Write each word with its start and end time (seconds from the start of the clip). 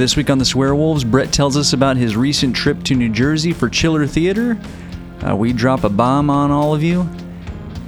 This 0.00 0.16
week 0.16 0.30
on 0.30 0.38
the 0.38 0.46
Swearwolves, 0.46 1.04
Bret 1.04 1.30
tells 1.30 1.58
us 1.58 1.74
about 1.74 1.98
his 1.98 2.16
recent 2.16 2.56
trip 2.56 2.82
to 2.84 2.94
New 2.94 3.10
Jersey 3.10 3.52
for 3.52 3.68
Chiller 3.68 4.06
Theatre. 4.06 4.58
Uh, 5.22 5.36
we 5.36 5.52
drop 5.52 5.84
a 5.84 5.90
bomb 5.90 6.30
on 6.30 6.50
all 6.50 6.72
of 6.72 6.82
you. 6.82 7.02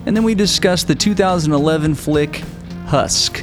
And 0.04 0.14
then 0.14 0.22
we 0.22 0.34
discuss 0.34 0.84
the 0.84 0.94
2011 0.94 1.94
flick 1.94 2.42
Husk. 2.84 3.42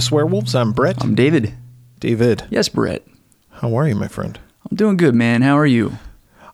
The 0.00 0.06
Swearwolves. 0.06 0.58
I'm 0.58 0.72
Bret. 0.72 0.96
I'm 1.04 1.14
David. 1.14 1.52
David. 1.98 2.44
Yes, 2.48 2.70
Bret. 2.70 3.06
How 3.50 3.74
are 3.74 3.86
you, 3.86 3.94
my 3.94 4.08
friend? 4.08 4.40
I'm 4.70 4.74
doing 4.74 4.96
good, 4.96 5.14
man. 5.14 5.42
How 5.42 5.58
are 5.58 5.66
you? 5.66 5.98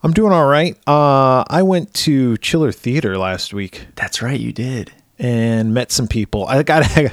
I'm 0.02 0.12
doing 0.12 0.32
all 0.32 0.46
right. 0.46 0.76
Uh, 0.84 1.44
I 1.48 1.62
went 1.62 1.94
to 1.94 2.36
Chiller 2.38 2.72
Theatre 2.72 3.16
last 3.16 3.54
week 3.54 3.86
That's 3.94 4.20
right, 4.20 4.40
you 4.40 4.52
did. 4.52 4.90
and 5.20 5.72
met 5.72 5.92
some 5.92 6.08
people. 6.08 6.44
I 6.48 6.64
got 6.64 6.82
I 6.96 7.10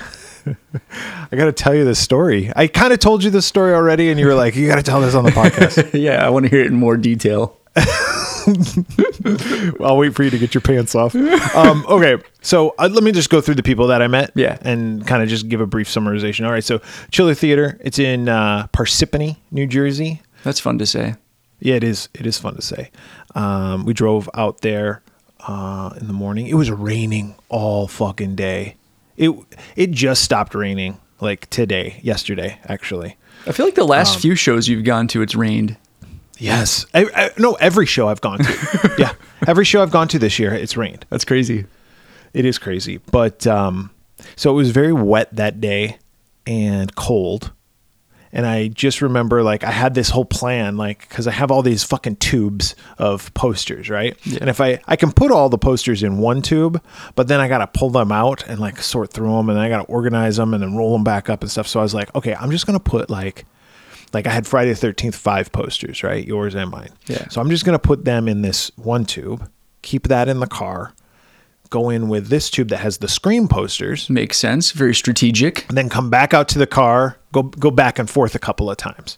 got 1.35 1.45
to 1.45 1.51
tell 1.51 1.75
you 1.75 1.85
this 1.85 1.99
story. 1.99 2.51
I 2.55 2.65
kind 2.65 2.93
of 2.93 2.97
told 2.97 3.23
you 3.23 3.29
this 3.29 3.45
story 3.45 3.75
already, 3.75 4.09
and 4.09 4.19
you 4.19 4.25
were 4.25 4.33
like, 4.33 4.55
"You 4.55 4.65
got 4.67 4.77
to 4.77 4.83
tell 4.83 5.01
this 5.01 5.13
on 5.13 5.25
the 5.25 5.29
podcast." 5.29 5.93
yeah, 6.01 6.25
I 6.25 6.31
want 6.31 6.45
to 6.45 6.49
hear 6.49 6.61
it 6.61 6.67
in 6.67 6.73
more 6.73 6.97
detail. 6.97 7.59
I'll 9.79 9.97
wait 9.97 10.13
for 10.15 10.23
you 10.23 10.29
to 10.29 10.37
get 10.37 10.53
your 10.53 10.61
pants 10.61 10.95
off. 10.95 11.15
Um, 11.15 11.85
okay, 11.87 12.17
so 12.41 12.73
uh, 12.77 12.89
let 12.91 13.03
me 13.03 13.11
just 13.11 13.29
go 13.29 13.41
through 13.41 13.55
the 13.55 13.63
people 13.63 13.87
that 13.87 14.01
I 14.01 14.07
met, 14.07 14.31
Yeah. 14.35 14.57
and 14.61 15.05
kind 15.05 15.23
of 15.23 15.29
just 15.29 15.47
give 15.49 15.61
a 15.61 15.65
brief 15.65 15.87
summarization. 15.87 16.45
All 16.45 16.51
right, 16.51 16.63
so 16.63 16.81
Chiller 17.11 17.33
Theatre, 17.33 17.77
it's 17.81 17.99
in 17.99 18.29
uh, 18.29 18.67
Parsippany, 18.67 19.37
New 19.51 19.67
Jersey. 19.67 20.21
That's 20.43 20.59
fun 20.59 20.77
to 20.79 20.85
say. 20.85 21.15
Yeah, 21.59 21.75
it 21.75 21.83
is. 21.83 22.09
It 22.13 22.25
is 22.25 22.37
fun 22.37 22.55
to 22.55 22.61
say. 22.61 22.91
Um, 23.35 23.85
we 23.85 23.93
drove 23.93 24.29
out 24.33 24.61
there 24.61 25.01
uh, 25.47 25.93
in 25.99 26.07
the 26.07 26.13
morning. 26.13 26.47
It 26.47 26.55
was 26.55 26.69
raining 26.69 27.35
all 27.49 27.87
fucking 27.87 28.35
day. 28.35 28.75
It 29.15 29.31
it 29.75 29.91
just 29.91 30.23
stopped 30.23 30.55
raining 30.55 30.99
like 31.21 31.49
today, 31.49 31.99
yesterday, 32.03 32.59
actually. 32.65 33.15
I 33.47 33.51
feel 33.51 33.65
like 33.65 33.75
the 33.75 33.85
last 33.85 34.19
few 34.19 34.35
shows 34.35 34.67
you've 34.67 34.85
gone 34.85 35.07
to, 35.09 35.21
it's 35.21 35.35
rained. 35.35 35.77
Yes. 36.37 36.85
I, 36.93 37.05
I, 37.15 37.29
no, 37.37 37.53
every 37.53 37.85
show 37.85 38.07
I've 38.07 38.21
gone 38.21 38.39
to. 38.39 38.95
yeah, 38.97 39.13
every 39.47 39.65
show 39.65 39.81
I've 39.81 39.91
gone 39.91 40.07
to 40.09 40.19
this 40.19 40.39
year, 40.39 40.53
it's 40.53 40.75
rained. 40.75 41.05
That's 41.09 41.25
crazy. 41.25 41.65
It 42.33 42.45
is 42.45 42.57
crazy, 42.57 42.97
but 43.11 43.45
um, 43.45 43.91
so 44.35 44.51
it 44.51 44.55
was 44.55 44.71
very 44.71 44.93
wet 44.93 45.35
that 45.35 45.61
day 45.61 45.99
and 46.47 46.93
cold. 46.95 47.51
And 48.35 48.47
I 48.47 48.67
just 48.69 49.03
remember 49.03 49.43
like 49.43 49.63
I 49.63 49.69
had 49.69 49.93
this 49.93 50.09
whole 50.09 50.25
plan, 50.25 50.75
like 50.75 51.07
because 51.07 51.27
I 51.27 51.31
have 51.31 51.51
all 51.51 51.61
these 51.61 51.83
fucking 51.83 52.15
tubes 52.15 52.75
of 52.97 53.31
posters, 53.35 53.91
right? 53.91 54.17
And 54.41 54.49
if 54.49 54.59
I 54.59 54.79
I 54.87 54.95
can 54.95 55.11
put 55.11 55.31
all 55.31 55.49
the 55.49 55.59
posters 55.59 56.01
in 56.01 56.17
one 56.17 56.41
tube, 56.41 56.81
but 57.13 57.27
then 57.27 57.39
I 57.39 57.47
got 57.47 57.59
to 57.59 57.67
pull 57.67 57.91
them 57.91 58.11
out 58.11 58.47
and 58.47 58.59
like 58.59 58.81
sort 58.81 59.13
through 59.13 59.31
them, 59.31 59.49
and 59.49 59.57
then 59.57 59.63
I 59.63 59.69
got 59.69 59.85
to 59.85 59.93
organize 59.93 60.37
them 60.37 60.55
and 60.55 60.63
then 60.63 60.75
roll 60.75 60.93
them 60.93 61.03
back 61.03 61.29
up 61.29 61.43
and 61.43 61.51
stuff. 61.51 61.67
So 61.67 61.79
I 61.79 61.83
was 61.83 61.93
like, 61.93 62.13
okay, 62.15 62.33
I'm 62.33 62.49
just 62.49 62.65
gonna 62.65 62.79
put 62.79 63.11
like 63.11 63.45
like 64.13 64.27
I 64.27 64.31
had 64.31 64.45
Friday 64.47 64.69
the 64.69 64.75
Thirteenth 64.75 65.15
five 65.15 65.51
posters, 65.51 66.03
right? 66.03 66.25
Yours 66.25 66.55
and 66.55 66.69
mine. 66.69 66.91
Yeah. 67.07 67.27
So 67.29 67.41
I'm 67.41 67.49
just 67.49 67.65
gonna 67.65 67.79
put 67.79 68.05
them 68.05 68.27
in 68.27 68.41
this 68.41 68.71
one 68.75 69.05
tube, 69.05 69.49
keep 69.81 70.07
that 70.07 70.29
in 70.29 70.39
the 70.39 70.47
car, 70.47 70.93
go 71.69 71.89
in 71.89 72.07
with 72.07 72.27
this 72.27 72.49
tube 72.49 72.69
that 72.69 72.77
has 72.77 72.99
the 72.99 73.07
Scream 73.07 73.47
posters, 73.47 74.09
Makes 74.09 74.37
sense. 74.37 74.71
Very 74.71 74.93
strategic. 74.93 75.67
and 75.69 75.77
then 75.77 75.89
come 75.89 76.09
back 76.09 76.33
out 76.33 76.47
to 76.49 76.59
the 76.59 76.67
car, 76.67 77.17
go 77.31 77.43
go 77.43 77.71
back 77.71 77.99
and 77.99 78.09
forth 78.09 78.35
a 78.35 78.39
couple 78.39 78.69
of 78.69 78.77
times. 78.77 79.17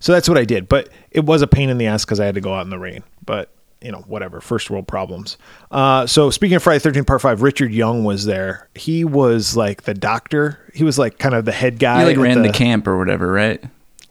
So 0.00 0.12
that's 0.12 0.28
what 0.28 0.38
I 0.38 0.44
did, 0.44 0.68
but 0.68 0.88
it 1.10 1.24
was 1.24 1.42
a 1.42 1.46
pain 1.46 1.70
in 1.70 1.78
the 1.78 1.86
ass 1.86 2.04
because 2.04 2.20
I 2.20 2.26
had 2.26 2.34
to 2.36 2.40
go 2.40 2.54
out 2.54 2.62
in 2.62 2.70
the 2.70 2.78
rain. 2.78 3.02
But 3.24 3.50
you 3.80 3.92
know, 3.92 3.98
whatever, 4.08 4.40
first 4.40 4.70
world 4.70 4.88
problems. 4.88 5.38
Uh, 5.70 6.04
so 6.06 6.30
speaking 6.30 6.56
of 6.56 6.62
Friday 6.62 6.80
Thirteenth 6.80 7.06
Part 7.06 7.20
Five, 7.20 7.42
Richard 7.42 7.72
Young 7.72 8.04
was 8.04 8.24
there. 8.24 8.68
He 8.74 9.04
was 9.04 9.56
like 9.56 9.82
the 9.82 9.94
doctor. 9.94 10.58
He 10.74 10.82
was 10.82 10.98
like 10.98 11.18
kind 11.18 11.34
of 11.34 11.44
the 11.44 11.52
head 11.52 11.78
guy. 11.78 12.00
You 12.00 12.08
like 12.08 12.16
ran 12.16 12.42
the, 12.42 12.52
camp 12.52 12.88
or 12.88 12.98
whatever, 12.98 13.30
right? 13.30 13.62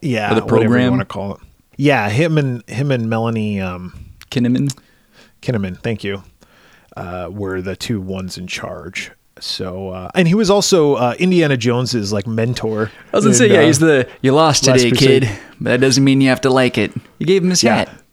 Yeah, 0.01 0.33
the 0.33 0.45
whatever 0.45 0.79
you 0.79 0.89
want 0.89 1.01
to 1.01 1.05
call 1.05 1.35
it. 1.35 1.41
Yeah, 1.77 2.09
him 2.09 2.37
and 2.37 2.67
him 2.69 2.91
and 2.91 3.09
Melanie 3.09 3.61
um, 3.61 3.93
Kinnaman. 4.31 4.75
Kinnaman, 5.41 5.77
thank 5.79 6.03
you, 6.03 6.23
uh, 6.95 7.29
were 7.31 7.61
the 7.61 7.75
two 7.75 8.01
ones 8.01 8.37
in 8.37 8.47
charge. 8.47 9.11
So, 9.39 9.89
uh, 9.89 10.09
and 10.15 10.27
he 10.27 10.33
was 10.33 10.49
also 10.49 10.95
uh, 10.95 11.15
Indiana 11.19 11.55
Jones's 11.57 12.11
like 12.11 12.25
mentor. 12.25 12.91
I 13.13 13.17
was 13.17 13.25
gonna 13.25 13.35
say, 13.35 13.51
yeah, 13.51 13.59
uh, 13.59 13.65
he's 13.67 13.79
the 13.79 14.09
you 14.21 14.31
lost 14.33 14.63
today, 14.63 14.89
kid. 14.91 15.29
But 15.61 15.69
that 15.71 15.81
doesn't 15.81 16.03
mean 16.03 16.21
you 16.21 16.29
have 16.29 16.41
to 16.41 16.49
like 16.49 16.77
it. 16.77 16.91
You 17.19 17.25
gave 17.27 17.43
him 17.43 17.51
his 17.51 17.63
Yeah. 17.63 17.75
hat. 17.75 18.03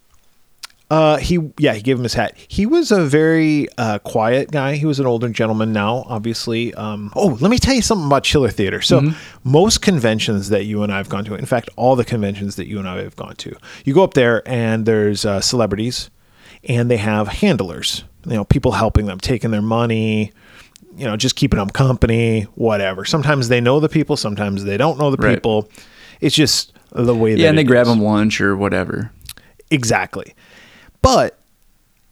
Uh, 0.94 1.16
he 1.16 1.40
yeah, 1.58 1.74
he 1.74 1.82
gave 1.82 1.96
him 1.96 2.04
his 2.04 2.14
hat. 2.14 2.36
He 2.46 2.66
was 2.66 2.92
a 2.92 3.04
very 3.04 3.66
uh, 3.78 3.98
quiet 3.98 4.52
guy. 4.52 4.76
He 4.76 4.86
was 4.86 5.00
an 5.00 5.06
older 5.06 5.28
gentleman 5.28 5.72
now, 5.72 6.04
obviously. 6.06 6.72
Um, 6.74 7.12
oh, 7.16 7.36
let 7.40 7.50
me 7.50 7.58
tell 7.58 7.74
you 7.74 7.82
something 7.82 8.06
about 8.06 8.22
Chiller 8.22 8.48
Theatre. 8.50 8.80
So 8.80 9.02
most 9.42 9.82
conventions 9.82 10.50
that 10.50 10.66
you 10.66 10.84
and 10.84 10.92
I 10.92 10.98
have 10.98 11.08
gone 11.08 11.24
to, 11.24 11.34
in 11.34 11.46
fact, 11.46 11.68
all 11.74 11.96
the 11.96 12.04
conventions 12.04 12.54
that 12.56 12.68
you 12.68 12.78
and 12.78 12.88
I 12.88 13.02
have 13.02 13.16
gone 13.16 13.34
to, 13.36 13.56
you 13.84 13.92
go 13.92 14.04
up 14.04 14.14
there 14.14 14.46
and 14.48 14.86
there's 14.86 15.24
uh, 15.24 15.40
celebrities, 15.40 16.10
and 16.62 16.88
they 16.88 16.98
have 16.98 17.26
handlers. 17.26 18.04
You 18.24 18.36
know, 18.36 18.44
people 18.44 18.70
helping 18.72 19.06
them, 19.06 19.18
taking 19.18 19.50
their 19.50 19.62
money. 19.62 20.32
You 20.96 21.06
know, 21.06 21.16
just 21.16 21.34
keeping 21.34 21.58
them 21.58 21.70
company, 21.70 22.42
whatever. 22.54 23.04
Sometimes 23.04 23.48
they 23.48 23.60
know 23.60 23.80
the 23.80 23.88
people, 23.88 24.16
sometimes 24.16 24.62
they 24.62 24.76
don't 24.76 24.96
know 24.96 25.10
the 25.10 25.16
Right. 25.16 25.34
people. 25.34 25.68
It's 26.20 26.36
just 26.36 26.72
the 26.92 27.16
way 27.16 27.34
Yeah, 27.34 27.48
and 27.48 27.58
they 27.58 27.62
it 27.62 27.64
grab 27.64 27.86
them 27.88 28.00
lunch 28.00 28.40
or 28.40 28.56
whatever. 28.56 29.10
Exactly. 29.72 30.34
But 31.04 31.38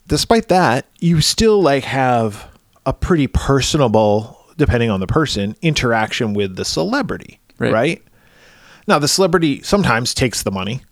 despite 0.06 0.48
that, 0.48 0.86
you 1.00 1.20
still 1.20 1.60
like 1.62 1.84
have 1.84 2.46
a 2.86 2.92
pretty 2.92 3.26
personable, 3.26 4.38
depending 4.58 4.90
on 4.90 5.00
the 5.00 5.06
person, 5.06 5.56
interaction 5.62 6.34
with 6.34 6.56
the 6.56 6.64
celebrity. 6.64 7.40
Right. 7.58 7.72
Right. 7.72 8.02
Now 8.86 8.98
the 8.98 9.08
celebrity 9.08 9.62
sometimes 9.62 10.12
takes 10.14 10.42
the 10.42 10.50
money. 10.50 10.82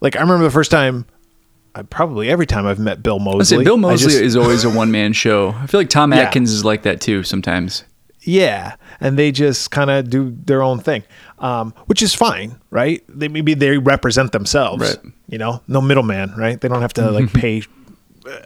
Like 0.00 0.16
I 0.16 0.20
remember 0.20 0.44
the 0.44 0.50
first 0.50 0.70
time 0.70 1.06
I 1.74 1.82
probably 1.82 2.28
every 2.30 2.46
time 2.46 2.66
I've 2.66 2.78
met 2.78 3.02
Bill 3.02 3.18
Moseley. 3.18 3.64
Bill 3.64 3.76
Moseley 3.76 4.12
just- 4.12 4.22
is 4.22 4.36
always 4.36 4.64
a 4.64 4.70
one 4.70 4.90
man 4.90 5.12
show. 5.12 5.50
I 5.50 5.66
feel 5.66 5.80
like 5.80 5.88
Tom 5.90 6.12
Yeah. 6.12 6.20
Atkins 6.20 6.50
is 6.52 6.64
like 6.64 6.82
that 6.82 7.00
too 7.00 7.22
sometimes. 7.22 7.84
Yeah, 8.26 8.76
and 9.00 9.18
they 9.18 9.32
just 9.32 9.70
kind 9.70 9.90
of 9.90 10.10
do 10.10 10.36
their 10.44 10.62
own 10.62 10.80
thing, 10.80 11.04
um, 11.38 11.72
which 11.86 12.02
is 12.02 12.14
fine, 12.14 12.58
right? 12.70 13.02
They 13.08 13.28
maybe 13.28 13.54
they 13.54 13.78
represent 13.78 14.32
themselves, 14.32 14.82
Right. 14.82 15.12
You 15.28 15.38
know, 15.38 15.62
no 15.68 15.80
middleman, 15.80 16.34
right? 16.36 16.60
They 16.60 16.68
don't 16.68 16.82
have 16.82 16.92
to 16.94 17.10
like 17.10 17.32
pay 17.32 17.62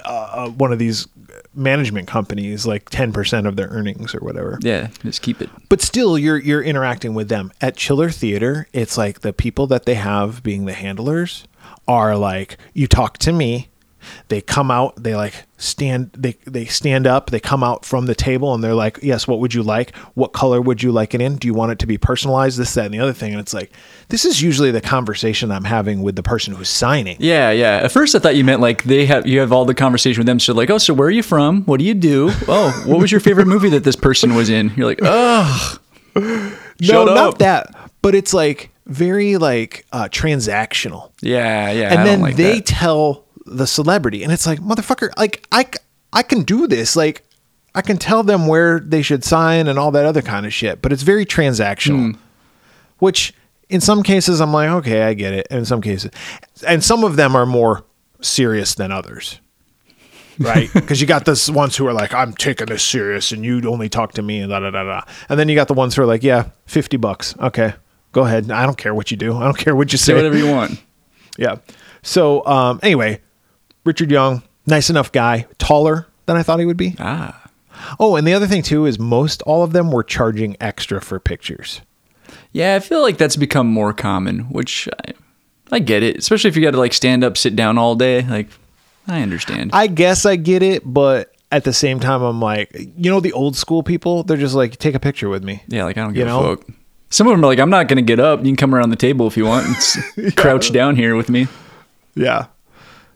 uh, 0.05 0.49
one 0.51 0.73
of 0.73 0.79
these 0.79 1.07
management 1.55 2.09
companies 2.09 2.67
like 2.67 2.91
ten 2.91 3.13
percent 3.13 3.47
of 3.47 3.57
their 3.57 3.69
earnings 3.69 4.15
or 4.15 4.21
whatever. 4.21 4.59
Yeah, 4.61 4.89
just 5.03 5.23
keep 5.23 5.41
it. 5.41 5.51
But 5.69 5.81
still, 5.81 6.19
you're 6.19 6.39
you're 6.39 6.63
interacting 6.63 7.15
with 7.15 7.29
them 7.29 7.53
at 7.61 7.77
Chiller 7.77 8.11
Theatre. 8.11 8.69
It's 8.73 8.97
like 8.99 9.21
the 9.21 9.33
people 9.33 9.67
that 9.69 9.87
they 9.87 9.95
have 9.95 10.43
being 10.43 10.67
the 10.67 10.75
handlers 10.75 11.47
are 11.89 12.17
like 12.17 12.59
you 12.75 12.87
talk 12.87 13.19
to 13.19 13.33
me. 13.33 13.70
They 14.29 14.41
come 14.41 14.71
out. 14.71 15.03
They 15.03 15.15
like 15.15 15.35
stand. 15.57 16.11
They 16.17 16.33
they 16.47 16.65
stand 16.67 17.07
up. 17.07 17.31
They 17.31 17.41
come 17.41 17.63
out 17.63 17.85
from 17.85 18.07
the 18.07 18.15
table 18.15 18.55
and 18.55 18.63
they're 18.63 18.75
like, 18.75 18.99
"Yes, 19.03 19.27
what 19.27 19.41
would 19.41 19.55
you 19.55 19.63
like? 19.63 19.95
What 20.15 20.33
color 20.33 20.61
would 20.61 20.83
you 20.83 20.93
like 20.93 21.15
it 21.15 21.21
in? 21.21 21.37
Do 21.37 21.47
you 21.49 21.55
want 21.55 21.73
it 21.73 21.79
to 21.81 21.87
be 21.87 21.99
personalized? 21.99 22.59
This, 22.59 22.75
that, 22.75 22.87
and 22.87 22.95
the 22.95 23.01
other 23.01 23.13
thing." 23.13 23.33
And 23.33 23.41
it's 23.41 23.55
like, 23.55 23.73
this 24.09 24.25
is 24.25 24.43
usually 24.43 24.71
the 24.71 24.81
conversation 24.81 25.51
I'm 25.51 25.65
having 25.65 26.03
with 26.03 26.17
the 26.17 26.23
person 26.23 26.55
who's 26.55 26.69
signing. 26.69 27.17
Yeah, 27.19 27.51
yeah. 27.51 27.81
At 27.85 27.93
first, 27.93 28.15
I 28.15 28.19
thought 28.19 28.37
you 28.37 28.45
meant 28.45 28.61
like 28.61 28.85
they 28.85 29.07
have 29.07 29.27
you 29.27 29.41
have 29.41 29.53
all 29.53 29.65
the 29.65 29.75
conversation 29.75 30.21
with 30.21 30.27
them. 30.27 30.41
So 30.41 30.53
like, 30.55 30.71
oh, 30.71 30.79
so 30.79 30.95
where 30.95 31.09
are 31.09 31.13
you 31.13 31.23
from? 31.23 31.63
What 31.65 31.79
do 31.79 31.85
you 31.85 31.95
do? 31.95 32.31
Oh, 32.49 32.85
what 32.87 33.01
was 33.01 33.11
your 33.13 33.21
favorite 33.21 33.47
movie 33.47 33.71
that 33.71 33.85
this 33.85 33.97
person 33.97 34.35
was 34.35 34.51
in? 34.51 34.73
You're 34.77 34.87
like, 34.87 35.01
oh, 35.03 35.79
no, 36.17 36.53
shut 36.81 37.07
not 37.07 37.39
that. 37.39 37.75
But 38.03 38.15
it's 38.15 38.33
like 38.33 38.71
very 38.87 39.37
like 39.37 39.87
uh, 39.93 40.09
transactional. 40.09 41.13
yeah, 41.21 41.71
yeah. 41.71 41.95
And 41.95 42.07
then 42.07 42.21
like 42.21 42.37
they 42.37 42.57
that. 42.57 42.67
tell 42.67 43.25
the 43.51 43.67
celebrity, 43.67 44.23
and 44.23 44.33
it's 44.33 44.47
like 44.47 44.61
motherfucker, 44.61 45.11
like 45.19 45.47
I, 45.53 45.67
I 46.13 46.23
can 46.23 46.43
do 46.43 46.67
this, 46.67 46.97
like 46.97 47.25
I 47.75 47.83
can 47.83 47.99
tell 47.99 48.23
them 48.23 48.47
where 48.47 48.81
they 48.81 49.03
should 49.03 49.25
sign 49.25 49.67
and 49.67 49.79
all 49.79 49.91
that 49.93 50.07
other 50.07 50.23
kind 50.23 50.47
of 50.47 50.55
shit, 50.55 50.81
but 50.83 50.93
it's 50.93 51.03
very 51.03 51.27
transactional, 51.27 52.17
which 52.99 53.35
in 53.69 53.81
some 53.81 54.03
cases 54.03 54.41
I'm 54.41 54.53
like, 54.53 54.71
okay, 54.71 55.03
I 55.03 55.15
get 55.15 55.33
it, 55.35 55.47
and 55.51 55.61
in 55.61 55.65
some 55.65 55.81
cases, 55.81 56.11
and 56.67 56.83
some 56.83 57.05
of 57.05 57.17
them 57.17 57.37
are 57.37 57.47
more 57.47 57.85
serious 58.21 58.75
than 58.75 58.93
others. 58.93 59.41
Right, 60.39 60.71
because 60.75 61.01
you 61.01 61.07
got 61.07 61.27
this 61.27 61.51
ones 61.51 61.77
who 61.77 61.87
are 61.87 61.93
like, 61.93 62.15
"I'm 62.15 62.33
taking 62.33 62.67
this 62.67 62.83
serious, 62.83 63.31
and 63.31 63.45
you 63.45 63.61
only 63.69 63.91
talk 63.91 64.13
to 64.13 64.23
me," 64.23 64.41
and 64.41 64.51
da 64.51 64.61
da 64.61 64.71
da 64.71 64.85
da. 64.85 65.03
And 65.29 65.39
then 65.39 65.51
you 65.51 65.55
got 65.55 65.69
the 65.69 65.75
ones 65.75 65.95
who 65.95 66.03
are 66.03 66.07
like, 66.07 66.23
"Yeah, 66.23 66.49
fifty 66.65 66.97
bucks, 66.97 67.37
okay, 67.39 67.75
go 68.13 68.25
ahead. 68.25 68.51
I 68.51 68.65
don't 68.65 68.79
care 68.79 68.95
what 68.95 69.11
you 69.11 69.17
do. 69.17 69.37
I 69.37 69.45
don't 69.45 69.59
care 69.59 69.77
what 69.77 69.93
you 69.93 69.99
say. 69.99 70.13
Say 70.13 70.15
whatever 70.15 70.37
you 70.37 70.51
want. 70.51 70.83
Yeah. 71.39 71.57
So 72.03 72.45
um, 72.45 72.81
anyway, 72.83 73.21
Richard 73.85 74.11
Young, 74.11 74.43
nice 74.67 74.91
enough 74.91 75.13
guy, 75.13 75.47
taller 75.59 76.07
than 76.27 76.37
I 76.37 76.43
thought 76.43 76.61
he 76.61 76.67
would 76.67 76.77
be. 76.77 76.95
Ah. 76.99 77.37
Oh, 77.99 78.17
and 78.17 78.27
the 78.27 78.35
other 78.35 78.47
thing 78.47 78.63
too 78.63 78.85
is 78.87 78.99
most 78.99 79.43
all 79.43 79.63
of 79.63 79.73
them 79.73 79.91
were 79.91 80.03
charging 80.05 80.57
extra 80.61 81.01
for 81.01 81.19
pictures. 81.19 81.81
Yeah, 82.53 82.75
I 82.75 82.81
feel 82.81 83.01
like 83.03 83.17
that's 83.17 83.37
become 83.37 83.67
more 83.69 83.93
common, 83.93 84.41
which 84.51 84.89
I, 85.07 85.13
I 85.73 85.79
get 85.79 86.03
it, 86.03 86.19
especially 86.19 86.49
if 86.49 86.57
you 86.57 86.63
got 86.63 86.73
to 86.73 86.79
like 86.79 86.93
stand 86.93 87.25
up, 87.25 87.37
sit 87.39 87.57
down 87.57 87.79
all 87.79 87.95
day. 87.95 88.23
Like, 88.23 88.49
I 89.09 89.23
understand. 89.23 89.71
I 89.73 89.87
guess 89.87 90.27
I 90.27 90.37
get 90.37 90.63
it, 90.63 90.83
but 90.85 91.35
at 91.51 91.65
the 91.65 91.73
same 91.73 91.99
time, 92.01 92.23
I'm 92.23 92.41
like, 92.41 92.71
you 92.97 93.11
know, 93.11 93.19
the 93.21 93.33
old 93.33 93.57
school 93.57 93.83
people, 93.83 94.23
they're 94.25 94.37
just 94.37 94.55
like, 94.55 94.77
take 94.77 94.95
a 94.95 95.01
picture 95.01 95.29
with 95.29 95.43
me. 95.43 95.63
yeah, 95.69 95.85
like 95.85 95.97
I 95.97 96.03
don't 96.03 96.11
You 96.15 96.21
give 96.23 96.29
know? 96.29 96.45
a 96.53 96.57
fuck. 96.57 96.67
Some 97.09 97.27
of 97.27 97.33
them 97.33 97.43
are 97.43 97.47
like, 97.49 97.59
I'm 97.59 97.71
not 97.71 97.89
gonna 97.89 98.03
get 98.03 98.21
up. 98.21 98.41
You 98.41 98.45
can 98.47 98.57
come 98.57 98.75
around 98.75 98.91
the 98.91 98.97
table 98.97 99.27
if 99.27 99.37
you 99.37 99.47
want. 99.47 99.67
and 100.17 100.37
Crouch 100.37 100.71
down 100.71 100.95
here 100.97 101.17
with 101.17 101.29
me. 101.31 101.49
Yeah. 102.15 102.47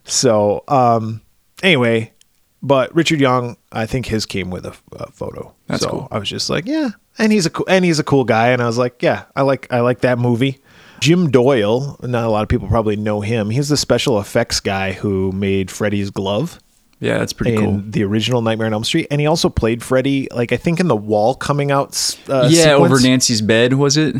So, 0.05 0.63
um, 0.67 1.21
anyway, 1.63 2.13
but 2.61 2.93
Richard 2.95 3.19
Young, 3.19 3.57
I 3.71 3.85
think 3.85 4.05
his 4.05 4.25
came 4.25 4.49
with 4.49 4.65
a, 4.65 4.75
a 4.93 5.11
photo. 5.11 5.53
That's 5.67 5.83
so 5.83 5.89
cool. 5.89 6.07
I 6.11 6.19
was 6.19 6.29
just 6.29 6.49
like, 6.49 6.65
yeah, 6.65 6.89
and 7.17 7.31
he's 7.31 7.45
a 7.45 7.49
cool, 7.49 7.65
and 7.67 7.83
he's 7.83 7.99
a 7.99 8.03
cool 8.03 8.23
guy, 8.23 8.49
and 8.49 8.61
I 8.61 8.65
was 8.65 8.77
like, 8.77 9.01
yeah, 9.01 9.25
I 9.35 9.41
like 9.41 9.71
I 9.71 9.79
like 9.81 10.01
that 10.01 10.19
movie. 10.19 10.59
Jim 11.01 11.29
Doyle, 11.29 11.97
not 12.01 12.23
a 12.23 12.29
lot 12.29 12.43
of 12.43 12.49
people 12.49 12.67
probably 12.67 12.95
know 12.95 13.21
him. 13.21 13.49
He's 13.49 13.69
the 13.69 13.77
special 13.77 14.19
effects 14.19 14.59
guy 14.59 14.93
who 14.93 15.31
made 15.33 15.69
Freddy's 15.69 16.09
glove 16.09 16.59
Yeah, 17.01 17.17
that's 17.17 17.33
pretty 17.33 17.55
in 17.55 17.61
cool. 17.61 17.81
the 17.85 18.03
original 18.05 18.41
Nightmare 18.41 18.67
on 18.67 18.73
Elm 18.73 18.83
Street, 18.85 19.07
and 19.11 19.19
he 19.19 19.27
also 19.27 19.49
played 19.49 19.83
Freddy, 19.83 20.27
like 20.31 20.51
I 20.53 20.57
think 20.57 20.79
in 20.79 20.87
the 20.87 20.95
wall 20.95 21.35
coming 21.35 21.69
out. 21.71 21.89
Uh, 22.29 22.47
yeah, 22.49 22.73
sequence. 22.73 22.93
over 22.93 22.99
Nancy's 23.01 23.41
bed 23.41 23.73
was 23.73 23.97
it? 23.97 24.15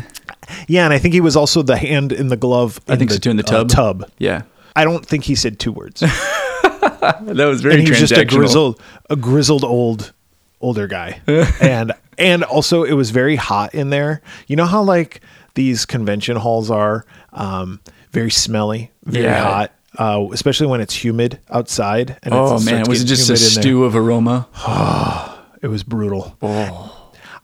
Yeah, 0.68 0.84
and 0.84 0.92
I 0.92 0.98
think 0.98 1.14
he 1.14 1.20
was 1.20 1.34
also 1.34 1.62
the 1.62 1.76
hand 1.76 2.12
in 2.12 2.28
the 2.28 2.36
glove. 2.36 2.78
I 2.86 2.94
think 2.96 3.10
so 3.10 3.18
too 3.18 3.30
in 3.30 3.36
the 3.36 3.44
uh, 3.44 3.64
tub. 3.64 3.68
tub. 3.68 4.10
Yeah, 4.18 4.42
I 4.76 4.84
don't 4.84 5.04
think 5.04 5.24
he 5.24 5.34
said 5.34 5.58
two 5.58 5.72
words. 5.72 6.00
that 6.62 7.24
was 7.48 7.60
very 7.62 7.74
and 7.74 7.82
he 7.82 7.90
was 7.90 7.98
just 7.98 8.12
a 8.12 8.24
grizzled, 8.24 8.80
a 9.10 9.16
grizzled 9.16 9.64
old, 9.64 10.12
older 10.60 10.86
guy, 10.86 11.20
and 11.60 11.92
and 12.18 12.44
also 12.44 12.84
it 12.84 12.92
was 12.92 13.10
very 13.10 13.36
hot 13.36 13.74
in 13.74 13.90
there. 13.90 14.22
You 14.46 14.56
know 14.56 14.66
how 14.66 14.82
like 14.82 15.20
these 15.54 15.84
convention 15.86 16.36
halls 16.36 16.70
are, 16.70 17.04
um, 17.32 17.80
very 18.12 18.30
smelly, 18.30 18.90
very 19.04 19.24
Yeah. 19.24 19.42
hot, 19.42 19.72
uh, 19.98 20.26
especially 20.32 20.66
when 20.66 20.80
it's 20.82 20.94
humid 20.94 21.38
outside. 21.50 22.18
And 22.22 22.34
Oh 22.34 22.46
it 22.56 22.64
man, 22.64 22.84
starts 22.84 22.88
was 22.88 23.02
it 23.02 23.06
just 23.06 23.30
a 23.30 23.32
in 23.32 23.38
there. 23.38 23.62
stew 23.62 23.84
of 23.84 23.96
aroma? 23.96 24.48
It 25.62 25.68
was 25.68 25.82
brutal. 25.82 26.36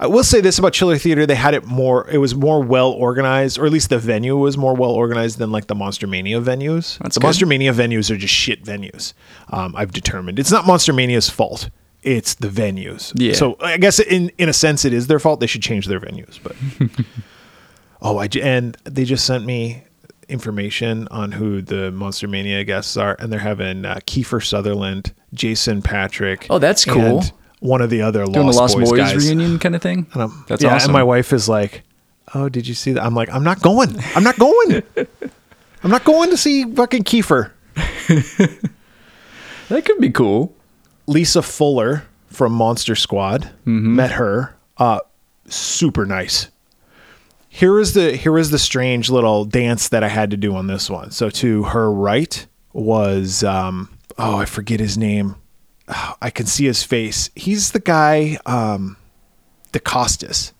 I 0.02 0.06
will 0.08 0.25
say 0.25 0.40
this 0.40 0.58
about 0.58 0.72
Chiller 0.72 0.99
Theatre: 0.99 1.26
they 1.26 1.37
had 1.37 1.54
it 1.54 1.64
more. 1.64 2.10
It 2.10 2.19
was 2.19 2.34
more 2.34 2.60
well 2.60 2.90
organized, 2.90 3.56
or 3.56 3.66
at 3.66 3.72
least 3.72 3.88
the 3.88 4.00
venue 4.00 4.37
was 4.37 4.58
more 4.58 4.75
well 4.75 4.90
organized 4.90 5.38
than 5.38 5.52
like 5.52 5.69
the 5.69 5.76
Monster 5.76 6.08
Mania 6.08 6.40
venues. 6.40 6.99
That's 6.99 7.14
the 7.14 7.20
good. 7.20 7.26
Monster 7.26 7.46
Mania 7.46 7.72
venues 7.72 8.10
are 8.10 8.16
just 8.16 8.34
shit 8.34 8.64
venues. 8.64 9.12
Um, 9.50 9.76
I've 9.76 9.93
determined 9.93 10.40
it's 10.40 10.50
not 10.50 10.66
Monster 10.66 10.93
Mania's 10.93 11.31
fault. 11.31 11.70
It's 12.02 12.34
the 12.34 12.49
venues. 12.49 13.12
Yeah. 13.14 13.34
So 13.34 13.56
I 13.60 13.76
guess 13.76 14.00
in 14.00 14.32
in 14.38 14.49
a 14.49 14.52
sense 14.52 14.84
it 14.84 14.93
is 14.93 15.06
their 15.06 15.20
fault. 15.20 15.38
They 15.38 15.46
should 15.46 15.62
change 15.62 15.87
their 15.87 16.00
venues. 16.00 16.40
But 16.43 16.56
oh, 18.02 18.19
I 18.19 18.28
and 18.43 18.76
they 18.82 19.04
just 19.04 19.25
sent 19.25 19.44
me 19.44 19.84
information 20.28 21.06
on 21.12 21.31
who 21.31 21.62
the 21.62 21.93
Monster 21.93 22.26
Mania 22.26 22.64
guests 22.64 22.96
are, 22.96 23.14
and 23.20 23.32
they're 23.32 23.38
having 23.38 23.84
uh, 23.84 24.00
Kiefer 24.04 24.44
Sutherland, 24.44 25.14
Jason 25.32 25.81
Patric. 25.81 26.49
Oh, 26.50 26.58
that's 26.58 26.84
cool. 26.84 27.22
One 27.62 27.81
of 27.81 27.91
the 27.91 28.03
other 28.03 28.25
Doing 28.25 28.47
the 28.49 28.53
Lost 28.53 28.76
Boys, 28.76 28.91
guys. 28.93 29.14
reunion 29.14 29.59
kind 29.61 29.76
of 29.76 29.82
thing. 29.82 30.06
And 30.12 30.23
I'm- 30.23 30.44
That's 30.49 30.62
yeah, 30.64 30.75
awesome. 30.75 30.91
And 30.91 30.93
my 30.94 31.03
wife 31.05 31.32
is 31.32 31.49
like, 31.49 31.82
"Oh, 32.35 32.49
did 32.49 32.67
you 32.67 32.75
see 32.75 32.93
that?" 32.93 33.05
I'm 33.05 33.14
like, 33.14 33.31
"I'm 33.32 33.44
not 33.44 33.62
going. 33.62 33.97
I'm 34.17 34.25
not 34.25 34.37
going. 34.38 34.82
I'm 35.85 35.91
not 35.91 36.03
going 36.05 36.31
to 36.31 36.37
see 36.37 36.64
fucking 36.64 37.05
Kiefer." 37.05 37.50
that 39.69 39.85
could 39.85 40.00
be 40.00 40.11
cool. 40.11 40.55
Lisa 41.06 41.43
Fuller 41.43 42.05
from 42.29 42.53
Monster 42.53 42.94
Squad 42.94 43.43
Mm-hmm. 43.67 43.97
met 43.97 44.12
her. 44.12 44.56
Uh, 44.79 45.00
super 45.47 46.06
nice. 46.06 46.49
Here 47.49 47.79
is 47.79 47.93
the 47.94 48.17
here 48.17 48.38
is 48.38 48.50
the 48.50 48.59
strange 48.59 49.11
little 49.11 49.44
dance 49.44 49.88
that 49.91 50.03
I 50.03 50.09
had 50.09 50.31
to 50.31 50.37
do 50.37 50.55
on 50.56 50.67
this 50.67 50.88
one. 50.88 51.11
So 51.11 51.29
to 51.31 51.64
her 51.64 51.93
right 51.93 52.47
was 52.73 53.44
um, 53.44 53.91
oh 54.19 54.37
I 54.38 54.47
forget 54.47 54.81
his 54.81 54.97
name. 54.97 55.37
Oh, 55.94 56.14
I 56.22 56.30
can 56.30 56.46
see 56.46 56.64
his 56.64 56.82
face. 56.82 57.30
He's 57.34 57.72
the 57.72 57.80
guy 57.80 58.38
um, 58.46 58.96
Dacascos. 59.72 60.52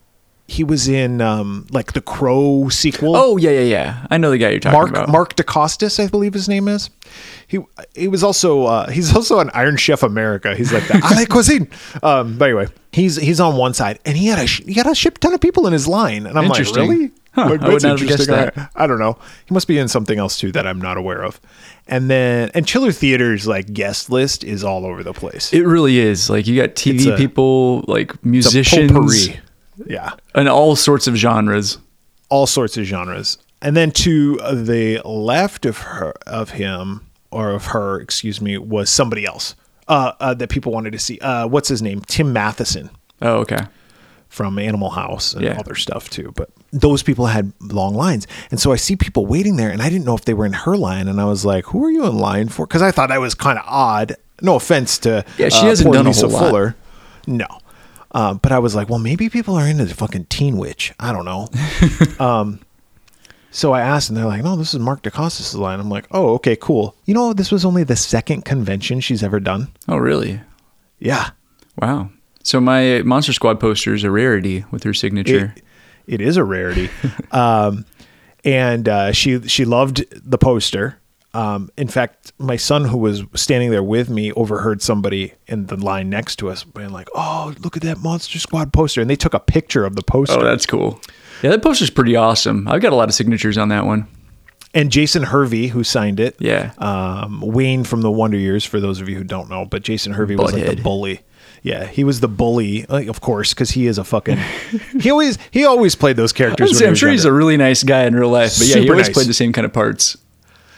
He 0.47 0.65
was 0.65 0.89
in 0.89 1.23
um, 1.23 1.67
like 1.71 1.95
the 1.95 2.03
Crow 2.03 2.69
sequel. 2.69 3.17
Oh 3.17 3.39
yeah, 3.39 3.51
yeah, 3.51 3.61
yeah. 3.61 4.07
I 4.11 4.19
know 4.19 4.31
the 4.31 4.37
guy 4.37 4.51
you're 4.51 4.61
talking 4.61 4.79
Mark 4.79 4.91
about. 4.91 5.09
Mark 5.09 5.37
Dacascos, 5.37 6.03
I 6.03 6.09
believe 6.09 6.35
his 6.35 6.49
name 6.49 6.69
is. 6.69 6.91
He 7.47 7.61
he 7.95 8.09
was 8.09 8.23
also 8.23 8.65
uh, 8.65 8.91
he's 8.91 9.15
also 9.15 9.39
on 9.39 9.51
Iron 9.55 9.79
Chef 9.79 10.03
America. 10.03 10.55
He's 10.55 10.73
like 10.73 10.87
the 10.89 10.95
Allez 11.05 11.27
Cuisine. 11.27 11.71
Um, 12.03 12.37
but 12.37 12.47
anyway, 12.47 12.67
he's 12.91 13.17
he's 13.17 13.41
on 13.41 13.57
one 13.57 13.73
side, 13.73 14.01
and 14.05 14.17
he 14.17 14.27
had 14.27 14.41
a 14.41 14.45
he 14.45 14.75
had 14.75 14.87
a 14.87 14.95
ship 14.95 15.19
ton 15.19 15.33
of 15.33 15.41
people 15.41 15.67
in 15.67 15.73
his 15.73 15.89
line, 15.89 16.27
and 16.27 16.39
I'm 16.39 16.49
like, 16.49 16.67
really? 16.75 17.13
Huh, 17.35 17.49
Like, 17.51 17.63
I 17.63 17.69
would 17.69 17.81
that's 17.83 17.85
have 18.01 18.09
guessed 18.09 18.29
interesting. 18.29 18.69
I, 18.77 18.85
I 18.85 18.87
don't 18.87 18.99
know. 18.99 19.17
He 19.47 19.55
must 19.55 19.67
be 19.67 19.79
in 19.79 19.89
something 19.89 20.19
else 20.19 20.39
too 20.39 20.53
that 20.53 20.67
I'm 20.67 20.81
not 20.81 20.97
aware 20.99 21.23
of. 21.25 21.41
And 21.89 22.11
then 22.11 22.51
and 22.55 22.67
Chiller 22.67 22.93
Theatre's 22.93 23.47
like 23.47 23.73
guest 23.73 24.11
list 24.11 24.45
is 24.45 24.63
all 24.63 24.85
over 24.85 25.03
the 25.03 25.13
place. 25.15 25.53
It 25.53 25.63
really 25.63 25.99
is. 25.99 26.29
Like 26.29 26.47
you 26.47 26.61
got 26.61 26.75
TV 26.75 27.13
a- 27.13 27.17
people, 27.17 27.85
like 27.89 28.23
musicians. 28.25 29.31
Yeah. 29.87 30.13
and 30.35 30.49
all 30.49 30.77
sorts 30.77 31.07
of 31.07 31.15
genres. 31.17 31.79
all 32.29 32.47
sorts 32.47 32.77
of 32.77 32.85
genres. 32.85 33.39
And 33.63 33.77
then 33.77 33.91
to 33.93 34.37
the 34.53 35.01
left 35.05 35.65
of 35.67 35.79
her, 35.79 36.13
of 36.27 36.51
him 36.51 37.07
or 37.31 37.51
of 37.51 37.67
her, 37.67 38.01
excuse 38.01 38.41
me, 38.41 38.59
was 38.59 38.91
somebody 38.91 39.25
else 39.25 39.55
uh, 39.89 40.13
uh, 40.21 40.35
that 40.35 40.51
people 40.51 40.73
wanted 40.73 40.93
to 40.93 40.99
see. 40.99 41.19
Uh, 41.21 41.47
what's 41.47 41.69
his 41.69 41.81
name? 41.81 42.01
Tim 42.03 42.33
Matheson 42.33 42.91
Oh, 43.23 43.37
okay. 43.39 43.61
From 44.33 44.59
Animal 44.59 44.89
House 44.89 45.35
and 45.35 45.45
Yeah. 45.45 45.59
other 45.61 45.75
stuff 45.75 46.09
too. 46.09 46.33
But 46.35 46.49
those 46.73 47.03
people 47.03 47.27
had 47.27 47.53
long 47.61 47.95
lines, 47.95 48.27
and 48.51 48.59
so 48.59 48.73
I 48.73 48.77
see 48.77 48.97
people 48.97 49.27
waiting 49.27 49.57
there, 49.57 49.69
and 49.69 49.83
I 49.83 49.91
didn't 49.91 50.07
know 50.07 50.15
if 50.15 50.25
they 50.25 50.33
were 50.33 50.47
in 50.47 50.55
her 50.55 50.75
line, 50.75 51.07
and 51.07 51.21
I 51.21 51.27
was 51.27 51.45
like, 51.45 51.67
"Who 51.67 51.85
are 51.85 51.91
you 51.91 52.07
in 52.07 52.17
line 52.17 52.49
for?" 52.49 52.67
Because 52.67 52.81
I 52.81 52.91
thought 52.93 53.11
that 53.11 53.21
was 53.21 53.35
kind 53.35 53.59
of 53.59 53.65
odd. 53.69 54.17
No 54.41 54.55
offense 54.57 54.97
to 55.01 55.23
Yeah, 55.37 55.51
she 55.51 55.67
uh, 55.67 55.69
hasn't 55.69 55.93
done 55.93 56.07
a 56.07 56.09
Lisa 56.09 56.29
whole 56.31 56.51
lot. 56.53 56.75
No. 57.27 57.47
Um, 58.13 58.41
but 58.43 58.53
I 58.53 58.59
was 58.59 58.75
like, 58.75 58.89
well, 58.91 58.99
maybe 58.99 59.29
people 59.29 59.55
are 59.55 59.67
into 59.67 59.85
the 59.85 59.95
fucking 59.95 60.27
Teen 60.27 60.57
Witch. 60.59 60.93
I 60.99 61.13
don't 61.13 61.25
know. 61.25 61.49
um, 62.25 62.61
so 63.51 63.73
I 63.73 63.81
asked, 63.83 64.09
and 64.09 64.17
they're 64.17 64.25
like, 64.27 64.43
no, 64.43 64.57
this 64.57 64.73
is 64.75 64.81
Mark 64.81 65.03
Dacascos' 65.03 65.55
line. 65.55 65.79
I'm 65.79 65.89
like, 65.91 66.07
oh, 66.11 66.35
okay, 66.35 66.57
cool. 66.57 66.95
You 67.05 67.13
know, 67.15 67.33
this 67.35 67.51
was 67.53 67.65
only 67.65 67.85
the 67.85 67.97
second 67.97 68.45
convention 68.47 69.01
she's 69.01 69.23
ever 69.23 69.41
done. 69.41 69.69
Oh, 69.89 69.97
really? 69.99 70.41
Yeah. 70.99 71.31
Wow. 71.81 72.11
So 72.43 72.61
my 72.61 73.03
Monster 73.03 73.33
Squad 73.33 73.61
poster 73.61 73.95
is 73.95 74.05
a 74.05 74.11
rarity 74.11 74.65
with 74.71 74.83
her 74.85 74.95
signature. 74.95 75.55
It, 75.57 75.65
it 76.07 76.21
is 76.21 76.37
a 76.37 76.45
rarity. 76.45 76.91
um, 77.33 77.85
and 78.45 78.89
uh, 78.89 79.13
she 79.13 79.41
she 79.49 79.65
loved 79.65 80.05
the 80.29 80.39
poster. 80.39 80.99
Um, 81.35 81.71
in 81.79 81.89
fact, 81.89 82.33
my 82.39 82.57
son, 82.57 82.85
who 82.85 82.99
was 82.99 83.23
standing 83.35 83.71
there 83.71 83.83
with 83.83 84.11
me, 84.11 84.33
overheard 84.33 84.83
somebody 84.83 85.33
in 85.47 85.67
the 85.67 85.77
line 85.77 86.11
next 86.11 86.37
to 86.37 86.51
us 86.51 86.63
being 86.65 86.91
like, 86.91 87.09
"Oh, 87.15 87.55
look 87.61 87.77
at 87.77 87.83
that 87.85 87.99
Monster 87.99 88.39
Squad 88.39 88.73
poster!" 88.73 89.01
And 89.01 89.09
they 89.09 89.17
took 89.17 89.33
a 89.33 89.41
picture 89.41 89.85
of 89.87 89.97
the 89.97 90.03
poster. 90.03 90.39
oh, 90.39 90.45
that's 90.45 90.67
cool. 90.67 91.01
Yeah, 91.43 91.51
that 91.51 91.63
poster's 91.63 91.91
pretty 91.91 92.17
awesome. 92.17 92.69
I've 92.69 92.83
got 92.83 92.93
a 92.93 92.97
lot 92.97 93.09
of 93.09 93.15
signatures 93.15 93.57
on 93.57 93.69
that 93.71 93.87
one. 93.87 94.07
and 94.75 94.91
Jason 94.93 95.23
Hervey, 95.23 95.69
who 95.69 95.85
signed 95.85 96.21
it. 96.21 96.37
Yeah. 96.39 96.73
Um, 96.79 97.41
Wayne 97.41 97.85
from 97.85 98.03
the 98.03 98.11
Wonder 98.11 98.37
Years, 98.37 98.65
for 98.65 98.79
those 98.81 99.01
of 99.01 99.09
you 99.09 99.17
who 99.17 99.25
don't 99.25 99.49
know, 99.49 99.65
but 99.65 99.83
Jason 99.83 100.13
Hervey 100.13 100.37
was 100.37 100.53
like 100.53 100.67
the 100.67 100.83
bully. 100.83 101.21
Yeah, 101.63 101.87
he 101.87 102.03
was 102.03 102.19
the 102.19 102.29
bully, 102.29 102.85
like, 102.89 103.07
of 103.07 103.21
course, 103.21 103.55
because 103.55 103.71
he 103.71 103.87
is 103.87 103.97
a 103.97 104.03
fucking. 104.05 104.37
he 105.01 105.11
always 105.11 105.39
he 105.53 105.65
always 105.65 105.95
played 105.95 106.17
those 106.17 106.33
characters. 106.33 106.79
he 106.79 106.85
I'm 106.85 106.97
sure 106.97 107.09
he's 107.09 107.25
a 107.25 107.33
really 107.33 107.57
nice 107.57 107.85
guy 107.85 108.05
in 108.05 108.17
real 108.17 108.31
life, 108.31 108.59
but 108.59 108.67
yeah, 108.67 108.79
he 108.79 108.91
always 108.91 109.07
nice. 109.07 109.15
played 109.15 109.29
the 109.29 109.35
same 109.35 109.53
kind 109.53 109.65
of 109.65 109.73
parts. 109.73 110.17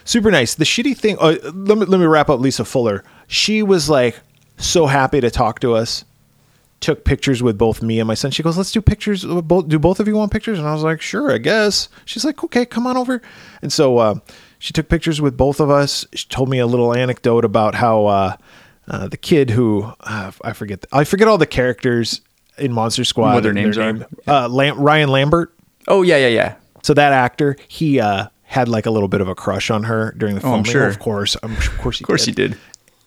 super 0.05 0.31
nice. 0.31 0.55
The 0.55 0.65
shitty 0.65 0.97
thing. 0.97 1.17
Uh, 1.19 1.37
let 1.43 1.79
me 1.79 1.87
let 1.87 1.99
me 1.99 2.05
wrap 2.05 2.29
up. 2.29 2.39
Lisa 2.39 2.67
Fuller. 2.67 3.03
She 3.27 3.63
was 3.63 3.89
like 3.89 4.21
so 4.59 4.87
happy 4.87 5.23
to 5.23 5.31
talk 5.31 5.61
to 5.61 5.75
us. 5.75 6.05
Took 6.81 7.05
pictures 7.05 7.43
with 7.43 7.57
both 7.57 7.83
me 7.83 7.99
and 7.99 8.07
my 8.07 8.13
son. 8.13 8.31
She 8.31 8.43
goes, 8.43 8.59
"Let's 8.59 8.71
do 8.71 8.83
pictures. 8.83 9.25
Both 9.25 9.69
do 9.69 9.79
both 9.79 10.01
of 10.01 10.07
you 10.07 10.17
want 10.17 10.33
pictures?" 10.33 10.59
And 10.59 10.69
I 10.69 10.75
was 10.75 10.83
like, 10.83 11.01
"Sure, 11.01 11.33
I 11.33 11.39
guess." 11.39 11.89
She's 12.05 12.27
like, 12.27 12.45
"Okay, 12.45 12.67
come 12.67 12.87
on 12.87 12.99
over." 12.99 13.23
And 13.63 13.73
so 13.73 13.97
uh, 13.97 14.17
she 14.59 14.75
took 14.75 14.91
pictures 14.91 15.19
with 15.19 15.35
both 15.35 15.61
of 15.61 15.71
us. 15.71 16.07
She 16.13 16.29
told 16.29 16.51
me 16.51 16.59
a 16.59 16.67
little 16.67 16.95
anecdote 16.95 17.47
about 17.47 17.75
how 17.75 18.05
uh, 18.05 18.37
uh, 18.89 19.09
the 19.09 19.17
kid 19.17 19.51
who 19.51 19.91
uh, 20.01 20.33
I 20.43 20.53
forget 20.53 20.83
the, 20.83 20.89
I 20.93 21.05
forget 21.05 21.29
all 21.29 21.39
the 21.39 21.47
characters 21.47 22.21
in 22.59 22.73
Monster 22.73 23.05
Squad. 23.05 23.35
What 23.35 23.43
their 23.43 23.53
names 23.53 23.79
are. 23.79 24.07
Uh, 24.27 24.49
Lam- 24.49 24.79
Ryan 24.81 25.09
Lambert. 25.09 25.55
Oh 25.89 26.03
yeah, 26.03 26.17
yeah, 26.19 26.29
yeah. 26.29 26.55
So 26.83 26.95
that 26.95 27.13
actor, 27.13 27.57
he 27.69 27.99
uh, 28.01 28.27
had 28.43 28.69
like 28.69 28.87
a 28.87 28.91
little 28.91 29.09
bit 29.09 29.21
of 29.21 29.29
a 29.29 29.35
crush 29.35 29.71
on 29.71 29.85
her 29.85 30.15
during 30.19 30.35
the 30.37 30.47
Oh, 30.47 30.53
I'm 30.55 30.65
sure. 30.65 30.87
Of 30.87 30.99
course, 30.99 31.37
I'm, 31.43 31.53
of 31.53 31.79
course, 31.79 31.99
he 31.99 32.05
Of 32.05 32.07
course 32.07 32.25
did. 32.27 32.39
he 32.39 32.49
did. 32.49 32.59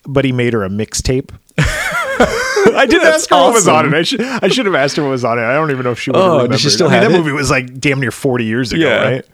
But 0.05 0.25
he 0.25 0.31
made 0.31 0.53
her 0.53 0.63
a 0.63 0.69
mixtape. 0.69 1.31
I 1.59 2.85
didn't 2.87 3.03
That's 3.03 3.23
ask 3.23 3.29
her 3.29 3.35
what 3.37 3.53
was 3.53 3.67
on 3.67 3.93
it. 3.93 3.97
I 3.97 4.01
should 4.03 4.21
I 4.21 4.47
should 4.49 4.65
have 4.65 4.75
asked 4.75 4.95
her 4.97 5.03
what 5.03 5.09
was 5.09 5.23
on 5.25 5.37
it. 5.39 5.43
I 5.43 5.53
don't 5.53 5.71
even 5.71 5.83
know 5.83 5.91
if 5.91 5.99
she 5.99 6.11
would 6.11 6.17
Oh, 6.19 6.47
did 6.47 6.59
she 6.59 6.69
still 6.69 6.87
I 6.87 6.91
mean, 6.91 7.01
have 7.03 7.11
that 7.11 7.15
it? 7.15 7.19
movie 7.19 7.31
was 7.31 7.49
like 7.49 7.79
damn 7.79 7.99
near 7.99 8.11
40 8.11 8.45
years 8.45 8.71
ago, 8.73 8.87
Yeah. 8.87 9.03
right? 9.03 9.25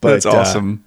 That's 0.00 0.26
uh, 0.26 0.30
awesome. 0.32 0.84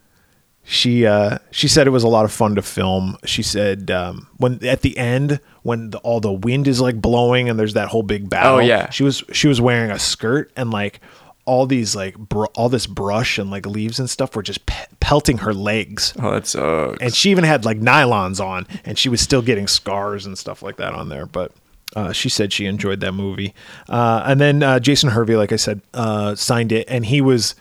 She 0.66 1.06
uh 1.06 1.38
she 1.52 1.68
said 1.68 1.88
it 1.88 1.90
was 1.90 2.04
a 2.04 2.08
lot 2.08 2.24
of 2.24 2.32
fun 2.32 2.56
to 2.56 2.62
film 2.62 3.18
she 3.26 3.44
said 3.44 3.92
um 3.92 4.28
when 4.38 4.64
at 4.66 4.82
the 4.82 4.98
end 4.98 5.40
when 5.64 5.90
the, 5.90 5.98
all 6.00 6.20
the 6.22 6.32
wind 6.32 6.68
is 6.70 6.80
like 6.80 7.02
blowing 7.02 7.50
and 7.50 7.60
there's 7.60 7.74
that 7.74 7.90
whole 7.90 8.04
big 8.04 8.30
battle 8.30 8.56
Oh, 8.56 8.60
yeah. 8.60 8.90
she 8.90 9.04
was 9.04 9.24
she 9.34 9.48
was 9.50 9.60
wearing 9.60 9.92
a 9.92 10.00
skirt 10.00 10.52
and 10.56 10.72
like 10.72 11.02
all 11.46 11.66
these 11.66 11.98
like 11.98 12.18
br- 12.18 12.46
all 12.56 12.70
this 12.70 12.88
brush 12.88 13.38
and 13.38 13.52
like 13.52 13.66
leaves 13.66 14.00
and 14.00 14.10
stuff 14.10 14.34
were 14.38 14.42
just 14.42 14.66
pe- 14.66 14.86
pelting 15.02 15.40
her 15.40 15.54
legs 15.54 16.14
oh, 16.22 16.32
that 16.32 16.48
sucks. 16.48 16.98
and 17.02 17.14
she 17.14 17.30
even 17.32 17.44
had 17.44 17.66
like 17.66 17.80
nylons 17.82 18.40
on 18.40 18.66
and 18.86 18.98
she 18.98 19.10
was 19.10 19.20
still 19.20 19.42
getting 19.42 19.68
scars 19.68 20.26
and 20.26 20.38
stuff 20.38 20.62
like 20.64 20.78
that 20.78 20.94
on 20.94 21.10
there 21.10 21.26
but 21.26 21.52
uh, 21.98 22.14
she 22.14 22.30
said 22.30 22.54
she 22.54 22.66
enjoyed 22.66 23.02
that 23.02 23.12
movie 23.12 23.54
uh, 23.90 24.24
and 24.26 24.40
then 24.40 24.64
uh, 24.64 24.80
jason 24.80 25.10
hervey 25.10 25.36
like 25.36 25.52
i 25.52 25.58
said 25.58 25.82
uh, 25.94 26.34
signed 26.36 26.72
it 26.72 26.86
and 26.90 27.06
he 27.08 27.20
was 27.20 27.54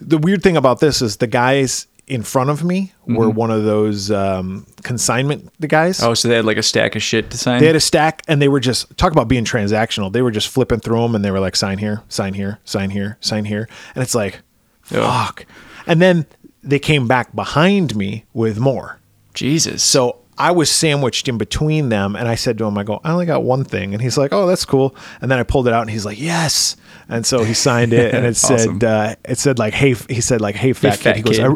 the 0.00 0.16
weird 0.16 0.42
thing 0.42 0.56
about 0.56 0.80
this 0.80 1.02
is 1.02 1.18
the 1.18 1.26
guys 1.26 1.86
in 2.06 2.22
front 2.22 2.50
of 2.50 2.62
me 2.62 2.92
were 3.06 3.28
one 3.28 3.50
of 3.50 3.64
those 3.64 4.10
um, 4.12 4.64
consignment 4.82 5.50
the 5.58 5.66
guys 5.66 6.02
oh, 6.02 6.14
so 6.14 6.28
they 6.28 6.36
had 6.36 6.44
like 6.44 6.56
a 6.56 6.62
stack 6.62 6.94
of 6.94 7.02
shit 7.02 7.30
to 7.30 7.36
sign. 7.36 7.60
they 7.60 7.66
had 7.66 7.74
a 7.74 7.80
stack 7.80 8.22
and 8.28 8.40
they 8.40 8.48
were 8.48 8.60
just 8.60 8.96
talk 8.96 9.10
about 9.12 9.26
being 9.26 9.44
transactional 9.44 10.12
they 10.12 10.22
were 10.22 10.30
just 10.30 10.48
flipping 10.48 10.78
through 10.78 11.00
them 11.00 11.14
and 11.14 11.24
they 11.24 11.30
were 11.30 11.40
like 11.40 11.56
sign 11.56 11.78
here 11.78 12.02
sign 12.08 12.34
here 12.34 12.60
sign 12.64 12.90
here 12.90 13.18
sign 13.20 13.44
here 13.44 13.68
and 13.94 14.02
it's 14.02 14.14
like 14.14 14.40
fuck 14.82 15.46
and 15.86 16.00
then 16.00 16.26
they 16.62 16.78
came 16.78 17.08
back 17.08 17.34
behind 17.34 17.96
me 17.96 18.24
with 18.32 18.58
more 18.58 19.00
Jesus. 19.34 19.82
so 19.82 20.18
I 20.38 20.50
was 20.50 20.70
sandwiched 20.70 21.28
in 21.28 21.38
between 21.38 21.88
them, 21.88 22.14
and 22.14 22.28
I 22.28 22.34
said 22.34 22.58
to 22.58 22.66
him, 22.66 22.76
"I 22.76 22.84
go, 22.84 23.00
I 23.02 23.12
only 23.12 23.24
got 23.24 23.42
one 23.42 23.64
thing," 23.64 23.94
and 23.94 24.02
he's 24.02 24.18
like, 24.18 24.34
"Oh, 24.34 24.46
that's 24.46 24.66
cool." 24.66 24.94
And 25.22 25.30
then 25.30 25.38
I 25.38 25.44
pulled 25.44 25.66
it 25.66 25.72
out, 25.72 25.80
and 25.80 25.90
he's 25.90 26.04
like, 26.04 26.20
"Yes!" 26.20 26.76
And 27.08 27.24
so 27.24 27.44
he 27.44 27.54
signed 27.54 27.92
it, 27.92 28.12
and 28.14 28.24
it 28.26 28.30
Awesome. 28.44 28.80
said, 28.80 28.84
uh, 28.84 29.14
"It 29.24 29.38
said 29.38 29.58
like, 29.58 29.74
hey," 29.74 29.94
he 30.08 30.20
said 30.20 30.40
like, 30.40 30.56
"Hey, 30.56 30.72
fat 30.72 30.94
kid." 30.94 31.02
fat 31.02 31.16
he 31.16 31.22
goes, 31.22 31.36
kid. 31.38 31.46
I, 31.46 31.54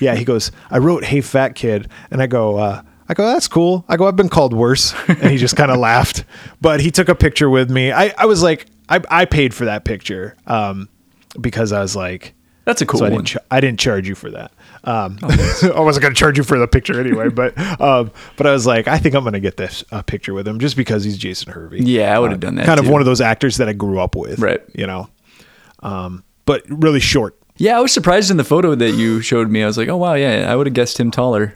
"Yeah," 0.00 0.14
he 0.16 0.24
goes, 0.24 0.50
"I 0.70 0.78
wrote, 0.78 1.04
hey, 1.04 1.20
fat 1.20 1.54
kid," 1.54 1.88
and 2.10 2.20
I 2.20 2.26
go, 2.26 2.56
uh, 2.56 2.82
"I 3.08 3.14
go, 3.14 3.24
that's 3.26 3.46
cool." 3.46 3.84
I 3.88 3.96
go, 3.96 4.08
"I've 4.08 4.16
been 4.16 4.28
called 4.28 4.52
worse," 4.54 4.92
and 5.06 5.30
he 5.30 5.36
just 5.36 5.54
kind 5.56 5.70
of 5.70 5.78
laughed, 5.90 6.24
but 6.60 6.80
he 6.80 6.90
took 6.90 7.08
a 7.08 7.14
picture 7.14 7.48
with 7.48 7.70
me. 7.70 7.92
I, 7.92 8.12
I 8.18 8.26
was 8.26 8.42
like, 8.42 8.66
I, 8.88 9.00
I 9.08 9.24
paid 9.24 9.54
for 9.54 9.66
that 9.66 9.84
picture, 9.84 10.34
um, 10.48 10.88
because 11.40 11.70
I 11.72 11.80
was 11.80 11.94
like. 11.94 12.34
That's 12.64 12.82
a 12.82 12.86
cool 12.86 12.98
so 12.98 13.06
I 13.06 13.08
one. 13.08 13.18
didn't, 13.24 13.26
ch- 13.28 13.36
I 13.50 13.60
didn't 13.60 13.80
charge 13.80 14.06
you 14.08 14.14
for 14.14 14.30
that. 14.32 14.52
Um, 14.88 15.18
I 15.22 15.80
wasn't 15.80 16.02
going 16.02 16.14
to 16.14 16.18
charge 16.18 16.38
you 16.38 16.44
for 16.44 16.58
the 16.58 16.66
picture 16.66 16.98
anyway, 17.00 17.28
but 17.40 17.58
um, 17.80 18.10
but 18.36 18.46
I 18.46 18.52
was 18.52 18.66
like, 18.66 18.88
I 18.88 18.98
think 18.98 19.14
I'm 19.14 19.22
going 19.22 19.34
to 19.34 19.40
get 19.40 19.56
this 19.56 19.84
uh, 19.92 20.00
picture 20.02 20.32
with 20.32 20.48
him 20.48 20.58
just 20.58 20.76
because 20.76 21.04
he's 21.04 21.18
Jason 21.18 21.52
Hervey. 21.52 21.80
Yeah, 21.82 22.16
I 22.16 22.18
would've 22.18 22.36
Uh, 22.38 22.40
done 22.40 22.54
that 22.54 22.66
Kind 22.66 22.80
of 22.80 22.88
one 22.88 23.00
of 23.02 23.06
those 23.06 23.20
actors 23.20 23.58
that 23.58 23.68
I 23.68 23.72
grew 23.74 24.00
up 24.00 24.16
with, 24.16 24.38
Right. 24.38 24.62
You 24.74 24.86
know, 24.86 25.08
um, 25.80 26.24
but 26.46 26.62
really 26.68 27.00
short. 27.00 27.36
yeah, 27.56 27.76
I 27.76 27.80
was 27.80 27.92
surprised 27.92 28.30
in 28.30 28.36
the 28.38 28.44
photo 28.44 28.74
that 28.74 28.92
you 28.92 29.20
showed 29.20 29.50
me. 29.50 29.62
I 29.62 29.66
was 29.66 29.76
like, 29.76 29.88
oh 29.88 29.96
wow, 29.96 30.14
yeah, 30.14 30.50
I 30.50 30.56
would 30.56 30.66
have 30.66 30.74
guessed 30.74 30.98
him 30.98 31.10
taller. 31.10 31.54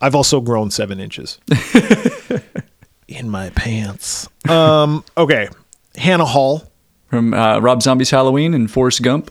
I've 0.00 0.14
also 0.16 0.40
grown 0.40 0.70
seven 0.72 0.98
inches 0.98 1.38
in 3.08 3.28
my 3.28 3.50
pants. 3.50 4.28
Um, 4.48 5.04
okay, 5.16 5.48
Hannah 5.96 6.24
Hall. 6.24 6.64
From 7.08 7.34
uh, 7.34 7.58
Rob 7.58 7.82
Zombie's 7.82 8.08
Halloween 8.08 8.54
and 8.54 8.70
Forrest 8.70 9.02
Gump. 9.02 9.30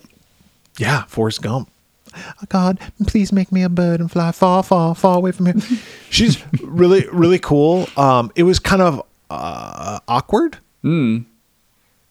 Yeah, 0.77 1.03
Forrest 1.05 1.41
Gump. 1.41 1.70
Oh 2.15 2.45
God, 2.49 2.79
please 3.07 3.31
make 3.31 3.51
me 3.51 3.63
a 3.63 3.69
bird 3.69 3.99
and 3.99 4.11
fly 4.11 4.31
far, 4.31 4.63
far, 4.63 4.95
far 4.95 5.17
away 5.17 5.31
from 5.31 5.45
here. 5.47 5.55
She's 6.09 6.43
really, 6.61 7.05
really 7.11 7.39
cool. 7.39 7.87
Um, 7.97 8.31
it 8.35 8.43
was 8.43 8.59
kind 8.59 8.81
of 8.81 9.05
uh, 9.29 9.99
awkward, 10.07 10.57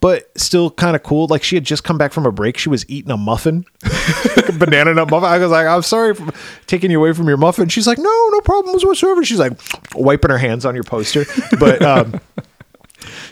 but 0.00 0.30
still 0.38 0.70
kind 0.70 0.96
of 0.96 1.02
cool. 1.02 1.26
Like 1.26 1.42
she 1.42 1.56
had 1.56 1.64
just 1.64 1.84
come 1.84 1.98
back 1.98 2.12
from 2.12 2.24
a 2.24 2.32
break. 2.32 2.56
She 2.56 2.68
was 2.70 2.88
eating 2.88 3.10
a 3.10 3.16
muffin, 3.16 3.64
like 4.36 4.48
a 4.48 4.52
banana 4.52 4.94
nut 4.94 5.10
muffin. 5.10 5.28
I 5.28 5.38
was 5.38 5.50
like, 5.50 5.66
I'm 5.66 5.82
sorry 5.82 6.14
for 6.14 6.32
taking 6.66 6.90
you 6.90 6.98
away 6.98 7.12
from 7.12 7.28
your 7.28 7.36
muffin. 7.36 7.68
She's 7.68 7.86
like, 7.86 7.98
No, 7.98 8.28
no 8.30 8.40
problems 8.40 8.84
whatsoever. 8.84 9.24
She's 9.24 9.38
like 9.38 9.52
wiping 9.94 10.30
her 10.30 10.38
hands 10.38 10.64
on 10.64 10.74
your 10.74 10.84
poster, 10.84 11.24
but. 11.58 11.82
Um, 11.82 12.20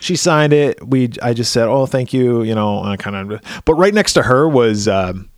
she 0.01 0.17
signed 0.17 0.53
it. 0.53 0.87
We, 0.87 1.11
I 1.23 1.35
just 1.35 1.53
said, 1.53 1.69
"Oh, 1.69 1.87
thank 1.87 2.13
you," 2.13 2.43
you 2.43 2.55
know, 2.55 2.83
I 2.83 2.97
kind 2.97 3.33
of. 3.33 3.41
But 3.65 3.75
right 3.75 3.93
next 3.93 4.15
to 4.15 4.23
her 4.23 4.49
was 4.49 4.89
um, 4.89 5.29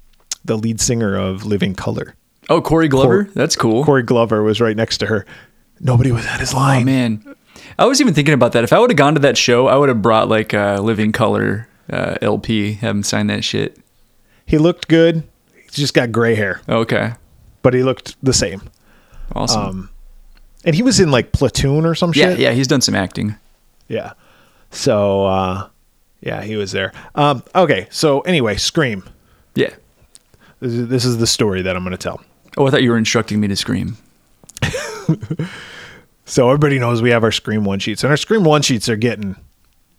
the 0.44 0.56
lead 0.56 0.80
singer 0.80 1.16
of 1.16 1.44
Living 1.44 1.74
Colour. 1.74 2.14
Oh, 2.48 2.60
Corey 2.60 2.88
Glover. 2.88 3.24
Cor- 3.24 3.32
That's 3.34 3.56
cool. 3.56 3.84
Corey 3.84 4.02
Glover 4.02 4.42
was 4.42 4.60
right 4.60 4.76
next 4.76 4.98
to 4.98 5.06
her. 5.06 5.24
Nobody 5.80 6.12
was 6.12 6.26
at 6.26 6.40
his 6.40 6.52
oh 6.52 6.56
line. 6.58 6.84
man, 6.84 7.36
I 7.78 7.86
was 7.86 8.00
even 8.00 8.12
thinking 8.14 8.34
about 8.34 8.52
that. 8.52 8.64
If 8.64 8.72
I 8.72 8.78
would 8.78 8.90
have 8.90 8.96
gone 8.96 9.14
to 9.14 9.20
that 9.20 9.36
show, 9.38 9.66
I 9.68 9.76
would 9.76 9.88
have 9.88 10.02
brought 10.02 10.28
like 10.28 10.52
a 10.52 10.78
Living 10.82 11.12
Colour 11.12 11.68
uh, 11.90 12.16
LP, 12.20 12.74
have 12.74 12.96
him 12.96 13.02
sign 13.02 13.28
that 13.28 13.44
shit. 13.44 13.78
He 14.46 14.58
looked 14.58 14.88
good. 14.88 15.22
He's 15.54 15.72
just 15.72 15.94
got 15.94 16.10
gray 16.12 16.34
hair, 16.34 16.60
Okay, 16.68 17.12
but 17.62 17.72
he 17.74 17.82
looked 17.82 18.16
the 18.22 18.32
same. 18.32 18.62
awesome. 19.34 19.62
Um, 19.62 19.90
And 20.64 20.74
he 20.74 20.82
was 20.82 20.98
in 21.00 21.10
like 21.10 21.32
Platoon 21.32 21.86
or 21.86 21.94
some 21.94 22.12
yeah, 22.14 22.30
shit. 22.30 22.38
yeah, 22.40 22.50
he's 22.52 22.66
done 22.66 22.80
some 22.80 22.94
acting. 22.94 23.36
Yeah. 23.88 24.12
So, 24.70 25.24
uh, 25.26 25.68
yeah, 26.20 26.42
he 26.42 26.56
was 26.56 26.72
there. 26.72 26.92
Um, 27.14 27.42
okay. 27.54 27.86
So 27.90 28.20
anyway, 28.22 28.56
Scream. 28.56 29.04
Yeah. 29.54 29.74
This 30.60 30.72
is, 30.72 30.88
this 30.88 31.04
is 31.04 31.18
the 31.18 31.26
story 31.26 31.62
that 31.62 31.74
I'm 31.76 31.82
going 31.82 31.92
to 31.92 31.96
tell. 31.98 32.20
Oh, 32.56 32.66
I 32.66 32.70
thought 32.70 32.82
you 32.82 32.90
were 32.90 32.98
instructing 32.98 33.40
me 33.40 33.48
to 33.48 33.56
scream. 33.56 33.96
So 36.26 36.46
everybody 36.48 36.78
knows 36.78 37.02
we 37.02 37.10
have 37.10 37.24
our 37.24 37.32
Scream 37.32 37.64
one 37.64 37.80
sheets, 37.80 38.04
and 38.04 38.10
our 38.12 38.16
Scream 38.16 38.44
one 38.44 38.62
sheets 38.62 38.88
are 38.88 38.94
getting 38.94 39.34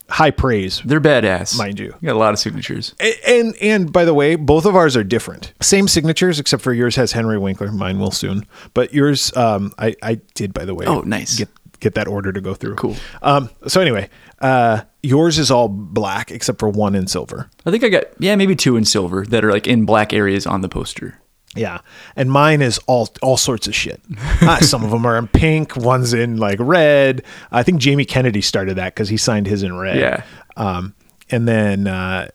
high 0.09 0.31
praise. 0.31 0.81
They're 0.85 1.01
badass, 1.01 1.57
Mind 1.57 1.77
you. 1.77 1.93
got 2.01 2.15
a 2.15 2.19
lot 2.19 2.31
of 2.33 2.39
signatures. 2.39 2.95
A- 3.01 3.29
And 3.29 3.53
and 3.61 3.91
by 3.91 4.05
the 4.05 4.13
way, 4.13 4.35
both 4.35 4.65
of 4.65 4.73
ours 4.73 4.95
are 4.95 5.03
different. 5.03 5.51
Same 5.61 5.89
signatures, 5.89 6.39
except 6.39 6.61
for 6.63 6.71
yours 6.71 6.95
has 6.95 7.11
Henry 7.11 7.37
Winkler. 7.37 7.69
Mine 7.73 7.99
will 7.99 8.11
soon, 8.11 8.45
but 8.73 8.93
yours, 8.93 9.35
um, 9.35 9.73
I 9.77 9.93
I 10.01 10.21
did 10.33 10.53
by 10.53 10.63
the 10.63 10.73
way. 10.73 10.85
Oh, 10.85 11.01
nice. 11.01 11.37
Get 11.37 11.49
get 11.81 11.95
that 11.95 12.07
order 12.07 12.31
to 12.31 12.39
go 12.39 12.53
through. 12.53 12.75
Cool. 12.75 12.95
Um. 13.21 13.49
So 13.67 13.81
anyway, 13.81 14.09
uh, 14.39 14.81
yours 15.03 15.37
is 15.37 15.51
all 15.51 15.67
black 15.67 16.31
except 16.31 16.59
for 16.59 16.69
one 16.69 16.95
in 16.95 17.07
silver. 17.07 17.49
I 17.65 17.71
think 17.71 17.83
I 17.83 17.89
got 17.89 18.05
yeah, 18.19 18.35
maybe 18.37 18.55
two 18.55 18.77
in 18.77 18.85
silver 18.85 19.25
that 19.25 19.43
are 19.43 19.51
like 19.51 19.67
in 19.67 19.85
black 19.85 20.13
areas 20.13 20.47
on 20.47 20.61
the 20.61 20.69
poster. 20.69 21.19
Yeah, 21.53 21.81
and 22.15 22.31
mine 22.31 22.61
is 22.61 22.79
all 22.87 23.09
all 23.21 23.35
sorts 23.35 23.67
of 23.67 23.75
shit. 23.75 24.01
uh, 24.41 24.61
some 24.61 24.85
of 24.85 24.91
them 24.91 25.05
are 25.05 25.17
in 25.17 25.27
pink. 25.27 25.75
One's 25.75 26.13
in 26.13 26.37
like 26.37 26.59
red. 26.61 27.23
I 27.51 27.63
think 27.63 27.81
Jamie 27.81 28.05
Kennedy 28.05 28.41
started 28.41 28.77
that 28.77 28.95
because 28.95 29.09
he 29.09 29.17
signed 29.17 29.47
his 29.47 29.61
in 29.61 29.77
red. 29.77 29.97
Yeah. 29.97 30.23
Um, 30.55 30.95
and 31.29 31.47
then 31.47 31.87
uh, 31.87 32.29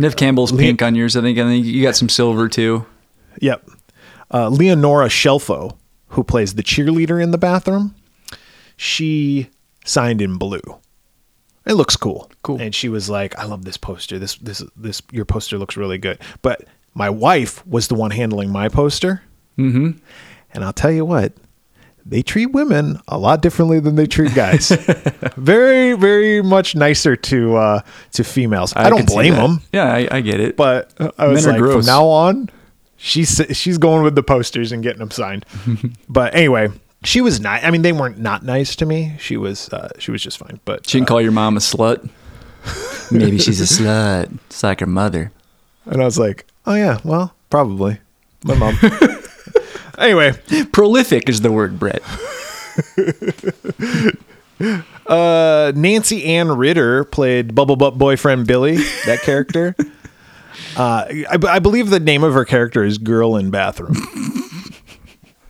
Neve 0.00 0.16
Campbell's 0.16 0.52
pink 0.52 0.80
on 0.82 0.94
yours. 0.94 1.16
I 1.16 1.20
think. 1.20 1.38
I 1.38 1.42
think 1.42 1.66
you 1.66 1.82
got 1.82 1.96
some 1.96 2.08
silver 2.08 2.48
too. 2.48 2.86
Yep. 3.40 3.68
Uh, 4.32 4.48
Leonora 4.48 5.08
Scelfo, 5.08 5.76
who 6.08 6.24
plays 6.24 6.54
the 6.54 6.62
cheerleader 6.62 7.22
in 7.22 7.32
the 7.32 7.38
bathroom, 7.38 7.94
she 8.80 9.50
signed 9.84 10.22
in 10.22 10.38
blue. 10.38 10.62
It 11.66 11.74
looks 11.74 11.96
cool. 11.96 12.30
Cool. 12.42 12.58
And 12.58 12.74
she 12.74 12.88
was 12.88 13.10
like, 13.10 13.38
"I 13.38 13.44
love 13.44 13.66
this 13.66 13.76
poster. 13.76 14.18
This 14.18 14.36
this 14.36 14.62
this 14.74 15.02
your 15.12 15.26
poster 15.26 15.58
looks 15.58 15.76
really 15.76 15.98
good." 15.98 16.18
But 16.40 16.64
my 16.94 17.10
wife 17.10 17.64
was 17.66 17.88
the 17.88 17.94
one 17.94 18.10
handling 18.10 18.50
my 18.50 18.70
poster. 18.70 19.22
Mm-hmm. 19.58 19.98
And 20.54 20.64
I'll 20.64 20.72
tell 20.72 20.90
you 20.90 21.04
what, 21.04 21.34
they 22.06 22.22
treat 22.22 22.46
women 22.46 22.98
a 23.06 23.18
lot 23.18 23.42
differently 23.42 23.80
than 23.80 23.96
they 23.96 24.06
treat 24.06 24.34
guys. 24.34 24.70
very 25.36 25.92
very 25.92 26.40
much 26.40 26.74
nicer 26.74 27.16
to 27.16 27.56
uh, 27.56 27.80
to 28.12 28.24
females. 28.24 28.72
I, 28.74 28.88
don't 28.88 29.06
blame 29.06 29.34
them 29.34 29.60
Yeah, 29.74 29.92
I, 29.92 30.08
I 30.10 30.20
get 30.22 30.40
it. 30.40 30.56
but 30.56 30.90
I 31.18 31.26
was 31.26 31.44
Men 31.44 31.60
like, 31.60 31.70
from 31.70 31.84
now 31.84 32.06
on, 32.06 32.48
she's 32.96 33.42
she's 33.52 33.76
going 33.76 34.02
with 34.04 34.14
the 34.14 34.22
posters 34.22 34.72
and 34.72 34.82
getting 34.82 35.00
them 35.00 35.10
signed. 35.10 35.44
but 36.08 36.34
anyway, 36.34 36.70
she 37.02 37.20
was 37.20 37.40
nice. 37.40 37.64
I 37.64 37.70
mean, 37.70 37.82
they 37.82 37.92
weren't 37.92 38.18
not 38.18 38.44
nice 38.44 38.76
to 38.76 38.86
me. 38.86 39.16
She 39.18 39.36
was 39.36 39.68
uh, 39.70 39.90
she 39.98 40.10
was 40.10 40.22
just 40.22 40.38
fine. 40.38 40.60
But 40.64 40.88
she 40.88 40.98
can 40.98 41.06
call 41.06 41.20
your 41.20 41.32
mom 41.32 41.56
a 41.56 41.60
slut. 41.60 42.08
Maybe 43.10 43.38
she's 43.38 43.60
a 43.60 43.82
slut. 43.82 44.32
It's 44.46 44.62
like 44.62 44.80
her 44.80 44.86
mother. 44.86 45.32
uh, 45.86 45.90
and 45.92 46.02
I 46.02 46.04
was 46.04 46.18
like, 46.18 46.46
oh 46.66 46.74
yeah, 46.74 46.98
well, 47.04 47.34
probably 47.48 47.98
my 48.44 48.54
mom. 48.54 48.78
anyway, 49.98 50.32
Prolific 50.72 51.28
is 51.28 51.40
the 51.40 51.50
word, 51.50 51.78
Bret. 51.78 52.02
uh, 55.06 55.72
Nancy 55.74 56.24
Anne 56.24 56.48
Ridder 56.48 57.04
played 57.04 57.54
Bubble 57.54 57.76
Butt 57.76 57.96
boyfriend 57.96 58.46
Billy. 58.46 58.76
That 59.06 59.20
character. 59.22 59.74
Uh, 60.76 61.06
I, 61.08 61.38
I 61.48 61.58
believe 61.58 61.88
the 61.90 61.98
name 62.00 62.22
of 62.22 62.34
her 62.34 62.44
character 62.44 62.84
is 62.84 62.98
Girl 62.98 63.36
in 63.36 63.50
Bathroom. 63.50 63.94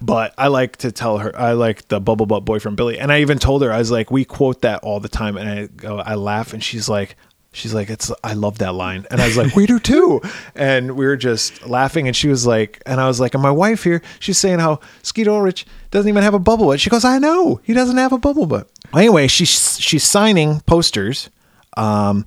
But 0.03 0.35
I 0.39 0.49
like 0.49 0.79
to 0.79 0.93
tell 0.93 1.19
her 1.19 1.37
I 1.39 1.53
like 1.53 1.89
the 1.89 2.01
bubble 2.01 2.27
butt 2.27 2.45
boyfriend 2.45 2.77
Billy, 2.77 2.99
and 2.99 3.13
I 3.13 3.21
even 3.21 3.39
told 3.39 3.63
her 3.63 3.73
I 3.73 3.79
was 3.79 3.91
like, 3.91 4.11
we 4.11 4.25
quote 4.25 4.63
that 4.63 4.83
all 4.83 5.01
the 5.01 5.09
time, 5.09 5.37
and 5.37 5.49
I 5.49 5.67
go, 5.67 5.99
I 5.99 6.15
laugh, 6.15 6.53
and 6.53 6.65
she's 6.65 6.89
like, 6.89 7.17
she's 7.53 7.75
like, 7.75 7.91
it's 7.91 8.11
I 8.25 8.33
love 8.33 8.59
that 8.59 8.75
line, 8.75 9.07
and 9.11 9.21
I 9.21 9.27
was 9.27 9.37
like, 9.37 9.55
we 9.55 9.67
do 9.67 9.79
too, 9.79 10.23
and 10.55 10.97
we 10.97 11.05
were 11.05 11.17
just 11.17 11.67
laughing, 11.67 12.07
and 12.07 12.17
she 12.17 12.29
was 12.29 12.47
like, 12.47 12.83
and 12.87 13.01
I 13.01 13.07
was 13.09 13.21
like, 13.21 13.35
and 13.35 13.43
my 13.43 13.51
wife 13.51 13.85
here, 13.85 14.01
she's 14.21 14.39
saying 14.39 14.59
how 14.59 14.81
Skeet 15.03 15.29
Ulrich 15.29 15.67
doesn't 15.91 16.09
even 16.09 16.23
have 16.23 16.35
a 16.35 16.39
bubble 16.39 16.67
butt. 16.67 16.81
She 16.81 16.91
goes, 16.91 17.05
I 17.05 17.19
know 17.19 17.61
he 17.63 17.75
doesn't 17.75 17.99
have 17.99 18.13
a 18.13 18.19
bubble 18.19 18.47
butt. 18.47 18.71
Anyway, 18.95 19.27
she's 19.27 19.79
she's 19.79 20.05
signing 20.05 20.61
posters. 20.61 21.29
Um, 21.77 22.25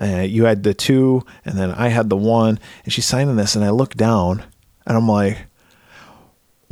uh, 0.00 0.26
you 0.28 0.44
had 0.44 0.62
the 0.62 0.74
two, 0.74 1.24
and 1.44 1.56
then 1.56 1.70
I 1.70 1.88
had 1.88 2.10
the 2.10 2.16
one, 2.16 2.58
and 2.84 2.92
she's 2.92 3.06
signing 3.06 3.36
this, 3.36 3.54
and 3.56 3.64
I 3.64 3.70
look 3.70 3.94
down, 3.94 4.44
and 4.86 4.96
I'm 4.96 5.08
like, 5.08 5.46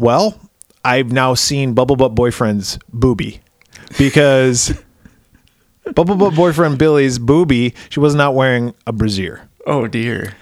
well, 0.02 0.38
I've 0.84 1.12
now 1.12 1.34
seen 1.34 1.74
Bubble 1.74 1.94
Butt 1.94 2.14
Boyfriend's 2.14 2.78
booby 2.92 3.40
because 3.98 4.76
Bubble 5.94 6.16
Butt 6.16 6.34
Boyfriend 6.34 6.76
Billy's 6.76 7.20
booby, 7.20 7.74
she 7.88 8.00
was 8.00 8.14
not 8.14 8.34
wearing 8.34 8.74
a 8.86 8.92
brassiere. 8.92 9.48
Oh 9.64 9.86
dear. 9.86 10.34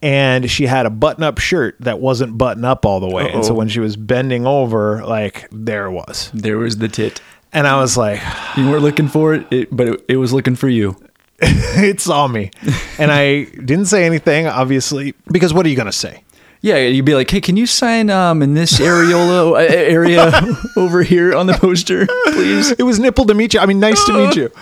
And 0.00 0.50
she 0.50 0.66
had 0.66 0.86
a 0.86 0.90
button 0.90 1.24
up 1.24 1.38
shirt 1.38 1.76
that 1.80 1.98
wasn't 1.98 2.38
button 2.38 2.64
up 2.64 2.86
all 2.86 3.00
the 3.00 3.08
way. 3.08 3.32
And 3.32 3.44
so 3.44 3.54
when 3.54 3.68
she 3.68 3.80
was 3.80 3.96
bending 3.96 4.46
over, 4.46 5.04
like, 5.04 5.48
there 5.50 5.86
it 5.86 5.92
was. 5.92 6.30
There 6.34 6.58
was 6.58 6.76
the 6.76 6.88
tit. 6.88 7.22
And 7.52 7.66
I 7.66 7.80
was 7.80 7.96
like, 7.96 8.20
You 8.56 8.68
weren't 8.68 8.82
looking 8.82 9.08
for 9.08 9.34
it, 9.34 9.50
it 9.50 9.74
but 9.74 9.88
it, 9.88 10.04
it 10.10 10.16
was 10.18 10.32
looking 10.32 10.56
for 10.56 10.68
you. 10.68 10.96
it 11.40 12.00
saw 12.00 12.28
me. 12.28 12.50
And 12.98 13.10
I 13.10 13.44
didn't 13.44 13.86
say 13.86 14.04
anything, 14.04 14.46
obviously, 14.46 15.14
because 15.32 15.54
what 15.54 15.66
are 15.66 15.68
you 15.68 15.76
going 15.76 15.86
to 15.86 15.92
say? 15.92 16.23
Yeah, 16.64 16.78
you'd 16.78 17.04
be 17.04 17.14
like, 17.14 17.30
"Hey, 17.30 17.42
can 17.42 17.58
you 17.58 17.66
sign 17.66 18.08
um 18.08 18.40
in 18.40 18.54
this 18.54 18.80
areola 18.80 19.52
uh, 19.52 19.56
area 19.56 20.32
over 20.78 21.02
here 21.02 21.34
on 21.34 21.46
the 21.46 21.52
poster, 21.52 22.06
please?" 22.28 22.70
It 22.70 22.84
was 22.84 22.98
nipple 22.98 23.26
to 23.26 23.34
meet 23.34 23.52
you. 23.52 23.60
I 23.60 23.66
mean, 23.66 23.80
nice 23.80 24.02
to 24.06 24.12
meet 24.14 24.34
you. 24.34 24.50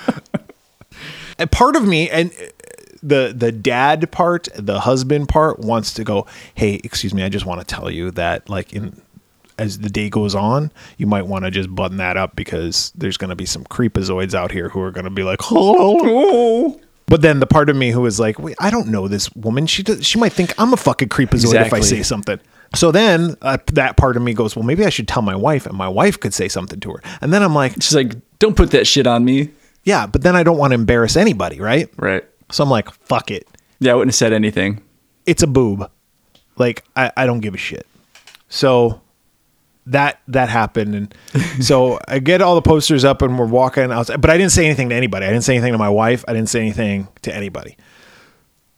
And 1.38 1.50
part 1.50 1.76
of 1.76 1.86
me 1.86 2.10
and 2.10 2.30
the 3.02 3.32
the 3.36 3.50
dad 3.50 4.12
part, 4.12 4.48
the 4.54 4.80
husband 4.80 5.28
part 5.28 5.60
wants 5.60 5.94
to 5.94 6.04
go, 6.04 6.26
"Hey, 6.54 6.80
excuse 6.84 7.14
me, 7.14 7.22
I 7.22 7.28
just 7.28 7.46
want 7.46 7.60
to 7.60 7.66
tell 7.66 7.90
you 7.90 8.10
that 8.12 8.48
like 8.48 8.72
in 8.72 9.00
as 9.56 9.78
the 9.78 9.88
day 9.88 10.10
goes 10.10 10.34
on, 10.34 10.70
you 10.98 11.06
might 11.06 11.26
want 11.26 11.44
to 11.44 11.50
just 11.50 11.74
button 11.74 11.96
that 11.98 12.16
up 12.16 12.36
because 12.36 12.92
there's 12.96 13.16
going 13.16 13.30
to 13.30 13.36
be 13.36 13.46
some 13.46 13.64
creepazoids 13.64 14.34
out 14.34 14.50
here 14.52 14.68
who 14.68 14.80
are 14.80 14.90
going 14.90 15.04
to 15.04 15.10
be 15.10 15.22
like, 15.22 15.40
"Oh." 15.50 16.80
But 17.12 17.20
then 17.20 17.40
the 17.40 17.46
part 17.46 17.68
of 17.68 17.76
me 17.76 17.90
who 17.90 18.06
is 18.06 18.18
like, 18.18 18.38
"Wait, 18.38 18.56
I 18.58 18.70
don't 18.70 18.88
know 18.88 19.06
this 19.06 19.30
woman. 19.34 19.66
She 19.66 19.82
does, 19.82 20.02
she 20.02 20.18
might 20.18 20.32
think 20.32 20.54
I'm 20.56 20.72
a 20.72 20.78
fucking 20.78 21.10
creepazoid 21.10 21.66
if 21.66 21.74
I 21.74 21.80
say 21.80 22.02
something." 22.02 22.40
So 22.74 22.90
then 22.90 23.36
uh, 23.42 23.58
that 23.74 23.98
part 23.98 24.16
of 24.16 24.22
me 24.22 24.32
goes, 24.32 24.56
"Well, 24.56 24.64
maybe 24.64 24.86
I 24.86 24.88
should 24.88 25.06
tell 25.06 25.20
my 25.20 25.36
wife 25.36 25.66
and 25.66 25.76
my 25.76 25.88
wife 25.88 26.18
could 26.18 26.32
say 26.32 26.48
something 26.48 26.80
to 26.80 26.92
her." 26.92 27.02
And 27.20 27.30
then 27.30 27.42
I'm 27.42 27.54
like, 27.54 27.74
She's 27.74 27.94
like, 27.94 28.14
"Don't 28.38 28.56
put 28.56 28.70
that 28.70 28.86
shit 28.86 29.06
on 29.06 29.26
me." 29.26 29.50
yeah, 29.84 30.06
but 30.06 30.22
then 30.22 30.36
I 30.36 30.42
don't 30.42 30.56
want 30.56 30.70
to 30.70 30.74
embarrass 30.74 31.14
anybody, 31.16 31.60
right? 31.60 31.90
Right. 31.98 32.24
So 32.50 32.64
I'm 32.64 32.70
like, 32.70 32.90
fuck 32.90 33.30
it. 33.30 33.46
Yeah, 33.78 33.92
I 33.92 33.94
wouldn't 33.96 34.12
have 34.12 34.16
said 34.16 34.32
anything. 34.32 34.80
It's 35.26 35.42
a 35.42 35.46
boob. 35.46 35.90
Like 36.56 36.82
I, 36.96 37.12
I 37.14 37.26
don't 37.26 37.40
give 37.40 37.54
a 37.54 37.58
shit. 37.58 37.86
So 38.48 39.02
that 39.86 40.20
that 40.28 40.48
happened 40.48 40.94
and 40.94 41.14
so 41.64 41.98
I 42.06 42.20
get 42.20 42.40
all 42.40 42.54
the 42.54 42.62
posters 42.62 43.04
up 43.04 43.20
and 43.22 43.38
we're 43.38 43.46
walking 43.46 43.90
outside. 43.90 44.20
But 44.20 44.30
I 44.30 44.38
didn't 44.38 44.52
say 44.52 44.64
anything 44.64 44.90
to 44.90 44.94
anybody. 44.94 45.26
I 45.26 45.30
didn't 45.30 45.44
say 45.44 45.54
anything 45.54 45.72
to 45.72 45.78
my 45.78 45.88
wife. 45.88 46.24
I 46.28 46.32
didn't 46.32 46.48
say 46.50 46.60
anything 46.60 47.08
to 47.22 47.34
anybody. 47.34 47.76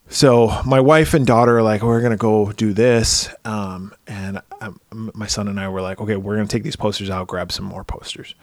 So 0.08 0.60
my 0.64 0.80
wife 0.80 1.14
and 1.14 1.26
daughter 1.26 1.58
are 1.58 1.62
like, 1.62 1.82
we're 1.82 2.02
gonna 2.02 2.16
go 2.16 2.52
do 2.52 2.72
this, 2.72 3.30
um, 3.44 3.92
and 4.06 4.40
um, 4.60 4.78
my 5.14 5.26
son 5.26 5.48
and 5.48 5.58
I 5.58 5.68
were 5.68 5.80
like, 5.80 6.00
okay, 6.00 6.16
we're 6.16 6.36
gonna 6.36 6.46
take 6.46 6.62
these 6.62 6.76
posters 6.76 7.10
out, 7.10 7.26
grab 7.26 7.50
some 7.50 7.64
more 7.64 7.84
posters. 7.84 8.34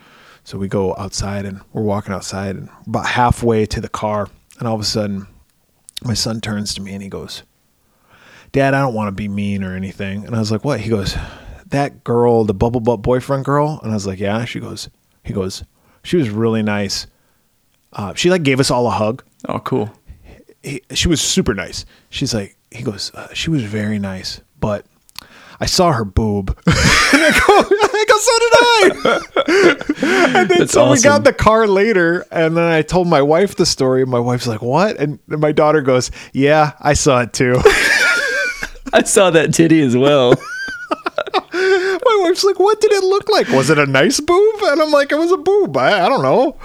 So 0.44 0.58
we 0.58 0.68
go 0.68 0.96
outside 0.98 1.46
and 1.46 1.62
we're 1.72 1.84
walking 1.84 2.14
outside 2.14 2.56
and 2.56 2.70
about 2.88 3.06
halfway 3.06 3.66
to 3.68 3.80
the 3.80 3.90
car, 3.90 4.28
and 4.60 4.68
all 4.68 4.76
of 4.76 4.82
a 4.82 4.86
sudden, 4.86 5.28
my 6.04 6.16
son 6.16 6.42
turns 6.42 6.74
to 6.74 6.82
me 6.82 6.94
and 6.94 7.04
he 7.04 7.10
goes, 7.10 7.44
"Dad, 8.52 8.74
I 8.74 8.82
don't 8.82 8.96
want 8.96 9.08
to 9.08 9.12
be 9.12 9.28
mean 9.28 9.64
or 9.64 9.76
anything." 9.76 10.26
And 10.26 10.36
I 10.36 10.40
was 10.40 10.52
like, 10.52 10.66
"What?" 10.66 10.80
He 10.80 10.90
goes, 10.90 11.16
"That 11.72 12.04
girl, 12.04 12.44
the 12.46 12.54
bubble 12.54 12.80
butt 12.80 13.02
boyfriend 13.02 13.44
girl." 13.44 13.80
And 13.84 13.92
I 13.92 13.96
was 13.96 14.08
like, 14.08 14.20
"Yeah." 14.20 14.46
She 14.46 14.60
goes, 14.60 14.90
"He 15.24 15.34
goes, 15.34 15.64
she 16.04 16.18
was 16.18 16.30
really 16.30 16.64
nice. 16.64 17.08
Uh, 17.94 18.14
she 18.14 18.30
like 18.30 18.44
gave 18.44 18.60
us 18.60 18.72
all 18.72 18.88
a 18.88 18.92
hug." 18.92 19.24
Oh, 19.50 19.60
cool. 19.60 19.92
he, 20.64 20.82
she 20.94 21.08
was 21.08 21.20
super 21.22 21.54
nice. 21.54 21.86
She's 22.10 22.34
like, 22.34 22.56
he 22.70 22.84
goes, 22.84 23.12
uh, 23.16 23.34
she 23.34 23.50
was 23.50 23.64
very 23.64 24.00
nice, 24.00 24.40
but 24.60 24.86
I 25.60 25.66
saw 25.66 25.92
her 25.92 26.06
boob. 26.06 26.50
and 26.68 26.76
I 27.14 27.32
go, 27.32 27.76
I 27.94 28.06
go, 28.08 28.18
so 28.18 28.40
did 28.40 28.54
I. 28.56 30.26
and 30.40 30.50
then 30.50 30.60
That's 30.60 30.72
so 30.74 30.90
we 30.92 31.02
got 31.02 31.12
awesome. 31.14 31.24
the 31.24 31.34
car 31.34 31.68
later, 31.68 32.26
and 32.32 32.56
then 32.56 32.64
I 32.72 32.82
told 32.82 33.08
my 33.08 33.22
wife 33.22 33.56
the 33.56 33.66
story. 33.66 34.02
And 34.04 34.12
my 34.12 34.20
wife's 34.20 34.48
like, 34.48 34.62
what? 34.62 34.98
And 34.98 35.20
my 35.28 35.52
daughter 35.52 35.82
goes, 35.82 36.12
yeah, 36.34 36.74
I 36.80 36.94
saw 36.94 37.22
it 37.22 37.34
too. 37.34 37.56
I 38.94 39.04
saw 39.06 39.30
that 39.32 39.54
titty 39.54 39.82
as 39.82 39.96
well. 39.98 40.34
My 42.18 42.24
wife's 42.28 42.44
like, 42.44 42.60
what 42.60 42.80
did 42.82 42.92
it 42.92 43.04
look 43.04 43.30
like? 43.30 43.48
Was 43.50 43.70
it 43.70 43.78
a 43.80 43.86
nice 43.86 44.20
boob? 44.20 44.56
And 44.64 44.82
I'm 44.82 44.92
like, 44.92 45.12
it 45.12 45.18
was 45.18 45.32
a 45.32 45.38
boob. 45.38 45.76
I, 45.78 46.06
I 46.06 46.10
don't 46.10 46.24
know. 46.24 46.58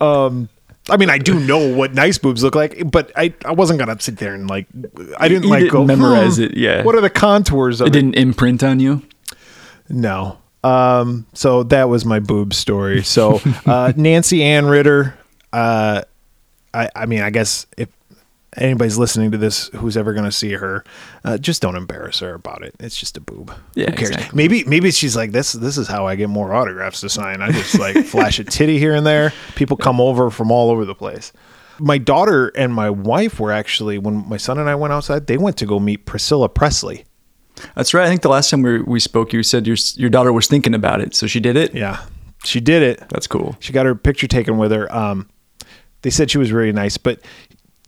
um. 0.06 0.48
I 0.88 0.96
mean, 0.96 1.10
I 1.10 1.18
do 1.18 1.40
know 1.40 1.74
what 1.74 1.94
nice 1.94 2.16
boobs 2.16 2.44
look 2.44 2.54
like, 2.54 2.88
but 2.92 3.10
I, 3.16 3.34
I 3.44 3.50
wasn't 3.52 3.80
gonna 3.80 4.00
sit 4.00 4.18
there 4.18 4.34
and 4.34 4.48
like 4.48 4.68
I 5.18 5.26
didn't 5.26 5.42
You 5.42 5.50
like 5.50 5.60
didn't 5.62 5.72
go 5.72 5.84
memorize 5.84 6.36
"Hmm, 6.36 6.44
it, 6.44 6.56
yeah. 6.56 6.84
What 6.84 6.94
are 6.94 7.00
the 7.00 7.10
contours 7.10 7.80
of 7.80 7.88
It 7.88 7.92
didn't 7.92 8.14
imprint 8.14 8.62
on 8.62 8.78
you. 8.78 9.02
No. 9.88 10.38
Um, 10.62 11.26
so 11.32 11.64
that 11.64 11.88
was 11.88 12.04
my 12.04 12.20
boob 12.20 12.54
story. 12.54 13.02
So 13.02 13.40
uh, 13.66 13.94
Nancy 13.96 14.44
Anne 14.44 14.66
Ridder, 14.66 15.18
uh, 15.52 16.02
I, 16.72 16.88
I 16.94 17.06
mean, 17.06 17.22
I 17.22 17.30
guess 17.30 17.66
if 17.76 17.88
anybody's 18.56 18.98
listening 18.98 19.30
to 19.32 19.38
this 19.38 19.68
who's 19.68 19.96
ever 19.96 20.12
going 20.12 20.24
to 20.24 20.32
see 20.32 20.52
her, 20.52 20.84
uh, 21.24 21.38
just 21.38 21.62
don't 21.62 21.76
embarrass 21.76 22.20
her 22.20 22.34
about 22.34 22.62
it. 22.62 22.74
It's 22.80 22.96
just 22.96 23.16
a 23.16 23.20
boob. 23.20 23.52
Yeah, 23.74 23.90
Who 23.90 23.96
cares? 23.96 24.10
exactly. 24.10 24.36
Maybe 24.36 24.64
maybe 24.64 24.90
she's 24.90 25.16
like 25.16 25.32
this. 25.32 25.52
This 25.52 25.78
is 25.78 25.88
how 25.88 26.06
I 26.06 26.16
get 26.16 26.28
more 26.28 26.54
autographs 26.54 27.00
to 27.02 27.08
sign. 27.08 27.42
I 27.42 27.50
just 27.52 27.78
like 27.78 27.96
flash 28.06 28.38
a 28.38 28.44
titty 28.44 28.78
here 28.78 28.94
and 28.94 29.06
there. 29.06 29.32
People 29.54 29.76
come 29.76 30.00
over 30.00 30.30
from 30.30 30.50
all 30.50 30.70
over 30.70 30.84
the 30.84 30.94
place. 30.94 31.32
My 31.78 31.98
daughter 31.98 32.48
and 32.56 32.72
my 32.72 32.88
wife 32.88 33.38
were 33.38 33.52
actually 33.52 33.98
when 33.98 34.26
my 34.28 34.38
son 34.38 34.58
and 34.58 34.68
I 34.68 34.74
went 34.74 34.92
outside. 34.92 35.26
They 35.26 35.36
went 35.36 35.56
to 35.58 35.66
go 35.66 35.78
meet 35.78 36.06
Priscilla 36.06 36.48
Presley. 36.48 37.04
That's 37.74 37.92
right. 37.94 38.04
I 38.04 38.08
think 38.08 38.22
the 38.22 38.28
last 38.28 38.50
time 38.50 38.62
we, 38.62 38.80
we 38.82 39.00
spoke, 39.00 39.32
you 39.32 39.42
said 39.42 39.66
your 39.66 39.76
your 39.94 40.10
daughter 40.10 40.32
was 40.32 40.46
thinking 40.46 40.74
about 40.74 41.00
it, 41.00 41.14
so 41.14 41.26
she 41.26 41.40
did 41.40 41.56
it. 41.56 41.74
Yeah, 41.74 42.04
she 42.44 42.60
did 42.60 42.82
it. 42.82 43.08
That's 43.08 43.26
cool. 43.26 43.56
She 43.60 43.72
got 43.72 43.86
her 43.86 43.94
picture 43.94 44.26
taken 44.26 44.58
with 44.58 44.72
her. 44.72 44.94
Um, 44.94 45.28
they 46.02 46.10
said 46.10 46.30
she 46.30 46.38
was 46.38 46.52
really 46.52 46.72
nice, 46.72 46.96
but 46.98 47.20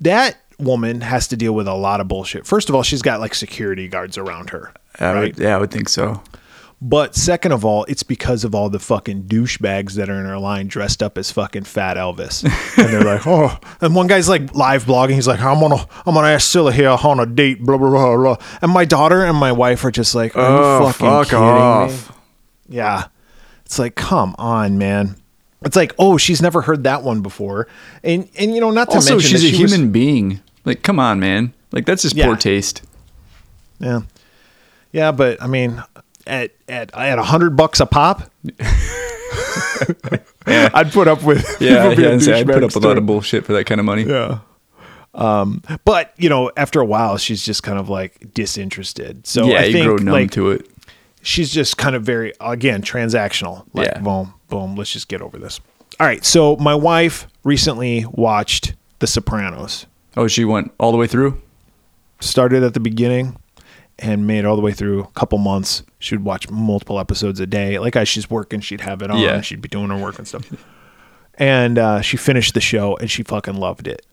that 0.00 0.36
woman 0.58 1.00
has 1.02 1.28
to 1.28 1.36
deal 1.36 1.52
with 1.54 1.68
a 1.68 1.74
lot 1.74 2.00
of 2.00 2.08
bullshit. 2.08 2.46
First 2.46 2.68
of 2.68 2.74
all, 2.74 2.82
she's 2.82 3.02
got 3.02 3.20
like 3.20 3.34
security 3.34 3.88
guards 3.88 4.18
around 4.18 4.50
her, 4.50 4.72
I 4.98 5.12
right? 5.12 5.20
would, 5.36 5.38
yeah, 5.38 5.54
I 5.56 5.58
would 5.58 5.70
think 5.70 5.88
so. 5.88 6.22
But 6.80 7.16
second 7.16 7.50
of 7.50 7.64
all, 7.64 7.82
it's 7.86 8.04
because 8.04 8.44
of 8.44 8.54
all 8.54 8.70
the 8.70 8.78
fucking 8.78 9.24
douchebags 9.24 9.94
that 9.94 10.08
are 10.08 10.14
in 10.20 10.26
her 10.26 10.38
line 10.38 10.68
dressed 10.68 11.02
up 11.02 11.18
as 11.18 11.28
fucking 11.32 11.64
Fat 11.64 11.96
Elvis, 11.96 12.44
and 12.78 12.92
they're 12.92 13.02
like, 13.02 13.26
oh. 13.26 13.58
And 13.80 13.96
one 13.96 14.06
guy's 14.06 14.28
like 14.28 14.54
live 14.54 14.84
blogging. 14.84 15.14
He's 15.14 15.26
like, 15.26 15.40
I'm 15.40 15.58
gonna, 15.58 15.84
I'm 16.06 16.14
gonna 16.14 16.28
ask 16.28 16.48
Scylla 16.48 16.72
here 16.72 16.90
on 16.90 17.18
a 17.18 17.26
date, 17.26 17.60
blah 17.64 17.76
blah 17.78 17.90
blah 17.90 18.16
blah. 18.16 18.36
And 18.62 18.70
my 18.70 18.84
daughter 18.84 19.24
and 19.24 19.36
my 19.36 19.50
wife 19.50 19.84
are 19.84 19.90
just 19.90 20.14
like, 20.14 20.36
are 20.36 20.40
Oh, 20.40 20.86
you 20.86 20.92
fucking 20.92 21.06
fuck 21.08 21.26
kidding 21.26 21.38
off. 21.44 22.10
me? 22.10 22.16
Yeah. 22.76 23.06
It's 23.64 23.78
like, 23.80 23.96
come 23.96 24.36
on, 24.38 24.78
man. 24.78 25.16
It's 25.62 25.74
like, 25.74 25.92
oh, 25.98 26.16
she's 26.16 26.40
never 26.40 26.62
heard 26.62 26.84
that 26.84 27.02
one 27.02 27.22
before. 27.22 27.66
And 28.04 28.28
and 28.38 28.54
you 28.54 28.60
know, 28.60 28.70
not 28.70 28.88
to 28.90 28.96
Also, 28.96 29.14
mention 29.14 29.30
she's 29.32 29.44
a 29.44 29.50
she 29.56 29.62
was- 29.64 29.72
human 29.72 29.90
being. 29.90 30.40
Like, 30.68 30.82
come 30.82 31.00
on, 31.00 31.18
man. 31.18 31.52
Like, 31.72 31.86
that's 31.86 32.02
just 32.02 32.14
Yeah. 32.14 32.26
poor 32.26 32.36
taste. 32.36 32.82
yeah. 33.80 34.00
Yeah, 34.92 35.12
but 35.12 35.42
I 35.42 35.46
mean, 35.46 35.82
at 36.26 36.52
at 36.68 36.94
at 36.94 37.18
a 37.18 37.22
hundred 37.22 37.56
bucks 37.56 37.78
a 37.80 37.86
pop, 37.86 38.30
I'd 40.46 40.92
put 40.92 41.08
up 41.08 41.22
with 41.22 41.56
Yeah, 41.60 41.90
yeah 41.98 42.36
I'd 42.36 42.46
put 42.46 42.64
up 42.64 42.74
a 42.74 42.78
lot 42.78 42.96
of 42.98 43.06
bullshit 43.06 43.44
for 43.44 43.52
that 43.52 43.64
kind 43.64 43.80
of 43.80 43.84
money. 43.84 44.04
Yeah. 44.04 44.38
Um, 45.14 45.62
but 45.84 46.12
you 46.16 46.28
know, 46.28 46.50
after 46.56 46.80
a 46.80 46.84
while, 46.86 47.16
she's 47.18 47.44
just 47.44 47.62
kind 47.62 47.78
of 47.78 47.88
like 47.88 48.32
disinterested. 48.34 49.26
So 49.26 49.46
yeah, 49.46 49.60
I 49.60 49.64
you 49.64 49.72
think 49.72 49.86
grow 49.86 49.96
numb 49.96 50.12
like 50.14 50.30
to 50.32 50.50
it. 50.52 50.66
she's 51.22 51.52
just 51.52 51.76
kind 51.76 51.94
of 51.96 52.02
very 52.02 52.32
again 52.40 52.82
transactional. 52.82 53.64
Like 53.74 53.88
Yeah. 53.88 54.00
boom, 54.00 54.34
boom. 54.48 54.74
Let's 54.76 54.92
just 54.92 55.08
get 55.08 55.20
over 55.20 55.38
this. 55.38 55.60
All 56.00 56.06
right. 56.06 56.24
So 56.24 56.56
my 56.56 56.74
wife 56.74 57.26
recently 57.44 58.06
watched 58.10 58.74
The 59.00 59.06
Sopranos. 59.06 59.86
Oh, 60.18 60.26
she 60.26 60.44
went 60.44 60.72
all 60.78 60.90
the 60.92 60.98
way 60.98 61.06
through. 61.06 61.40
Started 62.20 62.62
at 62.64 62.74
the 62.74 62.80
beginning 62.80 63.36
and 64.00 64.26
made 64.26 64.44
all 64.44 64.56
the 64.56 64.62
way 64.62 64.72
through 64.72 65.04
a 65.04 65.06
couple 65.12 65.38
months. 65.38 65.82
She 66.00 66.14
would 66.16 66.24
watch 66.24 66.50
multiple 66.50 66.98
episodes 66.98 67.38
a 67.40 67.46
day. 67.46 67.78
Like 67.78 67.94
as 67.96 68.08
she's 68.08 68.28
working, 68.28 68.60
she'd 68.60 68.80
have 68.80 69.00
it 69.02 69.10
on. 69.10 69.18
Yeah. 69.20 69.40
She'd 69.40 69.60
be 69.62 69.68
doing 69.68 69.88
her 69.90 69.96
work 69.96 70.18
and 70.18 70.26
stuff. 70.26 70.50
and 71.34 71.78
uh, 71.78 72.00
she 72.00 72.16
finished 72.16 72.54
the 72.54 72.60
show 72.60 72.96
and 72.96 73.10
she 73.10 73.22
fucking 73.22 73.54
loved 73.54 73.86
it. 73.86 74.04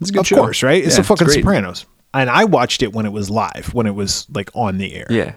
It's 0.00 0.10
a 0.10 0.12
good 0.12 0.20
of 0.20 0.26
show. 0.26 0.36
course, 0.36 0.62
right? 0.64 0.82
It's 0.84 0.94
Yeah, 0.96 1.02
the 1.02 1.04
fucking 1.08 1.26
great. 1.26 1.38
Sopranos. 1.38 1.86
And 2.12 2.28
I 2.28 2.44
watched 2.44 2.82
it 2.82 2.92
when 2.92 3.06
it 3.06 3.12
was 3.12 3.30
live, 3.30 3.70
when 3.72 3.86
it 3.86 3.94
was 3.94 4.26
like 4.32 4.50
on 4.54 4.78
the 4.78 4.94
air. 4.94 5.06
Yeah. 5.08 5.34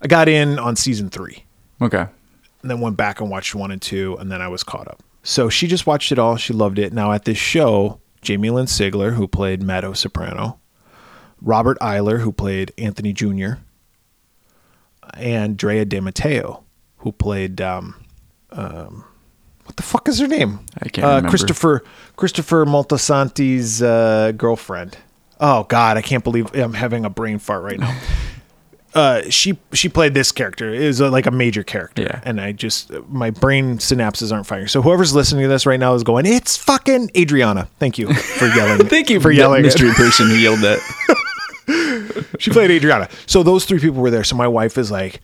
I 0.00 0.06
got 0.06 0.28
in 0.28 0.58
on 0.58 0.74
season 0.76 1.10
three 1.10 1.44
Okay. 1.80 2.06
and 2.62 2.70
then 2.70 2.80
went 2.80 2.96
back 2.96 3.20
and 3.20 3.30
watched 3.30 3.54
one 3.54 3.70
and 3.70 3.80
two, 3.80 4.16
and 4.18 4.32
then 4.32 4.40
I 4.42 4.48
was 4.48 4.64
caught 4.64 4.88
up. 4.88 5.02
So 5.22 5.48
she 5.48 5.66
just 5.68 5.86
watched 5.86 6.10
it 6.12 6.18
all. 6.18 6.36
She 6.36 6.52
loved 6.52 6.78
it. 6.78 6.92
Now 6.92 7.12
at 7.12 7.24
this 7.24 7.38
show, 7.38 8.00
Jamie 8.22 8.50
Lynn 8.50 8.66
Sigler, 8.66 9.14
who 9.14 9.28
played 9.28 9.62
Meadow 9.62 9.92
Soprano, 9.92 10.58
Robert 11.40 11.76
Iler, 11.80 12.18
who 12.18 12.32
played 12.32 12.72
Anthony 12.78 13.12
Jr., 13.12 13.54
and 15.14 15.56
Drea 15.56 15.84
De 15.84 16.00
Matteo, 16.00 16.64
who 16.98 17.12
played 17.12 17.60
um, 17.60 17.96
um, 18.50 19.04
what 19.64 19.76
the 19.76 19.82
fuck 19.82 20.08
is 20.08 20.18
her 20.20 20.28
name? 20.28 20.60
I 20.80 20.88
can't 20.88 21.04
uh, 21.04 21.08
remember. 21.08 21.28
Christopher 21.30 21.84
Christopher 22.16 22.64
Moltisanti's 22.64 23.82
uh, 23.82 24.32
girlfriend. 24.36 24.96
Oh 25.40 25.64
God, 25.64 25.96
I 25.96 26.02
can't 26.02 26.24
believe 26.24 26.54
I'm 26.54 26.74
having 26.74 27.04
a 27.04 27.10
brain 27.10 27.38
fart 27.38 27.64
right 27.64 27.78
now. 27.78 27.98
uh, 28.94 29.22
she 29.30 29.58
she 29.72 29.88
played 29.88 30.14
this 30.14 30.32
character. 30.32 30.72
It 30.72 30.86
was 30.86 31.00
uh, 31.00 31.10
like 31.10 31.26
a 31.26 31.30
major 31.30 31.62
character, 31.62 32.02
Yeah. 32.02 32.20
and 32.24 32.40
I 32.40 32.52
just 32.52 32.90
my 33.08 33.30
brain 33.30 33.78
synapses 33.78 34.32
aren't 34.32 34.46
firing. 34.46 34.68
So 34.68 34.82
whoever's 34.82 35.14
listening 35.14 35.42
to 35.42 35.48
this 35.48 35.64
right 35.66 35.80
now 35.80 35.94
is 35.94 36.02
going, 36.02 36.26
"It's 36.26 36.56
fucking 36.56 37.10
Adriana." 37.16 37.68
Thank 37.78 37.98
you 37.98 38.12
for 38.12 38.46
yelling. 38.56 38.86
Thank 38.88 39.08
you 39.10 39.20
for 39.20 39.30
yelling. 39.30 39.62
mystery 39.62 39.90
person 39.92 40.28
who 40.28 40.34
yelled 40.34 40.60
that. 40.60 40.80
she 42.38 42.50
played 42.50 42.70
Adriana. 42.70 43.08
So 43.26 43.42
those 43.42 43.64
three 43.64 43.78
people 43.78 44.00
were 44.00 44.10
there. 44.10 44.24
So 44.24 44.36
my 44.36 44.48
wife 44.48 44.76
is 44.78 44.90
like, 44.90 45.20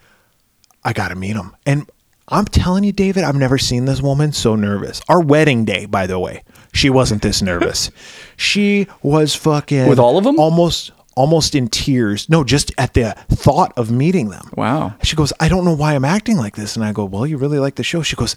I 0.85 0.93
got 0.93 1.09
to 1.09 1.15
meet 1.17 1.37
him. 1.37 1.55
And 1.67 1.91
I'm 2.29 2.45
telling 2.45 2.85
you, 2.85 2.93
David, 2.93 3.25
I've 3.25 3.35
never 3.37 3.59
seen 3.59 3.85
this 3.87 4.01
woman 4.01 4.33
so 4.33 4.55
nervous. 4.55 5.01
Our 5.09 5.21
wedding 5.21 5.65
day, 5.65 5.87
by 5.87 6.07
the 6.07 6.19
way, 6.19 6.43
she 6.73 6.91
wasn't 6.91 7.23
this 7.23 7.43
nervous. 7.43 7.91
she 8.37 8.87
was 9.03 9.35
fucking 9.35 9.89
With 9.89 9.99
all 9.99 10.19
of 10.19 10.25
them 10.25 10.39
almost 10.39 10.93
almost 11.19 11.57
in 11.57 11.67
tears. 11.67 12.29
No, 12.29 12.45
just 12.45 12.73
at 12.79 12.95
the 12.95 13.13
thought 13.29 13.73
of 13.77 13.91
meeting 13.91 14.29
them. 14.29 14.49
Wow. 14.57 14.95
She 15.03 15.17
goes, 15.17 15.33
I 15.41 15.49
don't 15.49 15.65
know 15.65 15.75
why 15.75 15.95
I'm 15.95 16.05
acting 16.05 16.37
like 16.37 16.55
this. 16.55 16.77
And 16.77 16.85
I 16.85 16.93
go, 16.93 17.05
Well, 17.05 17.27
you 17.27 17.37
really 17.37 17.59
like 17.59 17.75
the 17.75 17.83
show. 17.83 18.03
She 18.03 18.15
goes, 18.15 18.37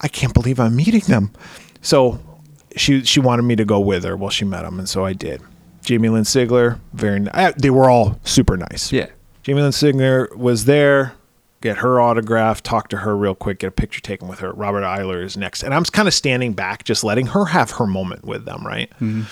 I 0.00 0.08
can't 0.08 0.32
believe 0.32 0.58
I'm 0.58 0.74
meeting 0.74 1.02
them. 1.02 1.30
So 1.82 2.18
she 2.74 3.04
she 3.04 3.20
wanted 3.20 3.42
me 3.42 3.54
to 3.56 3.66
go 3.66 3.80
with 3.80 4.04
her. 4.04 4.16
Well, 4.16 4.30
she 4.30 4.44
met 4.46 4.62
them, 4.62 4.78
and 4.78 4.88
so 4.88 5.04
I 5.04 5.12
did. 5.12 5.42
Jamie 5.82 6.08
Lynn 6.08 6.24
Sigler, 6.24 6.80
very. 6.94 7.26
They 7.56 7.70
were 7.70 7.90
all 7.90 8.18
super 8.24 8.56
nice. 8.56 8.90
Yeah. 8.90 9.08
Jamie 9.42 9.62
Lynn 9.62 9.72
Sigler 9.72 10.34
was 10.34 10.64
there. 10.64 11.14
Get 11.60 11.78
her 11.78 12.00
autograph, 12.00 12.62
talk 12.62 12.88
to 12.90 12.98
her 12.98 13.16
real 13.16 13.34
quick, 13.34 13.58
get 13.58 13.66
a 13.66 13.72
picture 13.72 14.00
taken 14.00 14.28
with 14.28 14.38
her. 14.38 14.52
Robert 14.52 14.84
Iler 14.84 15.20
is 15.24 15.36
next. 15.36 15.64
And 15.64 15.74
I'm 15.74 15.82
kind 15.82 16.06
of 16.06 16.14
standing 16.14 16.52
back, 16.52 16.84
just 16.84 17.02
letting 17.02 17.26
her 17.26 17.46
have 17.46 17.72
her 17.72 17.86
moment 17.86 18.24
with 18.24 18.44
them, 18.44 18.64
right? 18.64 18.88
Mm-hmm. 19.00 19.22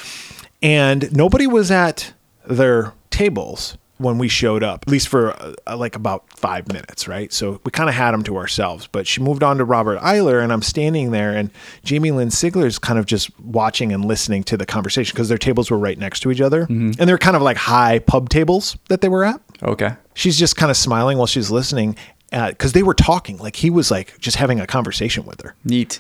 And 0.61 1.17
nobody 1.17 1.47
was 1.47 1.71
at 1.71 2.13
their 2.47 2.93
tables 3.11 3.77
when 3.99 4.19
we 4.19 4.29
showed 4.29 4.63
up, 4.63 4.83
at 4.87 4.89
least 4.93 5.09
for 5.09 5.31
uh, 5.31 5.55
uh 5.67 5.75
like 5.77 5.97
about 5.97 6.31
five 6.37 6.69
minutes, 6.69 7.09
right? 7.09 7.33
So 7.33 7.61
we 7.65 7.71
kind 7.71 7.89
of 7.89 7.95
had 7.95 8.11
them 8.13 8.23
to 8.25 8.37
ourselves. 8.37 8.87
But 8.87 9.07
she 9.07 9.23
moved 9.23 9.43
on 9.43 9.57
to 9.57 9.65
Robert 9.65 9.99
Iler, 10.01 10.41
and 10.43 10.53
I'm 10.53 10.61
standing 10.61 11.13
there, 11.13 11.33
and 11.33 11.51
Jamie 11.83 12.11
Lynn 12.11 12.29
Sigler 12.29 12.67
is 12.67 12.79
kind 12.79 12.99
of 12.99 13.07
just 13.07 13.31
watching 13.41 13.93
and 13.95 14.05
listening 14.05 14.43
to 14.45 14.57
the 14.59 14.67
conversation 14.67 15.15
because 15.15 15.31
their 15.31 15.39
tables 15.39 15.71
were 15.71 15.79
right 15.79 15.99
next 15.99 16.21
to 16.21 16.31
each 16.31 16.43
other. 16.43 16.63
Mm-hmm. 16.65 16.93
And 17.01 17.09
they're 17.09 17.17
kind 17.17 17.37
of 17.37 17.43
like 17.43 17.57
high 17.57 18.01
pub 18.01 18.29
tables 18.29 18.77
that 18.91 19.01
they 19.01 19.09
were 19.09 19.25
at 19.25 19.41
Okay. 19.63 19.95
she's 20.13 20.39
just 20.39 20.57
kind 20.57 20.71
of 20.71 20.77
smiling 20.77 21.17
while 21.17 21.27
she's 21.27 21.51
listening 21.51 21.97
uh, 22.33 22.49
because 22.51 22.73
they 22.75 22.83
were 22.83 22.93
talking 22.93 23.39
like 23.39 23.57
he 23.57 23.71
was 23.71 23.91
like 23.91 24.19
just 24.21 24.37
having 24.37 24.61
a 24.61 24.67
conversation 24.67 25.25
with 25.25 25.41
her 25.41 25.55
Neat. 25.65 25.99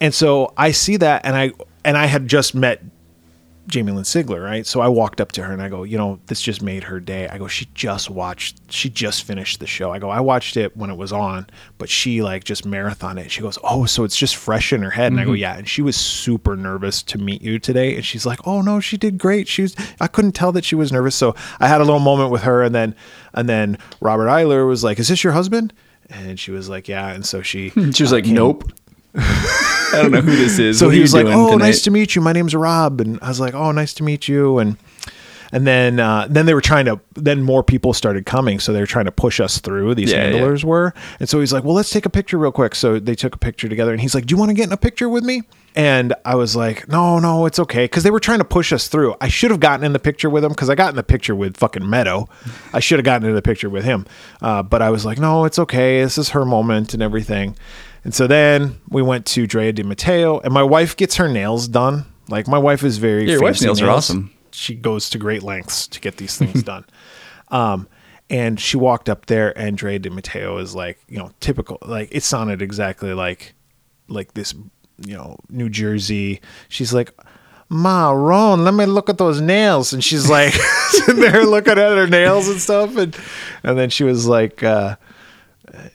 and 0.00 0.14
so 0.14 0.54
i 0.56 0.70
see 0.70 0.96
that 0.96 1.26
and 1.26 1.36
i 1.36 1.50
and 1.84 1.98
i 1.98 2.06
had 2.06 2.26
just 2.28 2.54
met 2.54 2.82
jamie 3.68 3.92
lynn 3.92 4.04
sigler 4.04 4.42
right? 4.42 4.66
So 4.66 4.80
i 4.80 4.88
walked 4.88 5.20
up 5.20 5.32
to 5.32 5.42
her 5.42 5.52
and 5.52 5.62
i 5.62 5.68
go 5.68 5.82
you 5.84 5.96
know 5.98 6.18
this 6.26 6.40
just 6.40 6.62
made 6.62 6.84
her 6.84 6.98
day. 7.00 7.28
I 7.28 7.38
go 7.38 7.46
she 7.46 7.66
just 7.74 8.10
watched 8.10 8.58
she 8.72 8.88
just 8.88 9.24
finished 9.24 9.60
the 9.60 9.66
show. 9.66 9.92
I 9.92 9.98
go 9.98 10.10
i 10.10 10.20
watched 10.20 10.56
it 10.56 10.76
when 10.76 10.90
it 10.90 10.96
was 10.96 11.12
on 11.12 11.46
but 11.76 11.88
she 11.88 12.22
like 12.22 12.44
just 12.44 12.64
marathon 12.64 13.18
it. 13.18 13.30
She 13.30 13.40
goes 13.42 13.58
oh 13.62 13.84
so 13.86 14.04
it's 14.04 14.16
just 14.16 14.36
fresh 14.36 14.72
in 14.72 14.82
her 14.82 14.90
head. 14.90 15.12
And 15.12 15.20
i 15.20 15.24
go 15.24 15.32
yeah. 15.32 15.56
And 15.56 15.68
she 15.68 15.82
was 15.82 15.96
super 15.96 16.56
nervous 16.56 17.02
to 17.04 17.18
meet 17.18 17.42
you 17.42 17.58
today. 17.58 17.94
And 17.96 18.04
she's 18.04 18.26
like 18.26 18.40
oh 18.46 18.62
no 18.62 18.80
she 18.80 18.96
did 18.96 19.18
great. 19.18 19.48
She 19.48 19.62
was 19.62 19.76
i 20.00 20.06
couldn't 20.06 20.32
tell 20.32 20.52
that 20.52 20.64
she 20.64 20.74
was 20.74 20.90
nervous. 20.90 21.14
So 21.14 21.34
i 21.60 21.68
had 21.68 21.80
a 21.80 21.84
little 21.84 22.00
moment 22.00 22.30
with 22.30 22.42
her 22.42 22.62
and 22.62 22.74
then 22.74 22.94
and 23.34 23.48
then 23.48 23.78
robert 24.00 24.28
iler 24.28 24.66
was 24.66 24.82
like 24.82 24.98
is 24.98 25.08
this 25.08 25.22
your 25.22 25.32
husband? 25.34 25.72
And 26.10 26.40
she 26.40 26.50
was 26.50 26.68
like 26.68 26.88
yeah. 26.88 27.08
And 27.12 27.24
so 27.26 27.42
she 27.42 27.70
She 27.92 28.02
was 28.02 28.12
uh, 28.12 28.16
like, 28.16 28.24
came- 28.24 28.34
nope. 28.34 28.72
I 29.92 30.00
don't 30.02 30.10
know 30.10 30.20
who 30.20 30.36
this 30.36 30.58
is. 30.58 30.78
so 30.78 30.86
What 30.86 30.94
he 30.94 31.00
was 31.00 31.14
like, 31.14 31.26
"Oh, 31.26 31.52
tonight?" 31.52 31.66
nice 31.66 31.82
to 31.82 31.90
meet 31.90 32.14
you. 32.14 32.20
My 32.22 32.32
name's 32.32 32.54
Rob." 32.54 33.00
And 33.00 33.18
I 33.22 33.28
was 33.28 33.40
like, 33.40 33.54
"Oh, 33.54 33.72
nice 33.72 33.94
to 33.94 34.02
meet 34.02 34.28
you." 34.28 34.58
And 34.58 34.76
and 35.50 35.66
then 35.66 35.98
uh, 35.98 36.26
then 36.28 36.44
they 36.46 36.52
were 36.54 36.60
trying 36.60 36.84
to 36.84 37.00
then 37.14 37.42
more 37.42 37.62
people 37.62 37.92
started 37.94 38.26
coming, 38.26 38.60
so 38.60 38.72
they 38.72 38.80
were 38.80 38.86
trying 38.86 39.06
to 39.06 39.12
push 39.12 39.40
us 39.40 39.58
through. 39.58 39.94
These 39.94 40.12
Yeah, 40.12 40.18
yeah. 40.26 40.30
handlers 40.32 40.64
were, 40.64 40.92
and 41.20 41.28
so 41.28 41.40
he's 41.40 41.52
like, 41.52 41.64
"Well, 41.64 41.74
let's 41.74 41.90
take 41.90 42.04
a 42.06 42.10
picture 42.10 42.38
real 42.38 42.52
quick." 42.52 42.74
So 42.74 42.98
they 42.98 43.14
took 43.14 43.34
a 43.34 43.38
picture 43.38 43.68
together, 43.68 43.92
and 43.92 44.00
he's 44.00 44.14
like, 44.14 44.26
"Do 44.26 44.34
you 44.34 44.38
want 44.38 44.50
to 44.50 44.54
get 44.54 44.66
in 44.66 44.72
a 44.72 44.76
picture 44.78 45.08
with 45.08 45.24
me?" 45.24 45.42
And 45.74 46.12
I 46.24 46.34
was 46.34 46.54
like, 46.54 46.86
"No, 46.88 47.18
no, 47.18 47.46
it's 47.46 47.58
okay," 47.58 47.84
because 47.84 48.02
they 48.02 48.10
were 48.10 48.20
trying 48.20 48.38
to 48.40 48.44
push 48.44 48.72
us 48.74 48.88
through. 48.88 49.14
I 49.22 49.28
should 49.28 49.50
have 49.50 49.60
gotten 49.60 49.86
in 49.86 49.94
the 49.94 49.98
picture 49.98 50.28
with 50.28 50.44
him 50.44 50.50
because 50.50 50.68
I 50.68 50.74
got 50.74 50.90
in 50.90 50.96
the 50.96 51.02
picture 51.02 51.34
with 51.34 51.56
fucking 51.56 51.88
Meadow. 51.88 52.28
I 52.74 52.80
should 52.80 52.98
have 52.98 53.04
gotten 53.06 53.26
in 53.26 53.34
the 53.34 53.42
picture 53.42 53.70
with 53.70 53.84
him, 53.84 54.04
uh, 54.42 54.62
but 54.62 54.82
I 54.82 54.90
was 54.90 55.06
like, 55.06 55.18
"No, 55.18 55.46
it's 55.46 55.58
okay. 55.58 56.02
This 56.02 56.18
is 56.18 56.30
her 56.30 56.44
moment 56.44 56.92
and 56.92 57.02
everything." 57.02 57.56
And 58.08 58.14
so 58.14 58.26
then 58.26 58.80
we 58.88 59.02
went 59.02 59.26
to 59.26 59.46
Drea 59.46 59.70
de 59.70 59.84
Matteo, 59.84 60.40
and 60.40 60.50
my 60.50 60.62
wife 60.62 60.96
gets 60.96 61.16
her 61.16 61.28
nails 61.28 61.68
done. 61.68 62.06
Like 62.30 62.48
my 62.48 62.56
wife 62.56 62.82
is 62.82 62.96
very 62.96 63.26
Yeah, 63.26 63.32
your 63.32 63.42
wife's 63.42 63.58
fancy 63.58 63.66
nails 63.66 63.82
are 63.82 63.90
awesome. 63.90 64.32
She 64.50 64.74
goes 64.74 65.10
to 65.10 65.18
great 65.18 65.42
lengths 65.42 65.86
to 65.88 66.00
get 66.00 66.16
these 66.16 66.34
things 66.38 66.62
done. 66.62 66.86
Um, 67.50 67.86
and 68.30 68.58
she 68.58 68.78
walked 68.78 69.10
up 69.10 69.26
there, 69.26 69.58
and 69.58 69.76
Drea 69.76 69.98
de 69.98 70.08
Matteo 70.08 70.56
is 70.56 70.74
like, 70.74 70.98
you 71.08 71.18
know, 71.18 71.32
typical. 71.40 71.78
Like 71.82 72.08
it 72.10 72.22
sounded 72.22 72.62
exactly 72.62 73.12
like, 73.12 73.52
like 74.08 74.32
this, 74.32 74.54
you 75.04 75.14
know, 75.14 75.36
New 75.50 75.68
Jersey. 75.68 76.40
She's 76.70 76.94
like. 76.94 77.12
Ma, 77.70 78.12
Ron, 78.12 78.64
let 78.64 78.72
me 78.72 78.86
look 78.86 79.10
at 79.10 79.18
those 79.18 79.42
nails. 79.42 79.92
And 79.92 80.02
she's 80.02 80.30
like 80.30 80.54
sitting 80.88 81.20
there 81.20 81.44
looking 81.44 81.72
at 81.72 81.98
her 81.98 82.06
nails 82.06 82.48
and 82.48 82.58
stuff. 82.58 82.96
And 82.96 83.14
and 83.62 83.78
then 83.78 83.90
she 83.90 84.04
was 84.04 84.26
like, 84.26 84.62
uh, 84.62 84.96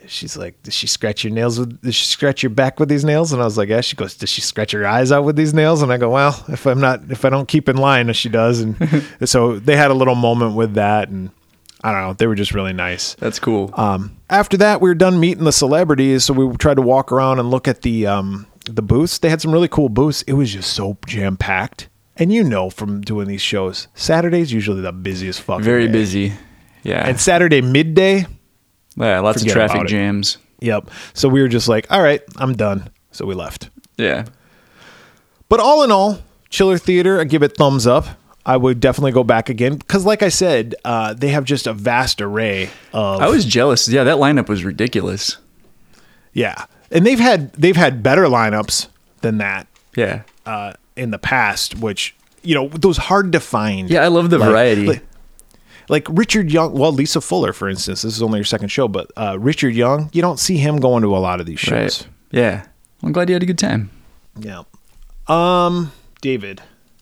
she's 0.08 0.36
like, 0.38 0.62
does 0.64 0.74
she 0.74 0.88
scratch 0.88 1.24
your 1.24 1.34
nails 1.34 1.60
with, 1.60 1.82
does 1.82 1.96
she 1.96 2.06
scratch 2.06 2.44
your 2.44 2.50
back 2.50 2.80
with 2.80 2.90
these 2.90 3.04
nails? 3.04 3.32
And 3.34 3.42
I 3.42 3.46
was 3.46 3.58
like, 3.58 3.70
yeah. 3.70 3.82
She 3.82 3.96
goes, 3.96 4.16
does 4.16 4.30
she 4.30 4.42
scratch 4.42 4.74
your 4.74 4.86
eyes 4.86 5.12
out 5.12 5.24
with 5.24 5.36
these 5.36 5.54
nails? 5.54 5.82
And 5.82 5.92
I 5.92 5.98
go, 5.98 6.10
well, 6.12 6.44
if 6.50 6.66
I'm 6.66 6.80
not, 6.80 7.10
if 7.10 7.26
I 7.26 7.30
don't 7.30 7.48
keep 7.48 7.70
in 7.70 7.78
line, 7.78 8.10
as 8.10 8.18
she 8.18 8.30
does. 8.30 8.62
And 8.62 8.76
so 9.26 9.60
they 9.60 9.76
had 9.76 9.92
a 9.92 9.94
little 9.94 10.16
moment 10.16 10.56
with 10.56 10.74
that. 10.76 11.10
And 11.10 11.32
I 11.84 11.92
don't 11.92 12.02
know, 12.02 12.14
they 12.14 12.28
were 12.28 12.36
just 12.36 12.54
really 12.54 12.74
nice. 12.74 13.16
That's 13.16 13.40
cool. 13.40 13.72
Um, 13.76 14.16
after 14.30 14.58
that, 14.58 14.82
we 14.82 14.90
were 14.90 14.96
done 14.96 15.20
meeting 15.20 15.44
the 15.44 15.52
celebrities. 15.52 16.26
So 16.26 16.34
we 16.34 16.56
tried 16.58 16.76
to 16.76 16.82
walk 16.82 17.12
around 17.12 17.40
and 17.40 17.50
look 17.52 17.68
at 17.68 17.82
the, 17.82 18.08
um, 18.08 18.48
the 18.66 18.82
booths. 18.82 19.18
They 19.18 19.30
had 19.30 19.42
some 19.42 19.52
really 19.52 19.68
cool 19.68 19.90
booths. 19.90 20.22
It 20.24 20.34
was 20.34 20.52
just 20.54 20.74
so 20.74 20.98
jam 21.08 21.38
packed. 21.38 21.90
And 22.16 22.32
you 22.32 22.44
know, 22.44 22.70
from 22.70 23.02
doing 23.02 23.28
these 23.28 23.42
shows, 23.42 23.88
Saturday's 23.96 24.54
usually 24.54 24.82
the 24.82 24.92
busiest 24.92 25.42
fucking 25.42 25.64
Very 25.64 25.88
day. 25.88 25.92
busy. 25.92 26.34
Yeah. 26.84 27.08
And 27.08 27.20
Saturday 27.20 27.62
midday, 27.62 28.28
yeah, 28.96 29.20
lots 29.20 29.42
of 29.42 29.48
traffic 29.48 29.76
about 29.76 29.86
it. 29.88 29.90
jams. 29.90 30.38
Yep. 30.62 30.90
So 31.14 31.28
we 31.30 31.42
were 31.42 31.48
just 31.48 31.68
like, 31.68 31.88
all 31.92 32.02
right, 32.02 32.22
I'm 32.38 32.56
done. 32.56 32.90
So 33.12 33.26
we 33.26 33.36
left. 33.36 33.70
Yeah. 33.98 34.26
But 35.50 35.60
all 35.60 35.84
in 35.84 35.92
all, 35.92 36.20
Chiller 36.50 36.78
Theatre, 36.78 37.20
I 37.20 37.26
give 37.26 37.44
it 37.44 37.56
thumbs 37.58 37.86
up. 37.86 38.06
I 38.46 38.58
would 38.58 38.80
definitely 38.80 39.12
go 39.14 39.24
back 39.24 39.50
again 39.50 39.76
because, 39.78 40.06
like 40.06 40.22
I 40.22 40.30
said, 40.30 40.76
uh, 40.84 41.14
they 41.14 41.30
have 41.30 41.46
just 41.46 41.66
a 41.68 41.74
vast 41.74 42.22
array 42.22 42.70
of. 42.92 43.22
I 43.22 43.28
was 43.30 43.46
jealous. 43.46 43.88
Yeah, 43.88 44.04
that 44.04 44.18
lineup 44.18 44.50
was 44.50 44.66
ridiculous. 44.66 45.38
yeah, 46.34 46.66
and 46.92 47.06
they've 47.06 47.20
had 47.20 47.54
they've 47.54 47.76
had 47.76 48.04
better 48.04 48.24
lineups 48.26 48.88
than 49.22 49.38
that 49.38 49.68
Yeah. 49.96 50.24
uh, 50.46 50.74
in 50.98 51.12
the 51.12 51.20
past, 51.20 51.78
which 51.80 52.16
you 52.42 52.54
know 52.56 52.68
those 52.68 52.98
hard 52.98 53.32
to 53.32 53.40
find. 53.40 53.90
Yeah, 53.90 54.04
I 54.04 54.08
love 54.08 54.30
the 54.30 54.38
Like- 54.38 54.50
variety. 54.50 54.88
Like, 54.88 55.04
like 55.90 56.08
Richard 56.10 56.52
Young, 56.52 56.74
well, 56.74 56.92
Lisa 56.92 57.22
Fuller, 57.22 57.54
for 57.54 57.70
instance. 57.70 58.02
This 58.04 58.16
is 58.16 58.22
only 58.22 58.40
your 58.40 58.46
second 58.46 58.70
show, 58.70 58.88
but 58.88 59.12
uh, 59.18 59.38
Richard 59.40 59.74
Young, 59.76 60.10
you 60.14 60.22
don't 60.22 60.40
see 60.40 60.58
him 60.58 60.78
going 60.78 61.04
to 61.04 61.16
a 61.16 61.20
lot 61.20 61.40
of 61.40 61.46
these 61.46 61.60
shows. 61.60 62.02
right. 62.04 62.08
Yeah. 62.32 62.66
I'm 63.04 63.12
glad 63.12 63.30
you 63.30 63.36
had 63.36 63.44
a 63.44 63.46
good 63.46 63.58
time. 63.60 63.90
Yeah. 64.40 64.64
Um, 65.28 65.92
David, 66.22 66.62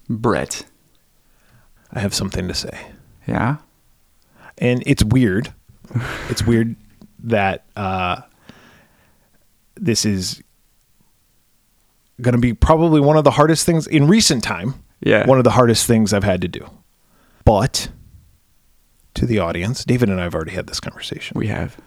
Bret. 0.10 0.66
I 1.94 2.00
have 2.00 2.14
something 2.14 2.48
to 2.48 2.54
say. 2.54 2.78
Yeah. 3.28 3.58
and 4.58 4.82
it's 4.86 5.04
weird. 5.04 5.54
it's 6.30 6.44
weird 6.46 6.76
that 7.24 7.66
uh, 7.76 8.22
this 9.76 10.06
is 10.06 10.42
going 12.22 12.34
to 12.34 12.40
be 12.42 12.54
probably 12.54 13.00
one 13.02 13.18
of 13.18 13.24
the 13.24 13.32
hardest 13.32 13.66
things 13.66 13.88
in 13.88 14.08
recent 14.08 14.44
time. 14.44 14.76
Yeah. 15.02 15.26
one 15.28 15.38
of 15.40 15.44
the 15.44 15.52
hardest 15.52 15.88
things 15.88 16.14
I've 16.14 16.24
had 16.24 16.42
to 16.42 16.48
do. 16.48 16.70
But 17.44 17.90
to 19.16 19.26
the 19.26 19.40
audience, 19.40 19.84
David 19.86 20.10
and 20.10 20.20
I 20.20 20.24
have 20.24 20.36
already 20.36 20.52
had 20.52 20.68
this 20.68 20.80
conversation. 20.80 21.38
We 21.38 21.48
have. 21.48 21.78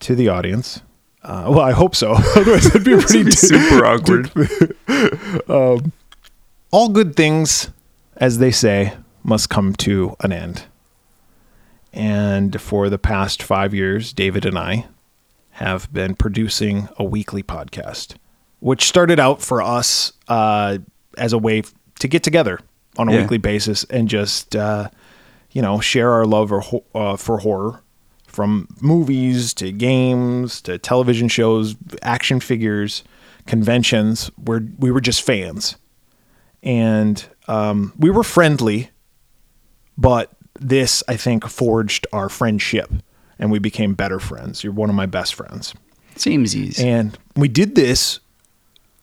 To 0.00 0.14
the 0.14 0.28
audience, 0.28 0.80
uh, 1.22 1.44
well, 1.50 1.60
I 1.60 1.72
hope 1.72 1.94
so. 1.94 2.12
Otherwise, 2.36 2.66
it'd 2.66 2.84
be 2.84 2.96
pretty 3.00 3.24
be 3.24 3.30
super 3.32 3.84
awkward. 3.84 4.30
all 6.70 6.88
good 6.88 7.14
things, 7.16 7.68
as 8.16 8.38
they 8.38 8.50
say, 8.50 8.94
must 9.22 9.50
come 9.50 9.74
to 9.74 10.16
an 10.20 10.32
end. 10.32 10.64
And 11.92 12.60
for 12.60 12.88
the 12.88 12.98
past 12.98 13.42
five 13.42 13.74
years, 13.74 14.12
David 14.12 14.46
and 14.46 14.56
I 14.58 14.86
have 15.50 15.92
been 15.92 16.14
producing 16.14 16.88
a 16.96 17.04
weekly 17.04 17.42
podcast, 17.42 18.14
which 18.60 18.84
started 18.84 19.18
out 19.20 19.42
for 19.42 19.60
us 19.60 20.12
uh, 20.28 20.78
as 21.18 21.32
a 21.32 21.38
way 21.38 21.62
to 21.98 22.08
get 22.08 22.22
together 22.22 22.60
on 22.96 23.08
a 23.08 23.12
Yeah. 23.12 23.20
weekly 23.22 23.38
basis 23.38 23.84
and 23.84 24.08
just, 24.08 24.54
uh, 24.56 24.88
you 25.52 25.62
know, 25.62 25.80
share 25.80 26.10
our 26.10 26.26
love 26.26 26.52
or, 26.52 26.62
uh, 26.94 27.16
for 27.16 27.38
horror 27.38 27.82
from 28.26 28.68
movies 28.80 29.52
to 29.54 29.72
games 29.72 30.60
to 30.62 30.78
television 30.78 31.28
shows, 31.28 31.74
action 32.02 32.40
figures, 32.40 33.02
conventions, 33.46 34.30
where 34.36 34.62
we 34.78 34.90
were 34.90 35.00
just 35.00 35.22
fans. 35.22 35.76
And 36.62 37.24
um, 37.48 37.92
we 37.98 38.10
were 38.10 38.22
friendly, 38.22 38.90
but 39.98 40.30
this, 40.58 41.02
I 41.08 41.16
think, 41.16 41.48
forged 41.48 42.06
our 42.12 42.28
friendship 42.28 42.92
and 43.38 43.50
we 43.50 43.58
became 43.58 43.94
better 43.94 44.20
friends. 44.20 44.62
You're 44.62 44.72
one 44.72 44.90
of 44.90 44.96
my 44.96 45.06
best 45.06 45.34
friends. 45.34 45.74
Seems 46.16 46.54
easy. 46.54 46.86
And 46.86 47.18
we 47.34 47.48
did 47.48 47.74
this 47.74 48.20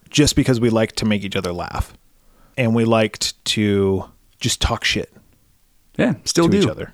just 0.10 0.36
because 0.36 0.60
we 0.60 0.70
liked 0.70 0.98
to 0.98 1.06
make 1.06 1.24
each 1.24 1.36
other 1.36 1.52
laugh 1.52 1.94
and 2.56 2.74
we 2.74 2.86
liked 2.86 3.44
to 3.46 4.06
just 4.40 4.62
talk 4.62 4.84
shit 4.84 5.12
yeah, 5.98 6.14
still 6.24 6.48
to 6.50 6.52
do. 6.52 6.58
each 6.60 6.68
other. 6.68 6.94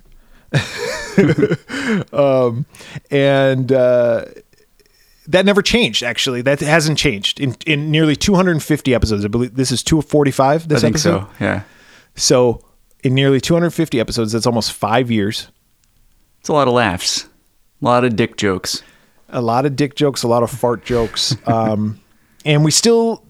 um, 2.12 2.66
and 3.10 3.72
uh, 3.72 4.24
that 5.28 5.44
never 5.46 5.62
changed. 5.62 6.02
Actually, 6.02 6.42
that 6.42 6.60
hasn't 6.60 6.98
changed 6.98 7.40
in 7.40 7.56
in 7.66 7.90
nearly 7.90 8.16
250 8.16 8.94
episodes. 8.94 9.24
I 9.24 9.28
believe 9.28 9.54
this 9.54 9.72
is 9.72 9.82
245. 9.82 10.64
I 10.64 10.66
This 10.66 10.80
think 10.82 10.94
episode. 10.94 11.20
so. 11.22 11.28
Yeah. 11.40 11.62
So 12.16 12.60
in 13.02 13.14
nearly 13.14 13.40
250 13.40 14.00
episodes, 14.00 14.32
that's 14.32 14.46
almost 14.46 14.72
five 14.72 15.10
years. 15.10 15.48
It's 16.40 16.48
a 16.48 16.52
lot 16.52 16.68
of 16.68 16.74
laughs. 16.74 17.24
A 17.82 17.84
lot 17.84 18.04
of 18.04 18.16
dick 18.16 18.36
jokes. 18.36 18.82
A 19.30 19.40
lot 19.40 19.66
of 19.66 19.74
dick 19.76 19.94
jokes, 19.96 20.22
a 20.22 20.28
lot 20.28 20.42
of 20.42 20.50
fart 20.50 20.84
jokes, 20.84 21.36
um, 21.46 21.98
and 22.44 22.62
we 22.64 22.70
still, 22.70 23.24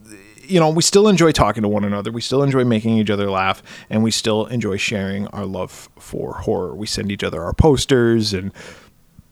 you 0.47 0.61
know, 0.61 0.71
we 0.71 0.83
still 0.83 1.09
enjoy 1.09 1.33
talking 1.33 1.63
to 1.63 1.69
one 1.69 1.85
another. 1.85 2.11
We 2.13 2.21
still 2.21 2.43
enjoy 2.43 2.65
making 2.65 2.99
each 2.99 3.11
other 3.11 3.31
laugh, 3.31 3.63
and 3.91 4.03
we 4.03 4.11
still 4.11 4.47
enjoy 4.47 4.77
sharing 4.77 5.27
our 5.29 5.45
love 5.47 5.89
for 5.99 6.35
horror. 6.35 6.75
We 6.75 6.87
send 6.87 7.11
each 7.13 7.25
other 7.25 7.43
our 7.43 7.53
posters, 7.55 8.33
and 8.35 8.53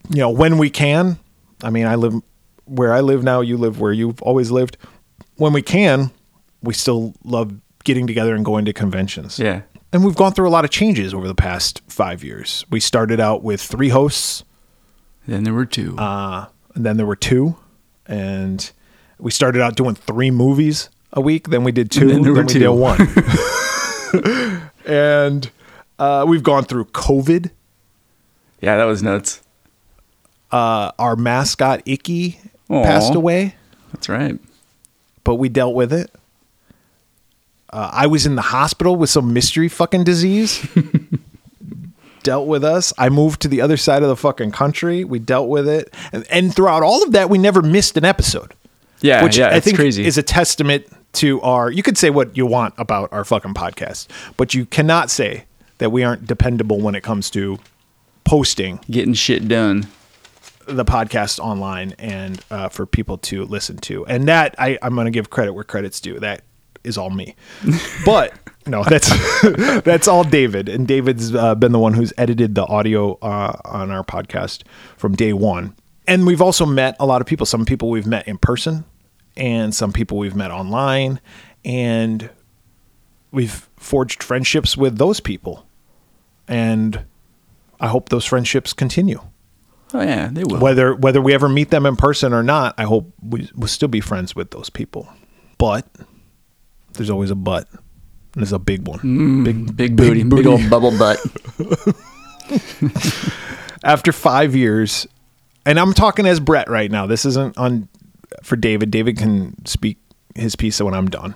you 0.09 0.17
know, 0.17 0.29
when 0.29 0.57
we 0.57 0.69
can. 0.69 1.19
I 1.63 1.69
mean, 1.69 1.85
I 1.85 1.95
live 1.95 2.13
where 2.65 2.93
I 2.93 2.99
live 3.01 3.23
now. 3.23 3.41
You 3.41 3.57
live 3.57 3.79
where 3.79 3.93
you've 3.93 4.21
always 4.21 4.51
lived. 4.51 4.77
When 5.37 5.53
we 5.53 5.61
can, 5.61 6.11
we 6.61 6.73
still 6.73 7.13
love 7.23 7.53
getting 7.83 8.05
together 8.07 8.35
and 8.35 8.43
going 8.45 8.65
to 8.65 8.73
conventions. 8.73 9.39
Yeah. 9.39 9.61
And 9.91 10.03
we've 10.03 10.15
gone 10.15 10.33
through 10.33 10.47
a 10.47 10.51
lot 10.51 10.65
of 10.65 10.71
changes 10.71 11.13
over 11.13 11.27
the 11.27 11.35
past 11.35 11.81
five 11.87 12.23
years. 12.23 12.65
We 12.69 12.79
started 12.79 13.19
out 13.19 13.43
with 13.43 13.61
three 13.61 13.89
hosts, 13.89 14.43
Then 15.27 15.43
there 15.43 15.53
were 15.53 15.65
two. 15.65 15.95
uh, 15.97 16.47
and 16.75 16.85
then 16.85 16.97
there 16.97 17.05
were 17.05 17.15
two, 17.15 17.55
and 18.07 18.71
we 19.19 19.29
started 19.31 19.61
out 19.61 19.75
doing 19.75 19.93
three 19.95 20.31
movies 20.31 20.89
a 21.13 21.21
week. 21.21 21.47
Then 21.49 21.63
we 21.63 21.71
did 21.71 21.89
two. 21.91 22.09
and 22.09 22.25
then 22.25 22.33
were 22.33 22.41
we 22.41 22.47
two. 22.47 22.59
did 22.59 22.69
one. 22.69 22.99
and 24.85 25.49
uh, 25.99 26.25
we've 26.27 26.43
gone 26.43 26.63
through 26.65 26.85
COVID. 26.85 27.51
yeah, 28.61 28.77
that 28.77 28.85
was 28.85 29.01
nuts. 29.01 29.41
Uh, 30.51 30.91
our 30.99 31.15
mascot 31.15 31.81
Icky 31.85 32.39
Aw. 32.69 32.83
passed 32.83 33.15
away, 33.15 33.55
That's 33.91 34.07
right. 34.07 34.37
but 35.23 35.35
we 35.35 35.49
dealt 35.49 35.73
with 35.73 35.91
it. 35.91 36.11
Uh, 37.71 37.89
I 37.91 38.05
was 38.05 38.27
in 38.27 38.35
the 38.35 38.43
hospital 38.43 38.95
with 38.95 39.09
some 39.09 39.33
mystery 39.33 39.67
fucking 39.67 40.03
disease. 40.03 40.63
dealt 42.23 42.47
with 42.47 42.63
us. 42.63 42.93
I 42.99 43.09
moved 43.09 43.41
to 43.41 43.47
the 43.47 43.61
other 43.61 43.77
side 43.77 44.03
of 44.03 44.09
the 44.09 44.15
fucking 44.15 44.51
country. 44.51 45.03
We 45.03 45.17
dealt 45.17 45.49
with 45.49 45.67
it, 45.67 45.91
and, 46.11 46.23
and 46.29 46.55
throughout 46.55 46.83
all 46.83 47.01
of 47.03 47.13
that, 47.13 47.31
we 47.31 47.39
never 47.39 47.63
missed 47.63 47.97
an 47.97 48.05
episode. 48.05 48.53
Yeah, 49.03 49.23
which 49.23 49.37
yeah, 49.37 49.49
I 49.49 49.59
think 49.59 49.75
crazy. 49.77 50.05
is 50.05 50.17
a 50.17 50.23
testament 50.23 50.87
to 51.13 51.39
our. 51.41 51.69
You 51.69 51.83
could 51.83 51.97
say 51.97 52.09
what 52.09 52.35
you 52.35 52.45
want 52.47 52.73
about 52.77 53.13
our 53.13 53.23
fucking 53.23 53.53
podcast, 53.53 54.07
but 54.37 54.53
you 54.53 54.65
cannot 54.65 55.11
say 55.11 55.45
that 55.77 55.91
we 55.91 56.03
aren't 56.03 56.25
dependable 56.25 56.79
when 56.79 56.95
it 56.95 57.03
comes 57.03 57.29
to 57.31 57.59
posting 58.23 58.79
Getting 58.89 59.13
shit 59.13 59.47
done. 59.47 59.87
the 60.67 60.85
podcast 60.85 61.39
online 61.39 61.93
and 61.99 62.39
uh, 62.49 62.69
for 62.69 62.85
people 62.85 63.17
to 63.17 63.43
listen 63.43 63.77
to. 63.77 64.05
And 64.05 64.27
that 64.29 64.55
I, 64.57 64.79
I'm 64.81 64.95
going 64.95 65.05
to 65.05 65.11
give 65.11 65.29
credit 65.29 65.53
where 65.53 65.65
credit's 65.65 65.99
due. 65.99 66.19
That 66.19 66.41
is 66.85 66.97
all 66.97 67.09
me. 67.09 67.35
but 68.05 68.33
no, 68.65 68.83
that's 68.85 69.09
that's 69.83 70.07
all 70.07 70.23
David. 70.23 70.69
And 70.69 70.87
David's 70.87 71.35
uh, 71.35 71.55
been 71.55 71.73
the 71.73 71.79
one 71.79 71.93
who's 71.93 72.13
edited 72.17 72.55
the 72.55 72.65
audio 72.65 73.15
uh, 73.21 73.59
on 73.65 73.91
our 73.91 74.03
podcast 74.05 74.63
from 74.95 75.15
day 75.15 75.33
one. 75.33 75.75
And 76.07 76.25
we've 76.25 76.41
also 76.41 76.65
met 76.65 76.95
a 76.99 77.05
lot 77.05 77.19
of 77.21 77.27
people. 77.27 77.45
Some 77.45 77.65
people 77.65 77.89
we've 77.89 78.07
met 78.07 78.27
in 78.27 78.37
person, 78.37 78.85
and 79.35 79.73
some 79.73 79.91
people 79.93 80.17
we've 80.17 80.35
met 80.35 80.51
online, 80.51 81.19
and 81.65 82.29
we've 83.31 83.69
forged 83.77 84.23
friendships 84.23 84.77
with 84.77 84.97
those 84.97 85.19
people. 85.19 85.65
And 86.47 87.05
I 87.79 87.87
hope 87.87 88.09
those 88.09 88.25
friendships 88.25 88.73
continue 88.73 89.21
Oh 89.93 90.01
yeah, 90.01 90.29
they 90.31 90.43
will. 90.43 90.59
whether 90.59 90.95
whether 90.95 91.21
we 91.21 91.33
ever 91.33 91.47
meet 91.47 91.69
them 91.69 91.85
in 91.85 91.95
person 91.95 92.33
or 92.33 92.41
not, 92.41 92.73
I 92.77 92.83
hope 92.83 93.13
we 93.21 93.49
will 93.55 93.67
still 93.67 93.87
be 93.87 94.01
friends 94.01 94.35
with 94.35 94.51
those 94.51 94.69
people. 94.69 95.07
But 95.57 95.87
there's 96.93 97.09
always 97.09 97.29
a 97.31 97.35
but. 97.35 97.67
And 97.71 98.41
there's 98.41 98.53
a 98.53 98.59
big 98.59 98.87
one. 98.87 98.99
Mm, 98.99 99.43
big 99.43 99.77
big 99.77 99.95
booty, 99.95 100.23
big, 100.23 100.47
old 100.47 100.67
bubble 100.69 100.97
butt. 100.97 101.19
After 103.83 104.11
five 104.11 104.55
years, 104.55 105.05
and 105.65 105.79
I'm 105.79 105.93
talking 105.93 106.25
as 106.25 106.39
Bret 106.39 106.69
right 106.69 106.89
now. 106.89 107.05
This 107.05 107.25
isn't 107.25 107.57
on 107.57 107.87
for 108.43 108.55
David. 108.55 108.91
David 108.91 109.17
can 109.17 109.65
speak 109.65 109.97
his 110.35 110.55
piece 110.55 110.81
when 110.81 110.93
I'm 110.93 111.09
done. 111.09 111.35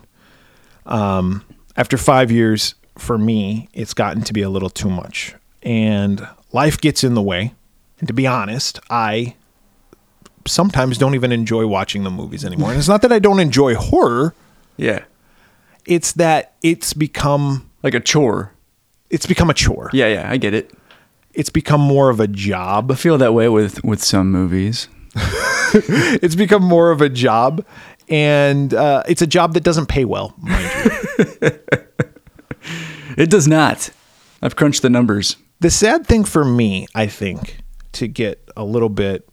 Um, 0.86 1.44
after 1.76 1.98
five 1.98 2.32
years, 2.32 2.76
for 2.98 3.18
me, 3.18 3.70
it's 3.74 3.94
gotten 3.94 4.24
to 4.24 4.34
be 4.34 4.42
a 4.42 4.50
little 4.50 4.70
too 4.70 4.90
much, 4.90 5.36
and 5.64 6.28
life 6.52 6.80
gets 6.80 7.04
in 7.04 7.14
the 7.14 7.22
way. 7.22 7.54
And 8.00 8.08
to 8.08 8.14
be 8.14 8.28
honest, 8.28 8.80
I 8.90 9.36
sometimes 10.46 10.98
don't 10.98 11.16
even 11.16 11.32
enjoy 11.32 11.68
watching 11.68 12.04
the 12.04 12.10
movies 12.10 12.46
anymore. 12.46 12.70
And 12.70 12.80
it's 12.80 12.88
not 12.88 13.02
that 13.02 13.12
I 13.12 13.20
don't 13.20 13.40
enjoy 13.40 13.76
horror; 13.76 14.34
yeah, 14.78 15.04
it's 15.86 16.14
that 16.14 16.54
it's 16.64 16.94
become 16.94 17.70
like 17.84 17.94
a 17.94 18.00
chore. 18.00 18.54
it's 19.10 19.26
become 19.26 19.50
a 19.50 19.54
chore. 19.54 19.90
Yeah, 19.94 20.08
yeah, 20.08 20.30
I 20.30 20.38
get 20.38 20.54
it. 20.54 20.72
It's 21.34 21.50
become 21.50 21.82
more 21.82 22.10
of 22.10 22.20
a 22.20 22.28
job. 22.28 22.92
I 22.92 22.96
feel 22.96 23.18
that 23.20 23.34
way 23.34 23.50
with 23.50 23.84
with 23.84 24.04
some 24.04 24.32
movies. 24.32 24.88
it's 26.22 26.36
become 26.36 26.64
more 26.64 26.92
of 26.92 27.02
a 27.02 27.10
job 27.10 27.66
and 28.10 28.74
uh, 28.74 29.04
it's 29.08 29.22
a 29.22 29.28
job 29.28 29.54
that 29.54 29.64
doesn't 29.64 29.88
pay 29.88 30.06
well 30.06 30.34
mind 30.38 30.70
you. 31.42 31.52
It 33.18 33.32
does 33.32 33.48
not. 33.48 33.90
I've 34.44 34.56
crunched 34.56 34.84
the 34.84 34.90
numbers. 34.92 35.38
the 35.60 35.72
sad 35.72 36.06
thing 36.06 36.24
for 36.24 36.46
me 36.46 36.86
i 36.94 37.08
think 37.08 37.58
to 37.94 38.08
get 38.08 38.48
a 38.56 38.64
little 38.64 38.90
bit 38.90 39.28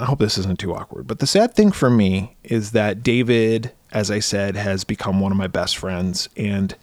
i 0.00 0.04
hope 0.04 0.18
this 0.18 0.36
isn't 0.36 0.58
too 0.58 0.74
awkward 0.74 1.06
but 1.06 1.20
the 1.20 1.26
sad 1.26 1.54
thing 1.54 1.70
for 1.70 1.88
me 1.88 2.36
is 2.42 2.72
that 2.72 3.04
david 3.04 3.70
as 3.92 4.10
i 4.10 4.18
said 4.18 4.56
has 4.56 4.82
become 4.82 5.20
one 5.20 5.30
of 5.30 5.38
my 5.38 5.46
best 5.46 5.76
friends 5.76 6.28
and 6.36 6.74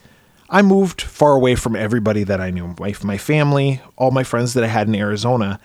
i 0.50 0.62
moved 0.62 1.02
far 1.02 1.34
away 1.34 1.56
from 1.56 1.76
everybody 1.76 2.24
that 2.24 2.40
i 2.40 2.50
knew 2.50 2.74
my, 2.80 2.94
my 3.04 3.18
family 3.18 3.82
all 3.98 4.12
my 4.12 4.24
friends 4.24 4.54
that 4.54 4.64
i 4.64 4.68
had 4.68 4.88
in 4.88 4.96
arizona 4.96 5.60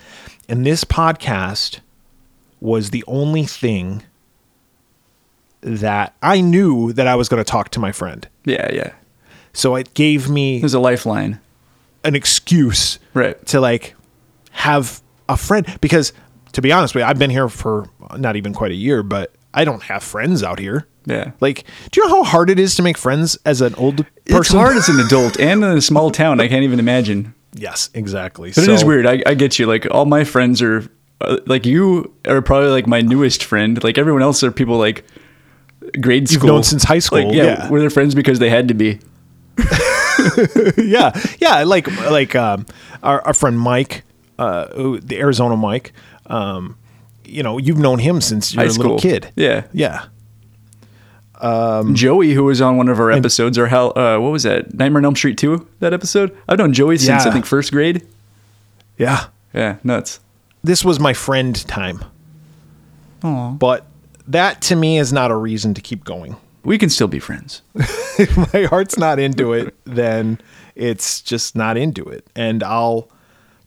and 0.48 0.66
this 0.66 0.83
podcast 0.83 1.79
was 2.61 2.90
the 2.90 3.05
only 3.07 3.44
thing 3.44 4.03
that 5.62 6.14
i 6.23 6.40
knew 6.40 6.92
that 6.92 7.07
i 7.07 7.14
was 7.14 7.29
going 7.29 7.42
to 7.42 7.49
talk 7.51 7.68
to 7.70 7.79
my 7.81 7.92
friend 7.92 8.29
Yeah, 8.44 8.70
yeah. 8.73 8.92
so 9.53 9.77
it 9.77 9.92
gave 9.94 10.29
me 10.31 10.59
There's 10.61 10.75
a 10.75 10.81
lifeline. 10.81 11.38
an 12.05 12.14
excuse 12.14 12.99
Right. 13.14 13.44
to 13.46 13.61
like 13.61 13.94
have 14.53 15.03
a 15.29 15.37
friend 15.37 15.66
because 15.81 16.12
to 16.53 16.61
be 16.62 16.73
honest 16.73 16.94
with 16.96 17.03
you, 17.03 17.07
I've 17.07 17.18
been 17.18 17.31
here 17.31 17.49
for 17.49 17.88
not 18.16 18.35
even 18.35 18.53
quite 18.53 18.73
a 18.73 18.75
year, 18.75 19.05
but 19.05 19.33
I 19.55 19.64
don't 19.64 19.85
have 19.85 20.03
friends 20.03 20.42
out 20.42 20.59
here. 20.59 20.88
Yeah. 21.07 21.31
Like, 21.40 21.62
do 21.92 22.01
you 22.01 22.09
know 22.09 22.16
how 22.16 22.25
hard 22.25 22.51
it 22.51 22.59
is 22.59 22.75
to 22.75 22.83
make 22.83 22.99
friends 22.99 23.38
as 23.44 23.61
an 23.61 23.73
old 23.77 23.99
person? 23.99 24.37
It's 24.40 24.49
hard 24.53 24.77
as 24.77 24.88
an 24.88 24.99
adult 25.07 25.38
and 25.38 25.62
in 25.62 25.77
a 25.79 25.81
small 25.81 26.11
town. 26.11 26.40
I 26.40 26.49
can't 26.49 26.64
even 26.64 26.81
imagine. 26.81 27.35
Yes, 27.55 27.88
exactly. 27.94 28.51
But 28.53 28.64
it 28.64 28.70
is 28.70 28.85
weird. 28.85 29.07
I, 29.07 29.23
I 29.25 29.35
get 29.35 29.61
you. 29.61 29.66
Like 29.66 29.87
all 29.92 30.07
my 30.07 30.25
friends 30.25 30.61
are 30.61 30.85
uh, 31.20 31.38
like 31.46 31.66
you 31.66 32.12
are 32.26 32.42
probably 32.42 32.70
like 32.70 32.87
my 32.87 33.00
newest 33.00 33.44
friend. 33.44 33.83
Like 33.83 33.98
everyone 33.98 34.22
else 34.22 34.42
are 34.42 34.50
people 34.50 34.78
like 34.78 35.04
grade 36.00 36.28
school. 36.28 36.46
You've 36.46 36.54
known 36.54 36.62
since 36.62 36.85
high 36.85 36.98
school, 36.98 37.26
Like, 37.26 37.35
yeah, 37.35 37.44
yeah. 37.44 37.70
we're 37.70 37.80
their 37.80 37.90
friends 37.90 38.14
because 38.14 38.38
they 38.38 38.50
had 38.50 38.68
to 38.68 38.74
be. 38.74 38.98
yeah, 40.76 41.12
yeah. 41.38 41.64
Like, 41.64 41.87
like 42.11 42.35
um, 42.35 42.66
our, 43.02 43.20
our 43.22 43.35
friend 43.35 43.59
Mike, 43.59 44.04
uh, 44.38 44.68
who, 44.68 45.00
the 45.00 45.18
Arizona 45.18 45.56
Mike. 45.56 45.92
Um, 46.26 46.76
you 47.24 47.42
know, 47.42 47.59
you've 47.59 47.78
known 47.78 47.98
him 47.98 48.20
since 48.20 48.52
you're 48.54 48.64
High 48.64 48.70
a 48.70 48.72
little 48.72 48.98
kid. 48.98 49.33
Yeah. 49.37 49.64
yeah. 49.72 50.06
Joey, 51.94 52.33
who 52.33 52.44
was 52.44 52.61
on 52.61 52.76
one 52.76 52.88
of 52.88 53.00
our 53.00 53.11
episodes, 53.11 53.56
or 53.56 53.68
how 53.68 53.88
uh, 53.90 54.18
what 54.18 54.30
was 54.30 54.42
that? 54.42 54.74
Nightmare 54.74 54.98
on 54.98 55.04
Elm 55.06 55.16
Street 55.16 55.38
two. 55.38 55.66
That 55.78 55.94
episode. 55.94 56.37
I've 56.48 56.59
known 56.59 56.72
Joey 56.72 56.98
since 56.98 57.24
I 57.24 57.30
think 57.30 57.46
first 57.46 57.72
grade. 57.72 58.06
Yeah. 58.98 59.26
Yeah, 59.54 59.78
nuts. 59.83 60.20
This 60.62 60.85
was 60.85 61.01
my 61.01 61.12
friend 61.12 61.57
time. 61.66 62.05
Aw. 63.23 63.51
But 63.53 63.87
that 64.27 64.61
to 64.62 64.77
me 64.77 64.99
is 64.99 65.12
not 65.12 65.31
a 65.31 65.37
reason 65.37 65.75
to 65.75 65.81
keep 65.81 66.05
going. 66.05 66.37
We 66.62 66.77
can 66.79 66.90
still 66.90 67.09
be 67.09 67.18
friends. 67.18 67.62
if 67.75 68.37
my 68.55 68.64
heart's 68.64 68.99
not 68.99 69.18
into 69.18 69.53
it, 69.55 69.75
then 69.85 70.38
it's 70.75 71.23
just 71.23 71.57
not 71.57 71.77
into 71.77 72.05
it. 72.05 72.27
And 72.37 72.62
I'll 72.62 73.11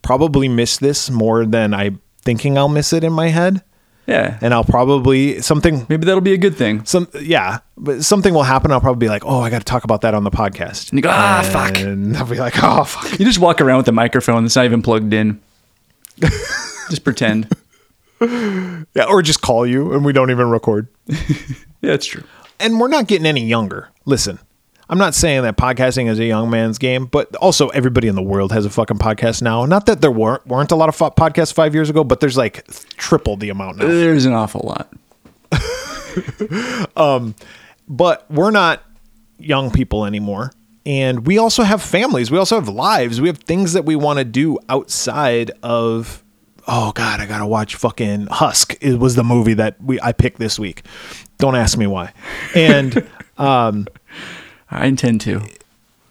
probably 0.02 0.48
miss 0.48 0.78
this 0.78 1.10
more 1.10 1.44
than 1.44 1.74
I'm 1.74 2.00
thinking 2.22 2.56
I'll 2.56 2.68
miss 2.68 2.92
it 2.92 3.04
in 3.04 3.12
my 3.12 3.28
head. 3.28 3.62
Yeah. 4.06 4.38
And 4.42 4.52
I'll 4.52 4.64
probably 4.64 5.40
something 5.40 5.86
Maybe 5.88 6.04
that'll 6.04 6.20
be 6.20 6.34
a 6.34 6.38
good 6.38 6.56
thing. 6.56 6.84
some 6.84 7.08
yeah, 7.20 7.60
but 7.76 8.04
something 8.04 8.34
will 8.34 8.42
happen. 8.42 8.70
I'll 8.70 8.80
probably 8.80 9.06
be 9.06 9.08
like, 9.08 9.24
oh, 9.24 9.40
I 9.40 9.48
got 9.50 9.60
to 9.60 9.64
talk 9.64 9.84
about 9.84 10.02
that 10.02 10.14
on 10.14 10.24
the 10.24 10.30
podcast. 10.30 10.90
And 10.90 10.98
you 10.98 11.02
go, 11.02 11.10
ah, 11.10 11.48
fuck. 11.50 11.78
And 11.80 12.16
I'll 12.16 12.26
be 12.26 12.36
like, 12.36 12.62
oh, 12.62 12.84
fuck. 12.84 13.18
You 13.18 13.24
just 13.24 13.38
walk 13.38 13.60
around 13.60 13.78
with 13.78 13.88
a 13.88 13.92
microphone 13.92 14.44
that's 14.44 14.56
not 14.56 14.66
even 14.66 14.82
plugged 14.82 15.12
in. 15.14 15.40
just 16.90 17.04
pretend. 17.04 17.48
Yeah, 18.20 19.04
or 19.06 19.20
just 19.20 19.42
call 19.42 19.66
you 19.66 19.92
and 19.92 20.02
we 20.04 20.12
don't 20.14 20.30
even 20.30 20.48
record. 20.48 20.88
Yeah, 21.82 21.92
it's 21.92 22.06
true. 22.06 22.22
And 22.58 22.80
we're 22.80 22.88
not 22.88 23.06
getting 23.06 23.26
any 23.26 23.44
younger. 23.44 23.90
Listen, 24.06 24.38
I'm 24.88 24.96
not 24.96 25.14
saying 25.14 25.42
that 25.42 25.58
podcasting 25.58 26.08
is 26.08 26.18
a 26.18 26.24
young 26.24 26.48
man's 26.48 26.78
game, 26.78 27.04
but 27.04 27.34
also 27.36 27.68
everybody 27.70 28.08
in 28.08 28.14
the 28.14 28.22
world 28.22 28.52
has 28.52 28.64
a 28.64 28.70
fucking 28.70 28.96
podcast 28.98 29.42
now. 29.42 29.66
Not 29.66 29.84
that 29.86 30.00
there 30.00 30.10
weren't 30.10 30.46
weren't 30.46 30.70
a 30.72 30.76
lot 30.76 30.88
of 30.88 30.96
fo- 30.96 31.10
podcasts 31.10 31.52
five 31.52 31.74
years 31.74 31.90
ago, 31.90 32.02
but 32.04 32.20
there's 32.20 32.38
like 32.38 32.64
triple 32.96 33.36
the 33.36 33.50
amount 33.50 33.78
now. 33.78 33.86
There's 33.88 34.24
an 34.24 34.32
awful 34.32 34.62
lot. 34.64 34.90
Um 36.96 37.34
but 37.86 38.30
we're 38.30 38.50
not 38.52 38.82
young 39.38 39.70
people 39.70 40.06
anymore. 40.06 40.52
And 40.86 41.26
we 41.26 41.38
also 41.38 41.62
have 41.62 41.82
families. 41.82 42.30
We 42.30 42.38
also 42.38 42.56
have 42.56 42.68
lives. 42.68 43.20
We 43.20 43.28
have 43.28 43.38
things 43.38 43.72
that 43.72 43.84
we 43.84 43.96
want 43.96 44.18
to 44.18 44.24
do 44.24 44.58
outside 44.68 45.50
of. 45.62 46.22
Oh 46.66 46.92
God, 46.92 47.20
I 47.20 47.26
gotta 47.26 47.46
watch 47.46 47.74
fucking 47.74 48.28
Husk. 48.30 48.76
It 48.80 48.98
was 48.98 49.14
the 49.16 49.24
movie 49.24 49.54
that 49.54 49.82
we 49.82 50.00
I 50.00 50.12
picked 50.12 50.38
this 50.38 50.58
week. 50.58 50.82
Don't 51.38 51.56
ask 51.56 51.76
me 51.76 51.86
why. 51.86 52.12
And 52.54 53.06
um, 53.38 53.86
I 54.70 54.86
intend 54.86 55.20
to. 55.22 55.42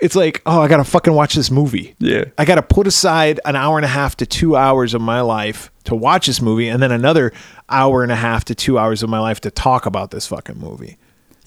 it's 0.00 0.14
like, 0.14 0.42
oh, 0.46 0.60
I 0.60 0.68
gotta 0.68 0.84
fucking 0.84 1.12
watch 1.12 1.34
this 1.34 1.50
movie. 1.50 1.94
Yeah. 1.98 2.24
I 2.36 2.44
gotta 2.44 2.62
put 2.62 2.86
aside 2.86 3.40
an 3.44 3.56
hour 3.56 3.76
and 3.76 3.84
a 3.84 3.88
half 3.88 4.16
to 4.16 4.26
two 4.26 4.56
hours 4.56 4.94
of 4.94 5.00
my 5.00 5.20
life 5.20 5.70
to 5.84 5.94
watch 5.94 6.26
this 6.26 6.40
movie, 6.40 6.68
and 6.68 6.82
then 6.82 6.92
another 6.92 7.32
hour 7.68 8.02
and 8.02 8.12
a 8.12 8.16
half 8.16 8.44
to 8.46 8.54
two 8.54 8.78
hours 8.78 9.02
of 9.02 9.10
my 9.10 9.18
life 9.18 9.40
to 9.42 9.50
talk 9.50 9.86
about 9.86 10.10
this 10.10 10.26
fucking 10.26 10.58
movie. 10.58 10.98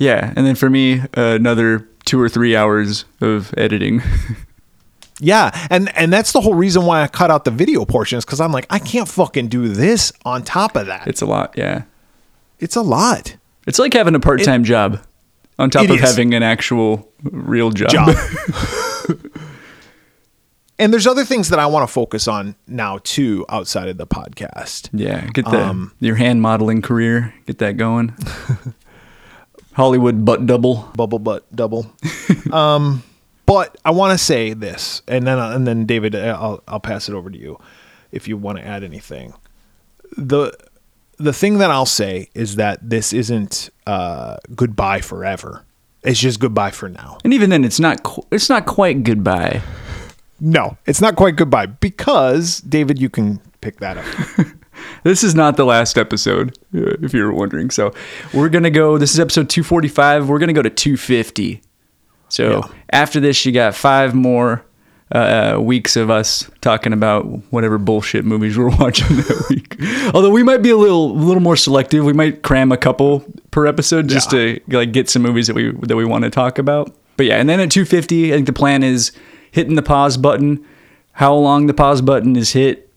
Yeah, 0.01 0.33
and 0.35 0.47
then 0.47 0.55
for 0.55 0.67
me, 0.69 0.99
uh, 1.15 1.35
another 1.35 1.87
two 2.05 2.19
or 2.19 2.27
three 2.27 2.55
hours 2.55 3.05
of 3.21 3.53
editing. 3.57 4.01
Yeah, 5.23 5.51
and 5.69 5.95
and 5.95 6.11
that's 6.11 6.31
the 6.31 6.41
whole 6.41 6.55
reason 6.55 6.83
why 6.83 7.03
I 7.03 7.07
cut 7.07 7.29
out 7.29 7.45
the 7.45 7.51
video 7.51 7.85
portions 7.85 8.25
because 8.25 8.41
I'm 8.41 8.51
like, 8.51 8.65
I 8.71 8.79
can't 8.79 9.07
fucking 9.07 9.49
do 9.49 9.67
this 9.67 10.11
on 10.25 10.41
top 10.41 10.75
of 10.75 10.87
that. 10.87 11.05
it's 11.07 11.21
a 11.21 11.27
lot. 11.27 11.53
Yeah, 11.55 11.83
It's 12.57 12.75
a 12.75 12.81
lot. 12.81 13.35
it's 13.67 13.77
like 13.77 13.93
having 13.93 14.15
a 14.15 14.19
part-time 14.19 14.63
job 14.63 14.99
on 15.59 15.69
top 15.69 15.83
of 15.83 15.91
is. 15.91 16.01
having 16.01 16.33
an 16.33 16.41
actual 16.41 17.07
real 17.21 17.69
job. 17.69 17.91
Job. 17.91 18.09
and 20.79 20.91
there's 20.91 21.05
other 21.05 21.23
things 21.23 21.49
that 21.49 21.59
I 21.59 21.67
want 21.67 21.87
to 21.87 21.93
focus 21.93 22.27
on 22.27 22.55
now 22.65 22.97
too 23.03 23.45
outside 23.47 23.89
of 23.89 23.97
the 23.97 24.07
podcast. 24.07 24.89
yeah, 24.91 25.27
get 25.27 25.45
the 25.45 25.63
Um, 25.63 25.93
your 25.99 26.15
hand 26.15 26.41
modeling 26.41 26.81
career, 26.81 27.31
get 27.45 27.59
that 27.59 27.77
going. 27.77 28.15
Hollywood 29.81 30.23
butt 30.23 30.45
double. 30.45 30.89
bubble 30.95 31.19
butt 31.19 31.43
double. 31.55 31.91
um, 32.51 33.01
but 33.47 33.77
I 33.83 33.91
want 33.91 34.17
to 34.17 34.23
say 34.23 34.53
this, 34.53 35.01
and 35.07 35.25
then 35.25 35.39
and 35.39 35.65
then 35.67 35.85
David, 35.85 36.15
I'll 36.15 36.61
I'll 36.67 36.79
pass 36.79 37.09
it 37.09 37.15
over 37.15 37.29
to 37.29 37.37
you 37.37 37.59
if 38.11 38.27
you 38.27 38.37
want 38.37 38.59
to 38.59 38.63
add 38.65 38.83
anything. 38.83 39.33
the 40.15 40.53
The 41.17 41.33
thing 41.33 41.57
that 41.57 41.71
I'll 41.71 41.85
say 41.85 42.29
is 42.33 42.55
that 42.57 42.77
this 42.87 43.11
isn't 43.13 43.69
uh, 43.87 44.37
goodbye 44.55 45.01
forever. 45.01 45.65
It's 46.03 46.19
just 46.19 46.39
goodbye 46.39 46.71
for 46.71 46.89
now. 46.89 47.17
And 47.23 47.33
even 47.33 47.49
then, 47.49 47.63
it's 47.63 47.79
not 47.79 48.03
qu- 48.03 48.25
it's 48.31 48.49
not 48.49 48.65
quite 48.65 49.03
goodbye. 49.03 49.61
No, 50.39 50.77
it's 50.85 51.01
not 51.01 51.15
quite 51.15 51.35
goodbye 51.35 51.67
because 51.67 52.61
David, 52.61 52.99
you 52.99 53.09
can 53.09 53.39
pick 53.61 53.79
that 53.79 53.97
up. 53.97 54.05
This 55.03 55.23
is 55.23 55.33
not 55.35 55.57
the 55.57 55.65
last 55.65 55.97
episode, 55.97 56.57
uh, 56.75 56.95
if 57.01 57.13
you 57.13 57.23
were 57.23 57.33
wondering. 57.33 57.69
So 57.71 57.93
we're 58.33 58.49
gonna 58.49 58.69
go. 58.69 58.97
This 58.97 59.13
is 59.13 59.19
episode 59.19 59.49
245. 59.49 60.29
We're 60.29 60.39
gonna 60.39 60.53
go 60.53 60.61
to 60.61 60.69
250. 60.69 61.61
So 62.29 62.49
Yeah. 62.49 62.61
after 62.91 63.19
this, 63.19 63.45
you 63.45 63.51
got 63.51 63.75
five 63.75 64.13
more 64.13 64.63
uh, 65.13 65.17
uh, 65.57 65.59
weeks 65.59 65.97
of 65.97 66.09
us 66.09 66.49
talking 66.61 66.93
about 66.93 67.23
whatever 67.51 67.77
bullshit 67.77 68.23
movies 68.23 68.57
we're 68.57 68.69
watching 68.79 69.17
that 69.17 69.45
week. 69.49 69.75
Although 70.15 70.29
we 70.29 70.41
might 70.43 70.61
be 70.61 70.69
a 70.69 70.77
little, 70.77 71.11
a 71.11 71.19
little 71.19 71.41
more 71.41 71.57
selective. 71.57 72.05
We 72.05 72.13
might 72.13 72.43
cram 72.43 72.71
a 72.71 72.77
couple 72.77 73.25
per 73.51 73.67
episode 73.67 74.07
just 74.07 74.31
Yeah. 74.31 74.39
to 74.55 74.59
like 74.69 74.93
get 74.93 75.09
some 75.09 75.21
movies 75.23 75.47
that 75.47 75.53
we 75.55 75.71
that 75.87 75.97
we 75.97 76.05
want 76.05 76.23
to 76.23 76.29
talk 76.29 76.57
about. 76.59 76.95
But 77.17 77.25
yeah, 77.25 77.35
and 77.37 77.49
then 77.49 77.59
at 77.59 77.71
250, 77.71 78.31
I 78.31 78.35
think 78.37 78.45
the 78.45 78.53
plan 78.53 78.83
is 78.83 79.11
hitting 79.51 79.75
the 79.75 79.81
pause 79.81 80.15
button. 80.15 80.63
How 81.13 81.33
long 81.35 81.67
the 81.67 81.73
pause 81.73 82.01
button 82.01 82.37
is 82.37 82.53
hit 82.53 82.89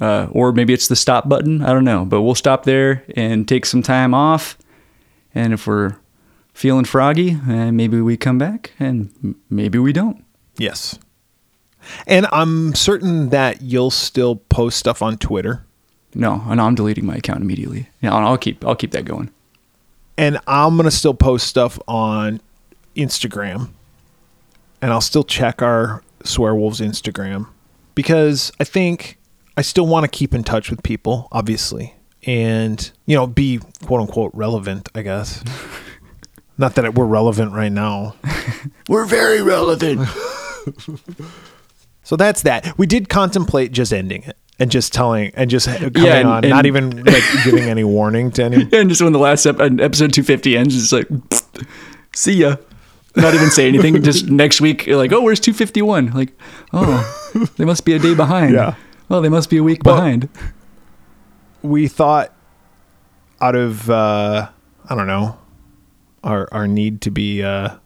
uh, 0.00 0.28
or 0.30 0.52
maybe 0.52 0.72
it's 0.72 0.88
the 0.88 0.96
stop 0.96 1.28
button. 1.28 1.62
I 1.62 1.72
don't 1.72 1.84
know, 1.84 2.04
but 2.04 2.22
we'll 2.22 2.34
stop 2.34 2.64
there 2.64 3.04
and 3.16 3.46
take 3.46 3.66
some 3.66 3.82
time 3.82 4.14
off. 4.14 4.56
And 5.34 5.52
if 5.52 5.66
we're 5.66 5.96
feeling 6.52 6.84
froggy, 6.84 7.34
uh, 7.48 7.72
maybe 7.72 8.00
we 8.00 8.16
come 8.16 8.38
back, 8.38 8.72
and 8.78 9.34
maybe 9.48 9.78
we 9.78 9.92
don't. 9.92 10.24
yes, 10.58 10.98
and 12.06 12.26
I'm 12.30 12.74
certain 12.74 13.30
that 13.30 13.62
you'll 13.62 13.90
still 13.90 14.36
post 14.36 14.78
stuff 14.78 15.02
on 15.02 15.18
Twitter. 15.18 15.64
No, 16.14 16.42
and 16.46 16.60
I'm 16.60 16.74
deleting 16.74 17.06
my 17.06 17.16
account 17.16 17.40
immediately. 17.40 17.88
Yeah, 18.02 18.14
I'll 18.14 18.26
I'll 18.26 18.38
keep 18.38 18.64
I'll 18.64 18.76
keep 18.76 18.90
that 18.92 19.04
going. 19.04 19.30
and 20.18 20.38
I'm 20.46 20.76
gonna 20.76 20.90
still 20.90 21.14
post 21.14 21.46
stuff 21.46 21.78
on 21.88 22.40
Instagram, 22.94 23.70
and 24.82 24.92
I'll 24.92 25.00
still 25.00 25.24
check 25.24 25.62
our 25.62 26.02
Swearwolves 26.24 26.86
Instagram 26.86 27.46
because 27.94 28.52
I 28.60 28.64
think 28.64 29.16
I 29.56 29.62
still 29.62 29.86
want 29.86 30.04
to 30.04 30.08
keep 30.08 30.34
in 30.34 30.44
touch 30.44 30.70
with 30.70 30.82
people, 30.82 31.28
obviously, 31.32 31.94
and 32.26 32.90
you 33.06 33.16
know, 33.16 33.26
be 33.26 33.60
quote 33.84 34.00
unquote 34.00 34.30
relevant. 34.34 34.88
I 34.94 35.02
guess. 35.02 35.42
Not 36.58 36.74
that 36.76 36.94
we're 36.94 37.06
relevant 37.06 37.52
right 37.54 37.72
now. 37.72 38.14
We're 38.88 39.06
very 39.06 39.42
relevant. 39.42 40.06
So 42.04 42.16
that's 42.16 42.42
that. 42.42 42.76
We 42.76 42.86
did 42.86 43.08
contemplate 43.08 43.70
just 43.70 43.92
ending 43.92 44.24
it 44.24 44.36
and 44.58 44.70
just 44.72 44.92
telling 44.92 45.30
and 45.34 45.48
just 45.48 45.66
coming 45.68 45.92
Yeah, 45.96 46.16
and- 46.16 46.28
on, 46.28 46.44
and- 46.44 46.50
not 46.50 46.66
even 46.66 47.04
like 47.04 47.22
giving 47.44 47.62
any 47.64 47.84
warning 47.84 48.32
to 48.32 48.42
any. 48.44 48.68
and 48.72 48.88
just 48.88 49.00
when 49.00 49.12
the 49.12 49.20
last 49.20 49.46
ep- 49.46 49.60
episode 49.60 50.12
250 50.12 50.56
ends, 50.56 50.74
it's 50.76 50.92
like, 50.92 51.06
see 52.14 52.32
ya. 52.34 52.56
Not 53.14 53.34
even 53.34 53.50
say 53.50 53.68
anything. 53.68 54.02
just 54.02 54.28
next 54.28 54.60
week, 54.60 54.84
you're 54.86 54.96
like, 54.96 55.12
oh, 55.12 55.20
where's 55.20 55.38
251? 55.38 56.10
Like, 56.12 56.32
oh, 56.72 57.48
they 57.56 57.64
must 57.64 57.84
be 57.84 57.92
a 57.92 57.98
day 58.00 58.14
behind. 58.16 58.54
Yeah. 58.54 58.74
Oh, 59.10 59.20
they 59.20 59.28
must 59.28 59.50
be 59.50 59.58
a 59.58 59.62
week 59.62 59.82
behind. 59.82 60.28
we 61.62 61.86
thought 61.88 62.34
out 63.40 63.54
of 63.54 63.88
uh 63.90 64.48
I 64.88 64.94
don't 64.94 65.06
know 65.06 65.38
our 66.24 66.48
our 66.52 66.66
need 66.66 67.00
to 67.02 67.10
be 67.10 67.42
uh 67.42 67.76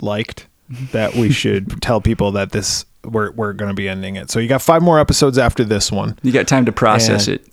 liked 0.00 0.46
that 0.92 1.14
we 1.14 1.30
should 1.30 1.80
tell 1.82 2.00
people 2.00 2.32
that 2.32 2.52
this 2.52 2.84
we're 3.04 3.30
we're 3.32 3.52
going 3.54 3.70
to 3.70 3.74
be 3.74 3.88
ending 3.88 4.16
it. 4.16 4.30
So 4.30 4.38
you 4.40 4.48
got 4.48 4.60
5 4.62 4.82
more 4.82 5.00
episodes 5.00 5.38
after 5.38 5.64
this 5.64 5.90
one. 5.90 6.18
You 6.22 6.32
got 6.32 6.46
time 6.46 6.66
to 6.66 6.72
process 6.72 7.26
And- 7.28 7.36
it. 7.36 7.46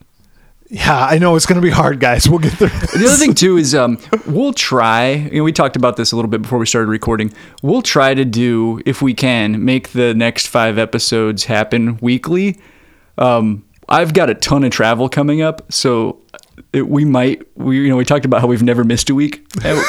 Yeah, 0.69 0.99
I 1.09 1.17
know 1.17 1.33
it's 1.37 1.45
going 1.45 1.55
to 1.55 1.65
be 1.65 1.69
hard 1.69 2.01
guys. 2.01 2.27
We'll 2.27 2.39
get 2.39 2.51
through. 2.51 2.67
The 2.67 3.05
other 3.07 3.15
thing 3.15 3.33
too 3.33 3.55
is 3.55 3.73
um, 3.73 3.97
we'll 4.27 4.51
try. 4.51 5.11
You 5.13 5.37
know, 5.37 5.43
we 5.45 5.53
talked 5.53 5.77
about 5.77 5.95
this 5.95 6.11
a 6.11 6.17
little 6.17 6.29
bit 6.29 6.41
before 6.41 6.59
we 6.59 6.65
started 6.65 6.89
recording. 6.89 7.31
We'll 7.63 7.81
try 7.81 8.13
to 8.13 8.25
do, 8.25 8.81
if 8.85 9.01
we 9.01 9.13
can, 9.13 9.63
make 9.63 9.93
the 9.93 10.13
next 10.13 10.47
five 10.47 10.77
episodes 10.77 11.45
happen 11.45 11.97
weekly. 12.01 12.59
Um, 13.17 13.63
I've 13.89 14.13
got 14.13 14.29
a 14.29 14.35
ton 14.35 14.63
of 14.63 14.71
travel 14.71 15.07
coming 15.09 15.41
up, 15.41 15.71
so 15.71 16.21
it, 16.73 16.87
we 16.87 17.05
might. 17.05 17.47
We 17.57 17.83
you 17.83 17.89
know 17.89 17.95
we 17.95 18.05
talked 18.05 18.25
about 18.25 18.41
how 18.41 18.47
we've 18.47 18.63
never 18.63 18.83
missed 18.83 19.09
a 19.09 19.15
week. 19.15 19.45
Eh, 19.63 19.83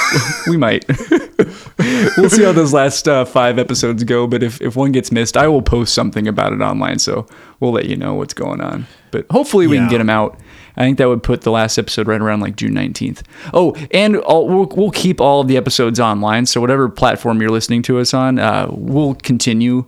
we 0.47 0.57
might. 0.57 0.87
we'll 2.16 2.31
see 2.31 2.45
how 2.45 2.53
those 2.53 2.72
last 2.72 3.09
uh, 3.09 3.24
five 3.24 3.59
episodes 3.59 4.05
go. 4.05 4.26
But 4.26 4.43
if 4.43 4.61
if 4.61 4.76
one 4.76 4.93
gets 4.93 5.11
missed, 5.11 5.37
I 5.37 5.49
will 5.49 5.62
post 5.62 5.95
something 5.95 6.29
about 6.29 6.53
it 6.53 6.61
online, 6.61 6.99
so 6.99 7.26
we'll 7.61 7.72
let 7.72 7.87
you 7.87 7.97
know 7.97 8.14
what's 8.14 8.35
going 8.35 8.61
on. 8.61 8.87
But 9.11 9.26
hopefully 9.31 9.66
we 9.66 9.76
can 9.76 9.89
get 9.89 9.99
them 9.99 10.11
out. 10.11 10.39
I 10.76 10.83
think 10.83 10.99
that 10.99 11.09
would 11.09 11.24
put 11.24 11.41
the 11.41 11.51
last 11.51 11.76
episode 11.76 12.07
right 12.07 12.20
around 12.20 12.39
like 12.39 12.55
June 12.55 12.72
19th. 12.72 13.22
Oh, 13.53 13.74
and 13.91 14.16
all, 14.18 14.47
we'll, 14.47 14.66
we'll 14.66 14.93
keep 14.93 15.20
all 15.20 15.41
of 15.41 15.49
the 15.49 15.57
episodes 15.57 15.99
online. 15.99 16.47
So, 16.47 16.61
whatever 16.61 16.89
platform 16.89 17.41
you're 17.41 17.51
listening 17.51 17.83
to 17.83 17.99
us 17.99 18.14
on, 18.14 18.39
uh, 18.39 18.68
we'll 18.70 19.14
continue 19.16 19.87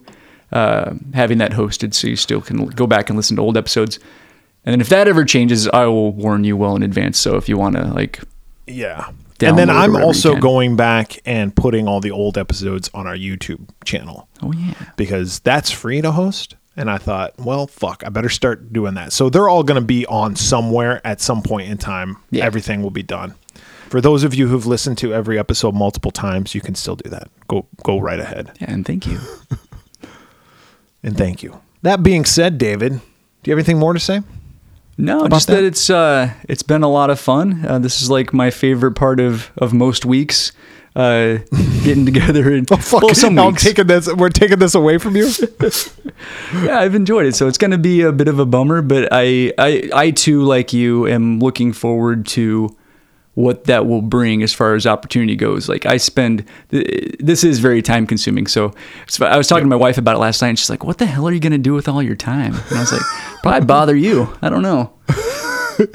uh, 0.53 0.95
having 1.15 1.39
that 1.39 1.53
hosted 1.53 1.95
so 1.95 2.09
you 2.09 2.17
still 2.17 2.41
can 2.41 2.67
go 2.67 2.87
back 2.87 3.09
and 3.09 3.17
listen 3.17 3.37
to 3.37 3.43
old 3.43 3.57
episodes. 3.57 3.99
And 4.65 4.73
then 4.73 4.81
if 4.81 4.89
that 4.91 5.09
ever 5.09 5.25
changes, 5.25 5.69
I 5.69 5.87
will 5.87 6.13
warn 6.13 6.45
you 6.45 6.57
well 6.57 6.77
in 6.77 6.83
advance. 6.83 7.19
So, 7.19 7.37
if 7.37 7.49
you 7.49 7.57
want 7.57 7.77
to, 7.77 7.85
like, 7.85 8.21
Yeah. 8.67 9.11
And 9.43 9.57
then 9.57 9.71
I'm 9.71 9.97
also 9.97 10.37
going 10.37 10.77
back 10.77 11.19
and 11.25 11.55
putting 11.55 11.89
all 11.89 12.01
the 12.01 12.11
old 12.11 12.37
episodes 12.37 12.91
on 12.93 13.07
our 13.07 13.17
YouTube 13.17 13.69
channel 13.85 14.29
oh, 14.43 14.53
yeah. 14.53 14.75
because 14.97 15.41
that's 15.41 15.71
free 15.71 16.03
to 16.03 16.13
host 16.13 16.57
And 16.77 16.91
I 16.91 16.99
thought, 16.99 17.39
well, 17.39 17.67
fuck, 17.67 18.03
I 18.05 18.11
better 18.11 18.29
start 18.29 18.71
doing 18.71 18.95
that. 18.95 19.15
So 19.15 19.31
they're 19.31 19.49
all 19.49 19.63
going 19.63 19.81
to 19.81 19.87
be 19.87 20.05
on 20.07 20.37
somewhere 20.37 21.01
at 21.07 21.23
some 21.23 21.43
point 21.43 21.71
in 21.71 21.79
time. 21.79 22.19
Yeah. 22.31 22.45
Everything 22.45 22.83
will 22.83 22.91
be 22.91 23.03
done. 23.03 23.35
For 23.89 24.01
those 24.01 24.23
of 24.23 24.35
you 24.35 24.47
who've 24.47 24.67
listened 24.67 24.99
to 24.99 25.13
every 25.13 25.39
episode 25.39 25.75
multiple 25.75 26.13
times, 26.13 26.55
you 26.55 26.61
can 26.61 26.77
still 26.77 26.95
do 26.95 27.11
that. 27.11 27.29
Go 27.49 27.67
go 27.83 27.99
right 27.99 28.21
ahead. 28.21 28.53
Yeah, 28.61 28.71
and 28.71 28.87
thank 28.87 29.05
you. 29.05 29.19
And 31.03 31.17
thank 31.17 31.43
you. 31.43 31.61
That 31.83 32.03
being 32.03 32.25
said, 32.25 32.59
David, 32.59 32.93
do 32.93 33.01
you 33.51 33.53
have 33.53 33.59
anything 33.59 33.79
more 33.79 33.93
to 33.95 34.01
say? 34.01 34.21
No, 34.99 35.27
just 35.29 35.47
that? 35.47 35.55
that? 35.57 35.65
it's 35.65 35.89
uh, 35.89 36.33
it's 36.49 36.63
been 36.63 36.83
a 36.83 36.89
lot 36.91 37.09
of 37.09 37.19
fun. 37.19 37.65
Uh, 37.67 37.79
this 37.79 38.03
is 38.03 38.11
like 38.11 38.35
my 38.35 38.51
favorite 38.51 38.93
part 38.93 39.19
of 39.19 39.51
of 39.57 39.73
most 39.73 40.05
weeks. 40.05 40.53
Uh, 40.95 41.39
getting 41.85 42.05
together 42.05 42.53
and 42.53 42.71
Oh, 42.73 42.77
fuck. 42.77 43.03
well, 43.03 43.15
some 43.15 43.39
I'm 43.39 43.53
weeks. 43.53 43.63
taking 43.63 43.87
this. 43.87 44.13
We're 44.13 44.29
taking 44.29 44.59
this 44.59 44.75
away 44.75 44.99
from 44.99 45.17
you. 45.17 45.31
yeah, 46.65 46.81
I've 46.81 46.95
enjoyed 46.97 47.27
it. 47.27 47.37
So 47.37 47.47
it's 47.47 47.59
going 47.59 47.71
to 47.71 47.79
be 47.79 48.03
a 48.03 48.13
bit 48.13 48.27
of 48.29 48.39
a 48.41 48.45
bummer, 48.45 48.83
but 48.83 49.09
I, 49.13 49.53
I, 49.57 49.89
I 49.95 50.11
too, 50.11 50.43
like 50.43 50.73
you, 50.73 51.07
am 51.07 51.39
looking 51.39 51.73
forward 51.73 52.27
to 52.29 52.77
what 53.41 53.65
that 53.65 53.87
will 53.87 54.03
bring 54.03 54.43
as 54.43 54.53
far 54.53 54.75
as 54.75 54.87
opportunity 54.87 55.37
goes. 55.37 55.69
Like 55.69 55.87
I 55.87 55.97
spend, 55.97 56.45
this 56.69 57.43
is 57.45 57.59
very 57.59 57.83
time 57.83 58.07
consuming. 58.07 58.47
So, 58.47 58.73
so 59.09 59.27
I 59.27 59.37
was 59.37 59.49
talking 59.49 59.65
to 59.65 59.69
my 59.69 59.77
wife 59.77 59.99
about 59.99 60.17
it 60.17 60.19
last 60.19 60.43
night 60.43 60.49
and 60.51 60.59
she's 60.59 60.71
like, 60.71 60.85
what 60.85 60.99
the 60.99 61.07
hell 61.07 61.27
are 61.29 61.33
you 61.33 61.41
going 61.41 61.53
to 61.53 61.59
do 61.59 61.75
with 61.75 61.89
all 61.89 62.03
your 62.03 62.17
time? 62.17 62.55
And 62.55 62.77
I 62.77 62.81
was 62.81 62.93
like, 62.93 63.03
probably 63.43 63.67
bother 63.67 63.97
you. 63.97 64.33
I 64.43 64.49
don't 64.49 64.63
know. 64.63 64.93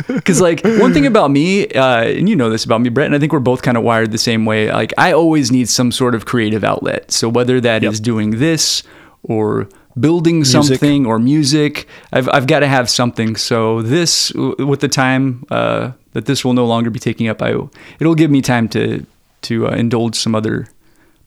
Because 0.08 0.41
like 0.41 0.64
one 0.64 0.93
thing 0.93 1.06
about 1.06 1.30
me, 1.30 1.68
uh, 1.68 2.06
and 2.06 2.28
you 2.28 2.36
know 2.36 2.50
this 2.50 2.66
about 2.66 2.82
me, 2.82 2.89
Bret, 2.89 3.06
and 3.06 3.14
I 3.14 3.20
think 3.20 3.32
we're 3.32 3.39
both 3.39 3.62
kind 3.62 3.78
of 3.78 3.84
wired 3.84 4.12
the 4.12 4.18
same 4.18 4.43
way. 4.43 4.72
Like 4.72 4.93
I 4.98 5.12
always 5.12 5.52
need 5.52 5.70
some 5.70 5.91
sort 5.91 6.16
of 6.16 6.26
creative 6.26 6.64
outlet. 6.64 7.12
So 7.12 7.30
whether 7.30 7.62
that 7.62 7.84
is 7.84 8.00
Yep. 8.00 8.04
doing 8.04 8.32
this 8.39 8.82
or 9.22 9.70
building 10.00 10.43
something 10.43 11.06
or 11.06 11.20
music, 11.20 11.88
I've 12.12 12.30
I've 12.30 12.48
got 12.48 12.60
to 12.60 12.68
have 12.68 12.89
something. 12.89 13.36
So 13.36 13.82
this, 13.82 14.32
with 14.34 14.80
the 14.82 14.88
time 14.88 15.46
uh, 15.50 15.91
that 16.14 16.26
this 16.26 16.43
will 16.43 16.54
no 16.54 16.66
longer 16.66 16.89
be 16.89 17.00
taking 17.00 17.28
up, 17.28 17.41
I 17.41 17.56
it'll 18.00 18.16
give 18.16 18.32
me 18.32 18.41
time 18.41 18.68
to 18.70 19.06
to 19.43 19.68
uh, 19.68 19.72
indulge 19.72 20.16
some 20.16 20.36
other 20.36 20.68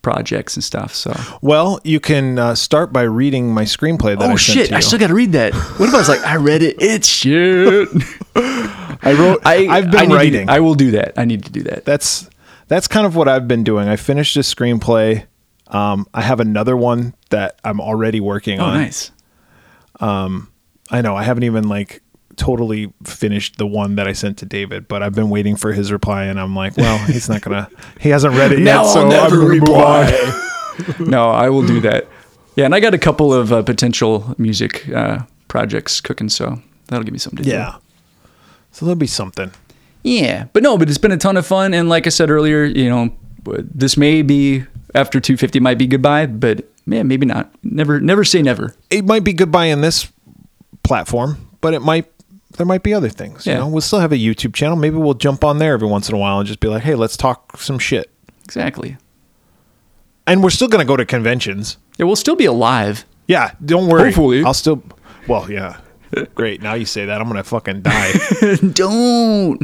projects 0.02 0.56
and 0.56 0.64
stuff. 0.64 0.94
So 0.94 1.14
Well, 1.42 1.80
you 1.84 2.00
can 2.00 2.38
uh, 2.38 2.54
start 2.54 2.92
by 2.92 3.02
reading 3.02 3.52
my 3.52 3.64
screenplay 3.64 4.18
that 4.18 4.22
I 4.30 4.32
oh 4.32 4.36
sent 4.36 4.58
shit. 4.68 4.72
I 4.72 4.80
still 4.80 4.98
got 4.98 5.08
to 5.08 5.14
read 5.14 5.32
that. 5.32 5.54
What 5.54 5.88
if 5.88 5.94
I 5.94 5.98
was 5.98 6.08
like, 6.08 6.20
I 6.24 6.36
read 6.36 6.62
it, 6.62 6.76
it's 6.78 7.08
shit. 7.08 7.88
I 8.36 9.14
wrote. 9.18 9.40
I, 9.44 9.66
I 9.68 9.80
have 9.80 9.90
been 9.90 10.00
I 10.00 10.02
need 10.02 10.08
to- 10.08 10.14
writing. 10.14 10.50
I 10.50 10.60
will 10.60 10.74
do 10.74 10.90
that. 10.92 11.14
I 11.16 11.24
need 11.24 11.44
to 11.44 11.50
do 11.52 11.62
that. 11.64 11.84
that's 11.84 12.28
that's 12.68 12.86
kind 12.86 13.06
of 13.06 13.16
what 13.16 13.28
I've 13.28 13.48
been 13.48 13.64
doing. 13.64 13.88
I 13.88 13.96
finished 13.96 14.36
a 14.36 14.40
screenplay. 14.40 15.26
Um, 15.68 16.06
I 16.14 16.22
have 16.22 16.40
another 16.40 16.76
one 16.76 17.14
that 17.30 17.58
I'm 17.64 17.80
already 17.80 18.20
working 18.20 18.58
Oh, 18.60 18.64
on. 18.64 18.74
nice. 18.78 19.10
Um, 20.00 20.50
I 20.90 21.02
know 21.02 21.16
I 21.16 21.22
haven't 21.22 21.42
even 21.44 21.68
like 21.68 22.02
totally 22.36 22.92
finished 23.04 23.56
the 23.58 23.66
one 23.66 23.96
that 23.96 24.06
I 24.08 24.12
sent 24.12 24.38
to 24.38 24.46
David, 24.46 24.88
but 24.88 25.02
I've 25.02 25.14
been 25.14 25.28
waiting 25.28 25.56
for 25.56 25.72
his 25.72 25.90
reply, 25.92 26.24
and 26.24 26.40
I'm 26.40 26.54
like, 26.54 26.76
well, 26.76 26.96
he's 27.06 27.28
not 27.28 27.42
gonna. 27.42 27.68
He 28.00 28.08
hasn't 28.10 28.34
read 28.34 28.52
it 28.52 28.60
yet, 28.60 28.84
so 28.84 29.02
I'm 29.02 29.10
gonna 29.10 29.34
move 29.36 29.50
reply. 29.60 30.32
on. 30.98 31.10
no, 31.10 31.30
I 31.30 31.48
will 31.50 31.66
do 31.66 31.80
that. 31.80 32.06
Yeah, 32.56 32.64
and 32.66 32.74
I 32.74 32.80
got 32.80 32.94
a 32.94 32.98
couple 32.98 33.34
of 33.34 33.52
uh, 33.52 33.62
potential 33.62 34.34
music 34.38 34.88
uh, 34.90 35.20
projects 35.48 36.00
cooking, 36.00 36.28
so 36.28 36.62
that'll 36.86 37.04
give 37.04 37.12
me 37.12 37.18
something 37.18 37.44
to 37.44 37.50
Yeah. 37.50 37.76
So 38.72 38.86
there'll 38.86 38.96
be 38.96 39.06
something. 39.08 39.50
Yeah, 40.04 40.44
but 40.52 40.62
no, 40.62 40.78
but 40.78 40.88
it's 40.88 40.98
been 40.98 41.12
a 41.12 41.16
ton 41.16 41.36
of 41.36 41.44
fun, 41.46 41.74
and 41.74 41.88
like 41.88 42.06
I 42.06 42.10
said 42.10 42.30
earlier, 42.30 42.64
you 42.64 42.88
know, 42.88 43.14
this 43.44 43.96
may 43.96 44.22
be 44.22 44.64
after 44.98 45.20
250 45.20 45.60
might 45.60 45.78
be 45.78 45.86
goodbye, 45.86 46.26
but 46.26 46.64
man, 46.86 47.08
maybe 47.08 47.24
not. 47.26 47.50
Never, 47.62 48.00
never 48.00 48.24
say 48.24 48.42
never. 48.42 48.74
It 48.90 49.04
might 49.04 49.24
be 49.24 49.32
goodbye 49.32 49.66
in 49.66 49.80
this 49.80 50.12
platform, 50.82 51.48
but 51.60 51.74
it 51.74 51.80
might. 51.80 52.06
There 52.56 52.66
might 52.66 52.82
be 52.82 52.92
other 52.92 53.08
things. 53.10 53.46
You 53.46 53.52
Yeah. 53.52 53.58
know, 53.58 53.68
we'll 53.68 53.80
still 53.82 54.00
have 54.00 54.10
a 54.10 54.16
YouTube 54.16 54.52
channel. 54.54 54.76
Maybe 54.76 54.96
we'll 54.96 55.14
jump 55.14 55.44
on 55.44 55.58
there 55.58 55.74
every 55.74 55.86
once 55.86 56.08
in 56.08 56.14
a 56.14 56.18
while 56.18 56.38
and 56.40 56.46
just 56.46 56.60
be 56.60 56.66
like, 56.68 56.82
hey, 56.82 56.94
let's 56.96 57.16
talk 57.16 57.56
some 57.58 57.78
shit. 57.78 58.10
Exactly. 58.44 58.96
And 60.26 60.42
we're 60.42 60.50
still 60.50 60.68
gonna 60.68 60.84
go 60.84 60.96
to 60.96 61.04
conventions. 61.06 61.76
Yeah, 61.98 62.06
we'll 62.06 62.16
still 62.16 62.36
be 62.36 62.46
alive. 62.46 63.04
Yeah, 63.28 63.52
don't 63.64 63.86
worry. 63.86 64.04
Hopefully. 64.06 64.42
I'll 64.44 64.54
still. 64.54 64.82
Well, 65.28 65.50
yeah. 65.50 65.76
Great. 66.34 66.62
Now 66.62 66.74
you 66.74 66.86
say 66.86 67.04
that, 67.06 67.20
I'm 67.20 67.28
gonna 67.28 67.44
fucking 67.44 67.82
die. 67.82 68.12
Don't. 68.72 69.62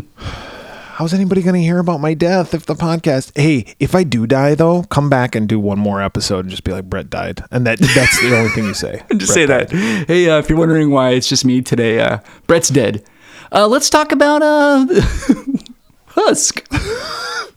How's 0.94 1.12
anybody 1.12 1.42
gonna 1.42 1.58
hear 1.58 1.80
about 1.80 2.00
my 2.00 2.14
death 2.14 2.54
if 2.54 2.66
the 2.66 2.76
podcast? 2.76 3.36
Hey, 3.36 3.74
if 3.80 3.96
I 3.96 4.04
do 4.04 4.28
die 4.28 4.54
though, 4.54 4.84
come 4.84 5.10
back 5.10 5.34
and 5.34 5.48
do 5.48 5.58
one 5.58 5.76
more 5.76 6.00
episode 6.00 6.44
and 6.44 6.50
just 6.50 6.62
be 6.62 6.70
like 6.70 6.84
Bret 6.84 7.10
died, 7.10 7.42
and 7.50 7.66
that 7.66 7.80
that's 7.80 8.20
the 8.20 8.38
only 8.38 8.50
thing 8.50 8.62
you 8.66 8.74
say. 8.74 9.02
Just 9.16 9.34
say 9.34 9.44
that. 9.44 9.72
Hey, 9.72 10.30
uh, 10.30 10.38
if 10.38 10.48
you're 10.48 10.56
wondering 10.56 10.92
why 10.92 11.10
it's 11.10 11.28
just 11.28 11.44
me 11.44 11.62
today, 11.62 11.98
uh, 11.98 12.18
Bret's 12.46 12.68
dead. 12.68 13.04
Uh, 13.50 13.66
let's 13.66 13.90
talk 13.90 14.12
about 14.12 14.40
uh, 14.42 14.86
Husk. 16.06 16.64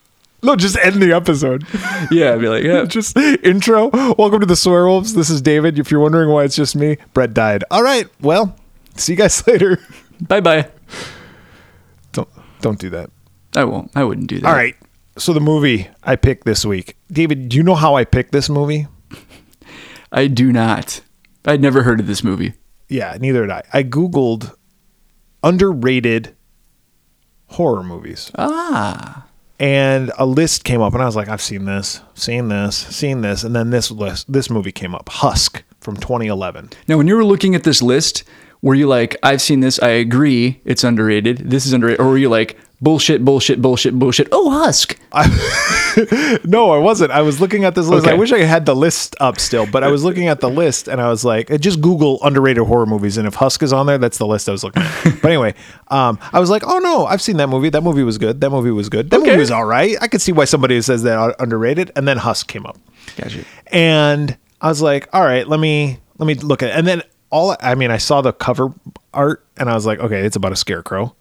No, 0.43 0.55
just 0.55 0.77
end 0.77 1.01
the 1.01 1.13
episode. 1.13 1.65
Yeah, 2.11 2.33
I'd 2.33 2.39
be 2.39 2.47
like, 2.47 2.63
yeah. 2.63 2.85
just 2.85 3.17
intro. 3.17 3.89
Welcome 3.89 4.39
to 4.39 4.45
the 4.45 4.53
Swearwolves. 4.53 5.15
This 5.15 5.31
is 5.31 5.41
David. 5.41 5.79
If 5.79 5.89
you're 5.89 5.99
wondering 5.99 6.29
why 6.29 6.43
it's 6.43 6.55
just 6.55 6.75
me, 6.75 6.97
Bret 7.15 7.33
died. 7.33 7.63
All 7.71 7.81
right. 7.81 8.07
Well, 8.21 8.55
see 8.95 9.13
you 9.13 9.17
guys 9.17 9.45
later. 9.47 9.79
Bye 10.21 10.41
bye. 10.41 10.69
Don't 12.11 12.29
don't 12.61 12.77
do 12.79 12.91
that. 12.91 13.09
I 13.58 13.64
won't. 13.64 13.91
I 13.95 14.03
wouldn't 14.03 14.28
do 14.28 14.39
that. 14.39 14.47
All 14.47 14.53
right. 14.53 14.76
So 15.18 15.34
the 15.34 15.39
movie 15.39 15.89
I 16.03 16.16
picked 16.16 16.45
this 16.45 16.64
week, 16.64 16.95
David. 17.12 17.49
Do 17.49 17.58
you 17.58 17.64
know 17.64 17.76
how 17.76 17.95
I 17.95 18.05
picked 18.05 18.32
this 18.32 18.49
movie? 18.49 18.88
I 20.12 20.28
do 20.28 20.51
not. 20.53 21.01
I'd 21.45 21.62
never 21.62 21.84
heard 21.84 21.99
of 21.99 22.08
this 22.08 22.24
movie. 22.24 22.53
Yeah, 22.88 23.18
neither 23.20 23.41
did 23.41 23.51
I. 23.51 23.64
I 23.74 23.84
googled 23.84 24.53
underrated 25.43 26.36
horror 27.47 27.84
movies. 27.84 28.32
Ah. 28.38 29.26
and 29.60 30.12
a 30.18 30.26
list 30.26 30.64
came 30.64 30.82
up 30.82 30.93
and 30.93 31.01
I 31.01 31.05
was 31.05 31.16
like, 31.16 31.30
I've 31.30 31.41
seen 31.41 31.66
this, 31.66 32.01
seen 32.14 32.49
this, 32.49 32.76
seen 32.78 33.22
this, 33.22 33.43
and 33.43 33.55
then 33.55 33.70
this 33.72 33.89
list, 33.89 34.32
this 34.32 34.49
movie 34.49 34.72
came 34.72 34.93
up, 34.93 35.10
Husk 35.10 35.64
from 35.80 35.95
2011. 35.97 36.70
Now, 36.88 36.97
when 36.97 37.08
you 37.08 37.16
were 37.16 37.26
looking 37.26 37.55
at 37.55 37.64
this 37.64 37.82
list, 37.82 38.24
were 38.62 38.76
you 38.76 38.88
like, 38.88 39.16
I've 39.24 39.41
seen 39.41 39.60
this, 39.60 39.80
I 39.80 39.89
agree, 39.89 40.60
it's 40.66 40.84
underrated, 40.84 41.49
this 41.49 41.66
is 41.66 41.74
underrated, 41.74 41.99
or 42.01 42.08
were 42.10 42.18
you 42.18 42.30
like, 42.30 42.58
bullshit, 42.82 43.24
bullshit, 43.26 43.62
bullshit, 43.62 43.97
bullshit, 43.97 44.28
oh, 44.32 44.49
Husk? 44.49 44.97
No, 46.43 46.70
I 46.72 46.78
wasn't. 46.78 47.12
I 47.12 47.24
was 47.24 47.41
looking 47.41 47.66
at 47.66 47.74
this 47.74 47.88
list. 47.88 48.05
I 48.08 48.14
wish 48.14 48.32
I 48.32 48.39
had 48.43 48.68
the 48.68 48.76
list 48.76 49.16
up 49.20 49.39
still, 49.39 49.66
but 49.66 49.84
I 49.84 49.88
was 49.88 50.03
looking 50.03 50.28
at 50.28 50.41
the 50.41 50.49
list 50.49 50.88
and 50.88 51.01
I 51.01 51.10
was 51.10 51.26
like, 51.26 51.49
uh, 51.49 51.58
just 51.58 51.82
Google 51.82 52.20
underrated 52.24 52.66
horror 52.68 52.86
movies, 52.86 53.18
and 53.18 53.28
if 53.28 53.34
Husk 53.34 53.64
is 53.64 53.74
on 53.74 53.88
there, 53.88 53.97
that's 53.97 54.20
the 54.20 54.28
list 54.28 54.47
I 54.47 54.51
was 54.51 54.64
looking 54.64 54.84
at. 54.84 55.03
but 55.22 55.26
anyway, 55.26 55.55
um, 55.88 56.20
I 56.32 56.39
was 56.39 56.51
like, 56.51 56.64
oh 56.68 56.78
no, 56.78 57.05
I've 57.08 57.22
seen 57.22 57.38
that 57.38 57.47
movie. 57.49 57.70
That 57.70 57.82
movie 57.82 58.03
was 58.03 58.20
good. 58.20 58.41
That 58.41 58.51
movie 58.51 58.70
was 58.70 58.89
good. 58.89 59.10
That 59.10 59.18
Okay. 59.22 59.28
movie 59.30 59.39
was 59.39 59.49
all 59.51 59.66
right. 59.66 59.95
I 60.01 60.08
could 60.08 60.22
see 60.22 60.32
why 60.32 60.45
somebody 60.45 60.80
says 60.84 61.01
that 61.03 61.36
underrated. 61.39 61.91
And 61.95 62.08
then 62.08 62.18
Husk 62.18 62.47
came 62.47 62.66
up. 62.68 62.78
Gotcha. 63.16 63.43
and 63.72 64.38
I 64.62 64.68
was 64.70 64.82
like, 64.84 65.08
all 65.14 65.24
right, 65.24 65.47
let 65.47 65.60
me 65.60 65.97
let 66.20 66.28
me 66.28 66.36
look 66.36 66.62
at 66.62 66.70
it. 66.70 66.76
And 66.76 66.86
then 66.86 67.01
all 67.38 67.55
I 67.61 67.75
mean, 67.75 67.91
I 67.91 67.97
saw 67.97 68.21
the 68.21 68.33
cover 68.33 68.73
art 69.13 69.45
and 69.57 69.69
I 69.69 69.75
was 69.75 69.85
like, 69.85 69.99
okay, 69.99 70.25
it's 70.25 70.35
about 70.35 70.51
a 70.51 70.55
scarecrow. 70.55 71.15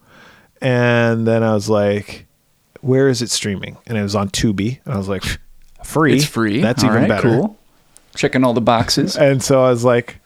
And 0.61 1.27
then 1.27 1.43
I 1.43 1.53
was 1.53 1.69
like, 1.69 2.27
where 2.81 3.09
is 3.09 3.21
it 3.23 3.31
streaming? 3.31 3.77
And 3.87 3.99
it 3.99 4.03
was 4.03 4.15
on 4.15 4.31
Tubi. 4.31 4.81
And 4.85 4.95
I 4.95 4.97
was 4.97 5.09
like, 5.09 5.23
free. 5.85 6.17
It's 6.17 6.25
free. 6.25 6.61
That's 6.61 6.83
All 6.83 6.91
even 6.91 7.03
right, 7.03 7.09
better. 7.09 7.29
Cool. 7.29 7.59
Checking 8.15 8.45
all 8.45 8.55
the 8.55 8.61
boxes. 8.63 9.17
And 9.21 9.43
so 9.43 9.63
I 9.63 9.71
was 9.71 9.85
like, 9.85 10.19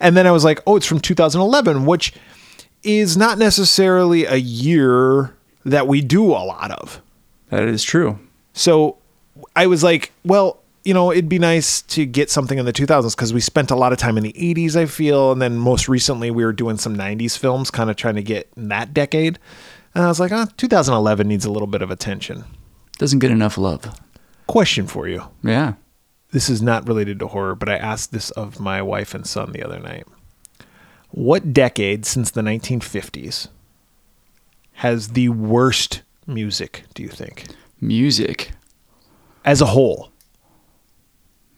and 0.00 0.16
then 0.16 0.26
I 0.26 0.32
was 0.32 0.44
like, 0.44 0.60
oh, 0.66 0.76
it's 0.76 0.86
from 0.86 1.00
2011, 1.00 1.86
which 1.86 2.12
is 2.82 3.16
not 3.16 3.38
necessarily 3.38 4.26
a 4.26 4.36
year 4.36 5.34
that 5.64 5.86
we 5.88 6.02
do 6.02 6.26
a 6.26 6.44
lot 6.44 6.70
of. 6.70 7.00
that 7.48 7.64
is 7.64 7.82
true. 7.82 8.18
So 8.52 8.98
I 9.56 9.66
was 9.66 9.82
like, 9.82 10.12
well, 10.24 10.60
you 10.88 10.94
know, 10.94 11.12
it'd 11.12 11.28
be 11.28 11.38
nice 11.38 11.82
to 11.82 12.06
get 12.06 12.30
something 12.30 12.58
in 12.58 12.64
the 12.64 12.72
2000s 12.72 13.14
because 13.14 13.34
we 13.34 13.42
spent 13.42 13.70
a 13.70 13.76
lot 13.76 13.92
of 13.92 13.98
time 13.98 14.16
in 14.16 14.22
the 14.22 14.32
80s, 14.32 14.74
I 14.74 14.86
feel. 14.86 15.32
And 15.32 15.42
then 15.42 15.58
most 15.58 15.86
recently, 15.86 16.30
we 16.30 16.42
were 16.42 16.52
doing 16.54 16.78
some 16.78 16.96
90s 16.96 17.36
films, 17.36 17.70
kind 17.70 17.90
of 17.90 17.96
trying 17.96 18.14
to 18.14 18.22
get 18.22 18.50
in 18.56 18.68
that 18.68 18.94
decade. 18.94 19.38
And 19.94 20.02
I 20.02 20.08
was 20.08 20.18
like, 20.18 20.32
ah, 20.32 20.46
2011 20.56 21.28
needs 21.28 21.44
a 21.44 21.50
little 21.50 21.66
bit 21.66 21.82
of 21.82 21.90
attention. 21.90 22.44
Doesn't 22.96 23.18
get 23.18 23.30
enough 23.30 23.58
love. 23.58 24.00
Question 24.46 24.86
for 24.86 25.06
you. 25.06 25.24
Yeah. 25.42 25.74
This 26.30 26.48
is 26.48 26.62
not 26.62 26.88
related 26.88 27.18
to 27.18 27.26
horror, 27.26 27.54
but 27.54 27.68
I 27.68 27.76
asked 27.76 28.12
this 28.12 28.30
of 28.30 28.58
my 28.58 28.80
wife 28.80 29.14
and 29.14 29.26
son 29.26 29.52
the 29.52 29.62
other 29.62 29.80
night. 29.80 30.06
What 31.10 31.52
decade 31.52 32.06
since 32.06 32.30
the 32.30 32.40
1950s 32.40 33.48
has 34.72 35.08
the 35.08 35.28
worst 35.28 36.00
music, 36.26 36.84
do 36.94 37.02
you 37.02 37.10
think? 37.10 37.44
Music. 37.78 38.52
As 39.44 39.60
a 39.60 39.66
whole. 39.66 40.12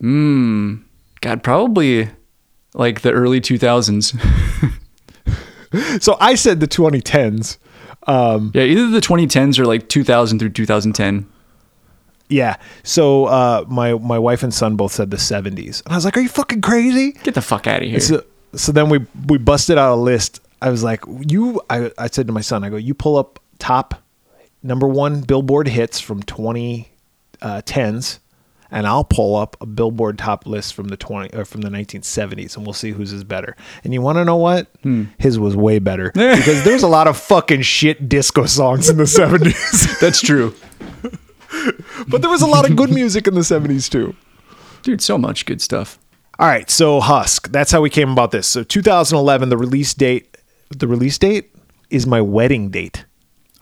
Hmm. 0.01 0.77
God, 1.21 1.43
probably 1.43 2.09
like 2.75 3.03
the 3.03 3.13
early 3.13 3.41
2000s. 3.41 4.19
So 6.01 6.17
I 6.19 6.35
said 6.35 6.59
the 6.59 6.67
2010s. 6.67 7.59
Um, 8.09 8.51
yeah, 8.55 8.65
either 8.65 8.89
the 8.89 8.99
2010s 9.01 9.57
or 9.59 9.67
like 9.67 9.89
2000 9.89 10.41
through 10.41 10.51
2010. 10.51 11.29
yeah. 12.29 12.57
So 12.83 13.27
uh, 13.27 13.65
my 13.69 13.95
my 13.95 14.19
wife 14.19 14.43
and 14.43 14.53
son 14.53 14.75
both 14.75 14.91
said 14.93 15.13
the 15.13 15.17
70s, 15.17 15.85
and 15.85 15.93
I 15.93 15.97
was 15.97 16.05
like, 16.05 16.17
"Are 16.17 16.21
you 16.21 16.29
fucking 16.29 16.61
crazy?" 16.63 17.13
Get 17.23 17.35
the 17.35 17.41
fuck 17.43 17.69
out 17.69 17.83
of 17.83 17.89
here. 17.89 18.01
So 18.01 18.25
so 18.55 18.73
then 18.73 18.89
we 18.89 19.07
we 19.29 19.39
busted 19.39 19.79
out 19.79 19.95
a 19.95 20.01
list. 20.01 20.41
I 20.61 20.71
was 20.71 20.83
like, 20.83 21.05
you. 21.29 21.61
I 21.71 21.93
I 21.99 22.09
said 22.09 22.27
to 22.27 22.33
my 22.33 22.41
son, 22.41 22.65
I 22.65 22.69
go, 22.69 22.77
you 22.77 22.95
pull 22.95 23.17
up 23.17 23.39
top 23.61 23.95
number 24.65 24.89
one 24.89 25.21
Billboard 25.21 25.69
hits 25.69 26.01
from 26.01 26.25
twenty 26.25 26.91
uh, 27.43 27.63
tens, 27.65 28.19
and 28.71 28.87
I'll 28.87 29.05
pull 29.05 29.37
up 29.37 29.57
a 29.61 29.67
Billboard 29.67 30.19
top 30.19 30.47
list 30.47 30.75
from 30.75 30.89
the 30.89 30.97
twenty 30.97 31.35
or 31.37 31.45
from 31.45 31.61
the 31.63 31.71
nineteen 31.71 32.03
seventies, 32.03 32.57
and 32.57 32.65
we'll 32.67 32.73
see 32.73 32.91
whose 32.93 33.13
is 33.13 33.25
better. 33.25 33.57
And 33.85 33.93
you 33.95 34.01
want 34.03 34.17
to 34.17 34.25
know 34.25 34.37
what? 34.37 34.69
Hmm. 34.83 35.05
His 35.19 35.39
was 35.39 35.57
way 35.57 35.79
better 35.79 36.11
because 36.15 36.63
there's 36.65 36.83
a 36.83 36.89
lot 36.89 37.07
of 37.09 37.17
fucking 37.17 37.63
shit 37.63 38.09
disco 38.09 38.47
songs 38.47 38.89
in 38.89 38.97
the 38.97 39.07
seventies, 39.09 39.99
That's 40.01 40.21
true. 40.21 40.55
but 42.09 42.23
there 42.23 42.31
was 42.31 42.43
a 42.43 42.47
lot 42.47 42.69
of 42.69 42.77
good 42.77 42.91
music 42.91 43.27
in 43.27 43.35
the 43.35 43.45
seventies 43.45 43.89
too. 43.89 44.15
Dude, 44.83 45.03
so 45.03 45.19
much 45.19 45.47
good 45.47 45.61
stuff. 45.61 45.99
All 46.39 46.47
right, 46.47 46.71
so 46.71 47.01
Husk. 47.01 47.51
That's 47.53 47.71
how 47.71 47.83
we 47.83 47.91
came 47.91 48.11
about 48.11 48.31
this. 48.31 48.47
So 48.47 48.63
2011, 48.63 49.51
the 49.51 49.59
release 49.59 49.93
date. 49.93 50.39
The 50.71 50.89
release 50.89 51.19
date 51.19 51.55
is 51.91 52.07
my 52.07 52.23
wedding 52.23 52.71
date. 52.71 53.05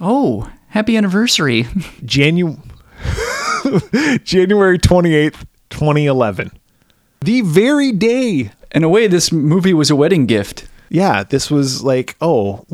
Oh, 0.00 0.48
happy 0.68 0.96
anniversary. 0.96 1.64
Janu- 2.04 2.61
January 4.24 4.78
28th, 4.78 5.44
2011. 5.70 6.50
The 7.20 7.40
very 7.42 7.92
day. 7.92 8.50
In 8.72 8.84
a 8.84 8.88
way, 8.88 9.06
this 9.06 9.32
movie 9.32 9.74
was 9.74 9.90
a 9.90 9.96
wedding 9.96 10.26
gift. 10.26 10.68
Yeah, 10.90 11.22
this 11.24 11.50
was 11.50 11.82
like, 11.82 12.16
oh. 12.20 12.64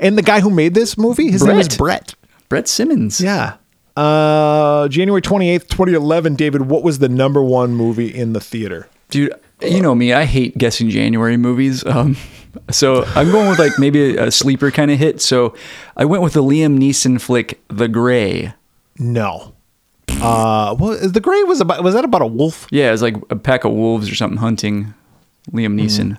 And 0.00 0.18
the 0.18 0.22
guy 0.22 0.40
who 0.40 0.50
made 0.50 0.74
this 0.74 0.96
movie, 0.98 1.30
his 1.30 1.44
name 1.44 1.58
is 1.58 1.68
Brett. 1.68 1.78
Brett. 1.78 2.14
Brett 2.48 2.68
Simmons. 2.68 3.20
Yeah. 3.20 3.56
Uh 3.96 4.88
January 4.88 5.22
28th, 5.22 5.68
2011, 5.68 6.34
David, 6.34 6.62
what 6.62 6.82
was 6.82 6.98
the 6.98 7.08
number 7.08 7.42
1 7.42 7.74
movie 7.74 8.12
in 8.12 8.32
the 8.32 8.40
theater? 8.40 8.88
Dude, 9.08 9.32
you 9.60 9.80
know 9.80 9.94
me, 9.94 10.12
I 10.12 10.24
hate 10.24 10.58
guessing 10.58 10.90
January 10.90 11.36
movies. 11.36 11.86
Um, 11.86 12.16
so 12.70 13.04
I'm 13.14 13.30
going 13.30 13.48
with 13.48 13.60
like 13.60 13.72
maybe 13.78 14.16
a, 14.16 14.26
a 14.26 14.30
sleeper 14.32 14.72
kind 14.72 14.90
of 14.90 14.98
hit. 14.98 15.20
So 15.20 15.54
I 15.96 16.04
went 16.04 16.22
with 16.24 16.32
the 16.32 16.42
Liam 16.42 16.78
Neeson 16.78 17.20
flick, 17.20 17.60
The 17.68 17.86
Grey. 17.86 18.52
No. 18.98 19.53
Uh 20.22 20.74
well, 20.78 20.96
the 21.08 21.20
Grey 21.20 21.42
was 21.42 21.60
about 21.60 21.82
was 21.84 21.94
that 21.94 22.04
about 22.04 22.22
a 22.22 22.26
wolf? 22.26 22.66
Yeah, 22.70 22.88
it 22.88 22.92
was 22.92 23.02
like 23.02 23.16
a 23.30 23.36
pack 23.36 23.64
of 23.64 23.72
wolves 23.72 24.10
or 24.10 24.14
something 24.14 24.38
hunting 24.38 24.94
Liam 25.52 25.78
Neeson. 25.78 26.18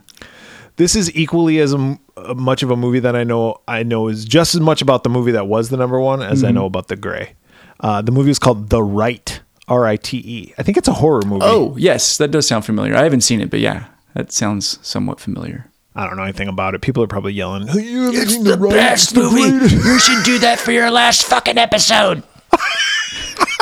this 0.76 0.96
is 0.96 1.14
equally 1.16 1.60
as 1.60 1.74
m- 1.74 1.98
uh, 2.16 2.34
much 2.36 2.62
of 2.62 2.70
a 2.70 2.76
movie 2.76 3.00
that 3.00 3.16
I 3.16 3.24
know 3.24 3.62
I 3.68 3.82
know 3.84 4.08
is 4.08 4.24
just 4.26 4.54
as 4.54 4.62
much 4.62 4.82
about 4.84 5.04
the 5.04 5.10
movie 5.10 5.32
that 5.32 5.48
was 5.48 5.70
the 5.70 5.78
number 5.78 6.00
one 6.00 6.22
as 6.22 6.40
Mm-hmm. 6.40 6.48
I 6.48 6.52
know 6.52 6.66
about 6.66 6.88
the 6.88 6.96
Grey. 6.96 7.34
Uh, 7.80 8.02
the 8.02 8.12
movie 8.12 8.30
is 8.30 8.38
called 8.40 8.70
The 8.70 8.84
Rite, 8.84 9.42
R 9.68 9.86
I 9.88 9.96
T 9.96 10.18
E. 10.18 10.54
I 10.58 10.64
think 10.64 10.78
it's 10.78 10.88
a 10.88 10.94
horror 10.94 11.24
movie. 11.26 11.42
Oh, 11.44 11.76
yes, 11.78 12.18
that 12.18 12.30
does 12.30 12.48
sound 12.48 12.64
familiar. 12.64 12.96
I 12.96 13.04
haven't 13.04 13.22
seen 13.22 13.42
it, 13.42 13.50
but 13.50 13.60
yeah, 13.60 13.86
that 14.14 14.32
sounds 14.32 14.78
somewhat 14.88 15.20
familiar. 15.20 15.66
I 15.96 16.06
don't 16.06 16.16
know 16.18 16.24
anything 16.24 16.48
about 16.48 16.76
it. 16.76 16.82
People 16.82 17.02
are 17.04 17.08
probably 17.08 17.34
yelling. 17.34 17.68
"Hey, 17.68 17.82
you 17.84 18.04
haven't 18.12 18.30
seen 18.30 18.44
The 18.44 18.58
Rite? 18.58 18.76
It's 18.94 19.12
the. 19.12 19.22
You 19.22 20.00
should 20.00 20.24
do 20.24 20.40
that 20.40 20.60
for 20.60 20.72
your 20.72 20.92
last 20.92 21.24
fucking 21.26 21.58
episode. 21.58 22.22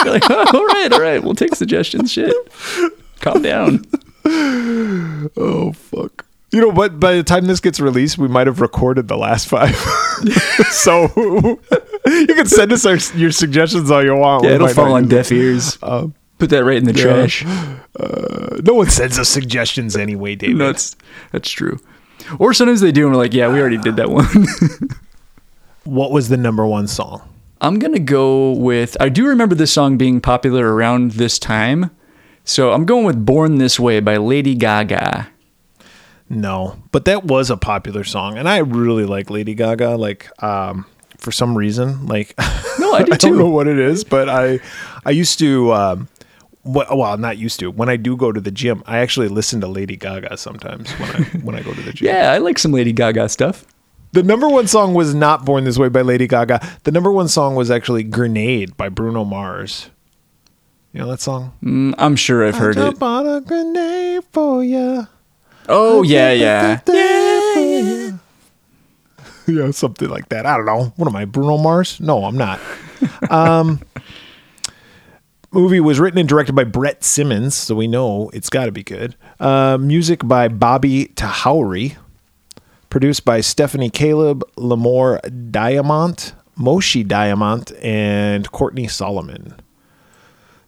You're 0.03 0.13
like, 0.19 0.29
"Oh, 0.29 0.45
all 0.53 0.65
right, 0.65 0.91
all 0.93 1.01
right, 1.01 1.23
we'll 1.23 1.35
take 1.35 1.55
suggestions. 1.55 2.11
Shit, 2.11 2.35
calm 3.19 3.41
down. 3.41 3.85
Oh 5.35 5.73
fuck. 5.73 6.25
You 6.51 6.61
know, 6.61 6.71
but 6.71 6.99
by 6.99 7.15
the 7.15 7.23
time 7.23 7.45
this 7.45 7.59
gets 7.59 7.79
released, 7.79 8.17
we 8.17 8.27
might 8.27 8.47
have 8.47 8.61
recorded 8.61 9.07
the 9.07 9.17
last 9.17 9.47
five. 9.47 9.75
so 10.71 11.03
you 12.05 12.27
can 12.35 12.45
send 12.45 12.71
us 12.71 12.85
our, 12.85 12.97
your 13.17 13.31
suggestions 13.31 13.89
all 13.91 14.03
you 14.03 14.15
want. 14.15 14.43
Yeah, 14.43 14.51
We 14.51 14.55
it'll 14.55 14.67
fall 14.69 14.93
on 14.93 15.07
deaf 15.09 15.31
ears. 15.31 15.77
Um, 15.81 16.13
Put 16.37 16.51
that 16.51 16.63
right 16.63 16.77
in 16.77 16.85
the 16.85 16.93
trash. 16.93 17.43
it. 17.45 18.63
No 18.65 18.75
one 18.75 18.89
sends 18.89 19.17
us 19.19 19.29
suggestions 19.29 19.95
anyway, 19.97 20.35
David. 20.35 20.57
No, 20.57 20.67
that's 20.67 20.95
that's 21.31 21.49
true. 21.49 21.79
Or 22.39 22.53
sometimes 22.53 22.81
they 22.81 22.91
do, 22.91 23.05
and 23.07 23.11
we're 23.15 23.21
like, 23.21 23.33
yeah, 23.33 23.51
we 23.51 23.59
already 23.59 23.77
did 23.77 23.95
that 23.97 24.09
one. 24.09 24.25
what 25.83 26.11
was 26.11 26.29
the 26.29 26.37
number 26.37 26.65
one 26.65 26.87
song? 26.87 27.27
I'm 27.63 27.79
gonna 27.79 27.97
go 27.99 28.51
with. 28.51 28.97
I 28.99 29.07
do 29.07 29.25
remember 29.25 29.55
this 29.55 29.71
song 29.71 29.97
being 29.97 30.19
popular 30.19 30.75
around 30.75 31.11
this 31.11 31.39
time, 31.39 31.91
so 32.43 32.73
I'm 32.73 32.85
going 32.85 33.05
with 33.05 33.25
"Born 33.25 33.57
This 33.57 33.79
Way" 33.79 34.01
by 34.01 34.17
Lady 34.17 34.53
Gaga. 34.53 35.29
No, 36.29 36.77
but 36.91 37.05
that 37.05 37.23
was 37.23 37.49
a 37.49 37.55
popular 37.55 38.03
song, 38.03 38.37
and 38.37 38.49
I 38.49 38.57
really 38.57 39.05
like 39.05 39.29
Lady 39.29 39.55
Gaga. 39.55 39.95
Like, 39.95 40.29
um, 40.43 40.85
for 41.17 41.31
some 41.31 41.57
reason, 41.57 42.05
like, 42.07 42.33
No, 42.79 42.93
I 42.93 43.03
do 43.03 43.13
I 43.13 43.17
don't 43.17 43.37
know 43.37 43.49
what 43.49 43.67
it 43.67 43.79
is, 43.79 44.03
but 44.03 44.27
I, 44.27 44.59
I 45.05 45.11
used 45.11 45.39
to, 45.39 45.73
um, 45.73 46.09
well, 46.65 47.17
not 47.17 47.37
used 47.37 47.59
to. 47.61 47.71
When 47.71 47.87
I 47.87 47.95
do 47.95 48.17
go 48.17 48.31
to 48.31 48.41
the 48.41 48.51
gym, 48.51 48.83
I 48.87 48.97
actually 48.97 49.29
listen 49.29 49.61
to 49.61 49.67
Lady 49.67 49.95
Gaga 49.95 50.35
sometimes 50.37 50.91
when 50.93 51.09
I 51.11 51.19
when 51.43 51.55
I 51.55 51.61
go 51.61 51.73
to 51.73 51.81
the 51.81 51.93
gym. 51.93 52.07
Yeah, 52.13 52.31
I 52.31 52.39
like 52.39 52.59
some 52.59 52.73
Lady 52.73 52.91
Gaga 52.91 53.29
stuff. 53.29 53.65
The 54.13 54.23
number 54.23 54.47
one 54.47 54.67
song 54.67 54.93
was 54.93 55.13
not 55.13 55.43
"Born 55.43 55.63
This 55.63 55.77
Way" 55.77 55.89
by 55.89 56.01
Lady 56.01 56.27
Gaga. 56.27 56.65
The 56.83 56.91
number 56.91 57.11
one 57.11 57.27
song 57.27 57.55
was 57.55 57.69
actually 57.69 58.03
"Grenade" 58.03 58.77
by 58.77 58.89
Bruno 58.89 59.25
Mars. 59.25 59.89
You 60.93 61.01
know 61.01 61.07
that 61.09 61.19
song? 61.19 61.53
Mm, 61.63 61.95
I'm 61.97 62.15
sure 62.15 62.47
I've 62.47 62.55
heard 62.55 62.77
it. 62.77 63.01
A 63.01 63.41
grenade 63.41 64.23
for. 64.31 64.63
Oh 65.67 66.03
yeah, 66.03 66.31
yeah. 66.31 66.79
yeah. 66.87 68.11
Yeah, 69.45 69.71
something 69.71 70.07
like 70.07 70.29
that. 70.29 70.45
I 70.45 70.55
don't 70.55 70.65
know. 70.65 70.93
What 70.95 71.07
am 71.09 71.17
I, 71.17 71.25
Bruno 71.25 71.57
Mars? 71.57 71.99
No, 71.99 72.23
I'm 72.25 72.37
not. 72.37 72.59
Um, 73.29 73.81
movie 75.51 75.81
was 75.81 75.99
written 75.99 76.17
and 76.17 76.29
directed 76.29 76.53
by 76.55 76.63
Brett 76.63 77.03
Simmons, 77.03 77.53
so 77.53 77.75
we 77.75 77.85
know 77.85 78.29
it's 78.33 78.49
got 78.49 78.67
to 78.67 78.71
be 78.71 78.83
good. 78.83 79.17
Uh, 79.41 79.77
music 79.77 80.25
by 80.25 80.47
Bobby 80.47 81.07
Tahouri. 81.15 81.97
Produced 82.93 83.25
by 83.25 83.41
Stephanie 83.41 83.89
Caleb, 83.89 84.43
Lamore 84.55 85.19
Diamant, 85.49 86.33
Moshe 86.55 87.03
Diamant, 87.03 87.75
and 87.83 88.51
Courtney 88.51 88.87
Solomon. 88.87 89.55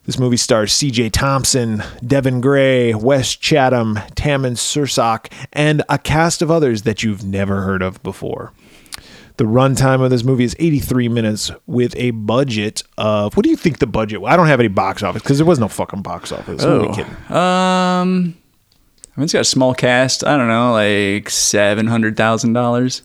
This 0.06 0.18
movie 0.18 0.36
stars 0.36 0.74
C.J. 0.74 1.12
Thompson, 1.12 1.84
Devon 2.04 2.42
Graye, 2.42 2.96
Wes 2.96 3.36
Chatham, 3.36 4.00
Tammin 4.16 4.56
Sursok, 4.56 5.32
and 5.54 5.84
a 5.88 6.00
cast 6.00 6.42
of 6.42 6.50
others 6.50 6.82
that 6.82 7.04
you've 7.04 7.24
never 7.24 7.62
heard 7.62 7.84
of 7.84 8.02
before. 8.02 8.54
The 9.38 9.44
runtime 9.44 10.04
of 10.04 10.10
this 10.10 10.24
movie 10.24 10.46
is 10.46 10.56
83 10.58 11.10
minutes 11.10 11.52
with 11.68 11.96
a 11.96 12.10
budget 12.10 12.82
of. 12.98 13.38
What 13.38 13.44
do 13.44 13.52
you 13.52 13.56
think 13.56 13.78
the 13.78 13.86
budget? 13.86 14.24
I 14.26 14.36
don't 14.36 14.48
have 14.48 14.60
any 14.60 14.70
box 14.70 15.04
office 15.04 15.22
because 15.22 15.38
there 15.38 15.46
was 15.46 15.60
no 15.60 15.68
fucking 15.68 16.02
box 16.02 16.32
office. 16.32 16.64
Who 16.64 16.70
are 16.70 16.80
we 16.88 17.06
Oh, 17.30 17.38
um, 17.38 18.36
I 19.16 19.20
mean, 19.20 19.24
it's 19.26 19.34
got 19.34 19.40
a 19.42 19.46
small 19.46 19.74
cast. 19.74 20.26
I 20.26 20.36
don't 20.38 20.48
know, 20.48 20.74
like 20.74 21.30
seven 21.30 21.88
hundred 21.88 22.18
thousand 22.18 22.54
dollars. 22.54 23.04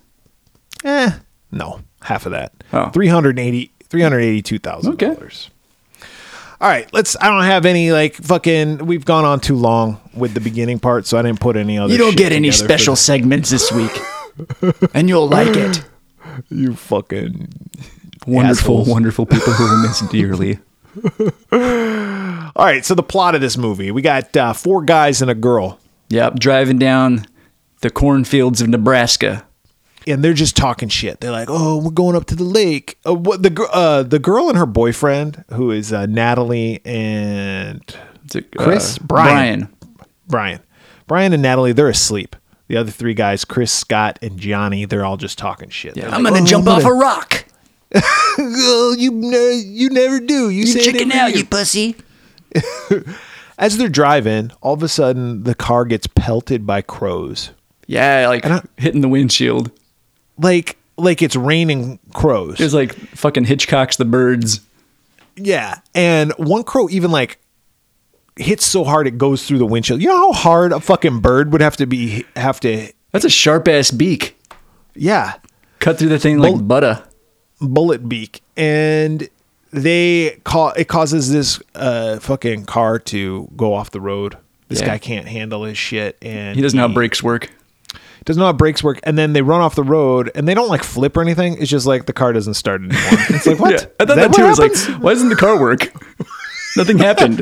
Eh, 0.84 1.10
no, 1.52 1.80
half 2.02 2.26
of 2.26 2.32
that. 2.32 2.52
Oh. 2.72 2.88
380 2.90 3.70
$382,000. 3.90 4.86
Okay. 4.94 5.16
All 6.60 6.68
right, 6.68 6.92
let's. 6.92 7.16
I 7.20 7.28
don't 7.28 7.42
have 7.44 7.64
any 7.66 7.90
like 7.90 8.14
fucking. 8.14 8.86
We've 8.86 9.04
gone 9.04 9.24
on 9.24 9.40
too 9.40 9.56
long 9.56 10.00
with 10.14 10.34
the 10.34 10.40
beginning 10.40 10.78
part, 10.78 11.06
so 11.06 11.18
I 11.18 11.22
didn't 11.22 11.40
put 11.40 11.56
any 11.56 11.78
other. 11.78 11.90
You 11.92 11.98
don't 11.98 12.16
get 12.16 12.32
any 12.32 12.50
special 12.50 12.92
this. 12.94 13.00
segments 13.00 13.50
this 13.50 13.72
week. 13.72 13.90
and 14.94 15.08
you'll 15.08 15.28
like 15.28 15.56
it. 15.56 15.82
You 16.50 16.74
fucking 16.74 17.48
Wonderful, 18.26 18.80
Assholes. 18.80 18.88
wonderful 18.88 19.26
people 19.26 19.52
who 19.54 19.64
will 19.64 19.82
miss 19.82 20.00
dearly. 20.10 20.58
All 21.50 22.64
right, 22.66 22.84
so 22.84 22.94
the 22.94 23.02
plot 23.02 23.34
of 23.34 23.40
this 23.40 23.56
movie, 23.56 23.90
we 23.90 24.02
got 24.02 24.36
uh, 24.36 24.52
four 24.52 24.82
guys 24.82 25.22
and 25.22 25.30
a 25.30 25.34
girl, 25.34 25.78
Yep, 26.10 26.38
driving 26.38 26.78
down 26.78 27.24
the 27.80 27.90
cornfields 27.90 28.60
of 28.60 28.68
Nebraska. 28.68 29.46
and 30.06 30.22
they're 30.24 30.32
just 30.34 30.56
talking 30.56 30.88
shit. 30.88 31.20
They're 31.20 31.30
like, 31.30 31.48
"Oh, 31.50 31.78
we're 31.82 31.90
going 31.90 32.16
up 32.16 32.26
to 32.26 32.36
the 32.36 32.44
lake." 32.44 32.98
Uh, 33.06 33.14
what 33.14 33.42
the 33.42 33.52
uh, 33.72 34.02
the 34.02 34.18
girl 34.18 34.48
and 34.48 34.58
her 34.58 34.66
boyfriend, 34.66 35.44
who 35.54 35.70
is 35.70 35.92
uh, 35.92 36.06
Natalie 36.06 36.80
and 36.84 37.82
it, 38.34 38.54
Chris? 38.56 38.98
uh, 38.98 39.02
Brian. 39.04 39.60
Brian. 39.60 39.74
Brian, 40.26 40.60
Brian 41.06 41.32
and 41.32 41.42
Natalie, 41.42 41.72
they're 41.72 41.88
asleep. 41.88 42.36
The 42.68 42.76
other 42.76 42.90
three 42.92 43.14
guys, 43.14 43.44
Chris, 43.44 43.72
Scott, 43.72 44.18
and 44.22 44.38
Johnny, 44.38 44.84
they're 44.84 45.04
all 45.04 45.16
just 45.16 45.38
talking 45.38 45.70
shit. 45.70 45.96
Yeah. 45.96 46.04
They're 46.04 46.14
I'm 46.14 46.22
like, 46.22 46.34
gonna 46.34 46.44
"Oh, 46.44 46.46
jump 46.46 46.66
off 46.68 46.82
gonna- 46.82 46.94
a 46.94 46.98
rock. 46.98 47.44
Oh, 48.38 48.94
you 48.96 49.10
ne- 49.12 49.62
you 49.66 49.90
never 49.90 50.20
do. 50.20 50.50
You, 50.50 50.64
You 50.64 50.80
chicken 50.80 51.10
out, 51.12 51.36
you 51.36 51.44
pussy. 51.44 51.96
As 53.60 53.76
they're 53.78 53.88
driving, 53.88 54.50
all 54.62 54.74
of 54.74 54.82
a 54.82 54.88
sudden 54.88 55.44
the 55.44 55.54
car 55.54 55.84
gets 55.84 56.06
pelted 56.08 56.66
by 56.66 56.82
crows. 56.82 57.50
Yeah, 57.86 58.26
like 58.28 58.44
I- 58.46 58.62
hitting 58.76 59.02
the 59.02 59.08
windshield. 59.08 59.70
Like 60.38 60.76
like 60.96 61.22
it's 61.22 61.36
raining 61.36 61.98
crows. 62.14 62.58
It 62.58 62.64
was 62.64 62.74
like 62.74 62.94
fucking 62.94 63.44
Hitchcock's 63.44 63.96
The 63.96 64.04
Birds. 64.04 64.60
Yeah, 65.36 65.78
and 65.94 66.32
one 66.38 66.64
crow 66.64 66.88
even 66.90 67.10
like 67.12 67.38
hits 68.36 68.64
so 68.66 68.84
hard 68.84 69.06
it 69.06 69.18
goes 69.18 69.46
through 69.46 69.58
the 69.58 69.66
windshield. 69.66 70.00
You 70.02 70.08
know 70.08 70.16
how 70.16 70.32
hard 70.32 70.72
a 70.72 70.80
fucking 70.80 71.20
bird 71.20 71.52
would 71.52 71.60
have 71.60 71.76
to 71.76 71.86
be 71.86 72.24
have 72.36 72.60
to 72.60 72.90
That's 73.12 73.24
a 73.26 73.30
sharp 73.30 73.68
ass 73.68 73.90
beak. 73.90 74.36
yeah, 74.94 75.34
Cut 75.78 75.98
through 75.98 76.08
the 76.10 76.18
thing 76.18 76.38
like 76.38 76.52
Bull- 76.54 76.62
butter. 76.62 77.02
bullet 77.60 78.08
beak 78.08 78.42
and 78.56 79.28
they 79.72 80.40
call 80.44 80.70
it 80.70 80.88
causes 80.88 81.30
this 81.32 81.60
uh 81.74 82.18
fucking 82.18 82.64
car 82.66 82.98
to 82.98 83.48
go 83.56 83.72
off 83.74 83.90
the 83.90 84.00
road. 84.00 84.36
This 84.68 84.80
Yeah. 84.80 84.86
guy 84.88 84.98
can't 84.98 85.26
handle 85.28 85.64
his 85.64 85.76
shit 85.78 86.16
and 86.22 86.56
He 86.56 86.62
doesn't 86.62 86.76
know 86.76 86.88
how 86.88 86.94
brakes 86.94 87.22
work. 87.22 87.50
doesn't 88.24 88.38
know 88.38 88.46
how 88.46 88.52
brakes 88.52 88.82
work, 88.84 89.00
and 89.04 89.16
then 89.16 89.32
they 89.32 89.40
run 89.42 89.60
off 89.62 89.74
the 89.74 89.82
road, 89.82 90.30
and 90.34 90.46
they 90.46 90.52
don't 90.54 90.68
like 90.68 90.82
flip 90.84 91.16
or 91.16 91.22
anything. 91.22 91.56
It's 91.58 91.70
just 91.70 91.86
like 91.86 92.04
the 92.06 92.12
car 92.12 92.32
doesn't 92.34 92.54
start 92.54 92.82
anymore. 92.82 93.00
It's 93.30 93.46
like 93.46 93.58
what? 93.64 93.72
Yeah, 93.72 93.86
I 93.98 94.04
thought 94.04 94.18
Is 94.18 94.24
that, 94.28 94.32
too. 94.34 94.44
Was 94.46 94.58
like, 94.58 95.02
why 95.02 95.12
doesn't 95.14 95.30
the 95.30 95.36
car 95.36 95.58
work? 95.58 95.90
Nothing 96.76 96.98
happened. 96.98 97.38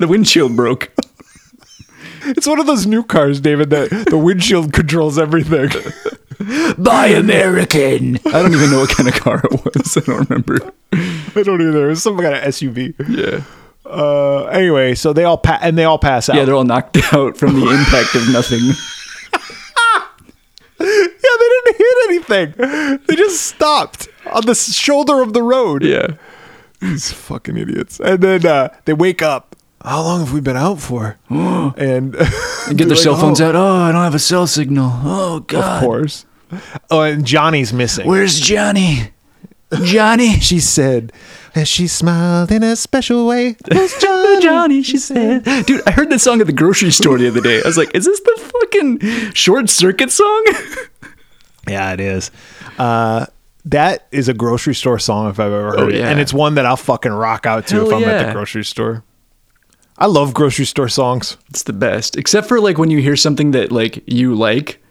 The 0.00 0.06
windshield 0.08 0.56
broke. 0.56 0.90
it's 2.26 2.46
one 2.46 2.58
of 2.60 2.66
those 2.66 2.86
new 2.86 3.02
cars, 3.04 3.40
David. 3.40 3.70
That 3.70 4.06
the 4.10 4.18
windshield 4.18 4.72
controls 4.78 5.18
everything. 5.18 5.70
Buy 6.76 7.06
American. 7.06 8.16
I 8.26 8.30
don't 8.42 8.52
even 8.52 8.70
know 8.70 8.80
what 8.80 8.90
kind 8.90 9.08
of 9.08 9.14
car 9.14 9.40
it 9.44 9.64
was. 9.64 9.96
I 9.96 10.00
don't 10.00 10.28
remember. 10.28 10.72
I 11.36 11.42
don't 11.42 11.60
either. 11.62 11.90
It's 11.90 12.02
some 12.02 12.16
kind 12.18 12.34
of 12.34 12.42
SUV. 12.42 12.94
Yeah. 13.08 13.42
Uh, 13.84 14.44
anyway, 14.46 14.94
so 14.94 15.12
they 15.12 15.24
all 15.24 15.38
pa- 15.38 15.58
and 15.62 15.78
they 15.78 15.84
all 15.84 15.98
pass 15.98 16.28
out. 16.28 16.36
Yeah, 16.36 16.44
they're 16.44 16.54
all 16.54 16.64
knocked 16.64 16.96
out 17.12 17.36
from 17.38 17.54
the 17.58 17.68
impact 17.70 18.14
of 18.14 18.28
nothing. 18.32 18.60
Yeah, 20.80 20.86
they 20.86 21.48
didn't 21.48 21.76
hit 21.76 21.96
anything. 22.08 22.98
They 23.08 23.16
just 23.16 23.42
stopped 23.42 24.08
on 24.32 24.46
the 24.46 24.54
shoulder 24.54 25.22
of 25.22 25.32
the 25.32 25.42
road. 25.42 25.82
Yeah. 25.82 26.14
These 26.80 27.10
fucking 27.12 27.56
idiots. 27.56 27.98
And 28.00 28.22
then 28.22 28.46
uh, 28.46 28.68
they 28.84 28.92
wake 28.92 29.20
up. 29.20 29.56
How 29.84 30.02
long 30.02 30.20
have 30.20 30.32
we 30.32 30.40
been 30.40 30.56
out 30.56 30.80
for? 30.80 31.18
and 31.28 32.14
And 32.14 32.78
get 32.78 32.86
their 32.88 32.96
cell 32.96 33.16
phones 33.16 33.40
"Oh, 33.40 33.48
out. 33.48 33.56
Oh, 33.56 33.74
I 33.76 33.92
don't 33.92 34.02
have 34.04 34.14
a 34.14 34.18
cell 34.20 34.46
signal. 34.46 34.90
Oh, 35.04 35.40
God. 35.40 35.82
Of 35.82 35.86
course. 35.88 36.26
Oh, 36.90 37.00
and 37.02 37.24
Johnny's 37.24 37.72
missing. 37.72 38.06
Where's 38.06 38.38
Johnny? 38.38 39.10
Johnny. 39.82 40.40
she 40.40 40.60
said, 40.60 41.12
as 41.54 41.68
she 41.68 41.86
smiled 41.86 42.50
in 42.50 42.62
a 42.62 42.76
special 42.76 43.26
way. 43.26 43.56
Johnny? 43.70 44.40
Johnny, 44.42 44.82
she 44.82 44.96
said. 44.98 45.44
Dude, 45.66 45.82
I 45.86 45.90
heard 45.90 46.10
that 46.10 46.20
song 46.20 46.40
at 46.40 46.46
the 46.46 46.52
grocery 46.52 46.90
store 46.90 47.18
the 47.18 47.28
other 47.28 47.40
day. 47.40 47.62
I 47.62 47.66
was 47.66 47.76
like, 47.76 47.94
is 47.94 48.04
this 48.06 48.20
the 48.20 48.52
fucking 48.60 49.32
short 49.34 49.68
circuit 49.70 50.10
song? 50.10 50.44
Yeah, 51.68 51.92
it 51.92 52.00
is. 52.00 52.30
Uh, 52.78 53.26
that 53.66 54.06
is 54.10 54.28
a 54.30 54.32
grocery 54.32 54.74
store 54.74 54.98
song 54.98 55.28
if 55.28 55.38
I've 55.38 55.52
ever 55.52 55.70
heard 55.72 55.80
Oh, 55.80 55.88
it. 55.88 55.96
And 56.00 56.18
it's 56.18 56.32
one 56.32 56.54
that 56.54 56.64
I'll 56.64 56.78
fucking 56.78 57.12
rock 57.12 57.44
out 57.44 57.66
to 57.66 57.74
Hell 57.74 57.88
if 57.88 57.92
I'm 57.94 58.04
at 58.04 58.26
the 58.28 58.32
grocery 58.32 58.64
store. 58.64 59.04
I 59.98 60.06
love 60.06 60.32
grocery 60.32 60.64
store 60.64 60.88
songs. 60.88 61.36
It's 61.50 61.64
the 61.64 61.74
best. 61.74 62.16
Except 62.16 62.46
for 62.48 62.58
like 62.58 62.78
when 62.78 62.90
you 62.90 63.02
hear 63.02 63.16
something 63.16 63.50
that 63.50 63.70
like 63.70 64.02
you 64.06 64.34
like, 64.34 64.82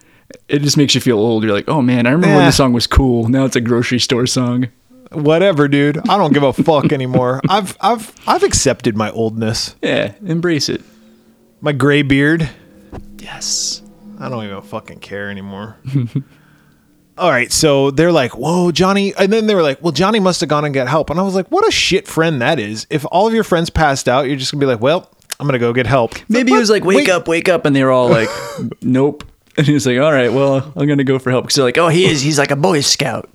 it 0.47 0.59
just 0.61 0.77
makes 0.77 0.95
you 0.95 1.01
feel 1.01 1.19
old. 1.19 1.43
You're 1.43 1.53
like, 1.53 1.67
oh 1.69 1.81
man, 1.81 2.05
I 2.07 2.11
remember 2.11 2.35
when 2.35 2.43
Yeah. 2.43 2.49
the 2.49 2.51
song 2.53 2.73
was 2.73 2.87
cool. 2.87 3.27
Now 3.29 3.45
it's 3.45 3.55
a 3.55 3.61
grocery 3.61 3.99
store 3.99 4.27
song. 4.27 4.67
Whatever, 5.11 5.67
dude. 5.69 5.97
I 6.09 6.17
don't 6.17 6.33
give 6.33 6.43
a 6.43 6.51
fuck 6.53 6.91
anymore. 6.91 7.39
I've 7.49 7.77
I've 7.79 8.13
I've 8.27 8.43
accepted 8.43 8.97
my 8.97 9.09
oldness. 9.11 9.75
Yeah, 9.81 10.13
embrace 10.25 10.67
it. 10.69 10.81
My 11.61 11.71
gray 11.71 12.01
beard. 12.01 12.49
Yes. 13.19 13.81
I 14.19 14.29
don't 14.29 14.43
even 14.43 14.61
fucking 14.61 14.99
care 14.99 15.29
anymore. 15.29 15.77
All 17.17 17.31
right, 17.31 17.51
so 17.51 17.89
they're 17.89 18.11
like, 18.11 18.37
"Whoa, 18.37 18.71
Johnny!" 18.71 19.11
And 19.15 19.33
then 19.33 19.47
they 19.47 19.55
were 19.55 19.63
like, 19.63 19.81
"Well, 19.81 19.91
Johnny 19.91 20.19
must 20.19 20.39
have 20.41 20.49
gone 20.49 20.65
and 20.65 20.73
get 20.73 20.87
help." 20.87 21.09
And 21.09 21.19
I 21.19 21.23
was 21.23 21.33
like, 21.33 21.47
"What 21.49 21.67
a 21.67 21.71
shit 21.71 22.07
friend 22.07 22.41
that 22.41 22.59
is! 22.59 22.85
If 22.91 23.05
all 23.11 23.27
of 23.27 23.33
your 23.33 23.43
friends 23.43 23.71
passed 23.71 24.07
out, 24.07 24.27
you're 24.27 24.35
just 24.35 24.51
gonna 24.51 24.59
be 24.59 24.67
like, 24.67 24.81
well, 24.81 25.09
I'm 25.39 25.47
gonna 25.47 25.57
go 25.57 25.73
get 25.73 25.87
help." 25.87 26.13
Maybe 26.29 26.51
he 26.51 26.57
was 26.59 26.69
like, 26.69 26.83
wake 26.83 27.09
up, 27.09 27.27
wake 27.27 27.49
up. 27.49 27.65
And 27.65 27.75
they 27.75 27.83
were 27.83 27.89
all 27.91 28.07
like, 28.07 28.29
nope. 28.83 29.23
And 29.59 29.65
he 29.65 29.73
was 29.73 29.87
like, 29.87 29.97
all 29.97 30.11
right, 30.11 30.31
well, 30.31 30.71
I'm 30.75 30.85
going 30.85 30.99
to 30.99 31.03
go 31.03 31.17
for 31.17 31.31
help. 31.31 31.45
Because 31.45 31.55
they're 31.55 31.65
like, 31.65 31.79
oh, 31.79 31.87
He 31.87 32.05
is. 32.05 32.21
He's 32.21 32.37
like 32.37 32.51
a 32.51 32.55
Boy 32.55 32.81
Scout. 32.81 33.27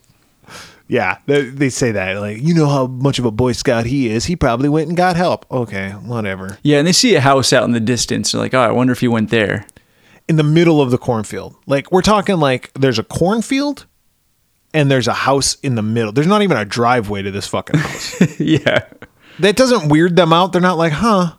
Yeah, 0.93 1.19
they, 1.25 1.43
they 1.49 1.71
say 1.71 1.93
that 1.93 2.19
like, 2.21 2.43
you 2.43 2.53
know 2.53 2.67
how 2.69 2.87
much 2.87 3.19
of 3.19 3.25
a 3.25 3.31
Boy 3.31 3.53
Scout 3.53 3.87
he 3.87 4.11
is. 4.11 4.27
He 4.27 4.37
probably 4.37 4.69
went 4.69 4.89
and 4.89 4.97
got 4.97 5.17
help. 5.17 5.51
Okay, 5.51 5.93
whatever. 5.93 6.59
Yeah, 6.63 6.79
and 6.79 6.87
they 6.87 6.93
see 6.93 7.15
a 7.15 7.21
house 7.21 7.51
out 7.53 7.65
in 7.65 7.73
the 7.73 7.81
distance. 7.81 8.33
They're 8.33 8.41
like, 8.41 8.53
oh, 8.53 8.61
I 8.61 8.71
wonder 8.73 8.93
if 8.93 9.01
he 9.01 9.09
went 9.09 9.31
there. 9.31 9.67
In 10.29 10.37
the 10.37 10.43
middle 10.43 10.83
of 10.83 10.91
the 10.91 10.99
cornfield, 10.99 11.57
like 11.67 11.91
we're 11.91 12.03
talking 12.03 12.37
like 12.37 12.73
there's 12.75 12.99
a 12.99 13.05
cornfield, 13.05 13.87
and 14.75 14.91
there's 14.91 15.09
a 15.09 15.15
house 15.15 15.57
in 15.63 15.75
the 15.77 15.83
middle. 15.83 16.13
There's 16.13 16.27
not 16.27 16.43
even 16.43 16.57
a 16.59 16.65
driveway 16.65 17.23
to 17.23 17.31
this 17.31 17.47
fucking 17.49 17.81
house. 17.81 18.39
yeah. 18.41 18.85
that 19.39 19.57
doesn't 19.57 19.89
weird 19.89 20.15
them 20.15 20.33
out. 20.33 20.53
They're 20.53 20.61
not 20.61 20.77
like, 20.79 20.93
huh, 20.93 21.37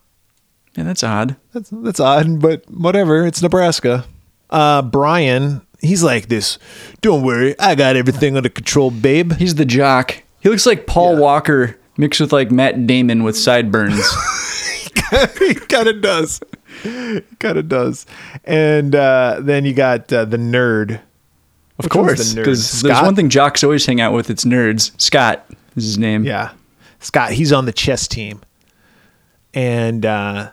Yeah, 0.76 0.84
that's 0.84 1.04
odd. 1.04 1.36
That's 1.54 1.70
that's 1.72 2.00
odd, 2.00 2.42
but 2.42 2.70
whatever. 2.72 3.26
It's 3.26 3.42
Nebraska. 3.42 4.06
Uh, 4.54 4.84
Brian, 4.84 5.66
he's 5.82 6.04
like 6.04 6.28
this. 6.30 6.60
Don't 7.02 7.24
worry, 7.24 7.60
I 7.60 7.74
got 7.74 7.96
everything 7.96 8.38
under 8.38 8.50
control, 8.50 8.92
babe. 8.92 9.34
He's 9.34 9.56
the 9.56 9.66
jock. 9.66 10.22
He 10.42 10.50
looks 10.50 10.66
like 10.68 10.86
Paul 10.86 11.18
Walker 11.18 11.80
mixed 11.98 12.22
with 12.22 12.32
like 12.32 12.52
Matt 12.52 12.86
Damon 12.86 13.24
with 13.24 13.36
sideburns. 13.36 14.06
he 15.40 15.56
kind 15.56 15.88
of 15.88 16.02
does. 16.02 16.40
Kind 16.84 17.58
of 17.58 17.68
does. 17.68 18.06
And 18.44 18.96
uh, 18.96 19.40
then 19.42 19.66
you 19.66 19.74
got 19.74 20.14
uh, 20.14 20.26
the 20.26 20.38
nerd. 20.38 21.02
Of 21.80 21.86
Which 21.86 21.92
course, 21.92 22.34
the 22.34 22.42
because 22.42 22.82
there's 22.84 23.02
one 23.02 23.16
thing 23.16 23.30
jocks 23.30 23.64
always 23.64 23.84
hang 23.86 24.00
out 24.00 24.14
with. 24.14 24.30
It's 24.30 24.46
nerds. 24.46 24.92
Scott 25.02 25.44
is 25.76 25.84
his 25.84 25.98
name. 25.98 26.24
Yeah, 26.24 26.52
Scott. 27.00 27.32
He's 27.32 27.52
on 27.52 27.66
the 27.66 27.74
chess 27.74 28.08
team, 28.08 28.42
and 29.56 30.06
uh, 30.06 30.52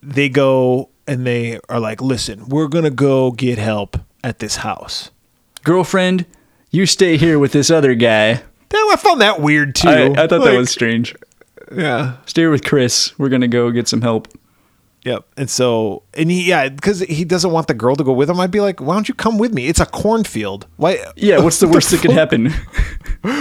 they 0.00 0.28
go 0.28 0.90
and 1.08 1.26
they 1.26 1.58
are 1.68 1.80
like, 1.80 2.00
"Listen, 2.00 2.48
we're 2.48 2.68
gonna 2.68 2.90
go 2.90 3.32
get 3.32 3.58
help 3.58 3.96
at 4.22 4.38
this 4.38 4.56
house." 4.56 5.10
Girlfriend, 5.64 6.26
you 6.70 6.86
stay 6.86 7.16
here 7.16 7.38
with 7.38 7.52
this 7.52 7.70
other 7.70 7.94
guy. 7.94 8.42
Damn, 8.68 8.90
I 8.90 8.96
found 8.96 9.20
that 9.20 9.40
weird 9.40 9.74
too. 9.74 9.88
I, 9.88 10.04
I 10.12 10.26
thought 10.28 10.44
that 10.44 10.56
was 10.56 10.70
strange. 10.70 11.14
yeah. 11.74 12.16
Stay 12.26 12.42
here 12.42 12.50
with 12.50 12.64
Chris. 12.64 13.18
We're 13.18 13.30
gonna 13.30 13.48
go 13.48 13.70
get 13.70 13.88
some 13.88 14.02
help. 14.02 14.28
Yep. 15.08 15.24
And 15.36 15.48
so, 15.50 16.02
and 16.14 16.30
he, 16.30 16.48
yeah, 16.48 16.68
because 16.68 17.00
he 17.00 17.24
doesn't 17.24 17.50
want 17.50 17.66
the 17.66 17.74
girl 17.74 17.96
to 17.96 18.04
go 18.04 18.12
with 18.12 18.28
him. 18.30 18.38
I'd 18.40 18.50
be 18.50 18.60
like, 18.60 18.80
why 18.80 18.94
don't 18.94 19.08
you 19.08 19.14
come 19.14 19.38
with 19.38 19.52
me? 19.54 19.66
It's 19.66 19.80
a 19.80 19.86
cornfield. 19.86 20.66
Why? 20.76 20.98
Yeah, 21.16 21.38
what's 21.44 21.60
the 21.60 21.68
worst 21.68 21.90
that 21.90 22.00
could 22.02 22.12
happen? 22.12 22.52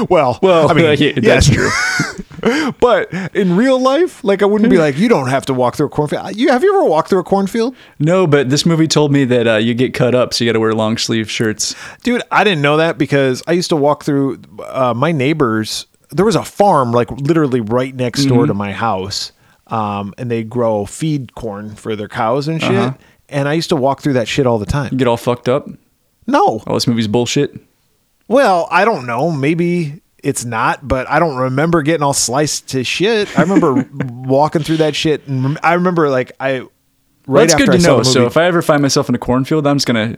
Well, 0.09 0.39
Well, 0.41 0.71
I 0.71 0.73
mean, 0.73 0.85
yeah, 0.85 1.13
yes. 1.21 1.47
that's 1.47 1.49
true. 1.49 2.71
but 2.79 3.13
in 3.35 3.55
real 3.55 3.79
life, 3.79 4.23
like, 4.23 4.41
I 4.41 4.45
wouldn't 4.45 4.69
be 4.71 4.79
like, 4.79 4.97
you 4.97 5.07
don't 5.07 5.27
have 5.29 5.45
to 5.47 5.53
walk 5.53 5.75
through 5.75 5.85
a 5.85 5.89
cornfield. 5.89 6.35
You 6.35 6.49
have 6.49 6.63
you 6.63 6.73
ever 6.75 6.83
walked 6.85 7.09
through 7.09 7.19
a 7.19 7.23
cornfield, 7.23 7.75
No, 7.99 8.25
but 8.25 8.49
this 8.49 8.65
movie 8.65 8.87
told 8.87 9.11
me 9.11 9.23
that 9.25 9.47
uh, 9.47 9.55
you 9.57 9.73
get 9.75 9.93
cut 9.93 10.15
up, 10.15 10.33
so 10.33 10.43
you 10.43 10.49
got 10.49 10.53
to 10.53 10.59
wear 10.59 10.73
long 10.73 10.97
sleeve 10.97 11.29
shirts. 11.29 11.75
dude? 12.03 12.23
I 12.31 12.43
didn't 12.43 12.61
know 12.63 12.77
that 12.77 12.97
because 12.97 13.43
I 13.47 13.51
used 13.51 13.69
to 13.69 13.75
walk 13.75 14.03
through 14.03 14.41
uh, 14.67 14.93
my 14.95 15.11
neighbors. 15.11 15.85
There 16.09 16.25
was 16.25 16.35
a 16.35 16.43
farm 16.43 16.91
like 16.91 17.11
literally 17.11 17.61
right 17.61 17.93
next 17.93 18.25
door 18.25 18.39
Mm-hmm. 18.39 18.47
to 18.47 18.53
my 18.55 18.71
house, 18.71 19.31
um, 19.67 20.13
and 20.17 20.29
they 20.31 20.43
grow 20.43 20.85
feed 20.85 21.35
corn 21.35 21.75
for 21.75 21.95
their 21.95 22.07
cows 22.07 22.47
and 22.47 22.61
shit. 22.61 22.71
Uh-huh. 22.71 22.93
And 23.29 23.47
I 23.49 23.53
used 23.53 23.69
to 23.69 23.75
walk 23.75 24.01
through 24.01 24.13
that 24.13 24.27
shit 24.27 24.47
all 24.47 24.57
the 24.57 24.65
You 24.65 24.71
time. 24.71 24.97
get 24.97 25.07
all 25.07 25.17
fucked 25.17 25.49
up. 25.49 25.67
No, 26.25 26.61
All 26.67 26.73
this 26.73 26.87
movie's 26.87 27.07
bullshit. 27.07 27.55
Well, 28.27 28.67
I 28.71 28.83
don't 28.85 29.05
know. 29.05 29.31
Maybe 29.31 30.01
it's 30.23 30.43
not, 30.43 30.85
but 30.87 31.09
I 31.09 31.19
don't 31.19 31.37
remember 31.37 31.81
getting 31.83 32.03
all 32.03 32.13
sliced 32.13 32.69
to 32.69 32.83
shit. 32.83 33.37
I 33.37 33.43
remember 33.43 33.87
walking 33.93 34.63
through 34.63 34.77
that 34.77 34.95
shit, 34.95 35.25
and 35.27 35.57
I 35.63 35.73
remember 35.73 36.09
like 36.09 36.33
I. 36.39 36.61
Well, 37.27 37.41
that's 37.43 37.53
after 37.53 37.65
good 37.65 37.79
to 37.81 37.87
know. 37.87 38.03
So 38.03 38.25
if 38.25 38.35
I 38.37 38.45
ever 38.45 38.61
find 38.61 38.81
myself 38.81 39.07
in 39.09 39.15
a 39.15 39.17
cornfield, 39.17 39.65
I'm 39.67 39.77
just 39.77 39.87
gonna 39.87 40.17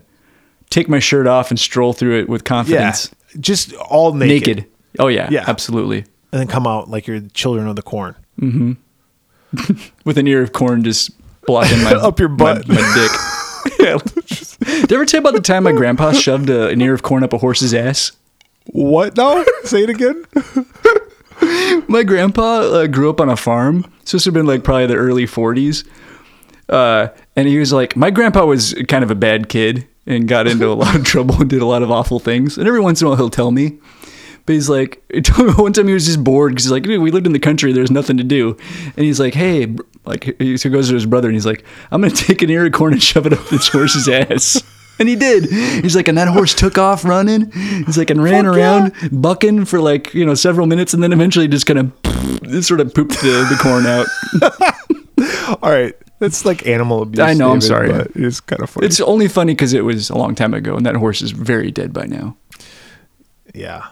take 0.72 0.88
my 0.90 1.00
shirt 1.00 1.28
off 1.28 1.50
and 1.52 1.60
stroll 1.60 1.94
through 1.94 2.20
it 2.20 2.30
with 2.30 2.42
yeah, 2.42 2.48
confidence, 2.48 3.12
just 3.40 3.74
all 3.76 4.14
naked, 4.14 4.58
naked. 4.58 4.66
Oh 5.00 5.08
yeah, 5.08 5.28
Yeah. 5.32 5.44
absolutely. 5.48 6.00
and 6.32 6.40
then 6.40 6.48
come 6.48 6.66
out 6.68 6.90
like 6.90 7.06
you're 7.08 7.20
the 7.20 7.30
children 7.30 7.68
of 7.68 7.76
the 7.76 7.82
corn. 7.84 8.16
With 10.06 10.18
an 10.18 10.28
ear 10.28 10.42
of 10.44 10.54
corn 10.54 10.84
just 10.84 11.12
blocking 11.46 11.84
my 11.84 11.92
Up 11.96 12.20
your 12.20 12.30
butt. 12.30 12.68
my, 12.68 12.76
my 12.76 12.94
dick. 12.96 13.80
yeah. 13.80 13.98
Did 14.82 14.92
I 14.92 14.96
ever 14.96 15.06
tell 15.06 15.20
about 15.20 15.34
the 15.34 15.42
time 15.42 15.64
my 15.64 15.72
grandpa 15.72 16.12
shoved 16.12 16.50
a, 16.50 16.68
an 16.70 16.82
ear 16.82 16.94
of 16.94 17.02
corn 17.04 17.24
up 17.24 17.34
a 17.34 17.38
horse's 17.38 17.74
ass? 17.74 18.12
What? 18.68 19.18
No, 19.18 19.44
say 19.64 19.84
it 19.84 19.90
again. 19.90 20.26
My 21.88 22.04
grandpa 22.04 22.60
uh, 22.60 22.88
grew 22.88 23.10
up 23.10 23.20
on 23.22 23.30
a 23.30 23.38
farm. 23.38 23.92
So 24.04 24.18
this 24.18 24.26
would 24.26 24.36
have 24.36 24.40
been 24.40 24.46
like 24.46 24.64
probably 24.64 24.88
the 24.88 24.96
early 24.96 25.26
40s. 25.26 25.88
Uh, 26.68 27.08
and 27.36 27.48
he 27.48 27.58
was 27.58 27.74
like, 27.74 27.96
my 27.96 28.12
grandpa 28.12 28.46
was 28.46 28.76
kind 28.88 29.04
of 29.04 29.10
a 29.10 29.16
bad 29.16 29.50
kid 29.50 29.88
and 30.06 30.28
got 30.28 30.46
into 30.48 30.68
a 30.68 30.74
lot 30.74 30.96
of 30.96 31.04
trouble 31.04 31.42
and 31.42 31.50
did 31.50 31.62
a 31.62 31.66
lot 31.66 31.82
of 31.82 31.90
awful 31.90 32.20
things. 32.20 32.58
And 32.58 32.68
every 32.68 32.80
once 32.80 33.02
in 33.02 33.08
a 33.08 33.10
while 33.10 33.18
he'll 33.18 33.30
tell 33.30 33.52
me. 33.52 33.80
But 34.50 34.56
he's 34.56 34.68
like, 34.68 35.04
he 35.14 35.22
told 35.22 35.48
me 35.48 35.54
one 35.64 35.74
time 35.74 35.88
he 35.88 35.94
was 35.94 36.08
just 36.08 36.24
bored 36.24 36.54
because 36.54 36.64
he's 36.64 36.72
like, 36.72 36.82
dude, 36.82 37.04
we 37.04 37.12
lived 37.12 37.28
in 37.28 37.34
the 37.34 37.40
country. 37.40 37.72
There's 37.72 37.92
nothing 37.92 38.18
to 38.18 38.24
do. 38.24 38.58
And 38.98 39.06
he's 39.06 39.20
like, 39.20 39.36
hey, 39.36 39.76
like, 40.06 40.24
he 40.40 40.58
goes 40.58 40.88
to 40.88 40.96
his 40.96 41.06
brother 41.06 41.28
and 41.28 41.36
he's 41.36 41.46
like, 41.46 41.64
I'm 41.92 42.02
going 42.02 42.12
to 42.16 42.24
take 42.26 42.42
an 42.42 42.50
ear 42.50 42.66
of 42.66 42.72
corn 42.72 42.94
and 42.94 43.04
shove 43.04 43.28
it 43.28 43.34
up 43.34 43.48
this 43.50 43.68
horse's 43.68 44.10
ass. 44.10 44.60
And 44.98 45.08
he 45.08 45.16
did. 45.16 45.52
He's 45.84 45.96
like, 45.96 46.08
and 46.08 46.18
that 46.18 46.30
horse 46.30 46.56
took 46.56 46.80
off 46.80 47.06
running. 47.06 47.52
He's 47.52 47.96
like, 47.96 48.10
and 48.10 48.24
ran 48.24 48.46
Fuck 48.46 48.56
around 48.56 48.94
bucking 49.12 49.66
for 49.66 49.80
like, 49.80 50.16
you 50.16 50.26
know, 50.26 50.34
several 50.34 50.66
minutes 50.66 50.96
and 50.96 51.04
then 51.04 51.14
eventually 51.14 51.48
just 51.48 51.68
kind 51.68 51.78
of 51.78 52.64
sort 52.66 52.80
of 52.80 52.92
pooped 52.92 53.22
the, 53.22 53.46
the 53.52 53.60
corn 53.62 53.86
out. 53.86 54.08
All 55.62 55.70
right, 55.70 55.94
that's 56.18 56.44
like 56.44 56.66
animal 56.66 57.04
abuse. 57.04 57.20
I 57.20 57.36
know, 57.36 57.52
I'm 57.52 57.62
sorry. 57.62 57.92
it's 58.16 58.40
kind 58.40 58.64
of 58.64 58.72
funny. 58.72 58.88
It's 58.88 59.00
only 59.00 59.28
funny 59.28 59.54
because 59.54 59.74
it 59.74 59.86
was 59.86 60.10
a 60.10 60.18
long 60.18 60.34
time 60.34 60.56
ago 60.56 60.76
and 60.76 60.88
that 60.88 60.96
horse 60.96 61.22
is 61.22 61.30
very 61.30 61.70
dead 61.70 61.94
by 61.94 62.08
now. 62.08 62.36
yeah. 63.54 63.90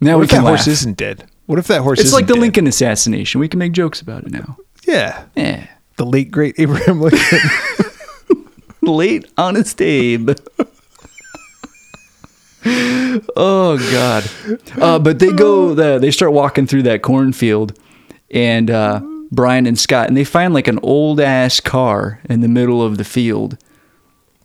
Now 0.00 0.12
What 0.14 0.18
we 0.20 0.24
if 0.24 0.30
can 0.30 0.42
that 0.44 0.48
horse 0.48 0.66
isn't 0.66 0.96
dead? 0.96 1.24
What 1.46 1.58
if 1.58 1.66
that 1.68 1.80
horse? 1.82 1.98
It's 1.98 2.08
isn't 2.08 2.16
like 2.18 2.26
the 2.26 2.34
dead? 2.34 2.40
Lincoln 2.40 2.66
assassination. 2.66 3.40
We 3.40 3.48
can 3.48 3.58
make 3.58 3.72
jokes 3.72 4.00
about 4.00 4.24
it 4.24 4.30
now. 4.32 4.56
Yeah, 4.86 5.24
Yeah. 5.34 5.66
the 5.96 6.06
late 6.06 6.30
great 6.30 6.54
Abraham 6.58 7.00
Lincoln. 7.00 7.38
Late 8.82 9.26
honest 9.36 9.80
Abe. 9.82 10.30
oh 13.36 13.78
God. 13.92 14.24
Uh, 14.80 14.98
but 14.98 15.18
they 15.18 15.32
go. 15.32 15.74
The, 15.74 15.98
they 15.98 16.10
start 16.10 16.32
walking 16.32 16.66
through 16.66 16.82
that 16.84 17.02
cornfield, 17.02 17.78
and 18.30 18.70
uh, 18.70 19.00
Brian 19.30 19.66
and 19.66 19.78
Scott, 19.78 20.08
and 20.08 20.16
they 20.16 20.24
find 20.24 20.54
like 20.54 20.68
an 20.68 20.78
old 20.82 21.20
ass 21.20 21.60
car 21.60 22.20
in 22.28 22.40
the 22.40 22.48
middle 22.48 22.82
of 22.82 22.98
the 22.98 23.04
field. 23.04 23.58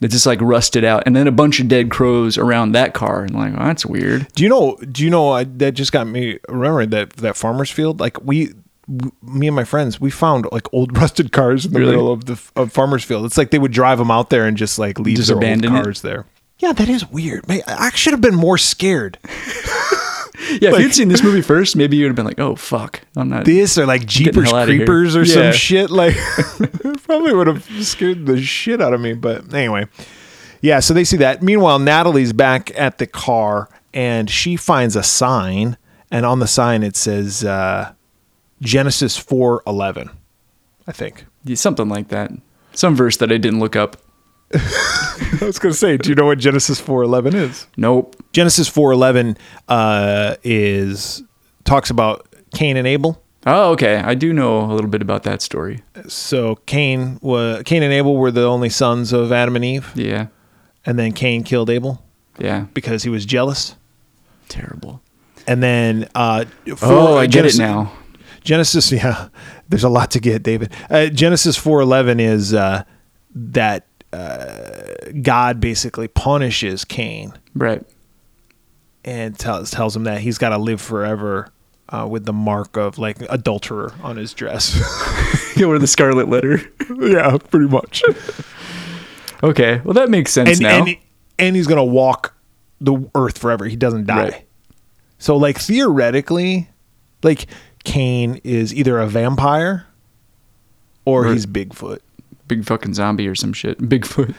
That's 0.03 0.13
just 0.13 0.25
like 0.25 0.41
rusted 0.41 0.83
out, 0.83 1.03
and 1.05 1.15
then 1.15 1.27
a 1.27 1.31
bunch 1.31 1.59
of 1.59 1.67
dead 1.67 1.89
crows 1.89 2.37
around 2.37 2.73
that 2.73 2.93
car, 2.93 3.23
and 3.23 3.33
like, 3.33 3.53
oh, 3.53 3.65
that's 3.65 3.85
weird. 3.85 4.27
Do 4.35 4.43
you 4.43 4.49
know? 4.49 4.75
Do 4.91 5.03
you 5.03 5.09
know? 5.09 5.31
I, 5.31 5.45
that 5.45 5.71
just 5.73 5.91
got 5.91 6.05
me 6.07 6.39
remembering 6.49 6.89
that 6.91 7.11
that 7.13 7.35
farmer's 7.37 7.71
field. 7.71 7.99
Like 7.99 8.21
we, 8.23 8.53
me 9.21 9.47
and 9.47 9.55
my 9.55 9.63
friends, 9.63 10.01
we 10.01 10.11
found 10.11 10.45
like 10.51 10.71
old 10.73 10.97
rusted 10.97 11.31
cars 11.31 11.65
in 11.65 11.73
the 11.73 11.79
Really? 11.79 11.91
middle 11.91 12.11
of 12.11 12.25
the 12.25 12.39
of 12.55 12.71
farmer's 12.71 13.03
field. 13.03 13.25
It's 13.25 13.37
like 13.37 13.51
they 13.51 13.59
would 13.59 13.71
drive 13.71 13.97
them 13.97 14.11
out 14.11 14.29
there 14.29 14.45
and 14.45 14.57
just 14.57 14.77
like 14.77 14.99
leave 14.99 15.15
Just 15.17 15.29
their 15.29 15.37
old 15.37 15.43
abandon 15.43 15.75
it? 15.75 15.83
cars 15.83 16.01
there. 16.01 16.25
Yeah, 16.59 16.73
that 16.73 16.87
is 16.89 17.09
weird. 17.09 17.45
I 17.67 17.89
should 17.95 18.13
have 18.13 18.21
been 18.21 18.35
more 18.35 18.57
scared. 18.57 19.17
Yeah, 20.61 20.71
if 20.73 20.79
you'd 20.79 20.93
seen 20.95 21.07
this 21.07 21.23
movie 21.23 21.41
first, 21.41 21.75
maybe 21.75 21.97
you'd 21.97 22.07
have 22.07 22.15
been 22.15 22.25
like, 22.25 22.39
"Oh 22.39 22.55
fuck, 22.55 23.01
I'm 23.15 23.29
not." 23.29 23.45
This 23.45 23.77
or 23.77 23.85
like 23.85 24.05
Jeepers 24.05 24.49
hell 24.49 24.59
outta 24.59 24.71
here. 24.71 24.79
Creepers 24.85 25.15
or 25.15 25.23
Yeah. 25.23 25.33
some 25.33 25.53
shit. 25.53 25.89
Like 25.89 26.15
probably 27.03 27.33
would 27.33 27.47
have 27.47 27.63
scared 27.81 28.25
the 28.25 28.41
shit 28.41 28.81
out 28.81 28.93
of 28.93 29.01
me. 29.01 29.13
But 29.13 29.53
anyway, 29.53 29.87
yeah. 30.61 30.79
So 30.79 30.93
they 30.93 31.03
see 31.03 31.17
that. 31.17 31.41
Meanwhile, 31.43 31.79
Natalie's 31.79 32.33
back 32.33 32.71
at 32.77 32.97
the 32.97 33.07
car 33.07 33.69
and 33.93 34.29
she 34.29 34.55
finds 34.55 34.95
a 34.95 35.03
sign, 35.03 35.77
and 36.11 36.25
on 36.25 36.39
the 36.39 36.47
sign 36.47 36.83
it 36.83 36.95
says 36.95 37.43
uh, 37.43 37.93
Genesis 38.61 39.17
four 39.17 39.61
eleven. 39.67 40.09
I 40.87 40.91
think. 40.91 41.25
Yeah, 41.45 41.55
something 41.55 41.87
like 41.89 42.09
that. 42.09 42.31
Some 42.73 42.95
verse 42.95 43.17
that 43.17 43.31
I 43.31 43.37
didn't 43.37 43.59
look 43.59 43.75
up. 43.75 43.97
I 44.53 45.39
was 45.45 45.59
gonna 45.59 45.73
say, 45.73 45.97
do 45.97 46.09
you 46.09 46.15
know 46.15 46.25
what 46.25 46.37
Genesis 46.39 46.79
four 46.79 47.03
eleven 47.03 47.35
is? 47.35 47.67
Nope. 47.77 48.15
Genesis 48.33 48.67
four 48.67 48.91
eleven 48.91 49.37
uh, 49.67 50.35
is 50.43 51.23
talks 51.63 51.89
about 51.89 52.27
Cain 52.53 52.77
and 52.77 52.87
Abel. 52.87 53.21
Oh, 53.45 53.71
okay. 53.71 53.97
I 53.97 54.15
do 54.15 54.31
know 54.31 54.61
a 54.63 54.71
little 54.73 54.89
bit 54.89 55.01
about 55.01 55.23
that 55.23 55.41
story. 55.41 55.81
So 56.07 56.55
Cain 56.65 57.19
was 57.21 57.63
Cain 57.63 57.83
and 57.83 57.91
Abel 57.91 58.15
were 58.15 58.31
the 58.31 58.45
only 58.45 58.69
sons 58.69 59.11
of 59.11 59.31
Adam 59.31 59.55
and 59.55 59.65
Eve, 59.65 59.91
Yeah. 59.95 60.27
and 60.85 60.97
then 60.97 61.11
Cain 61.11 61.43
killed 61.43 61.69
Abel 61.69 62.01
Yeah. 62.39 62.67
because 62.73 63.03
he 63.03 63.09
was 63.09 63.25
jealous. 63.25 63.75
Terrible. 64.49 65.01
And 65.47 65.61
then 65.61 66.07
uh, 66.15 66.45
for- 66.77 66.85
Oh, 66.85 67.17
I 67.17 67.25
get 67.25 67.45
it 67.45 67.57
now. 67.57 67.91
Genesis, 68.43 68.91
yeah, 68.93 69.27
there's 69.67 69.83
a 69.83 69.89
lot 69.89 70.11
to 70.11 70.19
get, 70.19 70.43
David. 70.43 70.71
Uh, 70.89 71.07
Genesis 71.07 71.57
four 71.57 71.81
eleven 71.81 72.19
is 72.19 72.53
uh, 72.53 72.83
that 73.35 73.85
uh, 74.13 75.11
God 75.21 75.59
basically 75.59 76.07
punishes 76.07 76.85
Cain 76.85 77.33
Right. 77.55 77.83
and 79.03 79.37
tells 79.37 79.71
tells 79.71 79.95
him 79.95 80.03
that 80.05 80.21
he's 80.21 80.37
got 80.37 80.49
to 80.49 80.57
live 80.57 80.79
forever 80.81 81.49
uh, 81.89 82.07
with 82.09 82.25
the 82.25 82.33
mark 82.33 82.77
of 82.77 82.97
like 82.97 83.17
adulterer 83.29 83.93
on 84.03 84.17
his 84.17 84.33
dress. 84.33 84.79
You 85.55 85.69
wear 85.69 85.77
the 85.77 85.85
scarlet 85.85 86.27
letter. 86.29 86.61
yeah, 86.99 87.37
pretty 87.37 87.67
much. 87.67 88.01
Okay. 89.43 89.81
Well, 89.83 89.93
that 89.93 90.09
makes 90.09 90.31
sense 90.33 90.49
and 90.49 90.59
now. 90.61 90.83
and 90.85 90.97
and 91.37 91.55
he's 91.55 91.67
gonna 91.67 91.83
walk 91.85 92.33
the 92.81 93.07
earth 93.13 93.37
forever. 93.37 93.65
He 93.65 93.75
doesn't 93.75 94.07
die. 94.07 94.23
Right. 94.29 94.47
So 95.19 95.37
like 95.37 95.59
theoretically, 95.59 96.69
like 97.21 97.45
Cain 97.83 98.41
is 98.43 98.73
either 98.73 98.97
a 98.97 99.05
vampire 99.05 99.85
or 101.05 101.27
Or- 101.27 101.33
he's 101.33 101.45
Bigfoot. 101.45 101.99
Big 102.53 102.65
fucking 102.65 102.93
zombie 102.93 103.27
or 103.27 103.33
some 103.33 103.51
shit. 103.51 103.79
Bigfoot. 103.79 104.35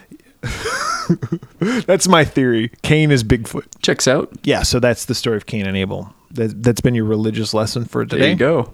That's 1.86 2.06
my 2.06 2.24
theory. 2.24 2.70
Cain 2.82 3.10
is 3.10 3.24
Bigfoot. 3.24 3.66
Checks 3.82 4.06
out. 4.06 4.30
Yeah. 4.44 4.62
So 4.62 4.78
that's 4.78 5.06
the 5.06 5.14
story 5.16 5.36
of 5.36 5.46
Cain 5.46 5.66
and 5.66 5.76
Abel. 5.76 6.14
That, 6.30 6.62
that's 6.62 6.80
been 6.80 6.94
your 6.94 7.06
religious 7.06 7.54
lesson 7.54 7.86
for 7.86 8.04
today. 8.04 8.20
There 8.20 8.30
you 8.30 8.36
go. 8.36 8.72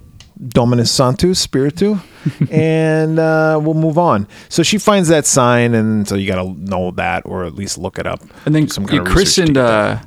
Dominus 0.49 0.91
Santus 0.91 1.39
Spiritu, 1.39 1.99
and 2.51 3.19
uh, 3.19 3.61
we'll 3.63 3.75
move 3.75 3.99
on. 3.99 4.27
So 4.49 4.63
she 4.63 4.79
finds 4.79 5.09
that 5.09 5.27
sign, 5.27 5.75
and 5.75 6.09
so 6.09 6.15
you 6.15 6.27
got 6.27 6.43
to 6.43 6.53
know 6.59 6.93
that, 6.93 7.27
or 7.27 7.45
at 7.45 7.55
least 7.55 7.77
look 7.77 7.99
it 7.99 8.07
up. 8.07 8.23
And 8.47 8.55
then 8.55 8.69
Some 8.69 8.87
kind 8.87 9.07
of 9.07 9.13
Chris 9.13 9.37
and 9.37 9.59
uh, 9.59 10.01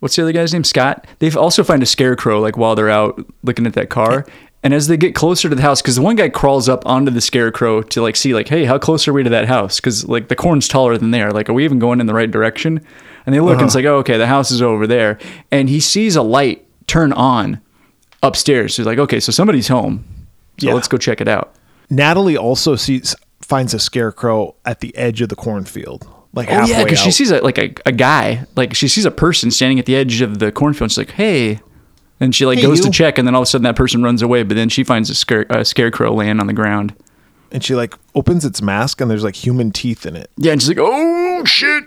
what's 0.00 0.16
the 0.16 0.22
other 0.22 0.32
guy's 0.32 0.52
name? 0.52 0.64
Scott. 0.64 1.06
They 1.20 1.30
also 1.32 1.64
find 1.64 1.82
a 1.82 1.86
scarecrow 1.86 2.40
like 2.40 2.56
while 2.56 2.74
they're 2.74 2.90
out 2.90 3.24
looking 3.42 3.66
at 3.66 3.72
that 3.74 3.88
car. 3.88 4.26
And 4.66 4.74
as 4.74 4.88
they 4.88 4.96
get 4.96 5.14
closer 5.14 5.48
to 5.48 5.54
the 5.54 5.62
house, 5.62 5.80
because 5.80 5.94
the 5.94 6.02
one 6.02 6.16
guy 6.16 6.28
crawls 6.28 6.68
up 6.68 6.84
onto 6.86 7.12
the 7.12 7.20
scarecrow 7.20 7.82
to 7.82 8.02
like 8.02 8.16
see 8.16 8.34
like, 8.34 8.48
hey, 8.48 8.64
how 8.64 8.78
close 8.78 9.06
are 9.06 9.12
we 9.12 9.22
to 9.22 9.30
that 9.30 9.46
house? 9.46 9.76
Because 9.78 10.08
like 10.08 10.26
the 10.26 10.34
corn's 10.34 10.66
taller 10.66 10.98
than 10.98 11.12
they 11.12 11.22
are. 11.22 11.30
Like, 11.30 11.48
are 11.48 11.52
we 11.52 11.64
even 11.64 11.78
going 11.78 12.00
in 12.00 12.06
the 12.06 12.14
right 12.14 12.28
direction? 12.28 12.84
And 13.26 13.32
they 13.32 13.38
look 13.38 13.58
and 13.58 13.62
it's 13.68 13.76
Uh-huh. 13.76 13.78
like, 13.84 13.86
oh, 13.86 13.98
okay, 13.98 14.18
the 14.18 14.26
house 14.26 14.50
is 14.50 14.60
over 14.60 14.88
there. 14.88 15.18
And 15.52 15.68
he 15.68 15.78
sees 15.78 16.16
a 16.16 16.22
light 16.22 16.66
turn 16.88 17.12
on 17.12 17.60
upstairs. 18.24 18.76
He's 18.76 18.86
like, 18.86 18.98
okay, 18.98 19.20
so 19.20 19.30
somebody's 19.30 19.68
home. 19.68 20.04
So 20.58 20.66
Yeah. 20.66 20.74
let's 20.74 20.88
go 20.88 20.96
check 20.96 21.20
it 21.20 21.28
out. 21.28 21.54
Natalie 21.88 22.36
also 22.36 22.74
sees 22.74 23.14
finds 23.42 23.72
a 23.72 23.78
scarecrow 23.78 24.56
at 24.64 24.80
the 24.80 24.96
edge 24.96 25.20
of 25.20 25.28
the 25.28 25.36
cornfield, 25.36 26.08
like 26.32 26.48
Oh 26.48 26.54
halfway 26.54 26.74
yeah, 26.74 26.82
because 26.82 26.98
she 26.98 27.12
sees 27.12 27.30
a, 27.30 27.38
like 27.40 27.58
a, 27.58 27.72
a 27.86 27.92
guy, 27.92 28.44
like 28.56 28.74
she 28.74 28.88
sees 28.88 29.04
a 29.04 29.12
person 29.12 29.52
standing 29.52 29.78
at 29.78 29.86
the 29.86 29.94
edge 29.94 30.20
of 30.22 30.40
the 30.40 30.50
cornfield. 30.50 30.90
She's 30.90 30.98
like, 30.98 31.12
"Hey," 31.12 31.60
and 32.20 32.34
she 32.34 32.46
like 32.46 32.58
Hey, 32.58 32.62
goes 32.66 32.78
you. 32.78 32.84
to 32.84 32.90
check, 32.90 33.18
and 33.18 33.26
then 33.26 33.34
all 33.34 33.42
of 33.42 33.46
a 33.46 33.50
sudden 33.50 33.64
that 33.64 33.76
person 33.76 34.02
runs 34.02 34.22
away. 34.22 34.42
But 34.42 34.54
then 34.56 34.68
she 34.68 34.84
finds 34.84 35.10
a, 35.10 35.14
scare, 35.14 35.46
a 35.50 35.64
scarecrow 35.64 36.12
laying 36.14 36.40
on 36.40 36.46
the 36.46 36.52
ground. 36.52 36.94
and 37.52 37.62
she 37.64 37.74
like 37.74 37.94
opens 38.14 38.44
its 38.44 38.60
mask, 38.62 39.00
and 39.00 39.10
there's 39.10 39.24
like 39.24 39.36
human 39.36 39.70
teeth 39.72 40.04
in 40.06 40.16
it. 40.16 40.30
Yeah, 40.36 40.52
and 40.52 40.60
she's 40.60 40.68
like, 40.68 40.78
"Oh 40.80 41.44
shit!" 41.44 41.84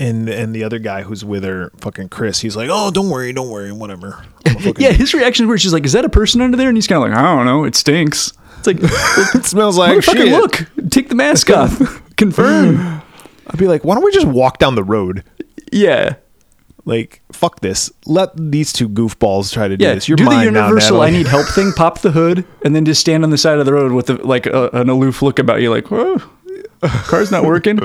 And 0.00 0.28
and 0.28 0.54
the 0.54 0.64
other 0.64 0.78
guy 0.78 1.02
who's 1.02 1.24
with 1.24 1.44
her, 1.44 1.70
fucking 1.78 2.08
Chris, 2.08 2.40
he's 2.40 2.56
like, 2.56 2.68
"Oh, 2.72 2.90
don't 2.90 3.08
worry, 3.10 3.32
don't 3.32 3.50
worry, 3.50 3.72
whatever." 3.72 4.24
Fucking- 4.46 4.74
Yeah, 4.78 4.90
his 4.92 5.14
reaction 5.14 5.48
where 5.48 5.58
she's 5.58 5.72
like, 5.72 5.84
"Is 5.84 5.92
that 5.92 6.04
a 6.04 6.08
person 6.08 6.40
under 6.40 6.56
there?" 6.56 6.68
And 6.68 6.76
he's 6.76 6.86
kind 6.86 7.02
of 7.02 7.08
like, 7.10 7.18
"I 7.18 7.22
don't 7.36 7.46
know. 7.46 7.64
It 7.64 7.74
stinks." 7.76 8.32
It's 8.58 8.66
like, 8.66 8.76
it 9.34 9.44
smells 9.44 9.76
like 9.78 10.02
shit. 10.04 10.28
look, 10.28 10.66
take 10.90 11.08
the 11.08 11.14
mask 11.16 11.50
off, 11.50 12.00
confirm. 12.16 13.02
I'd 13.48 13.58
be 13.58 13.66
like, 13.66 13.84
"Why 13.84 13.94
don't 13.94 14.04
we 14.04 14.12
just 14.12 14.26
walk 14.26 14.58
down 14.58 14.74
the 14.76 14.84
road?" 14.84 15.24
Yeah, 15.72 16.14
Like, 16.84 17.22
fuck 17.30 17.60
this. 17.60 17.92
Let 18.06 18.30
these 18.36 18.72
two 18.72 18.88
goofballs 18.88 19.52
try 19.52 19.68
to 19.68 19.76
do 19.76 19.84
yeah. 19.84 19.94
this. 19.94 20.08
You're 20.08 20.16
Do 20.16 20.24
the 20.24 20.30
now, 20.30 20.42
universal 20.42 20.98
Natalie. 20.98 21.06
"I 21.06 21.10
need 21.10 21.26
help" 21.28 21.46
thing. 21.46 21.72
Pop 21.72 22.00
the 22.00 22.10
hood, 22.10 22.44
and 22.64 22.74
then 22.74 22.84
just 22.84 23.00
stand 23.00 23.22
on 23.22 23.30
the 23.30 23.38
side 23.38 23.58
of 23.58 23.66
the 23.66 23.72
road 23.72 23.92
with 23.92 24.10
a, 24.10 24.14
like 24.14 24.46
a, 24.46 24.68
an 24.70 24.88
aloof 24.88 25.22
look 25.22 25.38
about 25.38 25.62
you, 25.62 25.70
like, 25.70 25.90
"Whoa, 25.90 26.20
car's 26.82 27.30
not 27.30 27.44
working." 27.44 27.78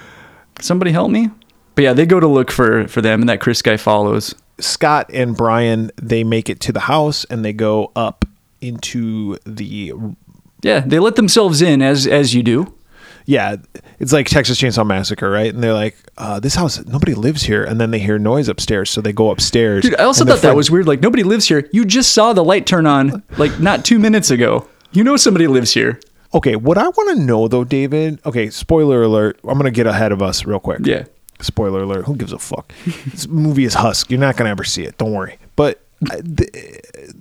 Somebody 0.60 0.92
help 0.92 1.10
me. 1.10 1.30
But 1.74 1.84
yeah, 1.84 1.92
they 1.92 2.06
go 2.06 2.18
to 2.20 2.26
look 2.26 2.50
for 2.50 2.88
for 2.88 3.02
them, 3.02 3.20
and 3.20 3.28
that 3.28 3.40
Chris 3.40 3.60
guy 3.62 3.76
follows. 3.76 4.34
Scott 4.58 5.10
and 5.12 5.36
Brian 5.36 5.90
they 6.00 6.24
make 6.24 6.48
it 6.48 6.60
to 6.60 6.72
the 6.72 6.80
house 6.80 7.24
and 7.24 7.44
they 7.44 7.52
go 7.52 7.92
up 7.96 8.24
into 8.60 9.38
the 9.46 9.94
Yeah, 10.62 10.80
they 10.80 10.98
let 10.98 11.16
themselves 11.16 11.62
in 11.62 11.82
as 11.82 12.06
as 12.06 12.34
you 12.34 12.42
do. 12.42 12.74
Yeah 13.30 13.56
it's 14.00 14.12
like 14.12 14.26
Texas 14.26 14.60
Chainsaw 14.60 14.84
Massacre 14.86 15.30
right 15.30 15.52
and 15.54 15.62
they're 15.62 15.72
like 15.84 15.96
uh, 16.18 16.40
this 16.40 16.54
house 16.54 16.84
nobody 16.86 17.14
lives 17.14 17.42
here 17.42 17.62
and 17.64 17.80
then 17.80 17.90
they 17.92 17.98
hear 17.98 18.18
noise 18.18 18.48
upstairs 18.48 18.90
so 18.90 19.00
they 19.00 19.12
go 19.12 19.30
upstairs 19.30 19.82
Dude, 19.84 19.94
I 20.00 20.04
also 20.04 20.24
thought 20.24 20.34
that 20.36 20.40
friend- 20.40 20.56
was 20.56 20.70
weird. 20.70 20.86
Like 20.86 21.00
nobody 21.00 21.22
lives 21.22 21.46
here. 21.48 21.68
You 21.72 21.84
just 21.84 22.12
saw 22.12 22.32
the 22.32 22.42
light 22.44 22.66
turn 22.66 22.86
on 22.86 23.22
like 23.38 23.60
not 23.60 23.84
two 23.84 23.98
minutes 23.98 24.30
ago. 24.30 24.66
You 24.92 25.04
know 25.04 25.16
somebody 25.16 25.46
lives 25.46 25.72
here. 25.72 26.00
okay 26.34 26.56
what 26.56 26.76
I 26.78 26.88
want 26.88 27.16
to 27.18 27.24
know 27.24 27.46
though 27.48 27.64
David 27.64 28.18
okay 28.26 28.50
spoiler 28.50 29.02
alert 29.02 29.38
I'm 29.44 29.56
gonna 29.58 29.70
get 29.70 29.86
ahead 29.86 30.12
of 30.12 30.20
us 30.22 30.44
real 30.44 30.60
quick 30.60 30.80
Yeah. 30.84 31.04
spoiler 31.40 31.82
alert 31.82 32.04
who 32.06 32.16
gives 32.16 32.32
a 32.32 32.38
fuck 32.38 32.72
this 33.12 33.26
movie 33.28 33.64
is 33.64 33.74
Husk 33.74 34.10
you're 34.10 34.20
not 34.20 34.36
gonna 34.36 34.50
ever 34.50 34.64
see 34.64 34.82
it 34.84 34.98
don't 34.98 35.12
worry 35.12 35.38
but 35.56 35.80
the 36.00 36.46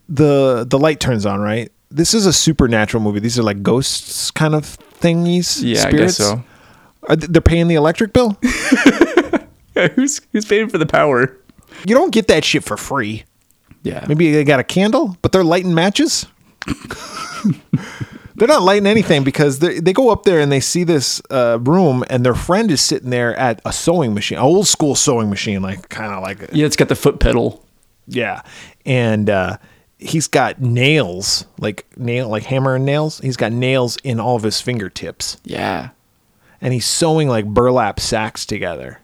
the, 0.07 0.65
the 0.67 0.79
light 0.79 0.99
turns 0.99 1.25
on 1.25 1.39
right 1.39 1.71
this 1.91 2.13
is 2.13 2.25
a 2.25 2.33
supernatural 2.33 3.01
movie 3.03 3.19
these 3.19 3.37
are 3.39 3.43
like 3.43 3.63
ghosts 3.63 4.31
kind 4.31 4.53
of 4.55 4.77
thingies 4.99 5.61
Yeah, 5.63 5.79
I 5.85 5.89
spirits 5.89 6.17
guess 6.17 6.27
so. 6.27 6.43
Are 7.07 7.15
th- 7.15 7.31
they're 7.31 7.41
paying 7.41 7.67
the 7.67 7.75
electric 7.75 8.13
bill 8.13 8.37
who's 9.95 10.21
who's 10.31 10.45
paying 10.45 10.69
for 10.69 10.77
the 10.77 10.85
power? 10.85 11.37
you 11.87 11.95
don't 11.95 12.11
get 12.11 12.27
that 12.27 12.43
shit 12.43 12.63
for 12.63 12.77
free 12.77 13.23
Yeah. 13.83 14.05
maybe 14.07 14.31
they 14.31 14.43
got 14.43 14.59
a 14.59 14.63
candle 14.63 15.17
but 15.21 15.31
they're 15.31 15.43
lighting 15.43 15.73
matches 15.73 16.25
they're 18.35 18.47
not 18.47 18.61
lighting 18.61 18.87
anything 18.87 19.23
because 19.23 19.59
they, 19.59 19.79
they 19.79 19.93
go 19.93 20.09
up 20.09 20.23
there 20.23 20.39
and 20.39 20.51
they 20.51 20.59
see 20.59 20.83
this 20.83 21.21
uh, 21.29 21.57
room 21.61 22.03
and 22.09 22.25
their 22.25 22.35
friend 22.35 22.71
is 22.71 22.81
sitting 22.81 23.09
there 23.09 23.35
at 23.37 23.61
a 23.65 23.73
sewing 23.73 24.13
machine 24.13 24.37
an 24.37 24.43
old 24.43 24.67
school 24.67 24.95
sewing 24.95 25.29
machine 25.29 25.61
like 25.61 25.89
kind 25.89 26.13
of 26.13 26.21
like 26.21 26.49
Yeah, 26.51 26.65
it's 26.65 26.75
got 26.75 26.89
the 26.89 26.95
foot 26.95 27.19
pedal. 27.19 27.65
Yeah. 28.07 28.41
And 28.85 29.29
uh 29.29 29.57
he's 29.99 30.27
got 30.27 30.59
nails, 30.61 31.45
like 31.59 31.85
nail 31.97 32.29
like 32.29 32.43
hammer 32.43 32.75
and 32.75 32.85
nails. 32.85 33.19
He's 33.19 33.37
got 33.37 33.51
nails 33.51 33.97
in 34.03 34.19
all 34.19 34.35
of 34.35 34.43
his 34.43 34.59
fingertips. 34.61 35.37
Yeah. 35.43 35.89
And 36.61 36.73
he's 36.73 36.85
sewing 36.87 37.27
like 37.27 37.45
burlap 37.45 37.99
sacks 37.99 38.45
together. 38.45 38.99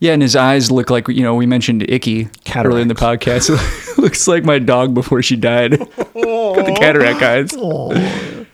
Yeah, 0.00 0.12
and 0.12 0.22
his 0.22 0.36
eyes 0.36 0.70
look 0.70 0.90
like 0.90 1.08
you 1.08 1.22
know 1.22 1.34
we 1.34 1.46
mentioned 1.46 1.88
Icky 1.88 2.28
earlier 2.54 2.80
in 2.80 2.88
the 2.88 2.94
podcast. 2.94 3.50
It 3.50 3.98
looks 4.02 4.28
like 4.28 4.44
my 4.44 4.58
dog 4.58 4.92
before 4.92 5.22
she 5.22 5.36
died. 5.36 5.78
Got 5.78 6.66
the 6.66 6.76
cataract 6.78 7.22
eyes. 7.22 8.46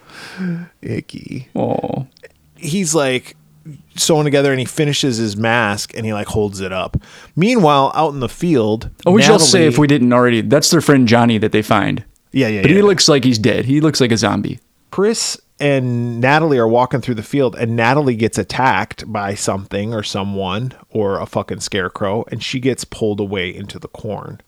Icky. 0.82 1.48
Oh, 1.54 2.06
He's 2.56 2.94
like 2.94 3.36
sewing 4.01 4.24
together 4.24 4.51
and 4.51 4.59
he 4.59 4.66
finishes 4.66 5.16
his 5.18 5.36
mask 5.36 5.94
and 5.96 6.05
he 6.07 6.12
like 6.12 6.26
holds 6.28 6.61
it 6.61 6.72
up. 6.72 6.96
Meanwhile, 7.36 7.92
out 7.94 8.12
in 8.12 8.20
the 8.20 8.28
field, 8.28 8.90
Oh, 9.07 9.12
we 9.12 9.22
shall 9.22 9.38
say 9.38 9.66
if 9.66 9.78
we 9.78 9.86
didn't 9.86 10.12
already, 10.12 10.40
that's 10.40 10.70
their 10.70 10.80
friend 10.80 11.07
Johnny 11.07 11.38
that 11.38 11.53
they 11.53 11.62
find. 11.62 12.05
yeah, 12.32 12.48
yeah, 12.48 12.62
But 12.62 12.70
yeah. 12.70 12.76
he 12.78 12.82
looks 12.82 13.09
like 13.09 13.24
he's 13.24 13.38
dead. 13.38 13.64
He 13.66 13.80
looks 13.80 14.01
like 14.01 14.12
a 14.12 14.16
zombie. 14.16 14.59
Chris 14.90 15.40
and 15.61 16.20
Natalie 16.20 16.59
are 16.59 16.66
walking 16.66 17.01
through 17.01 17.14
the 17.16 17.22
field, 17.22 17.55
and 17.55 17.76
Natalie 17.76 18.16
gets 18.16 18.38
attacked 18.38 19.11
by 19.12 19.34
something 19.34 19.92
or 19.94 20.03
someone 20.03 20.72
or 20.88 21.20
a 21.20 21.26
fucking 21.26 21.61
scarecrow, 21.61 22.24
and 22.32 22.42
she 22.42 22.59
gets 22.61 22.84
pulled 22.84 23.20
away 23.20 23.55
into 23.55 23.78
the 23.78 23.88
corn. 23.88 24.40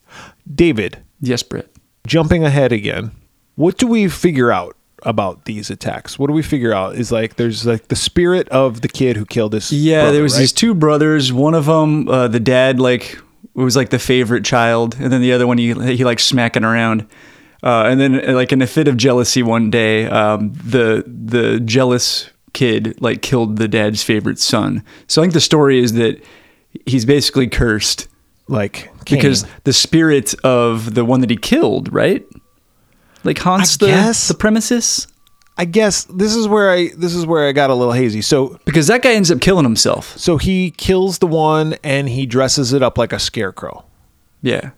David, 0.52 0.98
Yes, 1.20 1.42
Bret. 1.42 1.68
jumping 2.06 2.44
ahead 2.44 2.72
again, 2.72 3.12
what 3.56 3.76
do 3.78 3.86
we 3.86 4.08
figure 4.08 4.50
out 4.50 4.76
about 5.04 5.44
these 5.44 5.70
attacks? 5.70 6.18
What 6.18 6.28
do 6.28 6.32
we 6.32 6.42
figure 6.42 6.72
out? 6.72 6.96
Is 6.96 7.12
like 7.12 7.36
there's 7.36 7.66
like 7.66 7.88
the 7.88 7.96
spirit 7.96 8.48
of 8.48 8.80
the 8.80 8.88
kid 8.88 9.16
who 9.16 9.24
killed 9.24 9.52
this. 9.52 9.72
Yeah, 9.72 10.02
brother, 10.02 10.12
there 10.12 10.22
was 10.22 10.34
right? 10.34 10.40
these 10.40 10.52
two 10.52 10.74
brothers. 10.74 11.32
One 11.32 11.54
of 11.54 11.66
them, 11.66 12.08
uh, 12.08 12.28
the 12.28 12.40
dad, 12.40 12.80
like 12.80 13.18
was 13.54 13.76
like 13.76 13.90
the 13.90 13.98
favorite 13.98 14.44
child, 14.44 14.96
and 14.98 15.12
then 15.12 15.20
the 15.20 15.32
other 15.32 15.46
one, 15.46 15.58
he 15.58 15.72
he 15.72 16.04
like 16.04 16.20
smacking 16.20 16.64
around. 16.64 17.06
Uh, 17.62 17.84
and 17.84 18.00
then, 18.00 18.28
uh, 18.28 18.32
like 18.32 18.52
in 18.52 18.60
a 18.60 18.66
fit 18.66 18.88
of 18.88 18.96
jealousy, 18.96 19.42
one 19.42 19.70
day, 19.70 20.06
um, 20.06 20.52
the 20.64 21.04
the 21.06 21.60
jealous 21.60 22.28
kid 22.52 23.00
like 23.00 23.22
killed 23.22 23.56
the 23.56 23.68
dad's 23.68 24.02
favorite 24.02 24.38
son. 24.38 24.84
So 25.06 25.22
I 25.22 25.24
think 25.24 25.34
the 25.34 25.40
story 25.40 25.78
is 25.78 25.94
that 25.94 26.22
he's 26.86 27.04
basically 27.04 27.48
cursed 27.48 28.08
like 28.48 28.90
because 29.08 29.46
the 29.64 29.72
spirit 29.72 30.34
of 30.44 30.94
the 30.94 31.04
one 31.04 31.20
that 31.20 31.30
he 31.30 31.36
killed, 31.36 31.92
right? 31.92 32.24
Like 33.24 33.38
haunts 33.38 33.74
I 33.82 33.86
the 33.86 33.92
guess. 33.92 34.28
the 34.28 34.34
premises 34.34 35.06
I 35.58 35.66
guess 35.66 36.04
this 36.04 36.34
is 36.34 36.48
where 36.48 36.70
I 36.70 36.88
this 36.96 37.14
is 37.14 37.26
where 37.26 37.46
I 37.46 37.52
got 37.52 37.70
a 37.70 37.74
little 37.74 37.92
hazy. 37.92 38.22
So 38.22 38.58
because 38.64 38.86
that 38.86 39.02
guy 39.02 39.12
ends 39.12 39.30
up 39.30 39.40
killing 39.40 39.64
himself. 39.64 40.16
so 40.18 40.38
he 40.38 40.70
kills 40.72 41.18
the 41.18 41.26
one 41.26 41.76
and 41.84 42.08
he 42.08 42.24
dresses 42.26 42.72
it 42.72 42.82
up 42.82 42.96
like 42.98 43.12
a 43.12 43.18
scarecrow. 43.18 43.84
Yeah. 44.40 44.70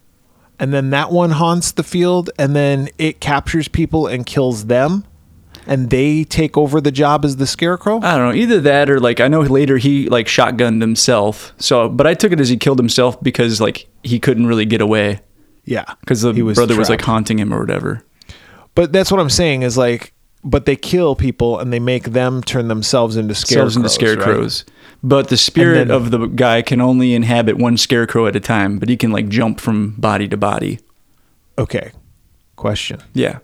and 0.61 0.75
then 0.75 0.91
that 0.91 1.11
one 1.11 1.31
haunts 1.31 1.73
the 1.73 1.83
field 1.83 2.31
and 2.39 2.55
then 2.55 2.89
it 2.99 3.21
captures 3.21 3.67
people 3.69 4.07
and 4.07 4.27
kills 4.27 4.67
them 4.67 5.05
and 5.67 5.89
they 5.89 6.25
take 6.25 6.59
over 6.59 6.81
the 6.81 6.93
job 6.93 7.25
as 7.25 7.37
the 7.37 7.47
scarecrow 7.47 7.97
I 8.03 8.17
don't 8.19 8.29
know, 8.29 8.35
either 8.35 8.61
that 8.61 8.91
or 8.91 9.01
like 9.01 9.21
I 9.21 9.29
know 9.29 9.41
later 9.41 9.79
he 9.79 10.09
like 10.09 10.27
shotgunned 10.27 10.81
himself. 10.83 11.55
So, 11.59 11.89
but 11.89 12.07
I 12.07 12.13
took 12.15 12.33
it 12.33 12.41
as 12.41 12.49
he 12.51 12.57
killed 12.59 12.79
himself 12.79 13.23
because 13.23 13.61
like 13.61 13.87
he 14.03 14.19
couldn't 14.19 14.47
really 14.47 14.67
get 14.67 14.81
away 14.83 15.21
yeah 15.65 15.85
because 16.01 16.21
the 16.21 16.33
brother 16.53 16.77
was 16.77 16.91
like 16.91 16.99
trapped. 16.99 17.07
haunting 17.07 17.39
him 17.39 17.55
or 17.55 17.61
whatever. 17.61 18.05
But 18.75 18.93
that's 18.93 19.11
what 19.11 19.21
i'm 19.21 19.31
saying 19.31 19.63
is 19.63 19.77
like 19.79 20.13
but 20.45 20.67
they 20.67 20.77
kill 20.77 21.17
people 21.17 21.59
and 21.59 21.73
they 21.73 21.81
make 21.81 22.05
them 22.05 22.43
turn 22.43 22.69
themselves 22.69 23.17
into 23.17 23.35
scarecrows 23.35 23.77
into 23.77 23.87
right? 23.89 23.95
scarecrows. 23.95 24.65
But 25.03 25.29
the 25.29 25.39
spirit 25.39 25.89
then- 25.89 25.97
of 25.97 26.11
the 26.11 26.27
guy 26.27 26.61
can 26.61 26.83
only 26.83 27.15
inhabit 27.15 27.57
one 27.57 27.79
scarecrow 27.79 28.27
at 28.27 28.37
a 28.37 28.41
time, 28.41 28.79
but 28.79 28.91
he 28.91 28.97
can 28.99 29.11
like 29.11 29.29
jump 29.29 29.59
from 29.59 29.93
body 29.93 30.29
to 30.29 30.37
body. 30.37 30.81
okay 31.59 31.93
question 32.57 33.01
Yeah. 33.15 33.39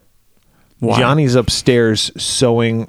Why? 0.78 0.98
johnny's 0.98 1.34
upstairs 1.34 2.10
sewing 2.16 2.88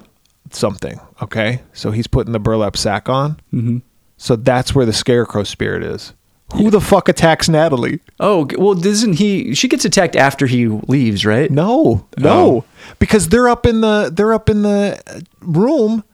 something 0.50 1.00
okay 1.22 1.60
so 1.72 1.90
he's 1.90 2.06
putting 2.06 2.32
the 2.32 2.38
burlap 2.38 2.76
sack 2.76 3.08
on 3.08 3.40
mm-hmm. 3.52 3.78
so 4.18 4.36
that's 4.36 4.74
where 4.74 4.84
the 4.86 4.92
scarecrow 4.92 5.44
spirit 5.44 5.82
is 5.82 6.12
who 6.52 6.70
the 6.70 6.80
fuck 6.80 7.08
attacks 7.08 7.48
natalie 7.48 8.00
Oh, 8.20 8.46
well, 8.56 8.74
doesn't 8.74 9.14
he? 9.14 9.54
She 9.54 9.66
gets 9.68 9.84
attacked 9.84 10.14
after 10.16 10.46
he 10.46 10.66
leaves, 10.68 11.26
right? 11.26 11.50
No, 11.50 12.06
no, 12.18 12.30
Oh. 12.30 12.64
because 12.98 13.28
they're 13.30 13.48
up 13.48 13.66
in 13.66 13.80
the 13.80 14.10
they're 14.14 14.32
up 14.32 14.48
in 14.48 14.62
the 14.62 15.00
room, 15.40 16.04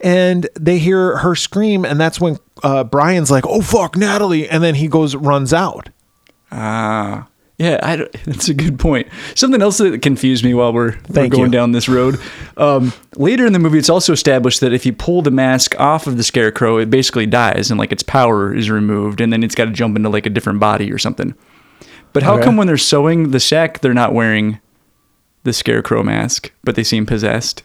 and 0.00 0.46
they 0.60 0.78
hear 0.78 1.16
her 1.18 1.34
scream, 1.34 1.84
and 1.86 1.98
that's 1.98 2.20
when 2.20 2.38
uh, 2.62 2.84
Brian's 2.84 3.30
like, 3.30 3.44
"Oh 3.46 3.62
fuck, 3.62 3.96
Natalie!" 3.96 4.48
and 4.48 4.62
then 4.62 4.74
he 4.74 4.88
goes 4.88 5.16
runs 5.16 5.52
out. 5.54 5.88
Ah, 6.52 7.26
yeah, 7.58 7.78
I 7.82 7.96
that's 8.24 8.48
a 8.48 8.54
good 8.54 8.78
point. 8.78 9.08
Something 9.34 9.62
else 9.62 9.78
that 9.78 10.02
confused 10.02 10.44
me 10.44 10.54
while 10.54 10.72
we're, 10.72 10.96
we're 11.08 11.28
going 11.28 11.44
you. 11.46 11.48
down 11.50 11.72
this 11.72 11.88
road. 11.88 12.18
Um, 12.56 12.92
later 13.16 13.46
in 13.46 13.52
the 13.52 13.58
movie, 13.58 13.78
it's 13.78 13.88
also 13.90 14.12
established 14.12 14.60
that 14.60 14.72
if 14.72 14.84
you 14.84 14.92
pull 14.92 15.22
the 15.22 15.30
mask 15.30 15.78
off 15.78 16.06
of 16.06 16.16
the 16.16 16.24
scarecrow, 16.24 16.78
it 16.78 16.90
basically 16.90 17.26
dies 17.26 17.70
and 17.70 17.78
like 17.78 17.92
its 17.92 18.02
power 18.02 18.54
is 18.54 18.70
removed, 18.70 19.20
and 19.20 19.32
then 19.32 19.42
it's 19.42 19.54
got 19.54 19.66
to 19.66 19.70
jump 19.72 19.96
into 19.96 20.08
like 20.08 20.26
a 20.26 20.30
different 20.30 20.60
body 20.60 20.90
or 20.92 20.98
something. 20.98 21.34
But 22.12 22.22
how 22.22 22.34
Okay. 22.34 22.44
come 22.44 22.56
when 22.56 22.66
they're 22.66 22.76
sewing 22.76 23.30
the 23.32 23.40
sack, 23.40 23.80
they're 23.80 23.92
not 23.94 24.12
wearing 24.14 24.60
the 25.42 25.52
scarecrow 25.52 26.02
mask, 26.02 26.52
but 26.62 26.74
they 26.76 26.84
seem 26.84 27.06
possessed? 27.06 27.62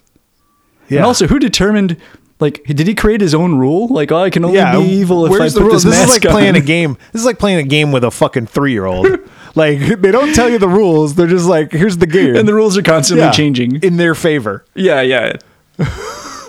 Yeah. 0.90 0.98
And 0.98 1.06
also, 1.06 1.28
who 1.28 1.38
determined? 1.40 1.98
Like, 2.40 2.64
did 2.66 2.88
he 2.88 2.96
create 2.96 3.22
his 3.22 3.36
own 3.36 3.56
rule? 3.56 3.88
Like, 3.90 4.12
oh, 4.12 4.18
I 4.24 4.30
can 4.30 4.46
only 4.46 4.58
yeah, 4.58 4.76
be 4.78 4.84
evil 4.84 5.26
if 5.26 5.34
I 5.34 5.40
where's 5.40 5.54
put 5.54 5.64
the 5.66 5.70
this 5.70 5.84
This, 5.84 5.92
mask 5.94 6.04
is 6.20 6.24
like 6.26 6.32
playing 6.34 6.56
a 6.56 6.62
game. 6.62 6.98
This 7.12 7.22
is 7.22 7.26
like 7.26 7.38
playing 7.38 7.60
a 7.60 7.64
game 7.64 7.92
with 7.92 8.04
a 8.04 8.12
fucking 8.12 8.48
three 8.48 8.72
year 8.72 8.86
old. 8.86 9.08
like 9.56 9.80
they 10.02 10.12
don't 10.12 10.34
tell 10.34 10.50
you 10.50 10.58
the 10.60 10.68
rules. 10.70 11.16
They're 11.16 11.28
just 11.28 11.46
like, 11.48 11.72
"Here's 11.72 11.98
the 11.98 12.08
game," 12.08 12.36
and 12.36 12.48
the 12.48 12.54
rules 12.54 12.78
are 12.78 12.82
constantly 12.84 13.26
Yeah, 13.26 13.32
changing. 13.32 13.82
in 13.84 13.98
their 13.98 14.16
favor. 14.16 14.66
Yeah, 14.76 15.02
yeah. 15.02 15.34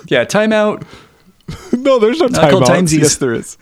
yeah, 0.07 0.25
timeout. 0.25 0.83
no, 1.73 1.99
there's 1.99 2.19
no 2.19 2.27
Not 2.27 2.51
called 2.51 2.63
timeouts. 2.63 2.81
timesies. 2.83 2.99
Yes, 3.01 3.15
there 3.17 3.33
is. 3.33 3.57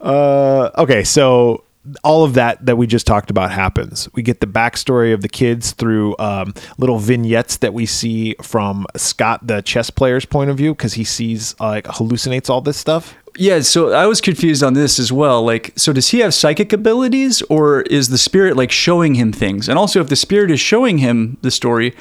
uh, 0.00 0.70
okay, 0.78 1.04
so 1.04 1.63
all 2.02 2.24
of 2.24 2.34
that 2.34 2.64
that 2.64 2.76
we 2.76 2.86
just 2.86 3.06
talked 3.06 3.30
about 3.30 3.50
happens. 3.50 4.08
We 4.14 4.22
get 4.22 4.40
the 4.40 4.46
backstory 4.46 5.12
of 5.12 5.20
the 5.22 5.28
kids 5.28 5.72
through 5.72 6.16
um, 6.18 6.54
little 6.78 6.98
vignettes 6.98 7.58
that 7.58 7.74
we 7.74 7.86
see 7.86 8.34
from 8.42 8.86
Scott, 8.96 9.46
the 9.46 9.60
chess 9.62 9.90
player's 9.90 10.24
point 10.24 10.50
of 10.50 10.56
view, 10.56 10.74
because 10.74 10.94
he 10.94 11.04
sees 11.04 11.54
uh, 11.60 11.68
like 11.68 11.84
hallucinates 11.84 12.48
all 12.48 12.60
this 12.60 12.76
stuff. 12.76 13.14
Yeah, 13.36 13.60
so 13.60 13.92
I 13.92 14.06
was 14.06 14.20
confused 14.20 14.62
on 14.62 14.74
this 14.74 14.98
as 14.98 15.12
well. 15.12 15.44
Like, 15.44 15.72
so 15.76 15.92
does 15.92 16.08
he 16.08 16.20
have 16.20 16.32
psychic 16.32 16.72
abilities 16.72 17.42
or 17.42 17.82
is 17.82 18.08
the 18.08 18.18
spirit 18.18 18.56
like 18.56 18.70
showing 18.70 19.16
him 19.16 19.32
things? 19.32 19.68
And 19.68 19.76
also, 19.78 20.00
if 20.00 20.08
the 20.08 20.16
spirit 20.16 20.50
is 20.52 20.60
showing 20.60 20.98
him 20.98 21.36
the 21.42 21.50
story, 21.50 21.94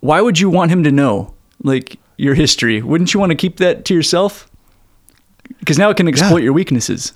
why 0.00 0.20
would 0.20 0.38
you 0.38 0.50
want 0.50 0.70
him 0.70 0.84
to 0.84 0.92
know 0.92 1.34
like 1.62 1.98
your 2.18 2.34
history? 2.34 2.82
Wouldn't 2.82 3.14
you 3.14 3.20
want 3.20 3.30
to 3.30 3.36
keep 3.36 3.56
that 3.56 3.86
to 3.86 3.94
yourself? 3.94 4.50
Because 5.58 5.78
now 5.78 5.88
it 5.90 5.96
can 5.96 6.06
exploit 6.06 6.42
your 6.42 6.52
weaknesses. 6.52 7.14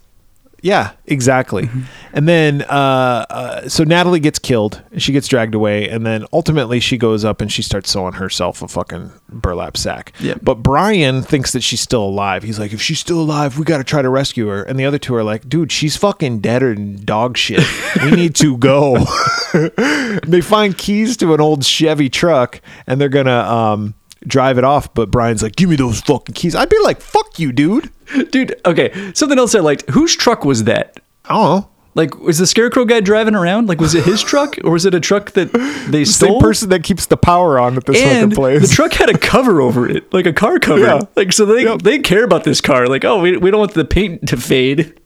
Yeah, 0.62 0.92
exactly. 1.06 1.68
And 2.12 2.28
then, 2.28 2.62
uh, 2.62 3.26
uh, 3.30 3.68
so 3.68 3.84
Natalie 3.84 4.20
gets 4.20 4.38
killed 4.38 4.82
and 4.92 5.02
she 5.02 5.12
gets 5.12 5.28
dragged 5.28 5.54
away. 5.54 5.88
And 5.88 6.04
then 6.04 6.26
ultimately 6.32 6.80
she 6.80 6.98
goes 6.98 7.24
up 7.24 7.40
and 7.40 7.50
she 7.50 7.62
starts 7.62 7.90
sewing 7.90 8.14
herself 8.14 8.62
a 8.62 8.68
fucking 8.68 9.12
burlap 9.28 9.76
sack. 9.76 10.12
Yeah. 10.20 10.34
But 10.42 10.56
Brian 10.56 11.22
thinks 11.22 11.52
that 11.52 11.62
she's 11.62 11.80
still 11.80 12.04
alive. 12.04 12.42
He's 12.42 12.58
like, 12.58 12.72
if 12.72 12.82
she's 12.82 13.00
still 13.00 13.20
alive, 13.20 13.58
we 13.58 13.64
got 13.64 13.78
to 13.78 13.84
try 13.84 14.02
to 14.02 14.10
rescue 14.10 14.48
her. 14.48 14.62
And 14.62 14.78
the 14.78 14.84
other 14.84 14.98
two 14.98 15.14
are 15.14 15.24
like, 15.24 15.48
dude, 15.48 15.72
she's 15.72 15.96
fucking 15.96 16.40
dead 16.40 16.60
than 16.60 17.04
dog 17.04 17.36
shit. 17.36 17.64
we 18.02 18.10
need 18.10 18.34
to 18.36 18.56
go. 18.58 19.06
they 20.26 20.40
find 20.40 20.76
keys 20.76 21.16
to 21.18 21.32
an 21.32 21.40
old 21.40 21.64
Chevy 21.64 22.10
truck 22.10 22.60
and 22.86 23.00
they're 23.00 23.08
going 23.08 23.26
to, 23.26 23.32
um, 23.32 23.94
drive 24.26 24.58
it 24.58 24.64
off. 24.64 24.92
But 24.94 25.10
Brian's 25.10 25.42
like, 25.42 25.56
give 25.56 25.70
me 25.70 25.76
those 25.76 26.00
fucking 26.00 26.34
keys. 26.34 26.54
I'd 26.54 26.68
be 26.68 26.78
like, 26.82 27.00
fuck 27.00 27.38
you, 27.38 27.52
dude. 27.52 27.90
Dude, 28.30 28.60
okay. 28.66 29.12
Something 29.14 29.38
else 29.38 29.54
I 29.54 29.60
liked. 29.60 29.88
Whose 29.90 30.16
truck 30.16 30.44
was 30.44 30.64
that? 30.64 31.00
I 31.24 31.34
don't 31.34 31.44
know. 31.62 31.70
Like, 31.96 32.16
was 32.20 32.38
the 32.38 32.46
scarecrow 32.46 32.84
guy 32.84 33.00
driving 33.00 33.34
around? 33.34 33.68
Like, 33.68 33.80
was 33.80 33.96
it 33.96 34.04
his 34.04 34.22
truck 34.22 34.56
or 34.62 34.70
was 34.72 34.86
it 34.86 34.94
a 34.94 35.00
truck 35.00 35.32
that 35.32 35.52
they 35.90 36.04
Same 36.04 36.28
stole? 36.28 36.40
person 36.40 36.68
that 36.68 36.84
keeps 36.84 37.06
the 37.06 37.16
power 37.16 37.58
on 37.58 37.76
at 37.76 37.84
this 37.84 38.00
and 38.00 38.30
fucking 38.30 38.36
place. 38.36 38.68
the 38.68 38.72
truck 38.74 38.92
had 38.92 39.10
a 39.10 39.18
cover 39.18 39.60
over 39.60 39.88
it, 39.88 40.12
like 40.12 40.24
a 40.24 40.32
car 40.32 40.60
cover. 40.60 40.80
Yeah. 40.84 41.00
Like, 41.16 41.32
so 41.32 41.44
they 41.46 41.76
they 41.78 41.98
care 41.98 42.22
about 42.22 42.44
this 42.44 42.60
car. 42.60 42.86
Like, 42.86 43.04
oh, 43.04 43.20
we, 43.20 43.36
we 43.36 43.50
don't 43.50 43.58
want 43.58 43.74
the 43.74 43.84
paint 43.84 44.28
to 44.28 44.36
fade. 44.36 45.00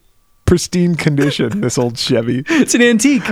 pristine 0.45 0.95
condition. 0.95 1.63
This 1.63 1.79
old 1.79 1.97
Chevy. 1.97 2.45
It's 2.51 2.75
an 2.75 2.83
antique. 2.83 3.25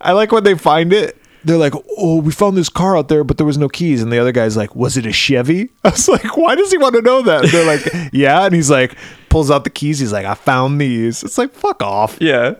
I 0.00 0.12
like 0.12 0.32
when 0.32 0.44
they 0.44 0.54
find 0.54 0.90
it. 0.92 1.18
They're 1.46 1.56
like, 1.56 1.74
"Oh, 1.96 2.20
we 2.20 2.32
found 2.32 2.56
this 2.56 2.68
car 2.68 2.96
out 2.96 3.08
there, 3.08 3.22
but 3.22 3.36
there 3.36 3.46
was 3.46 3.56
no 3.56 3.68
keys." 3.68 4.02
And 4.02 4.12
the 4.12 4.18
other 4.18 4.32
guy's 4.32 4.56
like, 4.56 4.74
"Was 4.74 4.96
it 4.96 5.06
a 5.06 5.12
Chevy?" 5.12 5.70
I 5.84 5.90
was 5.90 6.08
like, 6.08 6.36
"Why 6.36 6.54
does 6.54 6.72
he 6.72 6.78
want 6.78 6.96
to 6.96 7.02
know 7.02 7.22
that?" 7.22 7.44
And 7.44 7.52
they're 7.52 7.66
like, 7.66 8.10
"Yeah." 8.12 8.44
And 8.44 8.54
he's 8.54 8.70
like, 8.70 8.96
pulls 9.28 9.50
out 9.50 9.64
the 9.64 9.70
keys. 9.70 9.98
He's 9.98 10.12
like, 10.12 10.26
"I 10.26 10.34
found 10.34 10.80
these." 10.80 11.22
It's 11.22 11.38
like, 11.38 11.52
"Fuck 11.52 11.82
off." 11.82 12.18
Yeah. 12.20 12.54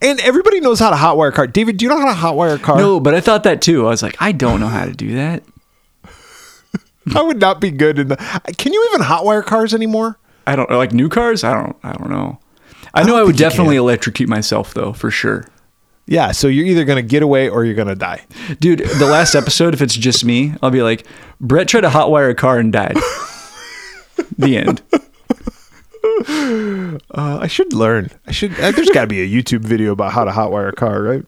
And 0.00 0.20
everybody 0.20 0.60
knows 0.60 0.78
how 0.78 0.90
to 0.90 0.96
hotwire 0.96 1.30
a 1.30 1.32
car. 1.32 1.46
David, 1.46 1.76
do 1.76 1.84
you 1.84 1.88
know 1.88 1.98
how 1.98 2.12
to 2.12 2.20
hotwire 2.20 2.54
a 2.54 2.58
car? 2.58 2.76
No, 2.76 3.00
but 3.00 3.14
I 3.14 3.20
thought 3.20 3.42
that 3.42 3.60
too. 3.60 3.86
I 3.86 3.90
was 3.90 4.02
like, 4.02 4.16
I 4.20 4.30
don't 4.30 4.60
know 4.60 4.68
how 4.68 4.84
to 4.84 4.92
do 4.92 5.14
that. 5.16 5.42
I 7.16 7.22
would 7.22 7.40
not 7.40 7.60
be 7.60 7.70
good 7.70 7.98
in 7.98 8.08
the. 8.08 8.16
Can 8.58 8.72
you 8.72 8.88
even 8.92 9.04
hotwire 9.04 9.44
cars 9.44 9.74
anymore? 9.74 10.18
I 10.46 10.54
don't 10.54 10.70
like 10.70 10.92
new 10.92 11.08
cars. 11.08 11.42
I 11.42 11.52
don't. 11.52 11.76
I 11.82 11.92
don't 11.92 12.10
know. 12.10 12.38
I 12.94 13.02
know 13.02 13.16
I, 13.16 13.22
would 13.22 13.36
definitely 13.36 13.76
electrocute 13.76 14.28
myself 14.28 14.74
though, 14.74 14.92
for 14.92 15.10
sure. 15.10 15.44
Yeah. 16.08 16.32
So 16.32 16.48
you're 16.48 16.66
either 16.66 16.84
gonna 16.84 17.02
get 17.02 17.22
away 17.22 17.48
or 17.48 17.64
you're 17.64 17.74
gonna 17.74 17.94
die. 17.94 18.24
Dude, 18.60 18.80
the 18.80 19.06
last 19.06 19.34
episode, 19.34 19.74
if 19.74 19.82
it's 19.82 19.94
just 19.94 20.24
me, 20.24 20.54
I'll 20.62 20.70
be 20.70 20.82
like, 20.82 21.06
Bret 21.40 21.68
tried 21.68 21.82
to 21.82 21.90
hotwire 21.90 22.30
a 22.30 22.34
car 22.34 22.58
and 22.58 22.72
died. 22.72 22.96
the 24.38 24.56
end. 24.56 24.82
Uh, 27.10 27.38
I 27.40 27.46
should 27.46 27.72
learn. 27.72 28.10
I 28.26 28.32
should. 28.32 28.58
Uh, 28.58 28.72
there's 28.72 28.90
got 28.90 29.02
to 29.02 29.06
be 29.06 29.20
a 29.20 29.28
YouTube 29.28 29.60
video 29.60 29.92
about 29.92 30.12
how 30.12 30.24
to 30.24 30.30
hotwire 30.30 30.68
a 30.68 30.72
car, 30.72 31.02
right? 31.02 31.22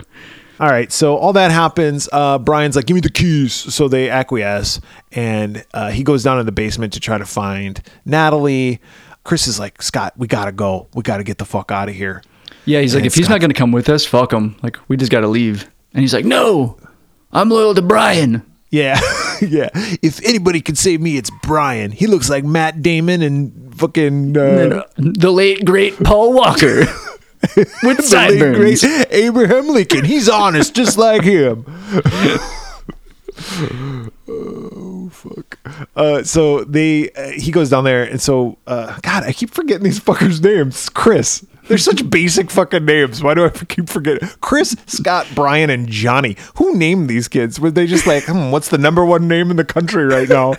All 0.59 0.69
right, 0.69 0.93
so 0.93 1.17
all 1.17 1.33
that 1.35 1.51
happens. 1.51 2.09
Uh, 2.13 2.39
Brian's 2.39 2.77
like, 2.77 2.87
"Give 2.87 2.95
me 2.95 3.01
the 3.01 3.11
keys." 3.11 3.55
So 3.55 3.89
they 3.89 4.11
acquiesce, 4.11 4.81
and 5.13 5.65
uh, 5.73 5.91
he 5.91 6.03
goes 6.03 6.23
down 6.23 6.39
in 6.39 6.47
the 6.47 6.53
basement 6.53 6.93
to 6.95 7.01
try 7.01 7.19
to 7.19 7.25
find 7.25 7.81
Natalie. 8.05 8.81
Chris 9.25 9.47
is 9.47 9.59
like, 9.59 9.81
"Scott, 9.81 10.15
we 10.17 10.27
gotta 10.27 10.53
go. 10.53 10.89
We 10.95 11.03
gotta 11.03 11.25
get 11.25 11.39
the 11.39 11.47
fuck 11.47 11.71
out 11.71 11.89
of 11.89 11.95
here." 11.95 12.23
Yeah, 12.65 12.81
he's 12.81 12.95
like, 12.95 13.01
And 13.01 13.07
if 13.07 13.15
he's 13.15 13.29
not 13.29 13.41
going 13.41 13.51
to 13.51 13.59
come 13.59 13.73
with 13.73 13.89
us, 13.89 14.05
fuck 14.05 14.33
him. 14.33 14.57
Like, 14.63 14.79
we 14.89 14.97
just 14.97 15.11
got 15.11 15.21
to 15.21 15.29
leave. 15.29 15.69
And 15.93 16.03
he's 16.03 16.15
like, 16.15 16.25
no, 16.25 16.79
I'm 17.33 17.51
loyal 17.51 17.75
to 17.75 17.83
Brian. 17.83 18.43
Yeah, 18.71 19.01
yeah. 19.41 19.71
If 19.75 20.25
anybody 20.25 20.61
could 20.61 20.79
save 20.79 21.01
me, 21.01 21.17
it's 21.17 21.31
Brian. 21.43 21.91
He 21.91 22.07
looks 22.07 22.31
like 22.31 22.45
Matt 22.45 22.83
Damon 22.83 23.23
and 23.23 23.75
fucking 23.75 24.37
uh, 24.37 24.41
And, 24.41 24.73
uh, 24.75 24.85
the 24.97 25.33
late, 25.33 25.65
great 25.65 25.97
Paul 26.05 26.33
Walker 26.35 26.81
with 27.57 27.83
the 27.83 27.85
late 27.89 28.05
sideburns. 28.05 28.81
great 28.83 29.07
Abraham 29.11 29.69
Lincoln. 29.69 30.05
He's 30.05 30.29
honest, 30.29 30.75
just 30.75 30.99
like 30.99 31.25
him. 31.25 31.65
oh 34.29 35.09
fuck! 35.13 35.59
Uh, 35.97 36.23
so 36.23 36.65
they 36.65 37.11
uh, 37.13 37.31
he 37.31 37.51
goes 37.51 37.71
down 37.71 37.85
there, 37.85 38.05
and 38.05 38.21
so 38.21 38.59
uh, 38.67 38.99
God, 39.03 39.25
I 39.25 39.33
keep 39.33 39.51
forgetting 39.51 39.85
these 39.85 40.01
fuckers' 40.01 40.43
names. 40.43 40.89
Chris. 40.89 41.47
They're 41.71 41.79
such 41.79 42.11
basic 42.11 42.51
fucking 42.51 42.85
names. 42.85 43.23
Why 43.23 43.35
do 43.35 43.45
I 43.45 43.49
keep 43.51 43.89
forgetting? 43.89 44.29
Chris, 44.41 44.75
Scott, 44.87 45.29
Brian, 45.37 45.71
and 45.71 45.89
Johnny. 45.89 46.37
Who 46.57 46.75
named 46.75 47.09
these 47.09 47.29
kids? 47.29 47.61
Were 47.61 47.71
they 47.71 47.87
just 47.87 48.09
like, 48.09 48.25
hmm, 48.25 48.51
what's 48.51 48.71
the 48.71 48.77
number 48.77 49.05
one 49.05 49.29
name 49.29 49.53
in 49.53 49.57
the 49.57 49.65
country 49.65 50.05
right 50.05 50.29
now? 50.29 50.51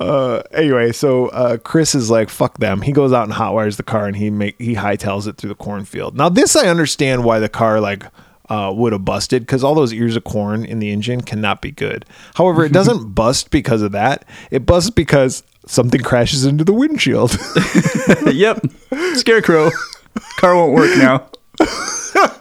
uh 0.00 0.42
anyway 0.52 0.92
so 0.92 1.26
uh 1.28 1.56
chris 1.58 1.94
is 1.94 2.08
like 2.08 2.30
fuck 2.30 2.58
them 2.58 2.82
he 2.82 2.92
goes 2.92 3.12
out 3.12 3.24
and 3.24 3.32
hotwires 3.32 3.76
the 3.76 3.82
car 3.82 4.06
and 4.06 4.16
he 4.16 4.30
make 4.30 4.58
he 4.60 4.76
hightails 4.76 5.26
it 5.26 5.36
through 5.36 5.48
the 5.48 5.56
cornfield 5.56 6.16
now 6.16 6.28
this 6.28 6.54
i 6.54 6.68
understand 6.68 7.24
why 7.24 7.40
the 7.40 7.48
car 7.48 7.80
like 7.80 8.04
uh 8.48 8.72
would 8.74 8.92
have 8.92 9.04
busted 9.04 9.42
because 9.42 9.64
all 9.64 9.74
those 9.74 9.92
ears 9.92 10.14
of 10.14 10.22
corn 10.22 10.64
in 10.64 10.78
the 10.78 10.92
engine 10.92 11.20
cannot 11.20 11.60
be 11.60 11.72
good 11.72 12.06
however 12.36 12.64
it 12.64 12.72
doesn't 12.72 13.08
bust 13.14 13.50
because 13.50 13.82
of 13.82 13.90
that 13.90 14.24
it 14.52 14.64
busts 14.64 14.90
because 14.90 15.42
something 15.68 16.00
crashes 16.02 16.44
into 16.44 16.64
the 16.64 16.72
windshield 16.72 17.36
yep. 18.34 18.60
Scarecrow. 19.14 19.70
Car 20.38 20.56
won't 20.56 20.72
work 20.72 20.96
now. 20.98 21.28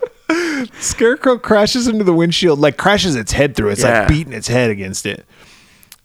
scarecrow 0.79 1.37
crashes 1.37 1.87
into 1.87 2.03
the 2.03 2.13
windshield 2.13 2.59
like 2.59 2.77
crashes 2.77 3.15
its 3.15 3.31
head 3.31 3.55
through 3.55 3.69
it's 3.69 3.81
Yeah. 3.83 3.99
like 3.99 4.07
beating 4.09 4.33
its 4.33 4.47
head 4.47 4.69
against 4.69 5.05
it 5.05 5.25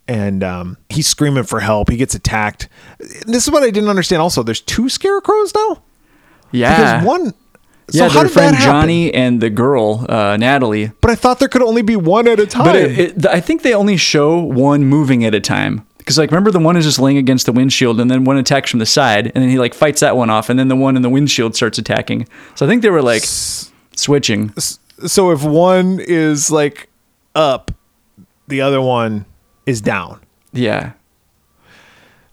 and 0.06 0.42
um, 0.44 0.76
he's 0.88 1.06
screaming 1.08 1.44
for 1.44 1.60
help 1.60 1.90
he 1.90 1.96
gets 1.96 2.14
attacked 2.14 2.68
this 2.98 3.44
is 3.46 3.50
what 3.50 3.62
i 3.62 3.70
didn't 3.70 3.88
understand 3.88 4.22
also 4.22 4.42
there's 4.42 4.60
two 4.60 4.88
scarecrows 4.88 5.52
now 5.54 5.82
Yeah. 6.52 6.76
because 7.00 7.06
one 7.06 7.34
yeah, 7.92 8.08
their 8.08 8.28
friend? 8.28 8.56
Johnny 8.56 9.12
and 9.12 9.42
the 9.42 9.50
girl, 9.50 10.06
uh, 10.08 10.36
Natalie. 10.38 10.92
But 11.02 11.10
I 11.10 11.14
thought 11.14 11.40
there 11.40 11.48
could 11.48 11.60
only 11.60 11.82
be 11.82 11.94
one 11.94 12.26
at 12.26 12.40
a 12.40 12.46
time. 12.46 12.64
But 12.64 12.76
it, 12.76 12.98
it, 12.98 13.26
I 13.26 13.40
think 13.40 13.60
they 13.62 13.74
only 13.74 13.98
show 13.98 14.38
one 14.40 14.84
moving 14.84 15.26
at 15.26 15.34
a 15.34 15.40
time. 15.40 15.84
Because 16.02 16.18
like, 16.18 16.30
remember 16.30 16.50
the 16.50 16.58
one 16.58 16.76
is 16.76 16.84
just 16.84 16.98
laying 16.98 17.16
against 17.16 17.46
the 17.46 17.52
windshield, 17.52 18.00
and 18.00 18.10
then 18.10 18.24
one 18.24 18.36
attacks 18.36 18.70
from 18.70 18.80
the 18.80 18.86
side, 18.86 19.26
and 19.26 19.34
then 19.42 19.48
he 19.48 19.58
like 19.58 19.72
fights 19.72 20.00
that 20.00 20.16
one 20.16 20.30
off, 20.30 20.50
and 20.50 20.58
then 20.58 20.68
the 20.68 20.76
one 20.76 20.96
in 20.96 21.02
the 21.02 21.08
windshield 21.10 21.54
starts 21.54 21.78
attacking. 21.78 22.26
So 22.56 22.66
I 22.66 22.68
think 22.68 22.82
they 22.82 22.90
were 22.90 23.02
like 23.02 23.22
switching. 23.24 24.52
so 25.06 25.30
if 25.30 25.44
one 25.44 26.00
is 26.00 26.50
like 26.50 26.88
up, 27.34 27.70
the 28.48 28.60
other 28.60 28.80
one 28.80 29.26
is 29.64 29.80
down. 29.80 30.20
Yeah, 30.52 30.92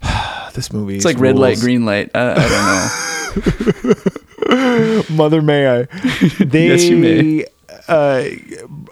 This 0.54 0.74
movie 0.74 0.96
it's 0.96 1.06
like 1.06 1.20
red 1.20 1.38
light, 1.38 1.60
green 1.60 1.86
light. 1.86 2.10
Uh, 2.16 2.36
I 2.38 3.34
don't 3.36 3.96
know. 4.50 5.04
Mother 5.16 5.42
may 5.42 5.68
I? 5.82 5.84
They, 6.40 6.68
Yes, 6.68 6.84
you 6.84 6.98
may. 6.98 7.46
Uh, 7.88 8.26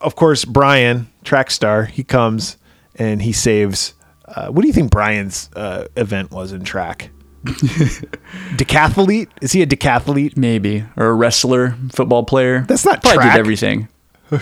of 0.02 0.16
course, 0.16 0.46
Brian, 0.46 1.08
track 1.24 1.52
star, 1.52 1.86
he 1.86 2.04
comes 2.04 2.58
and 2.96 3.22
he 3.22 3.32
saves. 3.34 3.94
Uh, 4.28 4.50
what 4.50 4.62
do 4.62 4.68
you 4.68 4.74
think 4.74 4.92
Brian's 4.92 5.50
uh, 5.56 5.88
event 5.96 6.32
was 6.32 6.52
in 6.52 6.64
track? 6.64 7.10
decathlete? 7.46 9.30
Is 9.42 9.54
he 9.54 9.62
a 9.62 9.68
decathlete? 9.68 10.36
Maybe 10.36 10.84
or 10.98 11.08
a 11.08 11.14
wrestler, 11.14 11.76
football 11.92 12.24
player. 12.24 12.66
That's 12.68 12.86
not 12.86 13.02
probably 13.02 13.20
track. 13.20 13.34
did 13.34 13.40
everything. 13.40 13.88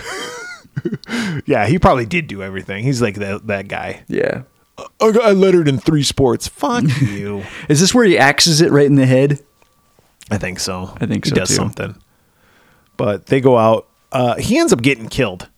Yeah, 1.46 1.66
he 1.66 1.78
probably 1.78 2.06
did 2.06 2.26
do 2.26 2.42
everything. 2.42 2.84
He's 2.84 3.00
like 3.00 3.16
that 3.16 3.46
that 3.46 3.68
guy. 3.68 4.04
Yeah. 4.08 4.42
I, 4.78 5.06
I 5.22 5.32
lettered 5.32 5.68
in 5.68 5.78
three 5.78 6.02
sports. 6.02 6.48
Fuck 6.48 6.84
you. 7.00 7.44
Is 7.68 7.80
this 7.80 7.94
where 7.94 8.04
he 8.04 8.18
axes 8.18 8.60
it 8.60 8.70
right 8.70 8.86
in 8.86 8.96
the 8.96 9.06
head? 9.06 9.40
I 10.30 10.38
think 10.38 10.60
so. 10.60 10.94
I 11.00 11.06
think 11.06 11.24
he 11.24 11.30
so, 11.30 11.36
does 11.36 11.48
too. 11.48 11.54
something. 11.54 11.96
But 12.96 13.26
they 13.26 13.40
go 13.40 13.56
out. 13.56 13.88
Uh, 14.12 14.36
he 14.36 14.58
ends 14.58 14.72
up 14.72 14.82
getting 14.82 15.08
killed. 15.08 15.48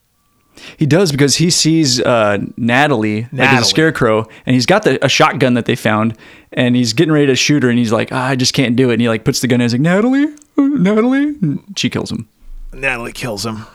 He 0.76 0.86
does 0.86 1.12
because 1.12 1.36
he 1.36 1.50
sees 1.50 2.00
uh, 2.00 2.38
Natalie, 2.56 3.28
like 3.32 3.48
as 3.52 3.62
a 3.62 3.64
scarecrow, 3.64 4.28
and 4.46 4.54
he's 4.54 4.66
got 4.66 4.82
the, 4.82 5.04
a 5.04 5.08
shotgun 5.08 5.54
that 5.54 5.66
they 5.66 5.76
found, 5.76 6.16
and 6.52 6.76
he's 6.76 6.92
getting 6.92 7.12
ready 7.12 7.26
to 7.26 7.36
shoot 7.36 7.62
her, 7.62 7.70
and 7.70 7.78
he's 7.78 7.92
like, 7.92 8.12
ah, 8.12 8.26
I 8.26 8.36
just 8.36 8.54
can't 8.54 8.76
do 8.76 8.90
it. 8.90 8.94
And 8.94 9.02
he 9.02 9.08
like 9.08 9.24
puts 9.24 9.40
the 9.40 9.46
gun 9.46 9.60
in, 9.60 9.64
he's 9.64 9.72
like, 9.72 9.80
Natalie, 9.80 10.34
Natalie, 10.56 11.36
and 11.42 11.62
she 11.76 11.90
kills 11.90 12.10
him. 12.10 12.28
Natalie 12.72 13.12
kills 13.12 13.46
him. 13.46 13.66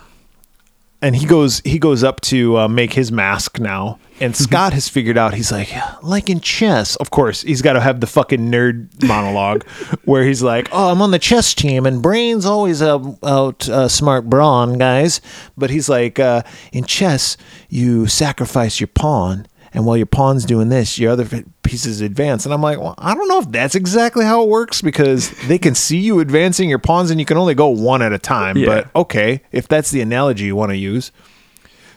And 1.04 1.16
he 1.16 1.26
goes 1.26 1.62
he 1.66 1.80
goes 1.80 2.04
up 2.04 2.22
to 2.22 2.58
uh, 2.58 2.68
make 2.68 2.94
his 2.94 3.12
mask 3.12 3.60
now. 3.60 4.00
And 4.22 4.36
Scott 4.36 4.72
has 4.72 4.88
figured 4.88 5.18
out 5.18 5.34
he's 5.34 5.52
like 5.52 5.70
like 6.02 6.30
in 6.30 6.40
chess. 6.40 6.96
Of 6.96 7.12
course, 7.12 7.42
he's 7.42 7.62
got 7.62 7.74
to 7.74 7.82
have 7.82 8.00
the 8.00 8.08
fucking 8.08 8.40
nerd 8.50 9.04
monologue 9.06 9.68
where 10.06 10.24
he's 10.24 10.42
like, 10.42 10.70
"Oh, 10.72 10.92
I'm 10.92 11.02
on 11.02 11.12
the 11.12 11.20
chess 11.20 11.54
team, 11.54 11.86
and 11.86 12.02
brains 12.02 12.46
always 12.46 12.82
out, 12.82 13.18
out 13.22 13.68
uh, 13.68 13.90
smart 13.90 14.30
brawn, 14.30 14.78
guys." 14.78 15.20
But 15.58 15.72
he's 15.72 15.90
like, 15.90 16.20
uh, 16.20 16.44
"In 16.72 16.86
chess, 16.86 17.36
you 17.68 18.08
sacrifice 18.08 18.80
your 18.80 18.88
pawn, 18.88 19.46
and 19.74 19.86
while 19.86 19.98
your 19.98 20.06
pawn's 20.06 20.46
doing 20.46 20.70
this, 20.70 20.98
your 21.00 21.12
other 21.12 21.44
pieces 21.64 22.02
advance." 22.02 22.46
And 22.46 22.54
I'm 22.54 22.62
like, 22.62 22.80
"Well, 22.80 22.96
I 22.98 23.14
don't 23.16 23.28
know 23.28 23.40
if 23.40 23.52
that's 23.52 23.76
exactly 23.76 24.26
how 24.26 24.44
it 24.44 24.50
works 24.50 24.82
because 24.82 25.30
they 25.48 25.58
can 25.58 25.76
see 25.76 25.98
you 26.00 26.20
advancing 26.20 26.70
your 26.70 26.80
pawns, 26.80 27.10
and 27.12 27.20
you 27.20 27.26
can 27.26 27.38
only 27.38 27.56
go 27.56 27.68
one 27.70 28.02
at 28.02 28.14
a 28.14 28.20
time." 28.20 28.58
Yeah. 28.58 28.66
But 28.66 28.96
okay, 28.96 29.42
if 29.52 29.68
that's 29.68 29.92
the 29.92 30.02
analogy 30.02 30.46
you 30.46 30.56
want 30.56 30.72
to 30.72 30.78
use. 30.78 31.12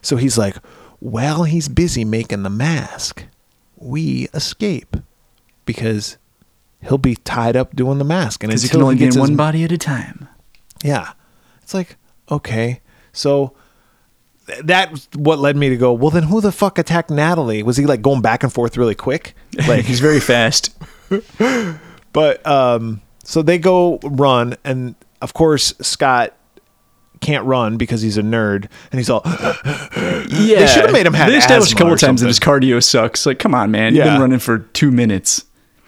So 0.03 0.17
he's 0.17 0.39
like, 0.39 0.57
while 1.01 1.45
he's 1.45 1.69
busy 1.69 2.05
making 2.05 2.43
the 2.45 2.51
mask, 2.51 3.25
we 3.77 4.29
escape 4.35 4.97
because 5.65 6.17
he'll 6.83 6.99
be 6.99 7.17
tied 7.17 7.57
up 7.57 7.75
doing 7.75 7.99
the 7.99 8.05
mask. 8.05 8.45
And 8.45 8.51
Because 8.51 8.63
he 8.63 8.69
can 8.69 8.83
only 8.83 8.95
be 8.95 9.01
gets 9.01 9.17
his- 9.17 9.21
one 9.21 9.35
body 9.37 9.65
at 9.65 9.73
a 9.73 9.79
time. 9.79 10.29
Yeah. 10.85 11.13
It's 11.63 11.75
like, 11.75 11.97
okay. 12.31 12.81
So 13.13 13.55
that's 14.63 15.09
what 15.15 15.39
led 15.39 15.57
me 15.57 15.69
to 15.69 15.77
go, 15.77 15.93
well, 15.93 16.11
then 16.11 16.25
who 16.25 16.41
the 16.41 16.53
fuck 16.53 16.79
attacked 16.79 17.11
Natalie? 17.11 17.63
Was 17.63 17.77
he 17.77 17.87
like 17.87 18.03
going 18.03 18.23
back 18.23 18.43
and 18.43 18.53
forth 18.53 18.77
really 18.77 18.95
quick? 18.95 19.35
Like, 19.67 19.85
He's 19.85 20.01
very 20.01 20.21
fast. 20.21 20.77
But 22.13 22.47
um, 22.47 23.03
so 23.25 23.43
they 23.43 23.59
go 23.59 23.99
run, 24.03 24.57
and 24.65 24.95
of 25.21 25.35
course 25.35 25.75
Scott 25.83 26.35
can't 27.21 27.45
run 27.45 27.77
because 27.77 28.01
he's 28.01 28.17
a 28.17 28.23
nerd, 28.23 28.71
and 28.91 28.99
he's 28.99 29.11
all. 29.11 29.21
Yeah, 30.29 30.61
They 30.61 30.67
should 30.67 30.85
have 30.85 30.93
made 30.93 31.07
him 31.07 31.13
have 31.13 31.31
They 31.31 31.37
established 31.37 31.73
a 31.73 31.77
couple 31.77 31.95
times 31.97 32.23
that 32.23 32.27
his 32.29 32.41
cardio 32.41 32.83
sucks. 32.83 33.27
Like, 33.27 33.39
come 33.39 33.55
on, 33.55 33.71
man, 33.71 33.95
you've 33.95 34.05
been 34.05 34.21
running 34.21 34.39
for 34.39 34.61
two 34.61 34.91
minutes. 34.91 35.45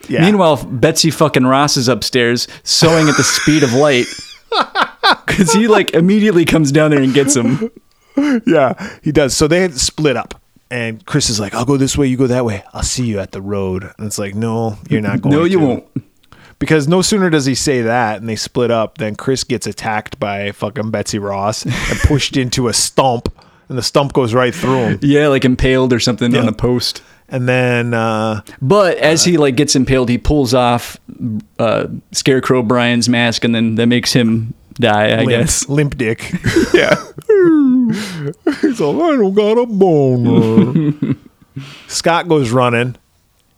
Yeah. 0.07 0.21
Meanwhile, 0.21 0.65
Betsy 0.65 1.11
fucking 1.11 1.47
Ross 1.47 1.77
is 1.79 1.89
upstairs 1.89 2.47
sewing 2.63 3.09
at 3.09 3.17
the 3.17 3.25
speed 3.25 3.63
of 3.63 3.73
light. 3.73 4.07
Because 5.27 5.53
he 5.55 5.69
like 5.69 5.95
immediately 5.95 6.45
comes 6.45 6.71
down 6.73 6.91
there 6.91 7.01
and 7.01 7.15
gets 7.15 7.35
him. 7.35 7.71
yeah, 8.47 8.99
he 9.03 9.12
does. 9.12 9.37
So 9.37 9.49
they 9.49 9.69
split 9.71 10.16
up. 10.16 10.41
And 10.71 11.05
Chris 11.07 11.31
is 11.31 11.41
like, 11.41 11.55
I'll 11.55 11.64
go 11.64 11.79
this 11.79 11.97
way, 11.97 12.09
you 12.09 12.19
go 12.19 12.27
that 12.27 12.45
way. 12.45 12.62
I'll 12.75 12.83
see 12.83 13.07
you 13.07 13.21
at 13.21 13.33
the 13.33 13.41
road. 13.41 13.85
And 13.97 14.07
it's 14.07 14.19
like, 14.19 14.35
no, 14.35 14.77
you're 14.91 15.01
not 15.01 15.23
going 15.23 15.35
No, 15.35 15.45
you 15.45 15.59
to." 15.61 15.64
won't. 15.66 15.85
Because 16.59 16.87
no 16.89 17.01
sooner 17.03 17.31
does 17.31 17.47
he 17.47 17.55
say 17.55 17.83
that 17.83 18.19
and 18.21 18.29
they 18.29 18.37
split 18.37 18.71
up 18.71 18.99
than 18.99 19.14
Chris 19.16 19.45
gets 19.45 19.66
attacked 19.66 20.19
by 20.21 20.51
fucking 20.53 20.91
Betsy 20.91 21.19
Ross 21.19 21.64
and 21.64 21.75
pushed 22.01 22.37
into 22.37 22.69
a 22.69 22.75
stump. 22.75 23.33
And 23.71 23.79
the 23.79 23.83
stump 23.83 24.12
goes 24.12 24.35
right 24.35 24.55
through 24.55 24.79
him. 24.79 24.99
Yeah, 25.03 25.29
like 25.29 25.45
impaled 25.45 25.93
or 25.93 26.01
something 26.01 26.37
on 26.37 26.49
a 26.49 26.53
post. 26.53 27.03
And 27.31 27.49
then, 27.49 27.95
uh, 27.95 28.41
But 28.61 28.97
as 28.99 29.25
he 29.25 29.37
like 29.37 29.57
gets 29.57 29.77
impaled, 29.77 30.09
he 30.09 30.19
pulls 30.19 30.53
off 30.53 30.99
uh, 31.59 31.87
Scarecrow 32.12 32.62
Brian's 32.62 33.09
mask, 33.09 33.45
and 33.45 33.55
then 33.55 33.75
that 33.77 33.87
makes 33.87 34.12
him 34.14 34.53
die. 34.75 35.11
I 35.11 35.16
limp, 35.19 35.29
guess. 35.29 35.69
limp 35.69 35.97
dick. 35.99 36.33
yeah. 36.75 36.95
He's 38.61 38.80
all, 38.80 39.03
I 39.03 39.16
don't 39.16 39.34
got 39.34 39.59
a 39.59 39.66
boner. 39.66 41.14
Scott 41.89 42.28
goes 42.28 42.51
running 42.51 42.97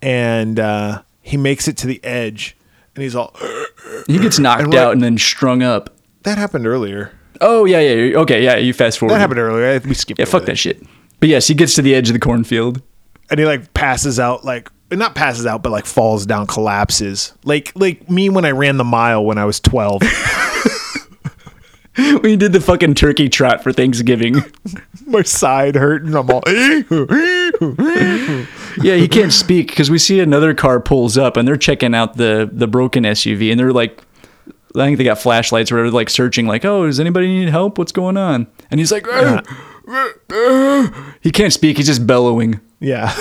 and 0.03 0.59
uh, 0.59 1.03
he 1.23 1.37
makes 1.37 1.69
it 1.69 1.77
to 1.79 1.87
the 1.87 2.03
edge. 2.05 2.57
And 2.95 3.03
he's 3.05 3.15
all, 3.15 3.35
He 4.07 4.19
gets 4.19 4.39
knocked 4.39 4.63
And 4.65 4.75
out 4.75 4.93
and 4.93 5.03
then 5.03 5.17
strung 5.19 5.63
up. 5.63 5.95
that 6.23 6.39
happened 6.39 6.67
earlier. 6.67 7.13
Oh 7.41 7.65
yeah, 7.65 7.81
yeah. 7.81 8.19
Okay, 8.19 8.43
yeah. 8.45 8.57
You 8.57 8.73
fast 8.73 8.99
forward. 8.99 9.15
That 9.15 9.21
happened 9.21 9.39
earlier. 9.41 9.81
We 9.85 9.95
skipped 9.95 10.19
Yeah, 10.19 10.27
fuck 10.27 10.45
that 10.47 10.59
shit. 10.59 10.83
But 11.21 11.29
yes, 11.29 11.47
he 11.47 11.55
gets 11.55 11.75
to 11.75 11.83
the 11.83 11.95
edge 11.95 12.09
of 12.09 12.15
the 12.15 12.19
cornfield. 12.21 12.83
and 13.31 13.39
he 13.39 13.47
like 13.47 13.73
passes 13.75 14.19
out 14.19 14.45
like 14.45 14.69
not 14.91 15.15
passes 15.15 15.47
out 15.47 15.63
but 15.63 15.71
like 15.71 15.87
falls 15.87 16.27
down 16.27 16.49
collapses 16.49 17.33
like 17.45 17.71
like 17.77 18.11
me 18.11 18.29
when 18.29 18.45
i 18.45 18.51
ran 18.51 18.77
the 18.77 18.83
mile 18.83 19.25
when 19.25 19.39
i 19.39 19.45
was 19.45 19.61
12 19.61 20.03
you 21.99 22.37
did 22.37 22.53
the 22.53 22.61
fucking 22.61 22.95
turkey 22.95 23.29
trot 23.29 23.63
for 23.63 23.73
Thanksgiving. 23.73 24.43
My 25.07 25.23
side 25.23 25.75
hurting. 25.75 26.15
I'm 26.15 26.31
all. 26.31 26.43
yeah, 28.83 28.95
he 28.95 29.09
can't 29.09 29.33
speak 29.33 29.69
because 29.69 29.91
we 29.91 29.99
see 29.99 30.21
another 30.21 30.55
car 30.55 30.81
pulls 30.81 31.19
up 31.19 31.37
and 31.37 31.49
they're 31.49 31.57
checking 31.57 31.95
out 31.95 32.17
the 32.17 32.49
the 32.51 32.69
broken 32.69 33.05
SUV 33.05 33.51
and 33.51 33.59
they're 33.59 33.73
like, 33.73 34.03
I 34.77 34.87
think 34.87 34.99
they 34.99 35.05
got 35.05 35.19
flashlights 35.19 35.73
or 35.73 35.77
whatever, 35.77 35.91
like 35.91 36.11
searching, 36.11 36.47
like, 36.47 36.65
oh, 36.65 36.87
does 36.87 37.01
anybody 37.01 37.27
need 37.27 37.49
help? 37.49 37.77
What's 37.77 37.93
going 37.93 38.17
on? 38.17 38.47
And 38.71 38.79
he's 38.79 38.93
like, 38.93 39.05
"Ah, 39.09 39.43
ah, 39.89 40.13
ah." 40.31 41.17
he 41.21 41.33
can't 41.33 41.53
speak. 41.53 41.77
He's 41.77 41.87
just 41.87 42.07
bellowing. 42.07 42.61
Yeah. 42.79 43.13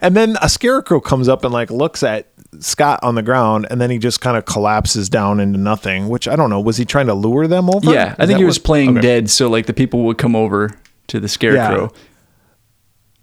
and 0.00 0.16
then 0.16 0.36
a 0.40 0.48
scarecrow 0.48 1.00
comes 1.00 1.28
up 1.28 1.44
and 1.44 1.52
like 1.52 1.70
looks 1.70 2.02
at 2.02 2.28
Scott 2.58 2.98
on 3.02 3.14
the 3.14 3.22
ground 3.22 3.66
and 3.70 3.80
then 3.80 3.90
he 3.90 3.98
just 3.98 4.20
kind 4.20 4.36
of 4.36 4.44
collapses 4.44 5.08
down 5.08 5.38
into 5.40 5.58
nothing, 5.58 6.08
which 6.08 6.26
I 6.26 6.34
don't 6.36 6.50
know. 6.50 6.60
Was 6.60 6.76
he 6.76 6.84
trying 6.84 7.06
to 7.06 7.14
lure 7.14 7.46
them 7.46 7.70
over? 7.70 7.92
Yeah, 7.92 8.14
I 8.18 8.26
think 8.26 8.38
he 8.38 8.44
was 8.44 8.58
what- 8.58 8.64
playing 8.66 8.90
okay. 8.98 9.00
dead, 9.00 9.30
so 9.30 9.48
like 9.48 9.66
the 9.66 9.72
people 9.72 10.02
would 10.04 10.18
come 10.18 10.34
over 10.34 10.70
to 11.08 11.20
the 11.20 11.28
scarecrow. 11.28 11.92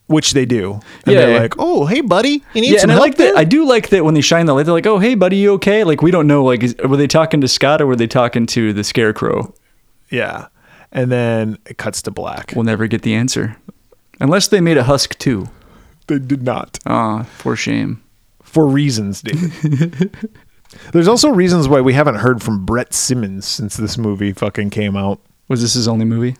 Which 0.07 0.31
they 0.31 0.45
do. 0.45 0.79
And 1.05 1.15
Yeah, 1.15 1.19
they're 1.19 1.33
yeah. 1.33 1.39
like, 1.41 1.55
oh, 1.59 1.85
hey, 1.85 1.99
buddy. 1.99 2.41
You 2.53 2.61
need 2.61 2.71
Yeah, 2.71 2.79
some 2.79 2.91
and 2.91 2.97
I 2.97 3.01
like 3.01 3.17
that. 3.17 3.35
I 3.35 3.43
do 3.43 3.65
like 3.67 3.89
that 3.89 4.05
when 4.05 4.13
they 4.13 4.21
shine 4.21 4.45
the 4.45 4.53
light. 4.53 4.63
They're 4.65 4.73
like, 4.73 4.87
"Oh, 4.87 4.99
hey, 4.99 5.15
buddy, 5.15 5.35
you 5.35 5.51
okay?" 5.55 5.83
Like 5.83 6.01
we 6.01 6.11
don't 6.11 6.27
know. 6.27 6.45
Like, 6.45 6.63
is, 6.63 6.75
were 6.81 6.95
they 6.95 7.07
talking 7.07 7.41
to 7.41 7.47
Scott 7.49 7.81
or 7.81 7.87
were 7.87 7.97
they 7.97 8.07
talking 8.07 8.45
to 8.47 8.71
the 8.71 8.85
scarecrow? 8.85 9.53
Yeah. 10.09 10.47
And 10.93 11.11
then 11.11 11.57
it 11.65 11.77
cuts 11.77 12.01
to 12.03 12.11
black. 12.11 12.53
We'll 12.55 12.63
never 12.63 12.87
get 12.87 13.01
the 13.01 13.13
answer, 13.15 13.57
unless 14.21 14.47
they 14.47 14.61
made 14.61 14.77
a 14.77 14.83
husk 14.83 15.17
too. 15.17 15.49
They 16.07 16.19
did 16.19 16.41
not. 16.43 16.79
Ah, 16.85 17.23
for 17.23 17.57
shame. 17.57 18.01
For 18.47 18.65
reasons, 18.65 19.21
David. 19.21 20.15
There's 20.93 21.07
also 21.07 21.29
reasons 21.29 21.67
why 21.67 21.81
we 21.81 21.93
haven't 21.93 22.15
heard 22.15 22.41
from 22.41 22.65
Brett 22.65 22.93
Simmons 22.93 23.45
since 23.45 23.77
this 23.77 23.97
movie 23.97 24.31
fucking 24.33 24.69
came 24.69 24.95
out. 24.97 25.19
Was 25.47 25.61
this 25.61 25.73
his 25.75 25.87
only 25.87 26.05
movie? 26.05 26.35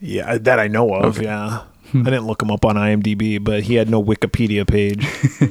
Yeah, 0.00 0.38
that 0.38 0.58
I 0.60 0.68
know 0.68 0.92
of. 0.94 1.20
Yeah. 1.20 1.62
I 1.94 2.02
didn't 2.02 2.26
look 2.26 2.42
him 2.42 2.50
up 2.50 2.64
on 2.64 2.76
IMDb, 2.76 3.42
but 3.42 3.62
he 3.62 3.74
had 3.76 3.88
no 3.88 4.02
Wikipedia 4.02 4.66
page. 4.66 5.06
do 5.38 5.48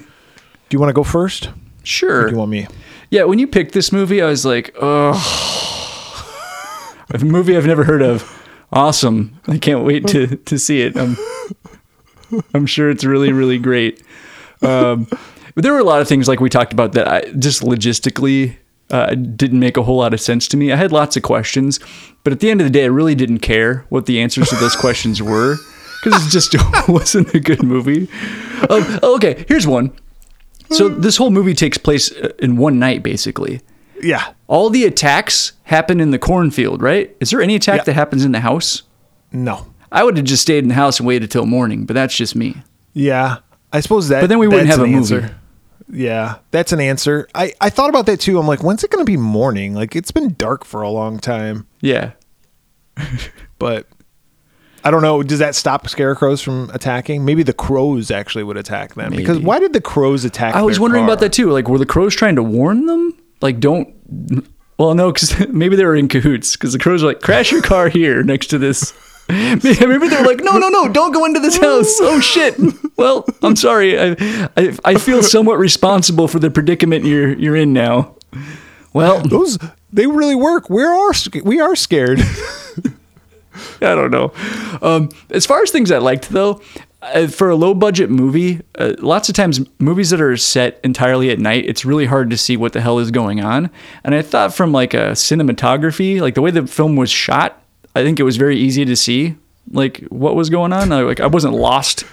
you 0.70 0.80
want 0.80 0.90
to 0.90 0.94
go 0.94 1.04
first? 1.04 1.48
Or 1.48 1.54
Sure. 1.84 2.26
do 2.26 2.32
you 2.34 2.38
want 2.38 2.52
me? 2.52 2.68
Yeah, 3.10 3.24
when 3.24 3.40
you 3.40 3.48
picked 3.48 3.72
this 3.74 3.92
movie, 3.92 4.22
I 4.22 4.28
was 4.28 4.46
like, 4.46 4.76
oh, 4.80 5.14
a 7.14 7.18
movie 7.20 7.56
I've 7.58 7.66
never 7.66 7.84
heard 7.86 8.02
of. 8.02 8.34
Awesome. 8.72 9.40
I 9.48 9.58
can't 9.58 9.86
wait 9.86 10.08
to, 10.08 10.36
to 10.36 10.60
see 10.60 10.82
it. 10.82 10.98
I'm, 10.98 11.16
I'm 12.54 12.66
sure 12.66 12.90
it's 12.90 13.06
really, 13.06 13.32
really 13.32 13.58
great. 13.58 14.04
Um, 14.62 15.08
but 15.58 15.64
there 15.64 15.74
were 15.74 15.80
a 15.80 15.84
lot 15.84 16.02
of 16.02 16.08
things 16.08 16.28
like 16.28 16.40
we 16.40 16.52
talked 16.52 16.72
about 16.72 16.92
that 16.92 17.08
I 17.08 17.22
just 17.32 17.64
logistically 17.64 18.56
uh, 18.92 19.16
didn't 19.16 19.60
make 19.60 19.76
a 19.76 19.82
whole 19.82 19.98
lot 19.98 20.14
of 20.14 20.22
sense 20.22 20.48
to 20.50 20.56
me. 20.58 20.72
I 20.72 20.76
had 20.76 20.92
lots 20.92 21.18
of 21.18 21.24
questions, 21.24 21.80
but 22.24 22.32
at 22.32 22.42
the 22.42 22.52
end 22.52 22.62
of 22.62 22.66
the 22.68 22.70
day, 22.72 22.84
I 22.84 22.88
really 22.90 23.16
didn't 23.16 23.40
care 23.40 23.84
what 23.90 24.06
the 24.06 24.20
answers 24.22 24.50
to 24.50 24.56
those 24.58 24.76
questions 24.86 25.20
were 25.20 25.56
because 26.04 26.28
it 26.28 26.30
just 26.30 26.56
wasn't 26.88 27.34
a 27.34 27.40
good 27.40 27.64
movie. 27.64 28.08
Um, 28.70 29.00
okay, 29.02 29.46
here's 29.48 29.66
one. 29.66 29.92
So 30.70 30.90
this 30.90 31.18
whole 31.18 31.32
movie 31.32 31.56
takes 31.56 31.80
place 31.80 32.12
uh, 32.12 32.34
in 32.38 32.58
one 32.58 32.78
night, 32.78 33.02
basically. 33.02 33.62
Yeah. 34.00 34.34
All 34.46 34.70
the 34.70 34.86
attacks 34.86 35.54
happen 35.64 36.00
in 36.00 36.12
the 36.12 36.20
cornfield, 36.20 36.84
right? 36.84 37.16
Is 37.20 37.32
there 37.32 37.42
any 37.42 37.56
attack 37.56 37.78
Yeah. 37.80 37.84
that 37.86 37.94
happens 37.94 38.24
in 38.24 38.32
the 38.32 38.42
house? 38.42 38.84
No. 39.32 39.66
I 39.92 40.04
would 40.04 40.18
have 40.18 40.26
just 40.28 40.44
stayed 40.44 40.60
in 40.64 40.68
the 40.68 40.76
house 40.76 41.00
and 41.00 41.08
waited 41.08 41.32
till 41.32 41.48
morning, 41.48 41.86
but 41.86 41.96
that's 41.96 42.16
just 42.16 42.36
me. 42.36 42.58
Yeah. 42.94 43.38
I 43.74 43.80
suppose 43.80 44.10
that. 44.10 44.22
But 44.22 44.28
then 44.28 44.40
we 44.40 44.48
wouldn't 44.48 44.68
have 44.70 44.80
a 44.80 44.84
an 44.84 44.92
movie. 44.92 44.98
answer. 45.16 45.36
Yeah, 45.90 46.40
that's 46.52 46.72
an 46.72 46.80
answer. 46.80 47.28
I, 47.34 47.54
I 47.62 47.70
thought 47.70 47.90
about 47.90 48.06
that 48.08 48.20
too. 48.20 48.40
I'm 48.40 48.48
like, 48.48 48.64
when's 48.64 48.84
it 48.84 48.92
going 48.92 49.06
to 49.06 49.10
be 49.10 49.18
morning? 49.18 49.74
Like, 49.74 49.96
it's 49.96 50.12
been 50.12 50.34
dark 50.34 50.66
for 50.66 50.82
a 50.82 50.90
long 50.90 51.20
time. 51.20 51.68
Yeah. 51.82 52.12
But 53.60 53.88
I 54.84 54.92
don't 54.92 55.02
know. 55.02 55.24
Does 55.24 55.40
that 55.40 55.56
stop 55.56 55.90
scarecrows 55.90 56.42
from 56.42 56.70
attacking? 56.74 57.26
Maybe 57.26 57.44
the 57.44 57.54
crows 57.54 58.12
actually 58.12 58.44
would 58.44 58.58
attack 58.58 58.94
them. 58.94 59.12
Because 59.12 59.40
why 59.40 59.60
did 59.60 59.74
the 59.74 59.82
crows 59.82 60.26
attack? 60.26 60.56
I 60.56 60.62
was 60.62 60.80
wondering 60.80 61.02
car? 61.02 61.14
about 61.14 61.20
that 61.22 61.34
too. 61.34 61.52
Like, 61.52 61.68
were 61.68 61.80
the 61.80 61.86
crows 61.86 62.16
trying 62.16 62.36
to 62.36 62.44
warn 62.44 62.86
them? 62.86 63.18
Like, 63.42 63.60
don't. 63.60 63.94
Well, 64.78 64.94
no, 64.94 65.12
because 65.12 65.48
maybe 65.50 65.76
they 65.76 65.86
were 65.86 65.96
in 65.96 66.08
cahoots. 66.08 66.56
Because 66.56 66.74
the 66.74 66.80
crows 66.80 67.04
are 67.04 67.08
like, 67.08 67.22
crash 67.22 67.52
your 67.52 67.62
car 67.62 67.90
here 67.90 68.24
next 68.24 68.48
to 68.48 68.58
this. 68.58 68.94
Maybe 69.30 70.08
they're 70.08 70.26
like, 70.26 70.42
no, 70.42 70.58
no, 70.58 70.70
no, 70.70 70.88
don't 70.88 71.12
go 71.12 71.26
into 71.26 71.40
this 71.40 71.58
house. 71.58 71.98
Oh 72.00 72.20
shit. 72.20 72.58
Well, 72.98 73.28
I'm 73.44 73.56
sorry. 73.56 73.96
I, 74.00 74.16
I, 74.58 74.76
I 74.84 74.96
feel 74.96 75.22
somewhat 75.22 75.60
responsible 75.60 76.28
for 76.28 76.40
the 76.40 76.50
predicament 76.50 77.06
you're 77.06 77.32
you're 77.38 77.56
in 77.56 77.72
now. 77.72 78.16
Well, 78.92 79.22
Those 79.22 79.60
they 79.94 80.08
really 80.08 80.34
work. 80.34 80.68
We 80.68 80.84
are 80.84 81.12
we 81.44 81.60
are 81.60 81.76
scared. 81.76 82.20
I 83.82 83.94
don't 83.94 84.10
know. 84.10 84.34
Um, 84.82 85.10
as 85.30 85.46
far 85.46 85.62
as 85.62 85.70
things 85.70 85.92
I 85.92 86.00
liked, 86.00 86.30
though, 86.30 86.60
uh, 87.02 87.28
for 87.28 87.50
a 87.50 87.56
low 87.56 87.74
budget 87.74 88.10
movie, 88.10 88.62
uh, 88.78 88.94
lots 89.00 89.30
of 89.30 89.36
times 89.36 89.60
movies 89.80 90.10
that 90.10 90.22
are 90.22 90.36
set 90.38 90.80
entirely 90.84 91.30
at 91.30 91.40
night, 91.40 91.66
it's 91.66 91.86
really 91.86 92.06
hard 92.06 92.30
to 92.32 92.38
see 92.38 92.58
what 92.58 92.74
the 92.74 92.82
hell 92.82 93.00
is 93.00 93.12
going 93.12 93.42
on. 93.42 93.70
And 94.04 94.16
I 94.16 94.22
thought 94.22 94.54
from 94.54 94.72
like 94.72 94.94
a 94.94 95.12
cinematography, 95.12 96.20
like 96.20 96.36
the 96.36 96.42
way 96.42 96.52
the 96.52 96.66
film 96.66 96.96
was 96.96 97.12
shot, 97.12 97.62
I 97.96 98.04
think 98.04 98.20
it 98.20 98.24
was 98.24 98.38
very 98.38 98.58
easy 98.58 98.86
to 98.86 98.96
see 98.96 99.36
like 99.72 100.00
what 100.10 100.36
was 100.36 100.50
going 100.50 100.74
on. 100.74 100.92
I, 100.92 101.02
like 101.02 101.20
I 101.20 101.28
wasn't 101.28 101.54
lost. 101.54 102.06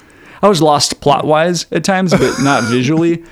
I 0.43 0.49
was 0.49 0.61
lost 0.61 1.01
plot 1.01 1.27
wise 1.27 1.66
at 1.72 1.85
times, 1.85 2.12
but 2.12 2.39
not 2.43 2.64
visually. 2.64 3.25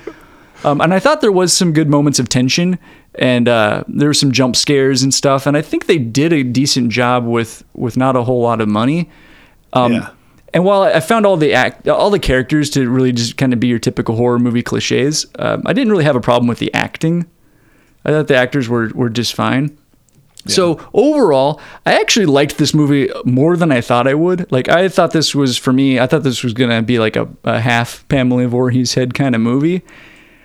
Um, 0.63 0.81
and 0.81 0.93
I 0.93 0.99
thought 0.99 1.21
there 1.21 1.31
was 1.31 1.51
some 1.51 1.73
good 1.73 1.89
moments 1.89 2.19
of 2.19 2.29
tension, 2.29 2.79
and 3.15 3.49
uh, 3.49 3.83
there 3.87 4.07
were 4.07 4.13
some 4.13 4.31
jump 4.31 4.55
scares 4.55 5.03
and 5.03 5.13
stuff. 5.13 5.45
And 5.45 5.57
I 5.57 5.61
think 5.61 5.87
they 5.87 5.97
did 5.97 6.31
a 6.31 6.43
decent 6.43 6.89
job 6.89 7.25
with 7.25 7.63
with 7.73 7.97
not 7.97 8.15
a 8.15 8.23
whole 8.23 8.41
lot 8.41 8.61
of 8.61 8.67
money. 8.69 9.09
Um, 9.73 9.93
Yeah. 9.93 10.09
And 10.55 10.63
while 10.63 10.83
I 10.83 10.99
found 10.99 11.25
all 11.25 11.35
the 11.35 11.51
act, 11.55 11.87
all 11.87 12.11
the 12.11 12.19
characters 12.19 12.69
to 12.71 12.87
really 12.87 13.11
just 13.11 13.37
kind 13.37 13.53
of 13.53 13.59
be 13.59 13.65
your 13.65 13.79
typical 13.79 14.15
horror 14.15 14.37
movie 14.37 14.61
cliches, 14.61 15.25
um, 15.39 15.63
I 15.65 15.73
didn't 15.73 15.91
really 15.91 16.03
have 16.03 16.15
a 16.15 16.21
problem 16.21 16.47
with 16.47 16.59
the 16.59 16.71
acting. 16.75 17.25
I 18.05 18.11
thought 18.11 18.27
the 18.27 18.35
actors 18.35 18.69
were 18.69 18.91
were 18.93 19.09
just 19.09 19.33
fine. 19.33 19.75
So 20.45 20.79
overall, 20.93 21.61
I 21.85 21.93
actually 21.99 22.25
liked 22.25 22.57
this 22.57 22.73
movie 22.73 23.09
more 23.23 23.55
than 23.55 23.71
I 23.71 23.79
thought 23.81 24.07
I 24.07 24.13
would. 24.13 24.51
Like 24.51 24.67
I 24.67 24.89
thought 24.89 25.11
this 25.11 25.33
was 25.33 25.57
for 25.57 25.71
me. 25.71 25.99
I 25.99 26.07
thought 26.07 26.23
this 26.23 26.43
was 26.43 26.53
gonna 26.53 26.81
be 26.81 26.99
like 26.99 27.15
a, 27.15 27.29
a 27.45 27.59
half 27.61 28.05
Pamela 28.09 28.47
Voorhees 28.47 28.93
head 28.95 29.13
kind 29.13 29.35
of 29.35 29.41
movie. 29.41 29.81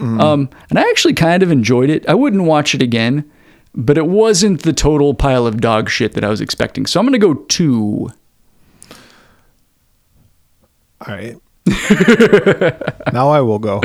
Um, 0.00 0.48
and 0.70 0.78
I 0.78 0.82
actually 0.82 1.14
kind 1.14 1.42
of 1.42 1.50
enjoyed 1.50 1.90
it. 1.90 2.08
I 2.08 2.14
wouldn't 2.14 2.44
watch 2.44 2.72
it 2.72 2.80
again, 2.82 3.28
but 3.74 3.98
it 3.98 4.06
wasn't 4.06 4.62
the 4.62 4.72
total 4.72 5.12
pile 5.14 5.44
of 5.44 5.60
dog 5.60 5.90
shit 5.90 6.12
that 6.12 6.24
I 6.24 6.28
was 6.28 6.40
expecting. 6.40 6.86
So 6.86 7.00
I'm 7.00 7.06
gonna 7.06 7.18
go 7.18 7.34
two. 7.34 8.10
All 11.06 11.14
right. 11.14 11.36
now 13.12 13.28
I 13.30 13.40
will 13.40 13.58
go. 13.58 13.80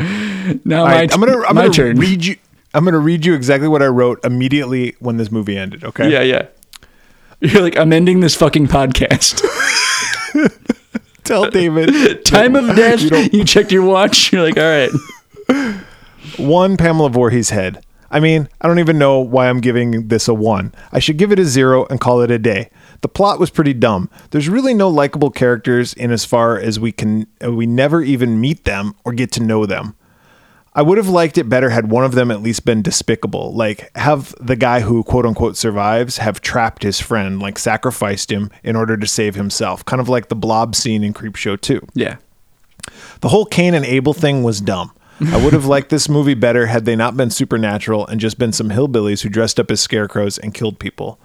Now 0.66 0.82
All 0.82 0.86
my, 0.88 0.94
right, 0.96 1.14
I'm 1.14 1.20
gonna 1.20 1.40
I'm 1.48 1.56
my 1.56 1.64
gonna 1.64 1.74
turn. 1.74 1.98
read 1.98 2.24
you. 2.26 2.36
I'm 2.74 2.86
gonna 2.86 3.00
read 3.00 3.26
you 3.26 3.34
exactly 3.34 3.68
what 3.68 3.82
I 3.82 3.88
wrote 3.88 4.24
immediately 4.26 4.96
when 5.00 5.18
this 5.18 5.32
movie 5.32 5.58
ended. 5.58 5.84
Okay. 5.84 6.10
Yeah, 6.12 6.22
yeah. 6.22 6.48
You're 7.40 7.62
like, 7.62 7.78
I'm 7.78 7.92
ending 7.92 8.22
this 8.22 8.36
fucking 8.36 8.68
podcast. 8.68 9.42
Tell 11.24 11.50
David. 11.50 12.26
Time 12.26 12.56
of 12.56 12.76
death. 12.76 13.02
You 13.02 13.40
You, 13.40 13.44
checked 13.46 13.72
your 13.72 13.84
watch. 13.84 14.32
You're 14.32 14.44
like, 14.44 14.58
all 14.58 14.64
right. 14.64 15.76
one 16.38 16.78
Pamela 16.78 17.10
Voorhees 17.10 17.50
head. 17.50 17.84
I 18.10 18.20
mean, 18.20 18.48
I 18.62 18.68
don't 18.68 18.80
even 18.80 18.98
know 18.98 19.20
why 19.20 19.50
I'm 19.50 19.60
giving 19.60 20.08
this 20.08 20.28
a 20.28 20.34
one. 20.34 20.74
I 20.92 21.00
should 21.00 21.18
give 21.18 21.32
it 21.32 21.40
a 21.40 21.46
zero 21.46 21.86
and 21.90 22.00
call 22.00 22.22
it 22.22 22.30
a 22.32 22.38
day. 22.38 22.70
The 23.02 23.08
plot 23.08 23.40
was 23.40 23.50
pretty 23.50 23.74
dumb. 23.74 24.10
There's 24.32 24.48
really 24.48 24.74
no 24.74 24.88
likable 24.88 25.32
characters 25.32 25.94
in 25.94 26.12
as 26.12 26.24
far 26.24 26.58
as 26.58 26.80
we 26.80 26.92
can 26.92 27.28
we 27.42 27.66
never 27.66 28.02
even 28.02 28.40
meet 28.40 28.66
them 28.66 28.94
or 29.04 29.14
get 29.14 29.32
to 29.34 29.44
know 29.44 29.66
them. 29.66 29.96
I 30.76 30.82
would 30.82 30.98
have 30.98 31.10
liked 31.10 31.38
it 31.38 31.48
better 31.50 31.70
had 31.70 31.90
one 31.90 32.04
of 32.04 32.14
them 32.14 32.32
at 32.32 32.42
least 32.42 32.66
been 32.66 32.82
despicable, 32.82 33.54
like 33.54 33.96
have 33.96 34.34
the 34.40 34.56
guy 34.56 34.80
who 34.80 35.04
quote 35.04 35.26
unquote 35.26 35.56
survives 35.56 36.18
have 36.18 36.42
trapped 36.42 36.84
his 36.84 37.00
friend, 37.00 37.40
like 37.40 37.60
sacrificed 37.60 38.32
him 38.32 38.50
in 38.64 38.76
order 38.76 38.98
to 38.98 39.06
save 39.08 39.36
himself, 39.36 39.86
kind 39.86 40.00
of 40.00 40.10
like 40.10 40.30
the 40.30 40.36
blob 40.36 40.76
scene 40.76 41.04
in 41.04 41.14
Creepshow 41.14 41.62
2. 41.62 41.88
Yeah. 41.94 42.18
The 43.22 43.30
whole 43.30 43.46
Cain 43.46 43.74
and 43.74 43.86
Abel 43.86 44.14
thing 44.14 44.44
was 44.44 44.62
dumb. 44.62 44.92
I 45.32 45.42
would 45.42 45.54
have 45.54 45.66
liked 45.66 45.90
this 45.90 46.10
movie 46.10 46.34
better 46.34 46.66
had 46.66 46.86
they 46.86 46.96
not 46.96 47.16
been 47.16 47.30
supernatural 47.30 48.06
and 48.08 48.20
just 48.20 48.38
been 48.38 48.52
some 48.52 48.70
hillbillies 48.70 49.22
who 49.22 49.30
dressed 49.30 49.60
up 49.60 49.72
as 49.72 49.80
scarecrows 49.80 50.38
and 50.38 50.54
killed 50.54 50.80
people. 50.80 51.20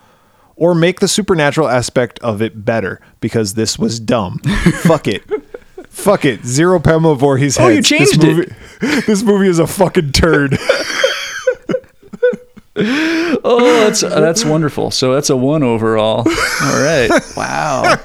Or 0.57 0.75
make 0.75 1.01
the 1.01 1.09
supernatural 1.09 1.69
aspect 1.69 2.19
of 2.21 2.43
it 2.43 2.65
better 2.65 3.01
because 3.21 3.55
this 3.55 3.79
was 3.79 3.99
dumb. 3.99 4.39
Fuck 4.83 5.09
it. 5.09 5.23
Fuck 5.99 6.25
it. 6.25 6.45
Zero 6.45 6.79
Pamela 6.81 7.17
Voorhees 7.17 7.59
Oh, 7.59 7.69
you 7.69 7.83
changed 7.83 8.21
this 8.21 8.25
it. 8.25 8.27
movie, 8.81 9.01
This 9.07 9.23
movie 9.23 9.49
is 9.49 9.59
a 9.59 9.67
fucking 9.67 10.13
turd. 10.13 10.59
Oh, 12.81 13.61
that's 13.85 14.05
uh, 14.05 14.21
that's 14.21 14.45
wonderful. 14.45 14.93
So 14.93 15.13
that's 15.13 15.31
a 15.31 15.37
one 15.37 15.65
overall. 15.65 16.19
All 16.19 16.81
right. 16.83 17.11
Wow. 17.37 17.97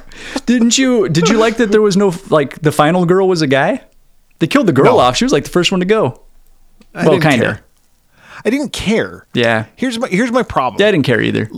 Didn't 0.47 0.79
you? 0.79 1.09
Did 1.09 1.29
you 1.29 1.37
like 1.37 1.57
that 1.57 1.71
there 1.71 1.81
was 1.81 1.95
no 1.95 2.11
like 2.31 2.59
the 2.61 2.71
final 2.71 3.05
girl 3.05 3.27
was 3.27 3.43
a 3.43 3.47
guy? 3.47 3.83
They 4.39 4.47
killed 4.47 4.67
the 4.67 4.73
girl 4.73 4.95
No. 4.95 4.99
off. 4.99 5.15
She 5.15 5.25
was 5.25 5.31
like 5.31 5.43
the 5.43 5.51
first 5.51 5.71
one 5.71 5.79
to 5.81 5.85
go. 5.85 6.21
I 6.95 7.07
well, 7.07 7.19
kind 7.19 7.43
of. 7.43 7.59
I 8.43 8.49
didn't 8.49 8.73
care. 8.73 9.27
Yeah. 9.35 9.65
Here's 9.75 9.99
my 9.99 10.07
here's 10.07 10.31
my 10.31 10.41
problem. 10.43 10.81
I 10.85 10.89
didn't 10.91 11.05
care 11.05 11.21
either. 11.21 11.51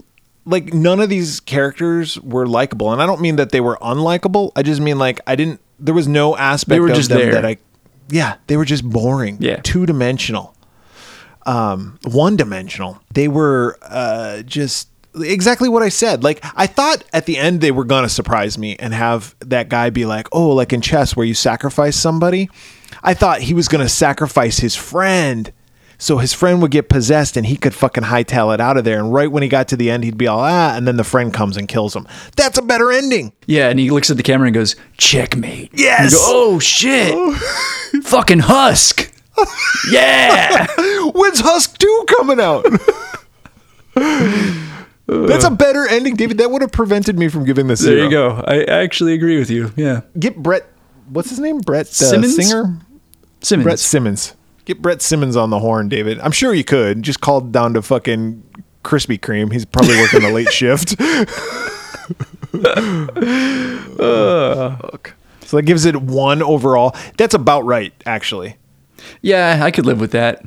Like 0.45 0.73
none 0.73 0.99
of 0.99 1.09
these 1.09 1.39
characters 1.39 2.19
were 2.21 2.45
likable, 2.45 2.91
and 2.93 3.01
I 3.01 3.05
don't 3.05 3.21
mean 3.21 3.35
that 3.37 3.51
they 3.51 3.61
were 3.61 3.77
unlikable. 3.81 4.51
I 4.55 4.63
just 4.63 4.79
mean 4.81 4.97
like 4.99 5.19
I 5.27 5.35
didn't. 5.35 5.59
There 5.79 5.93
was 5.93 6.07
no 6.07 6.37
aspect 6.37 6.69
They 6.69 6.79
were 6.79 6.89
of 6.89 6.95
just 6.95 7.09
them 7.09 7.17
there. 7.19 7.31
that 7.33 7.45
I. 7.45 7.57
Yeah, 8.09 8.35
they 8.47 8.55
were 8.57 8.65
just 8.65 8.87
boring. 8.87 9.37
Yeah. 9.39 9.59
two 9.63 9.85
dimensional, 9.87 10.55
um, 11.45 11.99
one 12.03 12.35
dimensional. 12.35 12.99
They 13.13 13.27
were 13.27 13.77
uh, 13.81 14.41
just 14.43 14.89
exactly 15.15 15.69
what 15.69 15.81
I 15.83 15.89
said. 15.89 16.23
Like 16.23 16.43
I 16.55 16.67
thought 16.67 17.03
at 17.13 17.25
the 17.25 17.37
end 17.37 17.61
they 17.61 17.71
were 17.71 17.85
gonna 17.85 18.09
surprise 18.09 18.57
me 18.57 18.75
and 18.77 18.93
have 18.93 19.35
that 19.39 19.69
guy 19.69 19.89
be 19.89 20.05
like, 20.05 20.27
oh, 20.31 20.49
like 20.49 20.73
in 20.73 20.81
chess 20.81 21.15
where 21.15 21.25
you 21.25 21.33
sacrifice 21.33 21.95
somebody. 21.95 22.49
I 23.03 23.13
thought 23.13 23.41
he 23.41 23.53
was 23.53 23.67
gonna 23.67 23.89
sacrifice 23.89 24.57
his 24.59 24.75
friend. 24.75 25.51
So 25.97 26.17
his 26.17 26.33
friend 26.33 26.61
would 26.61 26.71
get 26.71 26.89
possessed 26.89 27.37
and 27.37 27.45
he 27.45 27.55
could 27.57 27.73
fucking 27.73 28.03
hightail 28.05 28.53
it 28.53 28.59
out 28.61 28.77
of 28.77 28.83
there. 28.83 28.99
And 28.99 29.13
right 29.13 29.31
when 29.31 29.43
he 29.43 29.49
got 29.49 29.67
to 29.69 29.77
the 29.77 29.89
end, 29.89 30.03
he'd 30.03 30.17
be 30.17 30.27
all, 30.27 30.39
ah, 30.39 30.75
and 30.75 30.87
then 30.87 30.97
the 30.97 31.03
friend 31.03 31.33
comes 31.33 31.57
and 31.57 31.67
kills 31.67 31.95
him. 31.95 32.07
That's 32.35 32.57
a 32.57 32.61
better 32.61 32.91
ending. 32.91 33.31
Yeah, 33.45 33.69
and 33.69 33.79
he 33.79 33.91
looks 33.91 34.09
at 34.09 34.17
the 34.17 34.23
camera 34.23 34.47
and 34.47 34.53
goes, 34.53 34.75
"Checkmate." 34.97 35.71
Yes. 35.73 36.13
Go, 36.13 36.19
oh 36.21 36.59
shit! 36.59 37.13
Fucking 38.03 38.39
husk. 38.39 39.11
yeah. 39.91 40.65
When's 41.13 41.39
Husk 41.41 41.77
2 41.77 42.05
coming 42.17 42.39
out? 42.39 42.65
That's 45.07 45.43
a 45.43 45.51
better 45.51 45.87
ending, 45.87 46.15
David. 46.15 46.37
That 46.39 46.51
would 46.51 46.61
have 46.61 46.71
prevented 46.71 47.17
me 47.19 47.27
from 47.27 47.45
giving 47.45 47.67
this 47.67 47.81
There 47.81 47.91
zero. 47.93 48.03
you 48.05 48.09
go. 48.09 48.43
I 48.47 48.61
I 48.61 48.81
actually 48.83 49.13
agree 49.13 49.37
with 49.37 49.49
you. 49.49 49.71
Yeah. 49.75 50.01
Get 50.17 50.37
Brett, 50.37 50.65
what's 51.09 51.29
his 51.29 51.39
name? 51.39 51.59
Brett 51.59 51.87
uh, 51.87 51.91
Simmons? 51.91 52.35
Singer? 52.35 52.79
Simmons. 53.41 53.63
Brett 53.63 53.79
Simmons. 53.79 54.33
Get 54.65 54.81
Brett 54.81 55.01
Simmons 55.01 55.35
on 55.35 55.49
the 55.51 55.59
horn, 55.59 55.89
David. 55.89 56.19
I'm 56.19 56.31
sure 56.31 56.53
you 56.53 56.63
could. 56.63 57.03
Just 57.03 57.21
call 57.21 57.37
it 57.39 57.51
down 57.51 57.73
to 57.75 57.81
fucking 57.81 58.43
Krispy 58.83 59.19
Kreme. 59.19 59.51
He's 59.51 59.65
probably 59.65 59.95
working 59.97 60.21
the 60.21 60.31
late 60.31 60.51
shift. 60.51 60.95
Fuck. 63.97 65.13
So 65.41 65.57
that 65.57 65.63
gives 65.63 65.85
it 65.85 65.95
one 66.01 66.41
overall. 66.41 66.95
That's 67.17 67.33
about 67.35 67.65
right, 67.65 67.93
actually. 68.05 68.57
yeah, 69.21 69.59
I 69.63 69.71
could 69.71 69.85
live 69.85 69.99
with 69.99 70.11
that. 70.11 70.43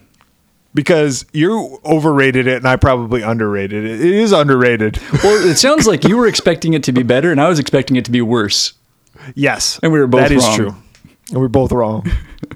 Because 0.74 1.24
you 1.32 1.78
overrated 1.84 2.46
it 2.46 2.58
and 2.58 2.66
I 2.66 2.76
probably 2.76 3.22
underrated 3.22 3.84
it. 3.84 4.00
It 4.00 4.14
is 4.14 4.32
underrated. 4.32 4.98
Well, 5.24 5.48
it 5.48 5.56
sounds 5.56 5.86
like 5.86 6.04
you 6.04 6.16
were 6.16 6.26
expecting 6.26 6.74
it 6.74 6.82
to 6.84 6.92
be 6.92 7.02
better, 7.02 7.32
and 7.32 7.40
I 7.40 7.48
was 7.48 7.58
expecting 7.58 7.96
it 7.96 8.04
to 8.04 8.10
be 8.10 8.20
worse. 8.20 8.74
Yes. 9.34 9.80
And 9.82 9.92
we 9.92 9.98
were 9.98 10.06
both 10.06 10.20
wrong. 10.20 10.28
That 10.28 10.34
is 10.36 10.54
true. 10.54 10.74
And 11.30 11.34
we 11.34 11.38
were 11.40 11.48
both 11.48 11.72
wrong. 11.72 12.08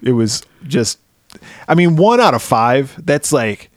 it 0.02 0.12
was 0.12 0.43
just, 0.68 0.98
I 1.68 1.74
mean, 1.74 1.96
one 1.96 2.20
out 2.20 2.34
of 2.34 2.42
five, 2.42 2.98
that's 3.04 3.32
like, 3.32 3.70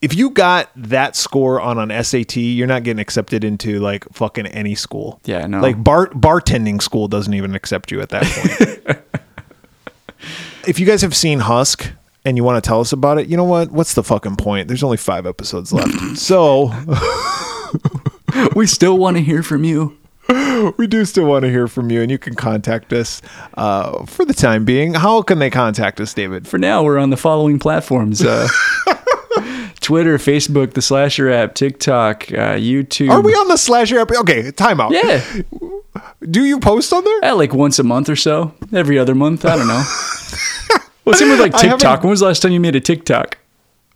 if 0.00 0.14
you 0.14 0.30
got 0.30 0.70
that 0.76 1.14
score 1.14 1.60
on 1.60 1.78
an 1.78 2.04
SAT, 2.04 2.36
you're 2.36 2.66
not 2.66 2.82
getting 2.82 3.00
accepted 3.00 3.44
into 3.44 3.78
like 3.78 4.04
fucking 4.12 4.46
any 4.46 4.74
school. 4.74 5.20
Yeah, 5.24 5.46
no. 5.46 5.60
Like 5.60 5.82
bar 5.82 6.08
bartending 6.08 6.82
school 6.82 7.06
doesn't 7.06 7.34
even 7.34 7.54
accept 7.54 7.92
you 7.92 8.00
at 8.00 8.08
that 8.08 8.24
point. 8.24 8.98
if 10.66 10.80
you 10.80 10.86
guys 10.86 11.02
have 11.02 11.14
seen 11.14 11.38
Husk 11.38 11.88
and 12.24 12.36
you 12.36 12.42
want 12.42 12.62
to 12.62 12.66
tell 12.66 12.80
us 12.80 12.92
about 12.92 13.18
it, 13.18 13.28
you 13.28 13.36
know 13.36 13.44
what? 13.44 13.70
What's 13.70 13.94
the 13.94 14.02
fucking 14.02 14.36
point? 14.36 14.66
There's 14.66 14.82
only 14.82 14.96
five 14.96 15.24
episodes 15.24 15.72
left. 15.72 15.92
so 16.16 16.72
We 18.54 18.66
still 18.66 18.98
want 18.98 19.16
to 19.16 19.22
hear 19.22 19.42
from 19.42 19.64
you. 19.64 19.98
we 20.76 20.86
do 20.86 21.04
still 21.04 21.26
want 21.26 21.44
to 21.44 21.50
hear 21.50 21.66
from 21.68 21.90
you, 21.90 22.00
and 22.02 22.10
you 22.10 22.18
can 22.18 22.34
contact 22.34 22.92
us 22.92 23.20
uh, 23.54 24.04
for 24.06 24.24
the 24.24 24.34
time 24.34 24.64
being. 24.64 24.94
How 24.94 25.22
can 25.22 25.38
they 25.38 25.50
contact 25.50 26.00
us, 26.00 26.14
David? 26.14 26.46
For 26.46 26.58
now, 26.58 26.82
we're 26.82 26.98
on 26.98 27.10
the 27.10 27.16
following 27.16 27.58
platforms: 27.58 28.22
uh, 28.24 28.46
Twitter, 29.80 30.16
Facebook, 30.18 30.74
the 30.74 30.82
Slasher 30.82 31.30
app, 31.30 31.54
TikTok, 31.54 32.24
uh, 32.32 32.54
YouTube. 32.56 33.10
Are 33.10 33.20
we 33.20 33.32
on 33.34 33.48
the 33.48 33.56
slasher 33.56 33.98
app? 33.98 34.10
Okay, 34.12 34.42
timeout. 34.52 34.90
Yeah, 34.92 35.42
Do 36.30 36.44
you 36.44 36.60
post 36.60 36.92
on 36.92 37.04
there? 37.04 37.24
at 37.24 37.36
like 37.36 37.52
once 37.52 37.78
a 37.78 37.82
month 37.82 38.08
or 38.08 38.16
so, 38.16 38.54
every 38.72 38.98
other 38.98 39.14
month. 39.14 39.44
I 39.44 39.56
don't 39.56 39.66
know. 39.68 39.82
well, 41.04 41.16
same 41.16 41.30
with 41.30 41.40
like 41.40 41.56
TikTok. 41.56 42.02
When 42.02 42.10
was 42.10 42.20
the 42.20 42.26
last 42.26 42.42
time 42.42 42.52
you 42.52 42.60
made 42.60 42.76
a 42.76 42.80
TikTok? 42.80 43.38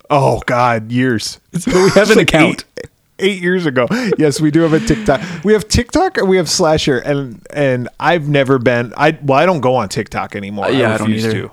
Oh 0.09 0.41
God, 0.45 0.91
years. 0.91 1.39
But 1.51 1.67
we 1.67 1.89
have 1.91 2.09
an 2.11 2.17
Like 2.17 2.27
account. 2.29 2.65
Eight, 2.77 2.89
eight 3.19 3.41
years 3.41 3.65
ago. 3.65 3.87
Yes, 4.17 4.39
we 4.41 4.51
do 4.51 4.61
have 4.61 4.73
a 4.73 4.79
TikTok. 4.79 5.21
We 5.43 5.53
have 5.53 5.67
TikTok 5.67 6.17
and 6.17 6.27
we 6.29 6.37
have 6.37 6.49
Slasher, 6.49 6.97
and 6.99 7.45
and 7.51 7.89
I've 7.99 8.27
never 8.27 8.57
been. 8.59 8.93
I 8.97 9.17
well, 9.21 9.37
I 9.39 9.45
don't 9.45 9.61
go 9.61 9.75
on 9.75 9.89
TikTok 9.89 10.35
anymore. 10.35 10.65
Uh, 10.65 10.69
yeah, 10.69 10.93
I 10.93 10.97
don't 10.97 11.11
either. 11.11 11.31
to, 11.31 11.51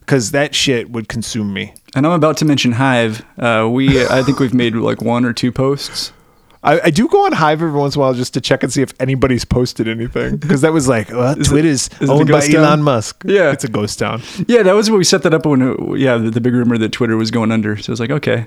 because 0.00 0.32
that 0.32 0.54
shit 0.54 0.90
would 0.90 1.08
consume 1.08 1.52
me. 1.52 1.74
And 1.94 2.06
I'm 2.06 2.12
about 2.12 2.36
to 2.38 2.44
mention 2.44 2.72
Hive. 2.72 3.24
Uh, 3.38 3.68
we, 3.70 4.02
I 4.04 4.22
think 4.22 4.38
we've 4.38 4.54
made 4.54 4.74
like 4.74 5.02
one 5.02 5.24
or 5.24 5.32
two 5.32 5.52
posts. 5.52 6.12
I, 6.64 6.80
I 6.84 6.90
do 6.90 7.08
go 7.08 7.26
on 7.26 7.32
Hive 7.32 7.60
every 7.60 7.78
once 7.78 7.96
in 7.96 8.00
a 8.00 8.04
while 8.04 8.14
just 8.14 8.34
to 8.34 8.40
check 8.40 8.62
and 8.62 8.72
see 8.72 8.82
if 8.82 8.92
anybody's 9.00 9.44
posted 9.44 9.88
anything 9.88 10.36
because 10.36 10.60
that 10.60 10.72
was 10.72 10.86
like, 10.86 11.10
well, 11.10 11.36
Is 11.38 11.48
Twitter's 11.48 11.88
is 12.00 12.02
it 12.02 12.08
a 12.08 12.12
owned 12.12 12.28
by 12.28 12.40
town? 12.40 12.56
Elon 12.64 12.82
Musk. 12.84 13.24
Yeah. 13.26 13.50
it's 13.50 13.64
a 13.64 13.68
ghost 13.68 13.98
town. 13.98 14.22
Yeah, 14.46 14.62
that 14.62 14.72
was 14.72 14.88
what 14.90 14.98
we 14.98 15.04
set 15.04 15.22
that 15.24 15.34
up 15.34 15.44
when. 15.44 15.60
It, 15.62 15.98
yeah, 15.98 16.18
the, 16.18 16.30
the 16.30 16.40
big 16.40 16.54
rumor 16.54 16.78
that 16.78 16.92
Twitter 16.92 17.16
was 17.16 17.30
going 17.32 17.50
under. 17.50 17.76
So 17.76 17.90
I 17.90 17.92
was 17.92 18.00
like, 18.00 18.10
okay. 18.10 18.46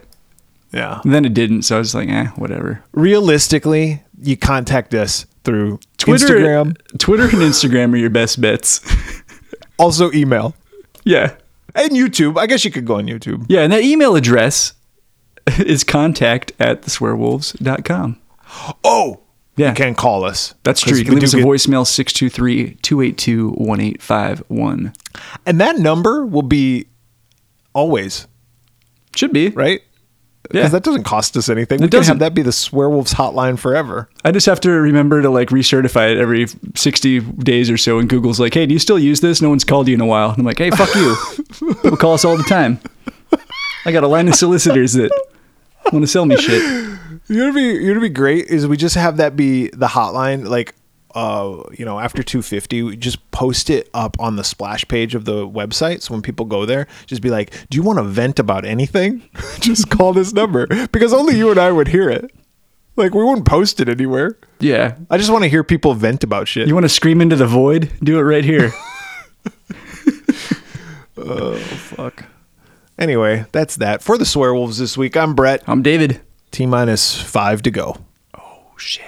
Yeah. 0.71 0.99
And 1.03 1.13
then 1.13 1.25
it 1.25 1.33
didn't. 1.33 1.61
So 1.63 1.75
I 1.77 1.79
was 1.79 1.95
like, 1.95 2.09
eh, 2.09 2.25
whatever. 2.35 2.83
Realistically, 2.93 4.03
you 4.21 4.35
contact 4.37 4.93
us 4.93 5.25
through 5.43 5.79
Twitter, 5.97 6.27
Instagram, 6.27 6.75
Twitter 6.97 7.23
and 7.23 7.33
Instagram 7.33 7.93
are 7.93 7.97
your 7.97 8.09
best 8.09 8.41
bets. 8.41 8.81
also 9.77 10.11
email, 10.11 10.55
yeah. 11.03 11.35
and 11.75 11.91
YouTube. 11.91 12.37
I 12.37 12.47
guess 12.47 12.65
you 12.65 12.71
could 12.71 12.85
go 12.85 12.95
on 12.95 13.05
YouTube. 13.07 13.45
Yeah, 13.47 13.61
and 13.61 13.71
that 13.71 13.83
email 13.83 14.15
address 14.15 14.73
is 15.59 15.83
contact 15.83 16.51
at 16.59 16.81
theswearwolves.com. 16.81 18.19
Oh, 18.83 19.21
Yeah. 19.57 19.69
you 19.69 19.75
can 19.75 19.95
call 19.95 20.23
us. 20.23 20.55
That's 20.63 20.81
true. 20.81 20.97
You 20.97 21.05
can 21.05 21.15
leave 21.15 21.23
us 21.23 21.33
a 21.33 21.37
get- 21.37 21.45
voicemail 21.45 21.85
623 21.85 22.75
282 22.81 23.49
1851. 23.51 24.93
and 25.45 25.61
that 25.61 25.77
number 25.77 26.25
will 26.25 26.41
be 26.41 26.87
always 27.73 28.27
Should 29.15 29.31
be. 29.33 29.49
right. 29.49 29.81
Yeah. 30.51 30.61
Because 30.61 30.71
that 30.73 30.83
doesn't 30.83 31.03
cost 31.03 31.35
us 31.37 31.49
anything. 31.49 31.79
we 31.79 31.87
can 31.87 31.99
doesn't. 31.99 32.13
have 32.13 32.19
that 32.19 32.33
be 32.33 32.41
the 32.41 32.51
Swearwolves 32.51 33.13
hotline 33.13 33.57
forever. 33.57 34.09
I 34.23 34.31
just 34.31 34.45
have 34.45 34.59
to 34.61 34.71
remember 34.71 35.21
to 35.21 35.29
like 35.29 35.49
recertify 35.49 36.11
it 36.11 36.17
every 36.17 36.47
60 36.75 37.19
days 37.19 37.69
or 37.69 37.77
so. 37.77 37.99
And 37.99 38.09
Google's 38.09 38.39
like, 38.39 38.53
hey, 38.53 38.65
do 38.65 38.73
you 38.73 38.79
still 38.79 38.99
use 38.99 39.21
this? 39.21 39.41
No 39.41 39.49
one's 39.49 39.63
called 39.63 39.87
you 39.87 39.95
in 39.95 40.01
a 40.01 40.05
while. 40.05 40.29
And 40.29 40.39
I'm 40.39 40.45
like, 40.45 40.57
hey, 40.59 40.71
fuck 40.71 40.93
you. 40.95 41.15
People 41.81 41.97
call 41.97 42.13
us 42.13 42.25
all 42.25 42.37
the 42.37 42.43
time. 42.43 42.79
I 43.85 43.91
got 43.91 44.03
a 44.03 44.07
line 44.07 44.27
of 44.27 44.35
solicitors 44.35 44.93
that 44.93 45.11
want 45.91 46.03
to 46.03 46.07
sell 46.07 46.25
me 46.25 46.37
shit. 46.37 46.61
You 47.27 47.37
know, 47.37 47.53
be 47.53 47.61
you 47.61 47.93
know, 47.93 47.99
be 47.99 48.09
great 48.09 48.47
is 48.47 48.67
we 48.67 48.77
just 48.77 48.95
have 48.95 49.17
that 49.17 49.35
be 49.35 49.69
the 49.69 49.87
hotline. 49.87 50.47
Like, 50.47 50.75
uh, 51.15 51.63
you 51.71 51.85
know, 51.85 51.99
after 51.99 52.21
two 52.21 52.41
fifty, 52.41 52.83
we 52.83 52.95
just 52.97 53.31
post 53.31 53.69
it 53.69 53.89
up 53.93 54.19
on 54.19 54.35
the 54.35 54.43
splash 54.43 54.87
page 54.87 55.15
of 55.15 55.25
the 55.25 55.47
website. 55.47 56.01
So 56.01 56.13
when 56.13 56.21
people 56.21 56.45
go 56.45 56.65
there, 56.65 56.87
just 57.07 57.21
be 57.21 57.29
like, 57.29 57.51
"Do 57.69 57.77
you 57.77 57.83
want 57.83 57.97
to 57.99 58.03
vent 58.03 58.37
about 58.37 58.65
anything? 58.65 59.27
just 59.59 59.89
call 59.89 60.13
this 60.13 60.33
number 60.33 60.67
because 60.87 61.13
only 61.13 61.37
you 61.37 61.49
and 61.49 61.59
I 61.59 61.71
would 61.71 61.87
hear 61.87 62.09
it. 62.09 62.29
Like, 62.97 63.13
we 63.13 63.23
wouldn't 63.23 63.45
post 63.45 63.81
it 63.81 63.89
anywhere. 63.89 64.37
Yeah. 64.61 64.95
I 65.09 65.17
just 65.17 65.29
want 65.29 65.43
to 65.43 65.49
hear 65.49 65.65
people 65.65 65.93
vent 65.95 66.23
about 66.23 66.47
shit. 66.47 66.65
You 66.67 66.73
want 66.73 66.85
to 66.85 66.89
scream 66.89 67.19
into 67.19 67.35
the 67.35 67.45
void? 67.45 67.91
Do 68.01 68.17
it 68.17 68.21
right 68.21 68.45
here. 68.45 68.71
Oh 71.17 71.55
fuck. 71.57 72.25
Anyway, 72.99 73.45
that's 73.51 73.77
that 73.77 74.01
for 74.01 74.17
the 74.17 74.25
Swearwolves 74.25 74.77
this 74.79 74.97
week. 74.97 75.15
I'm 75.17 75.33
Bret. 75.33 75.63
I'm 75.67 75.81
David. 75.81 76.21
T 76.51 76.65
minus 76.65 77.19
five 77.19 77.61
to 77.63 77.71
go. 77.71 77.97
Oh, 78.37 78.73
shit. 78.77 79.05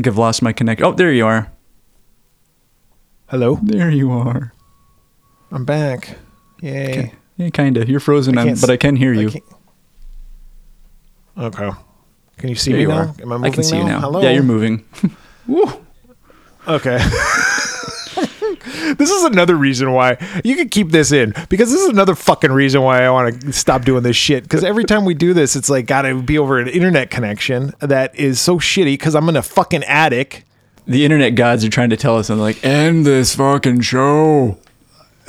Think 0.00 0.14
I've 0.14 0.18
lost 0.18 0.40
my 0.40 0.52
connect. 0.54 0.80
Oh, 0.80 0.92
there 0.92 1.12
you 1.12 1.26
are. 1.26 1.52
Hello, 3.28 3.58
There 3.62 3.90
you 3.90 4.10
are. 4.10 4.52
I'm 5.52 5.64
back. 5.64 6.16
Yay! 6.62 7.12
Yeah, 7.36 7.50
kind 7.50 7.76
of. 7.76 7.88
You're 7.88 8.00
frozen, 8.00 8.38
I 8.38 8.54
but 8.54 8.70
I 8.70 8.76
can 8.76 8.96
hear 8.96 9.12
you. 9.12 9.30
Okay. 11.36 11.70
Can 12.38 12.48
you 12.48 12.54
see 12.54 12.70
There 12.72 12.78
me 12.78 12.82
you 12.82 12.88
now? 12.88 12.94
are. 12.96 13.14
Am 13.22 13.32
I 13.32 13.36
moving 13.36 13.44
I 13.44 13.54
can 13.54 13.62
see 13.62 13.76
you 13.76 13.84
now. 13.84 14.00
Hello. 14.00 14.22
Yeah, 14.22 14.30
you're 14.30 14.42
moving. 14.42 14.84
Woo. 15.46 15.70
Okay. 16.66 16.98
this 18.98 19.10
is 19.10 19.24
another 19.24 19.56
reason 19.56 19.92
why 19.92 20.16
you 20.44 20.56
can 20.56 20.68
keep 20.68 20.90
this 20.90 21.12
in 21.12 21.34
because 21.48 21.70
this 21.70 21.80
is 21.80 21.88
another 21.88 22.14
fucking 22.14 22.52
reason 22.52 22.82
why 22.82 23.02
I 23.04 23.10
want 23.10 23.40
to 23.40 23.52
stop 23.52 23.84
doing 23.84 24.02
this 24.02 24.16
shit. 24.16 24.42
Because 24.42 24.64
every 24.64 24.84
time 24.84 25.04
we 25.04 25.14
do 25.14 25.34
this, 25.34 25.56
it's 25.56 25.70
like 25.70 25.86
got 25.86 26.02
to 26.02 26.20
be 26.20 26.38
over 26.38 26.58
an 26.58 26.68
internet 26.68 27.10
connection 27.10 27.72
that 27.80 28.14
is 28.14 28.40
so 28.40 28.58
shitty. 28.58 28.94
Because 28.94 29.14
I'm 29.14 29.28
in 29.28 29.36
a 29.36 29.42
fucking 29.42 29.84
attic. 29.84 30.44
The 30.86 31.04
internet 31.04 31.34
gods 31.34 31.64
are 31.64 31.68
trying 31.68 31.90
to 31.90 31.96
tell 31.96 32.16
us, 32.16 32.28
they're 32.28 32.36
like, 32.36 32.64
end 32.64 33.06
this 33.06 33.36
fucking 33.36 33.82
show. 33.82 34.58